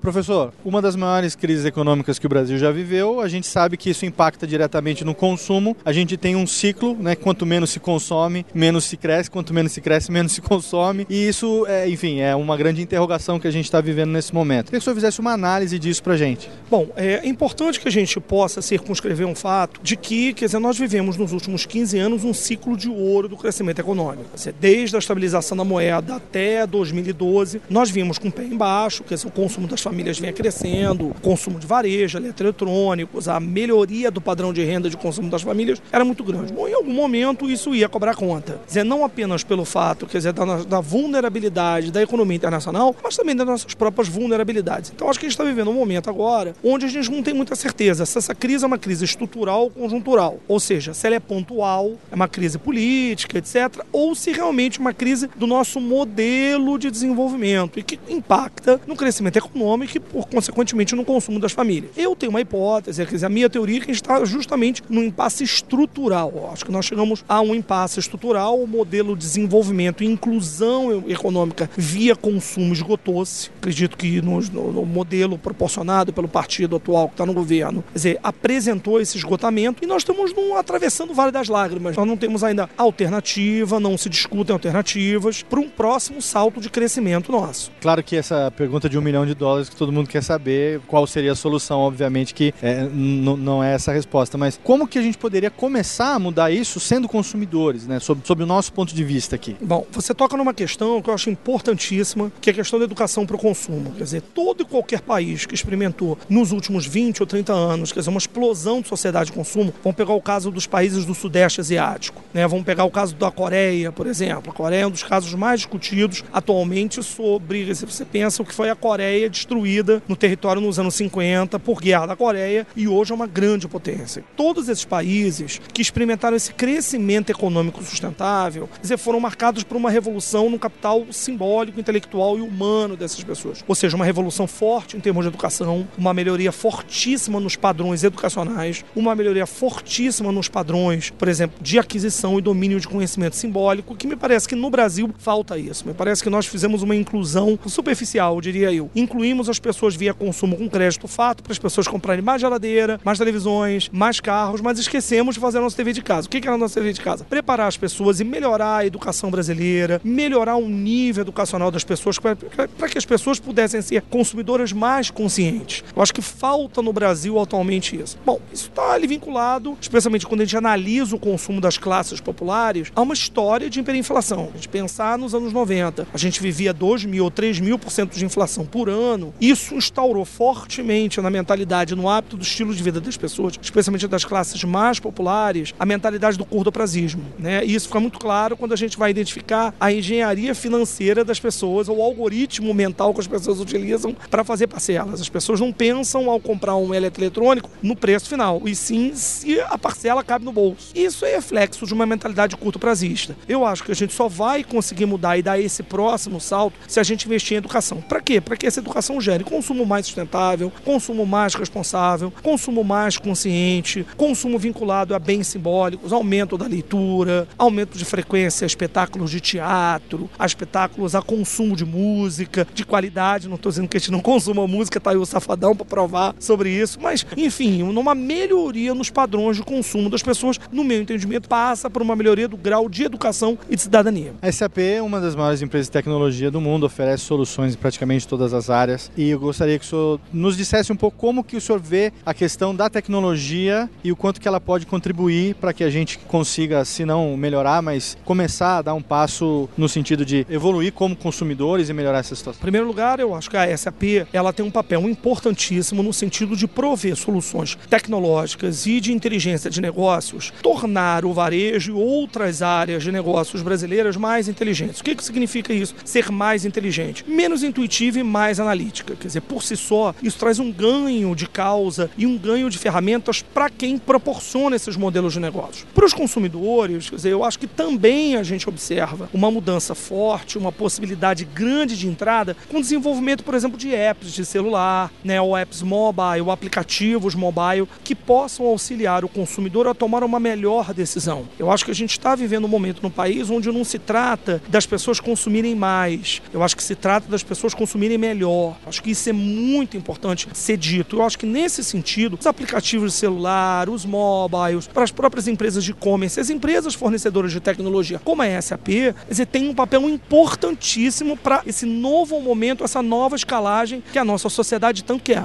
Professor, 0.00 0.50
uma 0.64 0.80
das 0.80 0.96
maiores 0.96 1.34
crises 1.34 1.66
econômicas 1.66 2.18
que 2.18 2.24
o 2.24 2.28
Brasil 2.28 2.56
já 2.56 2.70
viveu, 2.70 3.20
a 3.20 3.28
gente 3.28 3.46
sabe 3.46 3.76
que 3.76 3.90
isso 3.90 4.06
impacta 4.06 4.46
diretamente 4.46 5.04
no 5.04 5.14
consumo. 5.14 5.76
A 5.84 5.92
gente 5.92 6.16
tem 6.16 6.34
um 6.34 6.46
ciclo, 6.46 6.96
né? 6.98 7.14
Quanto 7.14 7.44
menos 7.44 7.68
se 7.68 7.78
consome, 7.78 8.46
menos 8.54 8.84
se 8.84 8.96
cresce, 8.96 9.30
quanto 9.30 9.52
menos 9.52 9.72
se 9.72 9.80
cresce, 9.82 10.10
menos 10.12 10.32
se 10.32 10.40
consome. 10.40 11.06
E 11.08 11.28
isso, 11.28 11.66
é, 11.66 11.86
enfim, 11.86 12.20
é 12.20 12.34
uma 12.34 12.56
grande 12.56 12.80
interrogação 12.80 13.38
que 13.38 13.46
a 13.46 13.50
gente 13.50 13.66
está 13.66 13.78
vivendo 13.80 14.10
nesse 14.10 14.34
momento. 14.34 14.66
Queria 14.66 14.78
que 14.78 14.82
o 14.82 14.84
senhor 14.84 14.94
fizesse 14.94 15.20
uma 15.20 15.32
análise 15.32 15.78
disso 15.78 16.02
pra 16.02 16.16
gente. 16.16 16.50
Bom, 16.70 16.88
é 16.96 17.26
importante 17.28 17.78
que 17.78 17.86
a 17.86 17.92
gente 17.92 18.18
possa 18.20 18.62
circunscrever 18.62 19.26
um 19.26 19.34
fato 19.34 19.80
de 19.82 19.96
que, 19.96 20.32
quer 20.32 20.46
dizer, 20.46 20.58
nós 20.60 20.78
vivemos 20.78 21.18
nos 21.18 21.32
últimos 21.32 21.66
15 21.66 21.98
anos 21.98 22.24
um 22.24 22.32
ciclo 22.32 22.74
de 22.74 22.88
ouro 22.88 23.28
do 23.28 23.36
crescimento 23.36 23.80
econômico. 23.80 24.30
Desde 24.58 24.96
a 24.96 24.98
estabilização 24.98 25.56
da 25.56 25.64
moeda 25.64 26.16
até 26.16 26.66
2012, 26.66 27.60
nós 27.68 27.90
vimos 27.90 28.18
com 28.18 28.28
o 28.28 28.32
pé 28.32 28.44
embaixo, 28.44 29.04
quer 29.04 29.16
dizer, 29.16 29.28
o 29.28 29.30
consumo 29.30 29.68
das 29.68 29.80
famílias 29.90 30.20
vinha 30.20 30.32
crescendo, 30.32 31.14
consumo 31.20 31.58
de 31.58 31.66
varejo, 31.66 32.16
eletroeletrônicos, 32.16 33.26
a 33.26 33.40
melhoria 33.40 34.08
do 34.08 34.20
padrão 34.20 34.52
de 34.52 34.62
renda 34.62 34.88
de 34.88 34.96
consumo 34.96 35.28
das 35.28 35.42
famílias 35.42 35.82
era 35.90 36.04
muito 36.04 36.22
grande. 36.22 36.52
Bom, 36.52 36.68
em 36.68 36.74
algum 36.74 36.92
momento 36.92 37.50
isso 37.50 37.74
ia 37.74 37.88
cobrar 37.88 38.14
conta. 38.14 38.52
Quer 38.52 38.66
dizer, 38.66 38.84
não 38.84 39.04
apenas 39.04 39.42
pelo 39.42 39.64
fato, 39.64 40.06
quer 40.06 40.18
dizer, 40.18 40.32
da, 40.32 40.62
da 40.62 40.80
vulnerabilidade 40.80 41.90
da 41.90 42.00
economia 42.00 42.36
internacional, 42.36 42.94
mas 43.02 43.16
também 43.16 43.34
das 43.34 43.46
nossas 43.46 43.74
próprias 43.74 44.06
vulnerabilidades. 44.06 44.92
Então 44.94 45.10
acho 45.10 45.18
que 45.18 45.26
a 45.26 45.28
gente 45.28 45.34
está 45.34 45.42
vivendo 45.44 45.70
um 45.70 45.74
momento 45.74 46.08
agora 46.08 46.54
onde 46.62 46.86
a 46.86 46.88
gente 46.88 47.10
não 47.10 47.20
tem 47.20 47.34
muita 47.34 47.56
certeza 47.56 48.06
se 48.06 48.16
essa 48.16 48.34
crise 48.34 48.62
é 48.62 48.66
uma 48.68 48.78
crise 48.78 49.04
estrutural 49.04 49.62
ou 49.64 49.70
conjuntural. 49.70 50.38
Ou 50.46 50.60
seja, 50.60 50.94
se 50.94 51.04
ela 51.04 51.16
é 51.16 51.20
pontual, 51.20 51.94
é 52.12 52.14
uma 52.14 52.28
crise 52.28 52.58
política, 52.58 53.38
etc., 53.38 53.84
ou 53.90 54.14
se 54.14 54.30
realmente 54.30 54.78
é 54.78 54.80
uma 54.80 54.94
crise 54.94 55.28
do 55.34 55.48
nosso 55.48 55.80
modelo 55.80 56.78
de 56.78 56.92
desenvolvimento 56.92 57.80
e 57.80 57.82
que 57.82 57.98
impacta 58.08 58.80
no 58.86 58.94
crescimento 58.94 59.36
econômico 59.36 59.79
e, 59.84 60.00
por 60.00 60.28
consequentemente, 60.28 60.94
no 60.94 61.04
consumo 61.04 61.38
das 61.38 61.52
famílias. 61.52 61.92
Eu 61.96 62.14
tenho 62.16 62.30
uma 62.30 62.40
hipótese, 62.40 63.04
quer 63.04 63.14
dizer, 63.14 63.26
a 63.26 63.28
minha 63.28 63.48
teoria 63.48 63.78
é 63.78 63.80
que 63.80 63.90
a 63.90 63.94
gente 63.94 64.02
está 64.02 64.24
justamente 64.24 64.82
num 64.88 65.02
impasse 65.02 65.44
estrutural. 65.44 66.50
Acho 66.52 66.64
que 66.64 66.72
nós 66.72 66.84
chegamos 66.84 67.24
a 67.28 67.40
um 67.40 67.54
impasse 67.54 67.98
estrutural, 67.98 68.60
o 68.60 68.66
modelo 68.66 69.16
de 69.16 69.20
desenvolvimento 69.20 70.02
e 70.02 70.06
inclusão 70.06 71.04
econômica 71.08 71.70
via 71.76 72.16
consumo 72.16 72.72
esgotou-se. 72.72 73.50
Acredito 73.58 73.96
que 73.96 74.20
no, 74.20 74.40
no, 74.40 74.72
no, 74.72 74.86
modelo 74.86 75.38
proporcionado 75.38 76.12
pelo 76.12 76.28
partido 76.28 76.76
atual 76.76 77.08
que 77.08 77.14
está 77.14 77.24
no 77.24 77.32
governo, 77.32 77.82
quer 77.92 77.98
dizer, 77.98 78.20
apresentou 78.22 79.00
esse 79.00 79.16
esgotamento 79.16 79.84
e 79.84 79.86
nós 79.86 80.02
estamos 80.02 80.34
num, 80.34 80.56
atravessando 80.56 81.10
o 81.10 81.14
Vale 81.14 81.32
das 81.32 81.48
Lágrimas. 81.48 81.96
Nós 81.96 82.06
não 82.06 82.16
temos 82.16 82.42
ainda 82.42 82.68
alternativa, 82.76 83.78
não 83.78 83.96
se 83.96 84.08
discutem 84.08 84.52
alternativas 84.52 85.42
para 85.42 85.60
um 85.60 85.68
próximo 85.68 86.20
salto 86.20 86.60
de 86.60 86.68
crescimento 86.68 87.32
nosso. 87.32 87.70
Claro 87.80 88.02
que 88.02 88.16
essa 88.16 88.52
pergunta 88.56 88.88
de 88.88 88.98
um 88.98 89.02
milhão 89.02 89.24
de 89.24 89.34
dólares 89.34 89.69
que 89.70 89.76
todo 89.76 89.92
mundo 89.92 90.08
quer 90.08 90.22
saber 90.22 90.80
qual 90.86 91.06
seria 91.06 91.32
a 91.32 91.34
solução, 91.34 91.80
obviamente 91.80 92.34
que 92.34 92.52
é, 92.62 92.86
não 92.92 93.62
é 93.62 93.74
essa 93.74 93.90
a 93.90 93.94
resposta, 93.94 94.36
mas 94.36 94.60
como 94.62 94.86
que 94.86 94.98
a 94.98 95.02
gente 95.02 95.16
poderia 95.16 95.50
começar 95.50 96.14
a 96.14 96.18
mudar 96.18 96.50
isso 96.50 96.78
sendo 96.78 97.08
consumidores, 97.08 97.86
né, 97.86 97.98
sob, 98.00 98.20
sob 98.24 98.42
o 98.42 98.46
nosso 98.46 98.72
ponto 98.72 98.94
de 98.94 99.04
vista 99.04 99.36
aqui? 99.36 99.56
Bom, 99.60 99.86
você 99.90 100.12
toca 100.12 100.36
numa 100.36 100.52
questão 100.52 101.00
que 101.00 101.08
eu 101.08 101.14
acho 101.14 101.30
importantíssima, 101.30 102.30
que 102.40 102.50
é 102.50 102.52
a 102.52 102.56
questão 102.56 102.78
da 102.78 102.84
educação 102.84 103.24
para 103.24 103.36
o 103.36 103.38
consumo. 103.38 103.92
Quer 103.92 104.04
dizer, 104.04 104.22
todo 104.22 104.62
e 104.62 104.64
qualquer 104.64 105.00
país 105.00 105.46
que 105.46 105.54
experimentou 105.54 106.18
nos 106.28 106.52
últimos 106.52 106.86
20 106.86 107.22
ou 107.22 107.26
30 107.26 107.52
anos, 107.52 107.92
quer 107.92 108.00
dizer, 108.00 108.10
uma 108.10 108.18
explosão 108.18 108.82
de 108.82 108.88
sociedade 108.88 109.30
de 109.30 109.32
consumo, 109.32 109.72
vamos 109.82 109.96
pegar 109.96 110.12
o 110.12 110.20
caso 110.20 110.50
dos 110.50 110.66
países 110.66 111.04
do 111.04 111.14
Sudeste 111.14 111.60
Asiático, 111.60 112.22
né, 112.34 112.46
vamos 112.46 112.64
pegar 112.64 112.84
o 112.84 112.90
caso 112.90 113.14
da 113.14 113.30
Coreia, 113.30 113.92
por 113.92 114.06
exemplo. 114.06 114.50
A 114.50 114.54
Coreia 114.54 114.82
é 114.82 114.86
um 114.86 114.90
dos 114.90 115.02
casos 115.02 115.32
mais 115.34 115.60
discutidos 115.60 116.24
atualmente 116.32 117.02
sobre, 117.02 117.74
se 117.74 117.86
você 117.86 118.04
pensa 118.04 118.42
o 118.42 118.46
que 118.46 118.54
foi 118.54 118.68
a 118.68 118.74
Coreia 118.74 119.30
destruída 119.30 119.59
no 120.08 120.16
território 120.16 120.60
nos 120.60 120.78
anos 120.78 120.94
50 120.94 121.58
por 121.58 121.80
guerra 121.80 122.06
da 122.06 122.16
Coreia 122.16 122.66
e 122.74 122.88
hoje 122.88 123.12
é 123.12 123.14
uma 123.14 123.26
grande 123.26 123.68
potência. 123.68 124.24
Todos 124.36 124.68
esses 124.68 124.84
países 124.84 125.60
que 125.72 125.82
experimentaram 125.82 126.36
esse 126.36 126.52
crescimento 126.52 127.30
econômico 127.30 127.82
sustentável, 127.84 128.68
dizer, 128.80 128.96
foram 128.96 129.20
marcados 129.20 129.62
por 129.62 129.76
uma 129.76 129.90
revolução 129.90 130.48
no 130.48 130.58
capital 130.58 131.06
simbólico, 131.10 131.78
intelectual 131.78 132.38
e 132.38 132.40
humano 132.40 132.96
dessas 132.96 133.22
pessoas. 133.22 133.64
Ou 133.68 133.74
seja, 133.74 133.96
uma 133.96 134.04
revolução 134.04 134.46
forte 134.46 134.96
em 134.96 135.00
termos 135.00 135.24
de 135.24 135.28
educação, 135.28 135.86
uma 135.98 136.14
melhoria 136.14 136.52
fortíssima 136.52 137.38
nos 137.38 137.56
padrões 137.56 138.02
educacionais, 138.02 138.84
uma 138.96 139.14
melhoria 139.14 139.46
fortíssima 139.46 140.32
nos 140.32 140.48
padrões, 140.48 141.10
por 141.10 141.28
exemplo, 141.28 141.58
de 141.62 141.78
aquisição 141.78 142.38
e 142.38 142.42
domínio 142.42 142.80
de 142.80 142.88
conhecimento 142.88 143.36
simbólico, 143.36 143.94
que 143.94 144.06
me 144.06 144.16
parece 144.16 144.48
que 144.48 144.54
no 144.54 144.70
Brasil 144.70 145.10
falta 145.18 145.58
isso. 145.58 145.86
Me 145.86 145.92
parece 145.92 146.22
que 146.22 146.30
nós 146.30 146.46
fizemos 146.46 146.82
uma 146.82 146.96
inclusão 146.96 147.58
superficial, 147.66 148.40
diria 148.40 148.72
eu. 148.72 148.90
Incluímos 148.94 149.48
as 149.50 149.58
pessoas 149.58 149.94
via 149.94 150.14
consumo 150.14 150.56
com 150.56 150.68
crédito 150.68 151.08
fato 151.08 151.42
para 151.42 151.52
as 151.52 151.58
pessoas 151.58 151.86
comprarem 151.88 152.22
mais 152.22 152.40
geladeira, 152.40 153.00
mais 153.04 153.18
televisões, 153.18 153.88
mais 153.92 154.20
carros, 154.20 154.60
mas 154.60 154.78
esquecemos 154.78 155.34
de 155.34 155.40
fazer 155.40 155.58
a 155.58 155.60
nossa 155.60 155.76
TV 155.76 155.92
de 155.92 156.02
casa. 156.02 156.26
O 156.26 156.30
que 156.30 156.38
era 156.38 156.54
a 156.54 156.58
nossa 156.58 156.74
TV 156.74 156.92
de 156.92 157.00
casa? 157.00 157.24
Preparar 157.24 157.68
as 157.68 157.76
pessoas 157.76 158.20
e 158.20 158.24
melhorar 158.24 158.78
a 158.78 158.86
educação 158.86 159.30
brasileira, 159.30 160.00
melhorar 160.04 160.56
o 160.56 160.68
nível 160.68 161.22
educacional 161.22 161.70
das 161.70 161.84
pessoas 161.84 162.18
para 162.18 162.88
que 162.88 162.98
as 162.98 163.04
pessoas 163.04 163.38
pudessem 163.38 163.82
ser 163.82 164.02
consumidoras 164.02 164.72
mais 164.72 165.10
conscientes. 165.10 165.84
Eu 165.94 166.02
acho 166.02 166.14
que 166.14 166.22
falta 166.22 166.82
no 166.82 166.92
Brasil 166.92 167.38
atualmente 167.38 168.00
isso. 168.00 168.18
Bom, 168.24 168.40
isso 168.52 168.68
está 168.68 168.92
ali 168.92 169.06
vinculado, 169.06 169.76
especialmente 169.80 170.26
quando 170.26 170.42
a 170.42 170.44
gente 170.44 170.56
analisa 170.56 171.14
o 171.16 171.18
consumo 171.18 171.60
das 171.60 171.78
classes 171.78 172.20
populares, 172.20 172.92
a 172.94 173.02
uma 173.02 173.14
história 173.14 173.68
de 173.68 173.80
hiperinflação. 173.80 174.50
A 174.52 174.56
gente 174.56 174.68
pensar 174.68 175.18
nos 175.18 175.34
anos 175.34 175.52
90, 175.52 176.06
a 176.12 176.18
gente 176.18 176.40
vivia 176.40 176.72
2 176.72 177.04
mil 177.04 177.24
ou 177.24 177.30
3 177.30 177.60
mil 177.60 177.78
por 177.78 177.90
cento 177.90 178.16
de 178.16 178.24
inflação 178.24 178.64
por 178.64 178.88
ano. 178.88 179.34
Isso 179.40 179.74
instaurou 179.74 180.26
fortemente 180.26 181.18
na 181.18 181.30
mentalidade, 181.30 181.94
no 181.94 182.10
hábito 182.10 182.36
do 182.36 182.42
estilo 182.42 182.74
de 182.74 182.82
vida 182.82 183.00
das 183.00 183.16
pessoas, 183.16 183.54
especialmente 183.60 184.06
das 184.06 184.22
classes 184.22 184.62
mais 184.64 185.00
populares, 185.00 185.72
a 185.78 185.86
mentalidade 185.86 186.36
do 186.36 186.44
curdoprazismo. 186.44 187.24
Né? 187.38 187.64
E 187.64 187.74
isso 187.74 187.88
fica 187.88 187.98
muito 188.00 188.18
claro 188.18 188.54
quando 188.54 188.74
a 188.74 188.76
gente 188.76 188.98
vai 188.98 189.10
identificar 189.10 189.74
a 189.80 189.90
engenharia 189.90 190.54
financeira 190.54 191.24
das 191.24 191.40
pessoas, 191.40 191.88
ou 191.88 191.98
o 191.98 192.02
algoritmo 192.02 192.74
mental 192.74 193.14
que 193.14 193.20
as 193.20 193.26
pessoas 193.26 193.60
utilizam 193.60 194.14
para 194.30 194.44
fazer 194.44 194.66
parcelas. 194.66 195.22
As 195.22 195.28
pessoas 195.30 195.58
não 195.58 195.72
pensam 195.72 196.28
ao 196.28 196.38
comprar 196.38 196.76
um 196.76 196.94
eletroeletrônico 196.94 197.70
no 197.82 197.96
preço 197.96 198.28
final, 198.28 198.60
e 198.66 198.74
sim 198.74 199.12
se 199.14 199.58
a 199.62 199.78
parcela 199.78 200.22
cabe 200.22 200.44
no 200.44 200.52
bolso. 200.52 200.92
Isso 200.94 201.24
é 201.24 201.36
reflexo 201.36 201.86
de 201.86 201.94
uma 201.94 202.04
mentalidade 202.04 202.56
curto-prazista. 202.58 203.34
Eu 203.48 203.64
acho 203.64 203.84
que 203.84 203.92
a 203.92 203.96
gente 203.96 204.12
só 204.12 204.28
vai 204.28 204.62
conseguir 204.62 205.06
mudar 205.06 205.38
e 205.38 205.42
dar 205.42 205.58
esse 205.58 205.82
próximo 205.82 206.38
salto 206.40 206.74
se 206.86 207.00
a 207.00 207.02
gente 207.02 207.24
investir 207.24 207.54
em 207.54 207.58
educação. 207.58 208.02
Para 208.02 208.20
quê? 208.20 208.38
Para 208.38 208.56
que 208.56 208.66
essa 208.66 208.80
educação 208.80 209.18
gere 209.18 209.29
consumo 209.38 209.86
mais 209.86 210.06
sustentável, 210.06 210.72
consumo 210.84 211.24
mais 211.24 211.54
responsável, 211.54 212.32
consumo 212.42 212.82
mais 212.82 213.16
consciente, 213.16 214.04
consumo 214.16 214.58
vinculado 214.58 215.14
a 215.14 215.18
bens 215.18 215.46
simbólicos, 215.46 216.12
aumento 216.12 216.58
da 216.58 216.66
leitura, 216.66 217.46
aumento 217.56 217.96
de 217.96 218.04
frequência 218.04 218.64
a 218.64 218.66
espetáculos 218.66 219.30
de 219.30 219.40
teatro, 219.40 220.28
a 220.38 220.46
espetáculos 220.46 221.14
a 221.14 221.22
consumo 221.22 221.76
de 221.76 221.84
música, 221.84 222.66
de 222.74 222.84
qualidade. 222.84 223.48
Não 223.48 223.56
estou 223.56 223.70
dizendo 223.70 223.88
que 223.88 223.96
a 223.96 224.00
gente 224.00 224.10
não 224.10 224.20
consuma 224.20 224.66
música, 224.66 225.00
tá 225.00 225.10
aí 225.10 225.16
o 225.16 225.26
safadão 225.26 225.74
para 225.74 225.86
provar 225.86 226.34
sobre 226.38 226.70
isso, 226.70 226.98
mas 227.00 227.26
enfim, 227.36 227.82
numa 227.82 228.14
melhoria 228.14 228.94
nos 228.94 229.10
padrões 229.10 229.56
de 229.56 229.62
consumo 229.62 230.10
das 230.10 230.22
pessoas, 230.22 230.58
no 230.72 230.84
meu 230.84 231.00
entendimento, 231.00 231.48
passa 231.48 231.88
por 231.90 232.02
uma 232.02 232.16
melhoria 232.16 232.48
do 232.48 232.56
grau 232.56 232.88
de 232.88 233.04
educação 233.04 233.58
e 233.68 233.76
de 233.76 233.82
cidadania. 233.82 234.34
A 234.42 234.50
SAP 234.50 234.78
é 234.78 235.02
uma 235.02 235.20
das 235.20 235.34
maiores 235.34 235.62
empresas 235.62 235.86
de 235.86 235.92
tecnologia 235.92 236.50
do 236.50 236.60
mundo, 236.60 236.86
oferece 236.86 237.24
soluções 237.24 237.74
em 237.74 237.78
praticamente 237.78 238.26
todas 238.26 238.52
as 238.52 238.70
áreas 238.70 239.09
e 239.16 239.30
eu 239.30 239.38
gostaria 239.38 239.78
que 239.78 239.84
o 239.84 239.88
senhor 239.88 240.20
nos 240.32 240.56
dissesse 240.56 240.92
um 240.92 240.96
pouco 240.96 241.16
como 241.16 241.44
que 241.44 241.56
o 241.56 241.60
senhor 241.60 241.80
vê 241.80 242.12
a 242.24 242.34
questão 242.34 242.74
da 242.74 242.88
tecnologia 242.88 243.88
e 244.02 244.12
o 244.12 244.16
quanto 244.16 244.40
que 244.40 244.48
ela 244.48 244.60
pode 244.60 244.86
contribuir 244.86 245.54
para 245.54 245.72
que 245.72 245.84
a 245.84 245.90
gente 245.90 246.18
consiga, 246.18 246.84
se 246.84 247.04
não 247.04 247.36
melhorar, 247.36 247.82
mas 247.82 248.16
começar 248.24 248.78
a 248.78 248.82
dar 248.82 248.94
um 248.94 249.02
passo 249.02 249.68
no 249.76 249.88
sentido 249.88 250.24
de 250.24 250.46
evoluir 250.48 250.92
como 250.92 251.16
consumidores 251.16 251.88
e 251.88 251.92
melhorar 251.92 252.18
essa 252.18 252.34
situação. 252.34 252.60
Em 252.60 252.62
primeiro 252.62 252.86
lugar, 252.86 253.20
eu 253.20 253.34
acho 253.34 253.50
que 253.50 253.56
a 253.56 253.76
SAP 253.76 254.26
ela 254.32 254.52
tem 254.52 254.64
um 254.64 254.70
papel 254.70 255.08
importantíssimo 255.08 256.02
no 256.02 256.12
sentido 256.12 256.56
de 256.56 256.66
prover 256.66 257.16
soluções 257.16 257.76
tecnológicas 257.88 258.86
e 258.86 259.00
de 259.00 259.12
inteligência 259.12 259.70
de 259.70 259.80
negócios, 259.80 260.52
tornar 260.62 261.24
o 261.24 261.32
varejo 261.32 261.92
e 261.92 261.94
outras 261.94 262.62
áreas 262.62 263.02
de 263.02 263.12
negócios 263.12 263.62
brasileiras 263.62 264.16
mais 264.16 264.48
inteligentes. 264.48 265.00
O 265.00 265.04
que, 265.04 265.14
que 265.14 265.24
significa 265.24 265.72
isso? 265.72 265.94
Ser 266.04 266.30
mais 266.30 266.64
inteligente, 266.64 267.24
menos 267.28 267.62
intuitiva 267.62 268.18
e 268.18 268.22
mais 268.22 268.60
analítica. 269.00 269.16
Quer 269.16 269.26
dizer, 269.26 269.40
por 269.42 269.62
si 269.62 269.76
só, 269.76 270.14
isso 270.22 270.38
traz 270.38 270.58
um 270.58 270.70
ganho 270.70 271.34
de 271.34 271.48
causa 271.48 272.10
e 272.16 272.26
um 272.26 272.36
ganho 272.36 272.68
de 272.70 272.78
ferramentas 272.78 273.42
para 273.42 273.68
quem 273.68 273.98
proporciona 273.98 274.76
esses 274.76 274.96
modelos 274.96 275.32
de 275.32 275.40
negócios. 275.40 275.86
Para 275.94 276.04
os 276.04 276.12
consumidores, 276.12 277.10
quer 277.10 277.16
dizer, 277.16 277.32
eu 277.32 277.44
acho 277.44 277.58
que 277.58 277.66
também 277.66 278.36
a 278.36 278.42
gente 278.42 278.68
observa 278.68 279.28
uma 279.32 279.50
mudança 279.50 279.94
forte, 279.94 280.58
uma 280.58 280.72
possibilidade 280.72 281.44
grande 281.44 281.96
de 281.96 282.06
entrada 282.06 282.56
com 282.68 282.78
o 282.78 282.80
desenvolvimento, 282.80 283.44
por 283.44 283.54
exemplo, 283.54 283.78
de 283.78 283.94
apps 283.94 284.32
de 284.32 284.44
celular, 284.44 285.10
né, 285.24 285.40
ou 285.40 285.56
apps 285.56 285.82
mobile, 285.82 286.50
aplicativos 286.50 287.34
mobile 287.34 287.88
que 288.04 288.14
possam 288.14 288.66
auxiliar 288.66 289.24
o 289.24 289.28
consumidor 289.28 289.86
a 289.86 289.94
tomar 289.94 290.22
uma 290.22 290.40
melhor 290.40 290.92
decisão. 290.92 291.48
Eu 291.58 291.70
acho 291.70 291.84
que 291.84 291.90
a 291.90 291.94
gente 291.94 292.10
está 292.10 292.34
vivendo 292.34 292.64
um 292.64 292.68
momento 292.68 293.02
no 293.02 293.10
país 293.10 293.50
onde 293.50 293.70
não 293.70 293.84
se 293.84 293.98
trata 293.98 294.62
das 294.68 294.86
pessoas 294.86 295.20
consumirem 295.20 295.74
mais, 295.74 296.42
eu 296.52 296.62
acho 296.62 296.76
que 296.76 296.82
se 296.82 296.94
trata 296.94 297.28
das 297.28 297.42
pessoas 297.42 297.74
consumirem 297.74 298.18
melhor. 298.18 298.76
Acho 298.90 299.04
que 299.04 299.12
isso 299.12 299.30
é 299.30 299.32
muito 299.32 299.96
importante 299.96 300.48
ser 300.52 300.76
dito. 300.76 301.16
Eu 301.16 301.22
acho 301.22 301.38
que 301.38 301.46
nesse 301.46 301.84
sentido, 301.84 302.36
os 302.38 302.44
aplicativos 302.44 303.12
de 303.12 303.18
celular, 303.18 303.88
os 303.88 304.04
mobiles, 304.04 304.88
para 304.88 305.04
as 305.04 305.12
próprias 305.12 305.46
empresas 305.46 305.84
de 305.84 305.92
e-commerce, 305.92 306.40
as 306.40 306.50
empresas 306.50 306.92
fornecedoras 306.92 307.52
de 307.52 307.60
tecnologia, 307.60 308.18
como 308.18 308.42
a 308.42 308.60
SAP, 308.60 309.14
dizer, 309.28 309.46
tem 309.46 309.68
um 309.68 309.74
papel 309.74 310.08
importantíssimo 310.08 311.36
para 311.36 311.62
esse 311.64 311.86
novo 311.86 312.40
momento, 312.40 312.82
essa 312.82 313.00
nova 313.00 313.36
escalagem 313.36 314.02
que 314.12 314.18
a 314.18 314.24
nossa 314.24 314.48
sociedade 314.48 315.04
tanto 315.04 315.22
quer. 315.22 315.44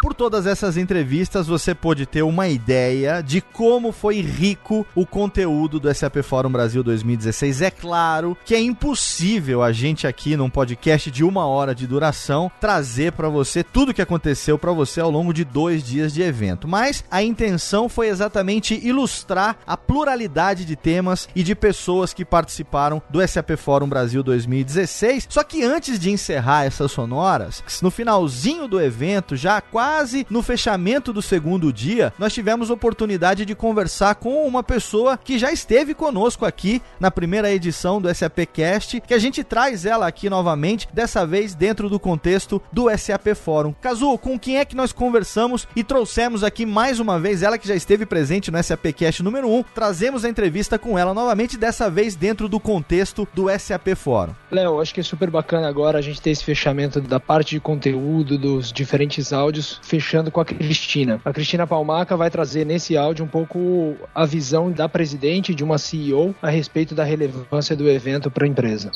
Por 0.00 0.14
todas 0.14 0.46
essas 0.46 0.76
entrevistas, 0.76 1.48
você 1.48 1.74
pôde 1.74 2.06
ter 2.06 2.22
uma 2.22 2.46
ideia 2.46 3.20
de 3.20 3.40
como 3.40 3.90
foi 3.90 4.20
rico 4.20 4.86
o 4.94 5.04
conteúdo 5.04 5.80
do 5.80 5.92
SAP 5.92 6.18
Fórum 6.22 6.52
Brasil 6.52 6.84
2016. 6.84 7.62
É 7.62 7.70
claro 7.70 8.38
que 8.44 8.54
é 8.54 8.60
impossível 8.60 9.60
a 9.60 9.72
gente 9.72 10.06
aqui 10.06 10.36
num 10.36 10.48
podcast 10.48 11.10
de 11.10 11.24
uma 11.24 11.46
hora 11.46 11.74
de 11.74 11.84
duração 11.84 12.50
trazer 12.60 13.10
para 13.10 13.28
você 13.28 13.64
tudo 13.64 13.90
o 13.90 13.94
que 13.94 14.00
aconteceu 14.00 14.56
para 14.56 14.70
você 14.70 15.00
ao 15.00 15.10
longo 15.10 15.34
de 15.34 15.44
dois 15.44 15.82
dias 15.82 16.12
de 16.14 16.22
evento. 16.22 16.68
Mas 16.68 17.02
a 17.10 17.20
intenção 17.20 17.88
foi 17.88 18.06
exatamente 18.06 18.78
ilustrar 18.86 19.58
a 19.66 19.76
pluralidade 19.76 20.64
de 20.64 20.76
temas 20.76 21.28
e 21.34 21.42
de 21.42 21.56
pessoas 21.56 22.14
que 22.14 22.24
participaram 22.24 23.02
do 23.10 23.26
SAP 23.26 23.56
Fórum 23.56 23.88
Brasil 23.88 24.22
2016. 24.22 25.26
Só 25.28 25.42
que 25.42 25.64
antes 25.64 25.98
de 25.98 26.12
encerrar 26.12 26.66
essas 26.66 26.92
sonoras, 26.92 27.64
no 27.82 27.90
finalzinho 27.90 28.68
do 28.68 28.80
evento, 28.80 29.34
já 29.34 29.60
quase 29.60 29.87
quase 29.88 30.26
no 30.28 30.42
fechamento 30.42 31.14
do 31.14 31.22
segundo 31.22 31.72
dia, 31.72 32.12
nós 32.18 32.34
tivemos 32.34 32.68
oportunidade 32.68 33.46
de 33.46 33.54
conversar 33.54 34.16
com 34.16 34.46
uma 34.46 34.62
pessoa 34.62 35.16
que 35.16 35.38
já 35.38 35.50
esteve 35.50 35.94
conosco 35.94 36.44
aqui 36.44 36.82
na 37.00 37.10
primeira 37.10 37.50
edição 37.50 37.98
do 37.98 38.14
SAP 38.14 38.40
Cast, 38.52 39.00
que 39.00 39.14
a 39.14 39.18
gente 39.18 39.42
traz 39.42 39.86
ela 39.86 40.06
aqui 40.06 40.28
novamente, 40.28 40.86
dessa 40.92 41.26
vez 41.26 41.54
dentro 41.54 41.88
do 41.88 41.98
contexto 41.98 42.60
do 42.70 42.90
SAP 42.98 43.28
Fórum. 43.34 43.74
Cazu, 43.80 44.18
com 44.18 44.38
quem 44.38 44.58
é 44.58 44.64
que 44.66 44.76
nós 44.76 44.92
conversamos 44.92 45.66
e 45.74 45.82
trouxemos 45.82 46.44
aqui 46.44 46.66
mais 46.66 47.00
uma 47.00 47.18
vez 47.18 47.42
ela 47.42 47.56
que 47.56 47.66
já 47.66 47.74
esteve 47.74 48.04
presente 48.04 48.50
no 48.50 48.62
SAP 48.62 48.92
Cast 48.94 49.22
número 49.22 49.48
1, 49.48 49.64
trazemos 49.74 50.22
a 50.22 50.28
entrevista 50.28 50.78
com 50.78 50.98
ela 50.98 51.14
novamente, 51.14 51.56
dessa 51.56 51.88
vez 51.88 52.14
dentro 52.14 52.46
do 52.46 52.60
contexto 52.60 53.26
do 53.32 53.46
SAP 53.58 53.96
Fórum. 53.96 54.34
Léo, 54.50 54.82
acho 54.82 54.92
que 54.92 55.00
é 55.00 55.02
super 55.02 55.30
bacana 55.30 55.66
agora 55.66 55.98
a 55.98 56.02
gente 56.02 56.20
ter 56.20 56.28
esse 56.28 56.44
fechamento 56.44 57.00
da 57.00 57.18
parte 57.18 57.54
de 57.54 57.60
conteúdo, 57.60 58.36
dos 58.36 58.70
diferentes 58.70 59.32
áudios, 59.32 59.77
fechando 59.82 60.30
com 60.30 60.40
a 60.40 60.44
Cristina. 60.44 61.20
A 61.24 61.32
Cristina 61.32 61.66
Palmaca 61.66 62.16
vai 62.16 62.30
trazer 62.30 62.64
nesse 62.64 62.96
áudio 62.96 63.24
um 63.24 63.28
pouco 63.28 63.96
a 64.14 64.24
visão 64.24 64.70
da 64.70 64.88
presidente 64.88 65.54
de 65.54 65.64
uma 65.64 65.78
CEO 65.78 66.34
a 66.42 66.50
respeito 66.50 66.94
da 66.94 67.04
relevância 67.04 67.74
do 67.74 67.88
evento 67.88 68.30
para 68.30 68.44
a 68.44 68.48
empresa. 68.48 68.90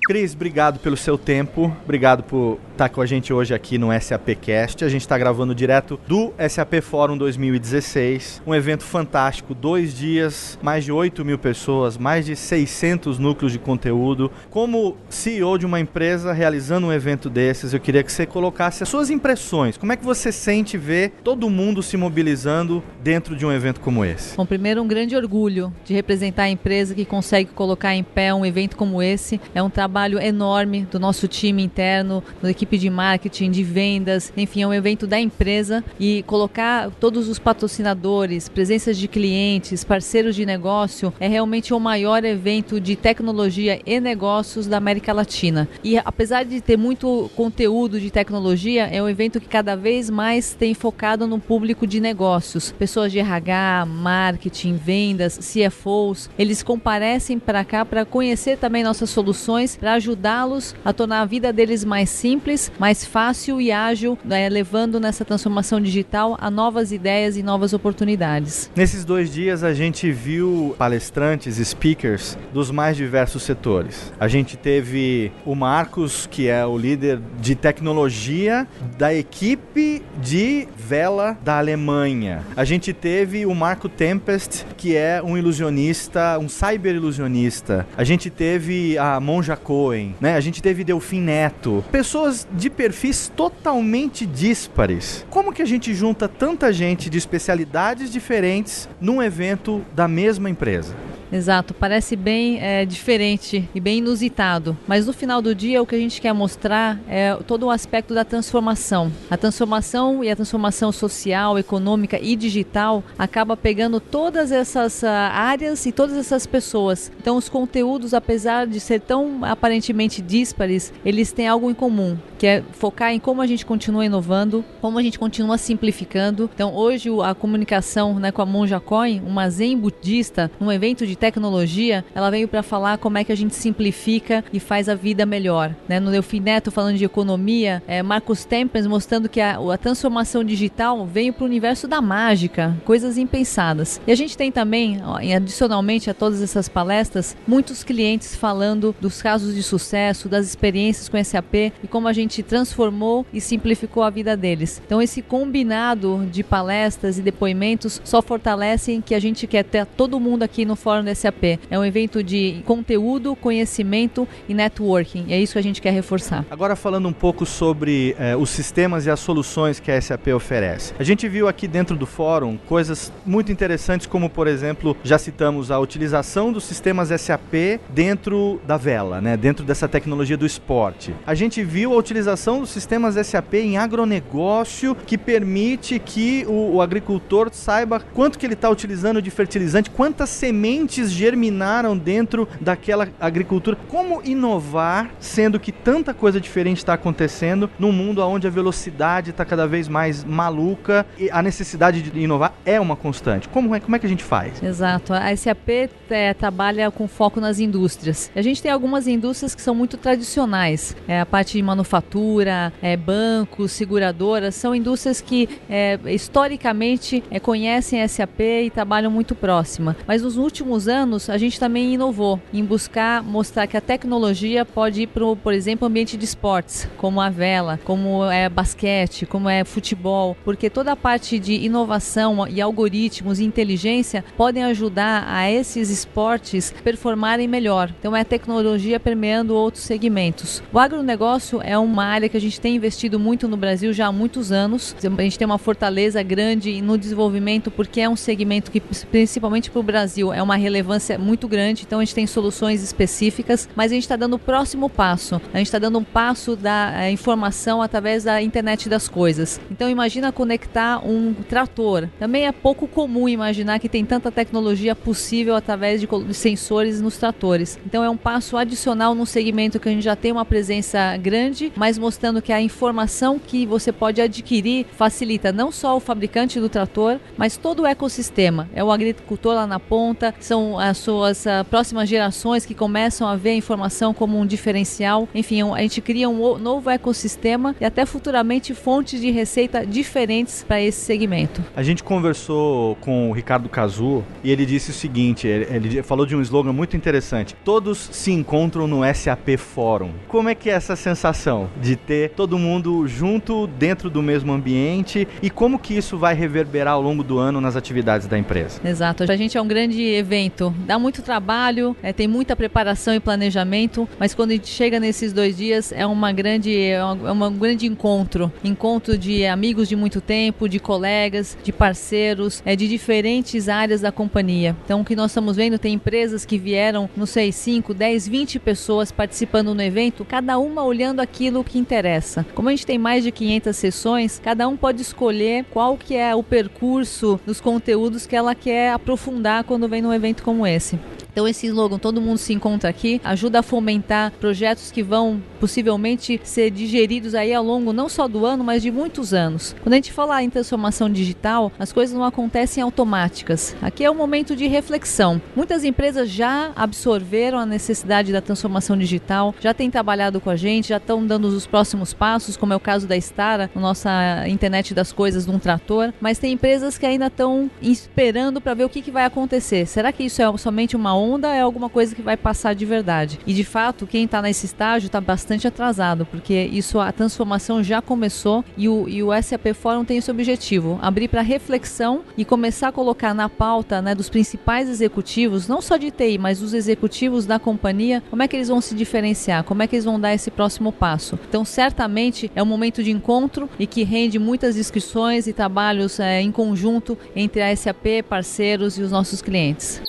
Cris, 0.00 0.34
obrigado 0.34 0.80
pelo 0.80 0.96
seu 0.96 1.16
tempo, 1.16 1.74
obrigado 1.84 2.22
por 2.22 2.58
estar 2.72 2.88
com 2.88 3.00
a 3.00 3.06
gente 3.06 3.32
hoje 3.32 3.54
aqui 3.54 3.78
no 3.78 3.88
SAPcast. 4.00 4.84
A 4.84 4.88
gente 4.88 5.02
está 5.02 5.16
gravando 5.16 5.54
direto 5.54 6.00
do 6.08 6.32
SAP 6.48 6.80
Fórum 6.82 7.16
2016, 7.16 8.42
um 8.44 8.54
evento 8.54 8.82
fantástico, 8.82 9.54
dois 9.54 9.96
dias, 9.96 10.58
mais 10.60 10.84
de 10.84 10.90
8 10.90 11.24
mil 11.24 11.38
pessoas, 11.38 11.96
mais 11.96 12.26
de 12.26 12.34
600 12.34 13.18
núcleos 13.18 13.52
de 13.52 13.58
conteúdo. 13.58 14.32
Como 14.50 14.96
CEO 15.08 15.56
de 15.58 15.66
uma 15.66 15.78
empresa 15.78 16.32
realizando 16.32 16.88
um 16.88 16.92
evento 16.92 17.30
desses, 17.30 17.72
eu 17.72 17.78
queria 17.78 18.02
que 18.02 18.10
você 18.10 18.26
colocasse 18.26 18.82
as 18.82 18.88
suas 18.88 19.10
impressões. 19.10 19.76
Como 19.76 19.92
é 19.92 19.96
que 19.96 20.04
você 20.04 20.32
sente 20.32 20.76
ver 20.76 21.12
todo 21.22 21.48
mundo 21.48 21.82
se 21.82 21.96
mobilizando 21.96 22.82
dentro 23.02 23.36
de 23.36 23.46
um 23.46 23.52
evento 23.52 23.80
como 23.80 24.04
esse? 24.04 24.36
Bom, 24.36 24.46
primeiro 24.46 24.82
um 24.82 24.88
grande 24.88 25.14
orgulho 25.14 25.72
de 25.84 25.94
representar 25.94 26.44
a 26.44 26.50
empresa 26.50 26.94
que 26.94 27.04
consegue 27.04 27.50
colocar 27.52 27.94
em 27.94 28.02
pé 28.02 28.34
um 28.34 28.44
evento 28.44 28.76
como 28.76 29.00
esse. 29.00 29.40
É 29.54 29.62
um 29.62 29.70
trabalho 29.82 30.20
enorme 30.20 30.86
do 30.88 31.00
nosso 31.00 31.26
time 31.26 31.60
interno, 31.60 32.22
da 32.40 32.48
equipe 32.48 32.78
de 32.78 32.88
marketing, 32.88 33.50
de 33.50 33.64
vendas, 33.64 34.32
enfim, 34.36 34.62
é 34.62 34.66
um 34.66 34.72
evento 34.72 35.08
da 35.08 35.18
empresa 35.18 35.82
e 35.98 36.22
colocar 36.22 36.88
todos 37.00 37.28
os 37.28 37.40
patrocinadores, 37.40 38.48
presenças 38.48 38.96
de 38.96 39.08
clientes, 39.08 39.82
parceiros 39.82 40.36
de 40.36 40.46
negócio, 40.46 41.12
é 41.18 41.26
realmente 41.26 41.74
o 41.74 41.80
maior 41.80 42.24
evento 42.24 42.80
de 42.80 42.94
tecnologia 42.94 43.80
e 43.84 43.98
negócios 43.98 44.68
da 44.68 44.76
América 44.76 45.12
Latina. 45.12 45.68
E 45.82 45.98
apesar 45.98 46.44
de 46.44 46.60
ter 46.60 46.78
muito 46.78 47.28
conteúdo 47.34 47.98
de 47.98 48.08
tecnologia, 48.08 48.86
é 48.86 49.02
um 49.02 49.08
evento 49.08 49.40
que 49.40 49.48
cada 49.48 49.74
vez 49.74 50.08
mais 50.08 50.54
tem 50.54 50.74
focado 50.74 51.26
no 51.26 51.40
público 51.40 51.88
de 51.88 51.98
negócios, 51.98 52.70
pessoas 52.70 53.10
de 53.10 53.18
RH, 53.18 53.84
marketing, 53.86 54.76
vendas, 54.76 55.38
CFOs, 55.38 56.30
eles 56.38 56.62
comparecem 56.62 57.36
para 57.36 57.64
cá 57.64 57.84
para 57.84 58.04
conhecer 58.04 58.58
também 58.58 58.84
nossas 58.84 59.10
soluções 59.10 59.71
para 59.76 59.94
ajudá-los 59.94 60.74
a 60.84 60.92
tornar 60.92 61.20
a 61.20 61.24
vida 61.24 61.52
deles 61.52 61.84
mais 61.84 62.10
simples, 62.10 62.70
mais 62.78 63.04
fácil 63.04 63.60
e 63.60 63.72
ágil, 63.72 64.18
né, 64.24 64.48
levando 64.48 64.98
nessa 65.00 65.24
transformação 65.24 65.80
digital 65.80 66.36
a 66.40 66.50
novas 66.50 66.92
ideias 66.92 67.36
e 67.36 67.42
novas 67.42 67.72
oportunidades. 67.72 68.70
Nesses 68.74 69.04
dois 69.04 69.32
dias 69.32 69.62
a 69.64 69.74
gente 69.74 70.10
viu 70.10 70.74
palestrantes, 70.78 71.56
speakers 71.56 72.36
dos 72.52 72.70
mais 72.70 72.96
diversos 72.96 73.42
setores. 73.42 74.12
A 74.18 74.28
gente 74.28 74.56
teve 74.56 75.32
o 75.44 75.54
Marcos, 75.54 76.26
que 76.30 76.48
é 76.48 76.64
o 76.64 76.76
líder 76.76 77.20
de 77.40 77.54
tecnologia 77.54 78.66
da 78.98 79.12
equipe 79.14 80.02
de 80.20 80.68
vela 80.76 81.36
da 81.42 81.58
Alemanha. 81.58 82.42
A 82.56 82.64
gente 82.64 82.92
teve 82.92 83.46
o 83.46 83.54
Marco 83.54 83.88
Tempest, 83.88 84.64
que 84.76 84.96
é 84.96 85.22
um 85.22 85.36
ilusionista, 85.36 86.38
um 86.38 86.48
cyber 86.48 86.94
ilusionista. 86.94 87.86
A 87.96 88.04
gente 88.04 88.30
teve 88.30 88.96
a 88.98 89.18
Monja 89.20 89.56
Cohen, 89.62 90.14
né? 90.20 90.34
A 90.34 90.40
gente 90.40 90.62
teve 90.62 90.84
Delfim 90.84 91.20
Neto. 91.20 91.84
Pessoas 91.90 92.46
de 92.52 92.68
perfis 92.68 93.30
totalmente 93.34 94.26
díspares. 94.26 95.24
Como 95.30 95.52
que 95.52 95.62
a 95.62 95.66
gente 95.66 95.94
junta 95.94 96.28
tanta 96.28 96.72
gente 96.72 97.08
de 97.08 97.18
especialidades 97.18 98.12
diferentes 98.12 98.88
num 99.00 99.22
evento 99.22 99.82
da 99.94 100.06
mesma 100.06 100.50
empresa? 100.50 100.94
Exato, 101.32 101.72
parece 101.72 102.14
bem 102.14 102.60
é, 102.60 102.84
diferente 102.84 103.66
e 103.74 103.80
bem 103.80 103.98
inusitado. 103.98 104.76
Mas 104.86 105.06
no 105.06 105.14
final 105.14 105.40
do 105.40 105.54
dia, 105.54 105.80
o 105.80 105.86
que 105.86 105.94
a 105.94 105.98
gente 105.98 106.20
quer 106.20 106.34
mostrar 106.34 107.00
é 107.08 107.34
todo 107.46 107.64
o 107.64 107.70
aspecto 107.70 108.12
da 108.12 108.22
transformação. 108.22 109.10
A 109.30 109.36
transformação 109.38 110.22
e 110.22 110.30
a 110.30 110.36
transformação 110.36 110.92
social, 110.92 111.58
econômica 111.58 112.18
e 112.20 112.36
digital 112.36 113.02
acaba 113.18 113.56
pegando 113.56 113.98
todas 113.98 114.52
essas 114.52 115.02
uh, 115.02 115.06
áreas 115.06 115.86
e 115.86 115.92
todas 115.92 116.18
essas 116.18 116.46
pessoas. 116.46 117.10
Então, 117.18 117.38
os 117.38 117.48
conteúdos, 117.48 118.12
apesar 118.12 118.66
de 118.66 118.78
ser 118.78 119.00
tão 119.00 119.42
aparentemente 119.42 120.20
díspares, 120.20 120.92
eles 121.02 121.32
têm 121.32 121.48
algo 121.48 121.70
em 121.70 121.74
comum, 121.74 122.18
que 122.36 122.46
é 122.46 122.62
focar 122.72 123.12
em 123.12 123.18
como 123.18 123.40
a 123.40 123.46
gente 123.46 123.64
continua 123.64 124.04
inovando, 124.04 124.62
como 124.82 124.98
a 124.98 125.02
gente 125.02 125.18
continua 125.18 125.56
simplificando. 125.56 126.50
Então, 126.54 126.74
hoje 126.74 127.08
a 127.24 127.34
comunicação 127.34 128.18
né, 128.18 128.30
com 128.30 128.42
a 128.42 128.46
Monja 128.46 128.80
Coin, 128.80 129.22
uma 129.26 129.48
zen 129.48 129.78
budista, 129.78 130.50
num 130.60 130.70
evento 130.70 131.06
de 131.06 131.21
tecnologia, 131.22 132.04
ela 132.16 132.32
veio 132.32 132.48
para 132.48 132.64
falar 132.64 132.98
como 132.98 133.16
é 133.16 133.22
que 133.22 133.30
a 133.30 133.36
gente 133.36 133.54
simplifica 133.54 134.44
e 134.52 134.58
faz 134.58 134.88
a 134.88 134.96
vida 134.96 135.24
melhor. 135.24 135.72
Né? 135.88 136.00
No 136.00 136.10
Delfim 136.10 136.40
Neto, 136.40 136.72
falando 136.72 136.98
de 136.98 137.04
economia, 137.04 137.80
é, 137.86 138.02
Marcos 138.02 138.44
Tempens 138.44 138.88
mostrando 138.88 139.28
que 139.28 139.40
a, 139.40 139.56
a 139.72 139.78
transformação 139.78 140.42
digital 140.42 141.06
veio 141.06 141.32
para 141.32 141.44
o 141.44 141.46
universo 141.46 141.86
da 141.86 142.00
mágica, 142.00 142.76
coisas 142.84 143.16
impensadas. 143.16 144.00
E 144.04 144.10
a 144.10 144.16
gente 144.16 144.36
tem 144.36 144.50
também, 144.50 145.00
ó, 145.04 145.18
adicionalmente 145.36 146.10
a 146.10 146.14
todas 146.14 146.42
essas 146.42 146.68
palestras, 146.68 147.36
muitos 147.46 147.84
clientes 147.84 148.34
falando 148.34 148.92
dos 149.00 149.22
casos 149.22 149.54
de 149.54 149.62
sucesso, 149.62 150.28
das 150.28 150.44
experiências 150.44 151.08
com 151.08 151.22
SAP 151.22 151.54
e 151.84 151.86
como 151.88 152.08
a 152.08 152.12
gente 152.12 152.42
transformou 152.42 153.24
e 153.32 153.40
simplificou 153.40 154.02
a 154.02 154.10
vida 154.10 154.36
deles. 154.36 154.82
Então, 154.84 155.00
esse 155.00 155.22
combinado 155.22 156.26
de 156.32 156.42
palestras 156.42 157.16
e 157.16 157.22
depoimentos 157.22 158.02
só 158.02 158.20
fortalecem 158.20 159.00
que 159.00 159.14
a 159.14 159.20
gente 159.20 159.46
quer 159.46 159.62
ter 159.62 159.86
todo 159.86 160.18
mundo 160.18 160.42
aqui 160.42 160.64
no 160.64 160.74
Fórum 160.74 161.11
SAP. 161.14 161.58
É 161.70 161.78
um 161.78 161.84
evento 161.84 162.22
de 162.22 162.62
conteúdo, 162.64 163.36
conhecimento 163.36 164.26
e 164.48 164.54
networking. 164.54 165.24
E 165.28 165.32
é 165.32 165.40
isso 165.40 165.54
que 165.54 165.58
a 165.58 165.62
gente 165.62 165.80
quer 165.80 165.92
reforçar. 165.92 166.44
Agora 166.50 166.76
falando 166.76 167.08
um 167.08 167.12
pouco 167.12 167.44
sobre 167.46 168.14
eh, 168.18 168.36
os 168.36 168.50
sistemas 168.50 169.06
e 169.06 169.10
as 169.10 169.20
soluções 169.20 169.80
que 169.80 169.90
a 169.90 170.00
SAP 170.00 170.28
oferece. 170.28 170.94
A 170.98 171.04
gente 171.04 171.28
viu 171.28 171.48
aqui 171.48 171.66
dentro 171.66 171.96
do 171.96 172.06
fórum 172.06 172.56
coisas 172.66 173.12
muito 173.24 173.50
interessantes, 173.52 174.06
como 174.06 174.28
por 174.28 174.46
exemplo, 174.46 174.96
já 175.02 175.18
citamos 175.18 175.70
a 175.70 175.78
utilização 175.78 176.52
dos 176.52 176.64
sistemas 176.64 177.08
SAP 177.20 177.80
dentro 177.90 178.60
da 178.66 178.76
vela, 178.76 179.20
né? 179.20 179.36
dentro 179.36 179.64
dessa 179.64 179.88
tecnologia 179.88 180.36
do 180.36 180.46
esporte. 180.46 181.14
A 181.26 181.34
gente 181.34 181.62
viu 181.62 181.92
a 181.92 181.96
utilização 181.96 182.60
dos 182.60 182.70
sistemas 182.70 183.14
SAP 183.26 183.54
em 183.54 183.76
agronegócio, 183.76 184.94
que 184.94 185.18
permite 185.18 185.98
que 185.98 186.44
o, 186.48 186.76
o 186.76 186.82
agricultor 186.82 187.50
saiba 187.52 188.00
quanto 188.00 188.38
que 188.38 188.46
ele 188.46 188.54
está 188.54 188.70
utilizando 188.70 189.20
de 189.22 189.30
fertilizante, 189.30 189.90
quantas 189.90 190.28
sementes 190.30 190.91
germinaram 190.92 191.96
dentro 191.96 192.48
daquela 192.60 193.08
agricultura. 193.20 193.76
Como 193.88 194.22
inovar, 194.24 195.10
sendo 195.18 195.58
que 195.58 195.72
tanta 195.72 196.12
coisa 196.12 196.40
diferente 196.40 196.78
está 196.78 196.94
acontecendo 196.94 197.70
num 197.78 197.92
mundo 197.92 198.22
onde 198.22 198.46
a 198.46 198.50
velocidade 198.50 199.30
está 199.30 199.44
cada 199.44 199.66
vez 199.66 199.88
mais 199.88 200.24
maluca 200.24 201.06
e 201.18 201.30
a 201.30 201.42
necessidade 201.42 202.02
de 202.02 202.20
inovar 202.20 202.54
é 202.64 202.80
uma 202.80 202.96
constante. 202.96 203.48
Como 203.48 203.74
é, 203.74 203.80
como 203.80 203.96
é 203.96 203.98
que 203.98 204.06
a 204.06 204.08
gente 204.08 204.24
faz? 204.24 204.62
Exato. 204.62 205.12
A 205.12 205.34
SAP 205.36 205.90
é, 206.10 206.34
trabalha 206.34 206.90
com 206.90 207.08
foco 207.08 207.40
nas 207.40 207.58
indústrias. 207.58 208.30
A 208.34 208.42
gente 208.42 208.62
tem 208.62 208.70
algumas 208.70 209.06
indústrias 209.06 209.54
que 209.54 209.62
são 209.62 209.74
muito 209.74 209.96
tradicionais. 209.96 210.96
É, 211.08 211.20
a 211.20 211.26
parte 211.26 211.56
de 211.56 211.62
manufatura, 211.62 212.72
é, 212.82 212.96
bancos, 212.96 213.72
seguradoras, 213.72 214.54
são 214.54 214.74
indústrias 214.74 215.20
que 215.20 215.48
é, 215.68 215.98
historicamente 216.06 217.22
é, 217.30 217.38
conhecem 217.40 218.02
a 218.02 218.08
SAP 218.08 218.40
e 218.40 218.70
trabalham 218.70 219.10
muito 219.10 219.34
próxima. 219.34 219.96
Mas 220.06 220.22
nos 220.22 220.36
últimos 220.36 220.81
anos, 220.88 221.30
a 221.30 221.38
gente 221.38 221.58
também 221.58 221.94
inovou 221.94 222.40
em 222.52 222.64
buscar 222.64 223.22
mostrar 223.22 223.66
que 223.66 223.76
a 223.76 223.80
tecnologia 223.80 224.64
pode 224.64 225.02
ir 225.02 225.06
para, 225.06 225.24
por 225.36 225.54
exemplo, 225.54 225.86
ambiente 225.86 226.16
de 226.16 226.24
esportes, 226.24 226.88
como 226.96 227.20
a 227.20 227.30
vela, 227.30 227.78
como 227.84 228.24
é 228.24 228.48
basquete, 228.48 229.24
como 229.24 229.48
é 229.48 229.64
futebol, 229.64 230.36
porque 230.44 230.68
toda 230.68 230.92
a 230.92 230.96
parte 230.96 231.38
de 231.38 231.54
inovação 231.54 232.48
e 232.48 232.60
algoritmos 232.60 233.38
e 233.38 233.44
inteligência 233.44 234.24
podem 234.36 234.64
ajudar 234.64 235.24
a 235.28 235.50
esses 235.50 235.88
esportes 235.88 236.74
performarem 236.82 237.46
melhor. 237.46 237.94
Então 237.98 238.16
é 238.16 238.22
a 238.22 238.24
tecnologia 238.24 238.98
permeando 238.98 239.54
outros 239.54 239.84
segmentos. 239.84 240.62
O 240.72 240.78
agronegócio 240.78 241.60
é 241.62 241.78
um 241.78 241.92
uma 241.92 242.04
área 242.04 242.28
que 242.28 242.36
a 242.36 242.40
gente 242.40 242.58
tem 242.60 242.74
investido 242.74 243.20
muito 243.20 243.46
no 243.46 243.56
Brasil 243.56 243.92
já 243.92 244.06
há 244.06 244.12
muitos 244.12 244.50
anos. 244.50 244.96
A 245.04 245.22
gente 245.22 245.38
tem 245.38 245.44
uma 245.44 245.58
fortaleza 245.58 246.22
grande 246.22 246.80
no 246.80 246.96
desenvolvimento 246.96 247.70
porque 247.70 248.00
é 248.00 248.08
um 248.08 248.16
segmento 248.16 248.70
que, 248.70 248.80
principalmente 248.80 249.70
para 249.70 249.80
o 249.80 249.82
Brasil, 249.82 250.32
é 250.32 250.42
uma 250.42 250.56
relevância 250.56 250.71
muito 251.18 251.48
grande. 251.48 251.82
Então 251.86 251.98
a 251.98 252.04
gente 252.04 252.14
tem 252.14 252.26
soluções 252.26 252.82
específicas, 252.82 253.68
mas 253.74 253.90
a 253.90 253.94
gente 253.94 254.04
está 254.04 254.16
dando 254.16 254.34
o 254.34 254.38
próximo 254.38 254.88
passo. 254.88 255.40
A 255.52 255.58
gente 255.58 255.66
está 255.66 255.78
dando 255.78 255.98
um 255.98 256.04
passo 256.04 256.56
da 256.56 256.92
é, 257.02 257.10
informação 257.10 257.82
através 257.82 258.24
da 258.24 258.40
internet 258.40 258.88
das 258.88 259.08
coisas. 259.08 259.60
Então 259.70 259.90
imagina 259.90 260.32
conectar 260.32 261.04
um 261.04 261.34
trator. 261.34 262.08
Também 262.18 262.46
é 262.46 262.52
pouco 262.52 262.86
comum 262.86 263.28
imaginar 263.28 263.78
que 263.78 263.88
tem 263.88 264.04
tanta 264.04 264.30
tecnologia 264.30 264.94
possível 264.94 265.54
através 265.54 266.00
de 266.00 266.08
sensores 266.34 267.00
nos 267.00 267.16
tratores. 267.16 267.78
Então 267.84 268.04
é 268.04 268.10
um 268.10 268.16
passo 268.16 268.56
adicional 268.56 269.14
num 269.14 269.26
segmento 269.26 269.80
que 269.80 269.88
a 269.88 269.92
gente 269.92 270.04
já 270.04 270.16
tem 270.16 270.32
uma 270.32 270.44
presença 270.44 271.16
grande, 271.16 271.72
mas 271.76 271.98
mostrando 271.98 272.42
que 272.42 272.52
a 272.52 272.60
informação 272.60 273.38
que 273.38 273.66
você 273.66 273.92
pode 273.92 274.20
adquirir 274.20 274.86
facilita 274.96 275.52
não 275.52 275.70
só 275.72 275.96
o 275.96 276.00
fabricante 276.00 276.60
do 276.60 276.68
trator, 276.68 277.18
mas 277.36 277.56
todo 277.56 277.82
o 277.82 277.86
ecossistema. 277.86 278.68
É 278.74 278.82
o 278.82 278.90
agricultor 278.90 279.54
lá 279.54 279.66
na 279.66 279.80
ponta, 279.80 280.34
são 280.40 280.61
as 280.78 280.98
suas 280.98 281.46
uh, 281.46 281.64
próximas 281.68 282.08
gerações 282.08 282.64
que 282.64 282.74
começam 282.74 283.26
a 283.26 283.36
ver 283.36 283.50
a 283.50 283.54
informação 283.54 284.14
como 284.14 284.38
um 284.38 284.46
diferencial. 284.46 285.28
Enfim, 285.34 285.62
a 285.62 285.80
gente 285.80 286.00
cria 286.00 286.28
um 286.28 286.58
novo 286.58 286.90
ecossistema 286.90 287.74
e 287.80 287.84
até 287.84 288.04
futuramente 288.06 288.74
fontes 288.74 289.20
de 289.20 289.30
receita 289.30 289.86
diferentes 289.86 290.64
para 290.66 290.80
esse 290.80 291.00
segmento. 291.00 291.62
A 291.74 291.82
gente 291.82 292.02
conversou 292.02 292.96
com 292.96 293.30
o 293.30 293.32
Ricardo 293.32 293.68
Cazu 293.68 294.24
e 294.42 294.50
ele 294.50 294.66
disse 294.66 294.90
o 294.90 294.94
seguinte: 294.94 295.46
ele, 295.46 295.66
ele 295.70 296.02
falou 296.02 296.26
de 296.26 296.36
um 296.36 296.40
slogan 296.42 296.72
muito 296.72 296.96
interessante. 296.96 297.54
Todos 297.64 298.08
se 298.12 298.32
encontram 298.32 298.86
no 298.86 299.00
SAP 299.14 299.56
Fórum. 299.58 300.12
Como 300.28 300.48
é 300.48 300.54
que 300.54 300.70
é 300.70 300.72
essa 300.72 300.96
sensação 300.96 301.68
de 301.80 301.96
ter 301.96 302.30
todo 302.30 302.58
mundo 302.58 303.06
junto 303.06 303.66
dentro 303.66 304.10
do 304.10 304.22
mesmo 304.22 304.52
ambiente 304.52 305.26
e 305.42 305.50
como 305.50 305.78
que 305.78 305.94
isso 305.96 306.16
vai 306.18 306.34
reverberar 306.34 306.94
ao 306.94 307.02
longo 307.02 307.22
do 307.22 307.38
ano 307.38 307.60
nas 307.60 307.76
atividades 307.76 308.26
da 308.26 308.38
empresa? 308.38 308.80
Exato. 308.84 309.24
A 309.30 309.36
gente 309.36 309.56
é 309.56 309.62
um 309.62 309.66
grande 309.66 310.02
evento. 310.02 310.51
Dá 310.86 310.98
muito 310.98 311.22
trabalho, 311.22 311.96
é, 312.02 312.12
tem 312.12 312.28
muita 312.28 312.54
preparação 312.54 313.14
e 313.14 313.20
planejamento, 313.20 314.08
mas 314.18 314.34
quando 314.34 314.50
a 314.50 314.54
gente 314.54 314.68
chega 314.68 315.00
nesses 315.00 315.32
dois 315.32 315.56
dias 315.56 315.92
é 315.92 316.06
uma 316.06 316.32
grande, 316.32 316.76
é 316.76 317.04
um 317.04 317.44
é 317.44 317.50
grande 317.50 317.86
encontro. 317.86 318.52
Encontro 318.62 319.16
de 319.16 319.46
amigos 319.46 319.88
de 319.88 319.96
muito 319.96 320.20
tempo, 320.20 320.68
de 320.68 320.78
colegas, 320.78 321.56
de 321.62 321.72
parceiros, 321.72 322.62
é, 322.64 322.76
de 322.76 322.88
diferentes 322.88 323.68
áreas 323.68 324.00
da 324.00 324.12
companhia. 324.12 324.76
Então 324.84 325.00
o 325.00 325.04
que 325.04 325.16
nós 325.16 325.30
estamos 325.30 325.56
vendo 325.56 325.78
tem 325.78 325.94
empresas 325.94 326.44
que 326.44 326.58
vieram, 326.58 327.08
não 327.16 327.26
sei, 327.26 327.52
5, 327.52 327.94
10, 327.94 328.28
20 328.28 328.58
pessoas 328.58 329.10
participando 329.10 329.74
no 329.74 329.82
evento, 329.82 330.24
cada 330.24 330.58
uma 330.58 330.84
olhando 330.84 331.20
aquilo 331.20 331.64
que 331.64 331.78
interessa. 331.78 332.44
Como 332.54 332.68
a 332.68 332.72
gente 332.72 332.86
tem 332.86 332.98
mais 332.98 333.24
de 333.24 333.32
500 333.32 333.76
sessões, 333.76 334.40
cada 334.42 334.68
um 334.68 334.76
pode 334.76 335.02
escolher 335.02 335.64
qual 335.70 335.96
que 335.96 336.14
é 336.14 336.34
o 336.34 336.42
percurso 336.42 337.40
dos 337.46 337.60
conteúdos 337.60 338.26
que 338.26 338.36
ela 338.36 338.54
quer 338.54 338.92
aprofundar 338.92 339.64
quando 339.64 339.88
vem 339.88 340.02
num 340.02 340.12
evento 340.12 340.41
como 340.42 340.66
esse. 340.66 340.98
Então 341.32 341.48
esse 341.48 341.66
slogan, 341.66 341.98
todo 341.98 342.20
mundo 342.20 342.38
se 342.38 342.52
encontra 342.52 342.90
aqui, 342.90 343.20
ajuda 343.24 343.60
a 343.60 343.62
fomentar 343.62 344.32
projetos 344.32 344.90
que 344.90 345.02
vão 345.02 345.42
possivelmente 345.62 346.40
ser 346.42 346.72
digeridos 346.72 347.36
aí 347.36 347.54
ao 347.54 347.62
longo 347.62 347.92
não 347.92 348.08
só 348.08 348.26
do 348.26 348.44
ano, 348.44 348.64
mas 348.64 348.82
de 348.82 348.90
muitos 348.90 349.32
anos. 349.32 349.76
Quando 349.80 349.92
a 349.92 349.96
gente 349.96 350.12
fala 350.12 350.42
em 350.42 350.50
transformação 350.50 351.08
digital, 351.08 351.70
as 351.78 351.92
coisas 351.92 352.16
não 352.16 352.24
acontecem 352.24 352.82
automáticas. 352.82 353.76
Aqui 353.80 354.04
é 354.04 354.10
um 354.10 354.14
momento 354.14 354.56
de 354.56 354.66
reflexão. 354.66 355.40
Muitas 355.54 355.84
empresas 355.84 356.28
já 356.28 356.72
absorveram 356.74 357.60
a 357.60 357.64
necessidade 357.64 358.32
da 358.32 358.40
transformação 358.40 358.98
digital, 358.98 359.54
já 359.60 359.72
têm 359.72 359.88
trabalhado 359.88 360.40
com 360.40 360.50
a 360.50 360.56
gente, 360.56 360.88
já 360.88 360.96
estão 360.96 361.24
dando 361.24 361.44
os 361.44 361.64
próximos 361.64 362.12
passos, 362.12 362.56
como 362.56 362.72
é 362.72 362.76
o 362.76 362.80
caso 362.80 363.06
da 363.06 363.16
Stara, 363.16 363.70
nossa 363.76 364.10
internet 364.48 364.92
das 364.92 365.12
coisas 365.12 365.44
de 365.44 365.50
um 365.52 365.60
trator, 365.60 366.12
mas 366.20 366.40
tem 366.40 366.54
empresas 366.54 366.98
que 366.98 367.06
ainda 367.06 367.28
estão 367.28 367.70
esperando 367.80 368.60
para 368.60 368.74
ver 368.74 368.84
o 368.84 368.88
que, 368.88 369.00
que 369.00 369.12
vai 369.12 369.24
acontecer. 369.24 369.86
Será 369.86 370.10
que 370.10 370.24
isso 370.24 370.42
é 370.42 370.56
somente 370.56 370.96
uma 370.96 371.16
onda 371.16 371.54
é 371.54 371.60
alguma 371.60 371.88
coisa 371.88 372.16
que 372.16 372.22
vai 372.22 372.36
passar 372.36 372.74
de 372.74 372.84
verdade. 372.84 373.38
E 373.46 373.54
de 373.54 373.62
fato, 373.62 374.08
quem 374.08 374.24
está 374.24 374.42
nesse 374.42 374.66
estágio 374.66 375.06
está 375.06 375.20
bastante 375.20 375.51
atrasado, 375.66 376.26
porque 376.26 376.54
isso 376.72 376.98
a 376.98 377.12
transformação 377.12 377.82
já 377.82 378.00
começou 378.00 378.64
e 378.76 378.88
o, 378.88 379.08
e 379.08 379.22
o 379.22 379.30
SAP 379.42 379.74
Forum 379.74 380.04
tem 380.04 380.18
esse 380.18 380.30
objetivo: 380.30 380.98
abrir 381.02 381.28
para 381.28 381.42
reflexão 381.42 382.22
e 382.36 382.44
começar 382.44 382.88
a 382.88 382.92
colocar 382.92 383.34
na 383.34 383.48
pauta 383.48 384.00
né, 384.02 384.14
dos 384.14 384.28
principais 384.28 384.88
executivos, 384.88 385.68
não 385.68 385.80
só 385.80 385.96
de 385.96 386.10
TI, 386.10 386.38
mas 386.38 386.60
dos 386.60 386.74
executivos 386.74 387.46
da 387.46 387.58
companhia, 387.58 388.22
como 388.30 388.42
é 388.42 388.48
que 388.48 388.56
eles 388.56 388.68
vão 388.68 388.80
se 388.80 388.94
diferenciar, 388.94 389.64
como 389.64 389.82
é 389.82 389.86
que 389.86 389.96
eles 389.96 390.04
vão 390.04 390.20
dar 390.20 390.34
esse 390.34 390.50
próximo 390.50 390.92
passo. 390.92 391.38
Então, 391.48 391.64
certamente 391.64 392.50
é 392.54 392.62
um 392.62 392.66
momento 392.66 393.02
de 393.02 393.10
encontro 393.10 393.68
e 393.78 393.86
que 393.86 394.02
rende 394.02 394.38
muitas 394.38 394.74
discussões 394.74 395.46
e 395.46 395.52
trabalhos 395.52 396.20
é, 396.20 396.40
em 396.40 396.52
conjunto 396.52 397.18
entre 397.34 397.62
a 397.62 397.74
SAP, 397.74 398.22
parceiros 398.28 398.98
e 398.98 399.02
os 399.02 399.10
nossos 399.10 399.42
clientes. 399.42 400.00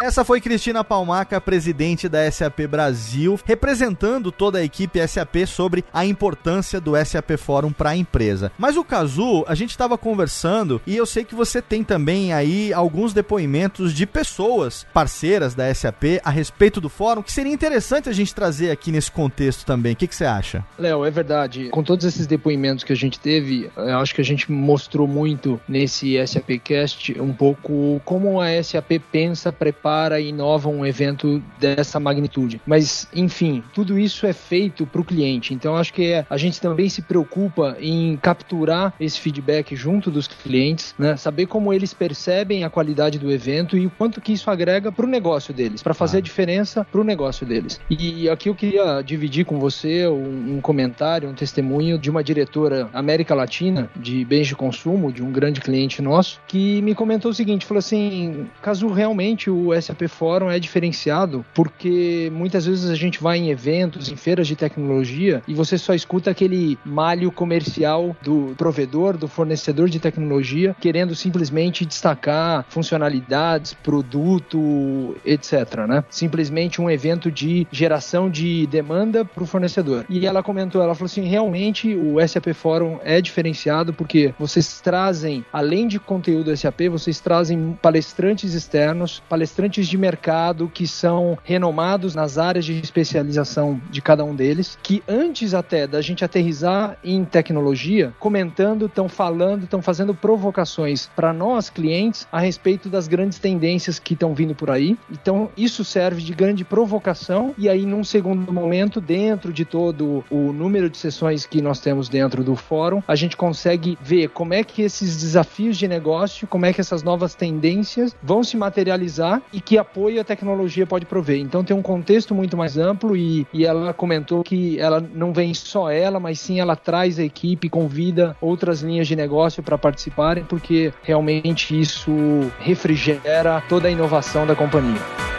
Essa 0.00 0.24
foi 0.24 0.40
Cristina 0.40 0.84
Palmaca, 0.84 1.40
presidente 1.40 2.08
da 2.08 2.30
SAP 2.30 2.60
Brasil, 2.70 3.38
representando 3.44 4.30
toda 4.30 4.58
a 4.58 4.64
equipe 4.64 5.04
SAP 5.06 5.44
sobre 5.44 5.84
a 5.92 6.06
importância 6.06 6.80
do 6.80 6.92
SAP 7.04 7.32
Fórum 7.36 7.72
para 7.72 7.90
a 7.90 7.96
empresa. 7.96 8.52
Mas 8.56 8.76
o 8.76 8.84
Cazu, 8.84 9.44
a 9.48 9.56
gente 9.56 9.70
estava 9.70 9.98
conversando 9.98 10.80
e 10.86 10.96
eu 10.96 11.04
sei 11.04 11.24
que 11.24 11.34
você 11.34 11.60
tem 11.60 11.82
também 11.82 12.32
aí 12.32 12.72
alguns 12.72 13.12
depoimentos 13.12 13.92
de 13.92 14.06
pessoas 14.06 14.86
parceiras 14.94 15.52
da 15.52 15.74
SAP 15.74 16.20
a 16.22 16.30
respeito 16.30 16.80
do 16.80 16.88
fórum, 16.88 17.20
que 17.20 17.32
seria 17.32 17.52
interessante 17.52 18.08
a 18.08 18.12
gente 18.12 18.32
trazer 18.32 18.70
aqui 18.70 18.92
nesse 18.92 19.10
contexto 19.10 19.66
também. 19.66 19.94
O 19.94 19.96
que, 19.96 20.06
que 20.06 20.14
você 20.14 20.24
acha? 20.24 20.64
Léo, 20.78 21.04
é 21.04 21.10
verdade. 21.10 21.70
Com 21.70 21.82
todos 21.82 22.06
esses 22.06 22.24
depoimentos 22.24 22.84
que 22.84 22.92
a 22.92 22.96
gente 22.96 23.18
teve, 23.18 23.68
eu 23.76 23.98
acho 23.98 24.14
que 24.14 24.20
a 24.20 24.24
gente 24.24 24.50
mostrou 24.50 25.08
muito 25.08 25.60
nesse 25.68 26.14
SAPcast 26.24 27.20
um 27.20 27.32
pouco 27.32 28.00
como 28.04 28.40
a 28.40 28.62
SAP 28.62 28.92
pensa, 29.10 29.50
prepara 29.50 29.87
prepara 29.88 30.20
e 30.20 30.28
inova 30.28 30.68
um 30.68 30.84
evento 30.84 31.42
dessa 31.58 31.98
magnitude. 31.98 32.60
Mas, 32.66 33.08
enfim, 33.14 33.62
tudo 33.72 33.98
isso 33.98 34.26
é 34.26 34.32
feito 34.34 34.86
para 34.86 35.00
o 35.00 35.04
cliente. 35.04 35.54
Então, 35.54 35.76
acho 35.76 35.94
que 35.94 36.24
a 36.28 36.36
gente 36.36 36.60
também 36.60 36.88
se 36.88 37.00
preocupa 37.00 37.76
em 37.80 38.16
capturar 38.18 38.92
esse 39.00 39.18
feedback 39.18 39.74
junto 39.74 40.10
dos 40.10 40.28
clientes, 40.28 40.94
né? 40.98 41.16
saber 41.16 41.46
como 41.46 41.72
eles 41.72 41.94
percebem 41.94 42.64
a 42.64 42.70
qualidade 42.70 43.18
do 43.18 43.32
evento 43.32 43.78
e 43.78 43.86
o 43.86 43.90
quanto 43.90 44.20
que 44.20 44.32
isso 44.32 44.50
agrega 44.50 44.92
para 44.92 45.06
o 45.06 45.08
negócio 45.08 45.54
deles, 45.54 45.82
para 45.82 45.94
fazer 45.94 46.18
a 46.18 46.20
diferença 46.20 46.86
para 46.90 47.00
o 47.00 47.04
negócio 47.04 47.46
deles. 47.46 47.80
E 47.88 48.28
aqui 48.28 48.50
eu 48.50 48.54
queria 48.54 49.00
dividir 49.00 49.46
com 49.46 49.58
você 49.58 50.06
um, 50.06 50.56
um 50.56 50.60
comentário, 50.60 51.28
um 51.28 51.34
testemunho 51.34 51.98
de 51.98 52.10
uma 52.10 52.22
diretora 52.22 52.90
América 52.92 53.34
Latina 53.34 53.90
de 53.96 54.24
bens 54.24 54.48
de 54.48 54.54
consumo, 54.54 55.10
de 55.10 55.22
um 55.22 55.32
grande 55.32 55.60
cliente 55.60 56.02
nosso, 56.02 56.40
que 56.46 56.82
me 56.82 56.94
comentou 56.94 57.30
o 57.30 57.34
seguinte: 57.34 57.64
falou 57.64 57.78
assim, 57.78 58.46
caso 58.60 58.88
realmente 58.88 59.50
o 59.50 59.77
SAP 59.80 60.08
Forum 60.08 60.50
é 60.50 60.58
diferenciado 60.58 61.44
porque 61.54 62.30
muitas 62.32 62.66
vezes 62.66 62.90
a 62.90 62.94
gente 62.94 63.20
vai 63.20 63.38
em 63.38 63.50
eventos, 63.50 64.10
em 64.10 64.16
feiras 64.16 64.46
de 64.46 64.56
tecnologia 64.56 65.42
e 65.46 65.54
você 65.54 65.78
só 65.78 65.94
escuta 65.94 66.30
aquele 66.30 66.78
malho 66.84 67.30
comercial 67.30 68.16
do 68.22 68.54
provedor, 68.56 69.16
do 69.16 69.28
fornecedor 69.28 69.88
de 69.88 69.98
tecnologia, 69.98 70.74
querendo 70.80 71.14
simplesmente 71.14 71.84
destacar 71.84 72.64
funcionalidades, 72.68 73.74
produto, 73.74 75.16
etc. 75.24 75.86
Né? 75.88 76.04
Simplesmente 76.10 76.80
um 76.80 76.90
evento 76.90 77.30
de 77.30 77.66
geração 77.70 78.30
de 78.30 78.66
demanda 78.66 79.24
para 79.24 79.42
o 79.42 79.46
fornecedor. 79.46 80.04
E 80.08 80.26
ela 80.26 80.42
comentou, 80.42 80.82
ela 80.82 80.94
falou 80.94 81.06
assim, 81.06 81.22
realmente 81.22 81.94
o 81.94 82.16
SAP 82.26 82.52
Forum 82.54 82.98
é 83.04 83.20
diferenciado 83.20 83.92
porque 83.92 84.34
vocês 84.38 84.80
trazem, 84.80 85.44
além 85.52 85.86
de 85.86 85.98
conteúdo 85.98 86.56
SAP, 86.56 86.88
vocês 86.90 87.20
trazem 87.20 87.78
palestrantes 87.80 88.54
externos, 88.54 89.22
palestrantes 89.28 89.67
de 89.76 89.98
mercado 89.98 90.70
que 90.72 90.86
são 90.86 91.38
renomados 91.44 92.14
nas 92.14 92.38
áreas 92.38 92.64
de 92.64 92.78
especialização 92.78 93.80
de 93.90 94.00
cada 94.00 94.24
um 94.24 94.34
deles, 94.34 94.78
que 94.82 95.02
antes 95.06 95.54
até 95.54 95.86
da 95.86 96.00
gente 96.00 96.24
aterrizar 96.24 96.96
em 97.04 97.24
tecnologia, 97.24 98.12
comentando, 98.18 98.86
estão 98.86 99.08
falando, 99.08 99.64
estão 99.64 99.82
fazendo 99.82 100.14
provocações 100.14 101.10
para 101.14 101.32
nós 101.32 101.70
clientes 101.70 102.26
a 102.32 102.40
respeito 102.40 102.88
das 102.88 103.08
grandes 103.08 103.38
tendências 103.38 103.98
que 103.98 104.14
estão 104.14 104.34
vindo 104.34 104.54
por 104.54 104.70
aí. 104.70 104.96
Então, 105.10 105.50
isso 105.56 105.84
serve 105.84 106.22
de 106.22 106.32
grande 106.32 106.64
provocação 106.64 107.54
e 107.58 107.68
aí 107.68 107.84
num 107.84 108.04
segundo 108.04 108.52
momento, 108.52 109.00
dentro 109.00 109.52
de 109.52 109.64
todo 109.64 110.24
o 110.30 110.52
número 110.52 110.88
de 110.88 110.96
sessões 110.96 111.46
que 111.46 111.60
nós 111.60 111.80
temos 111.80 112.08
dentro 112.08 112.42
do 112.42 112.56
fórum, 112.56 113.02
a 113.06 113.14
gente 113.14 113.36
consegue 113.36 113.98
ver 114.00 114.28
como 114.30 114.54
é 114.54 114.62
que 114.62 114.82
esses 114.82 115.16
desafios 115.16 115.76
de 115.76 115.88
negócio, 115.88 116.46
como 116.46 116.66
é 116.66 116.72
que 116.72 116.80
essas 116.80 117.02
novas 117.02 117.34
tendências 117.34 118.16
vão 118.22 118.42
se 118.42 118.56
materializar 118.56 119.42
e 119.52 119.57
que 119.60 119.78
apoio 119.78 120.20
a 120.20 120.24
tecnologia 120.24 120.86
pode 120.86 121.06
prover. 121.06 121.38
Então 121.38 121.64
tem 121.64 121.76
um 121.76 121.82
contexto 121.82 122.34
muito 122.34 122.56
mais 122.56 122.76
amplo 122.76 123.16
e, 123.16 123.46
e 123.52 123.64
ela 123.64 123.92
comentou 123.92 124.42
que 124.42 124.78
ela 124.78 125.00
não 125.14 125.32
vem 125.32 125.54
só 125.54 125.90
ela, 125.90 126.18
mas 126.20 126.40
sim 126.40 126.60
ela 126.60 126.76
traz 126.76 127.18
a 127.18 127.24
equipe, 127.24 127.68
convida 127.68 128.36
outras 128.40 128.82
linhas 128.82 129.06
de 129.06 129.16
negócio 129.16 129.62
para 129.62 129.78
participarem, 129.78 130.44
porque 130.44 130.92
realmente 131.02 131.78
isso 131.78 132.12
refrigera 132.58 133.62
toda 133.68 133.88
a 133.88 133.90
inovação 133.90 134.46
da 134.46 134.54
companhia. 134.54 135.37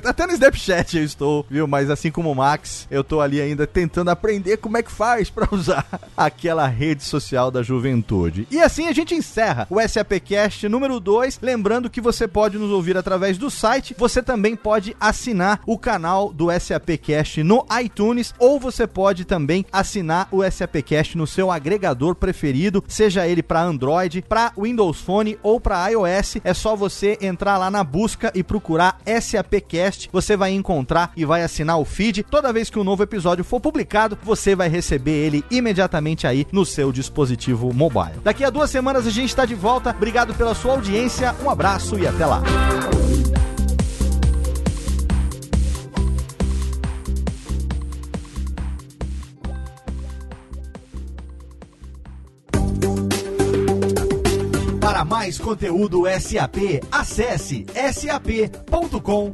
até 0.06 0.26
no 0.26 0.34
Snapchat 0.34 0.98
eu 0.98 1.04
estou, 1.04 1.46
viu? 1.50 1.68
Mas 1.68 1.90
assim 1.90 2.12
como 2.12 2.32
o 2.32 2.36
Max, 2.36 2.88
eu 2.94 3.04
tô 3.04 3.20
ali 3.20 3.42
ainda 3.42 3.66
tentando 3.66 4.10
aprender 4.10 4.58
como 4.58 4.78
é 4.78 4.84
que 4.84 4.92
faz 4.92 5.30
para 5.30 5.48
usar 5.52 5.86
aquela 6.16 6.68
rede 6.68 7.04
social 7.04 7.50
da 7.50 7.64
juventude. 7.64 8.48
E 8.52 8.60
assim 8.62 8.88
a 8.88 8.92
gente 8.92 9.16
encerra 9.16 9.66
o 9.70 9.82
SAPcast 9.82 10.70
número 10.70 11.00
2, 11.00 11.40
lembrando 11.42 11.90
que 11.90 12.00
você 12.00 12.28
pode 12.28 12.58
nos 12.58 12.70
ouvir 12.70 12.96
através 12.96 13.38
do 13.38 13.50
site, 13.50 13.96
você 13.98 14.22
também 14.22 14.56
pode 14.56 14.96
assinar 15.00 15.62
o 15.66 15.78
canal 15.78 16.32
do 16.32 16.48
SAPcast 16.52 17.42
no 17.42 17.66
iTunes 17.82 18.34
ou 18.38 18.60
você 18.60 18.86
pode 18.86 19.26
também 19.26 19.66
assinar 19.72 20.28
o 20.32 20.44
SAPcast 20.50 21.18
no 21.18 21.26
seu 21.26 21.50
agregador 21.50 22.14
preferido, 22.14 22.84
seja 22.88 23.28
ele 23.28 23.42
para 23.42 23.64
Android, 23.64 24.24
para 24.30 24.52
Windows 24.56 25.02
Phone 25.02 25.40
ou 25.42 25.60
para 25.60 25.88
iOS. 25.90 26.38
É 26.44 26.54
só 26.54 26.76
você 26.76 27.18
entrar 27.20 27.58
lá 27.58 27.72
na 27.72 27.84
busca 27.84 28.32
e 28.36 28.44
procurar 28.44 29.00
SAPcast, 29.20 30.10
você 30.14 30.38
vai 30.38 30.52
encontrar 30.52 31.12
e 31.18 31.26
vai 31.26 31.42
assinar 31.42 31.80
o 31.80 31.86
feed. 31.86 32.24
Toda 32.24 32.54
vez 32.54 32.70
que 32.70 32.78
um 32.80 32.83
um 32.84 32.86
novo 32.86 33.02
episódio 33.02 33.44
for 33.44 33.60
publicado, 33.60 34.18
você 34.22 34.56
vai 34.56 34.68
receber 34.68 35.26
ele 35.26 35.44
imediatamente 35.50 36.28
aí 36.28 36.46
no 36.52 36.66
seu 36.66 36.92
dispositivo 36.92 37.74
mobile. 37.74 38.20
Daqui 38.24 38.44
a 38.44 38.50
duas 38.50 38.70
semanas 38.70 39.08
a 39.08 39.10
gente 39.10 39.30
está 39.30 39.46
de 39.46 39.56
volta. 39.56 39.92
Obrigado 39.92 40.36
pela 40.36 40.54
sua 40.54 40.74
audiência, 40.74 41.34
um 41.44 41.50
abraço 41.50 41.98
e 41.98 42.06
até 42.06 42.26
lá. 42.26 42.44
Para 54.82 55.06
mais 55.06 55.38
conteúdo 55.38 56.04
SAP, 56.20 56.84
acesse 56.92 57.66
sap.com.br. 57.94 59.34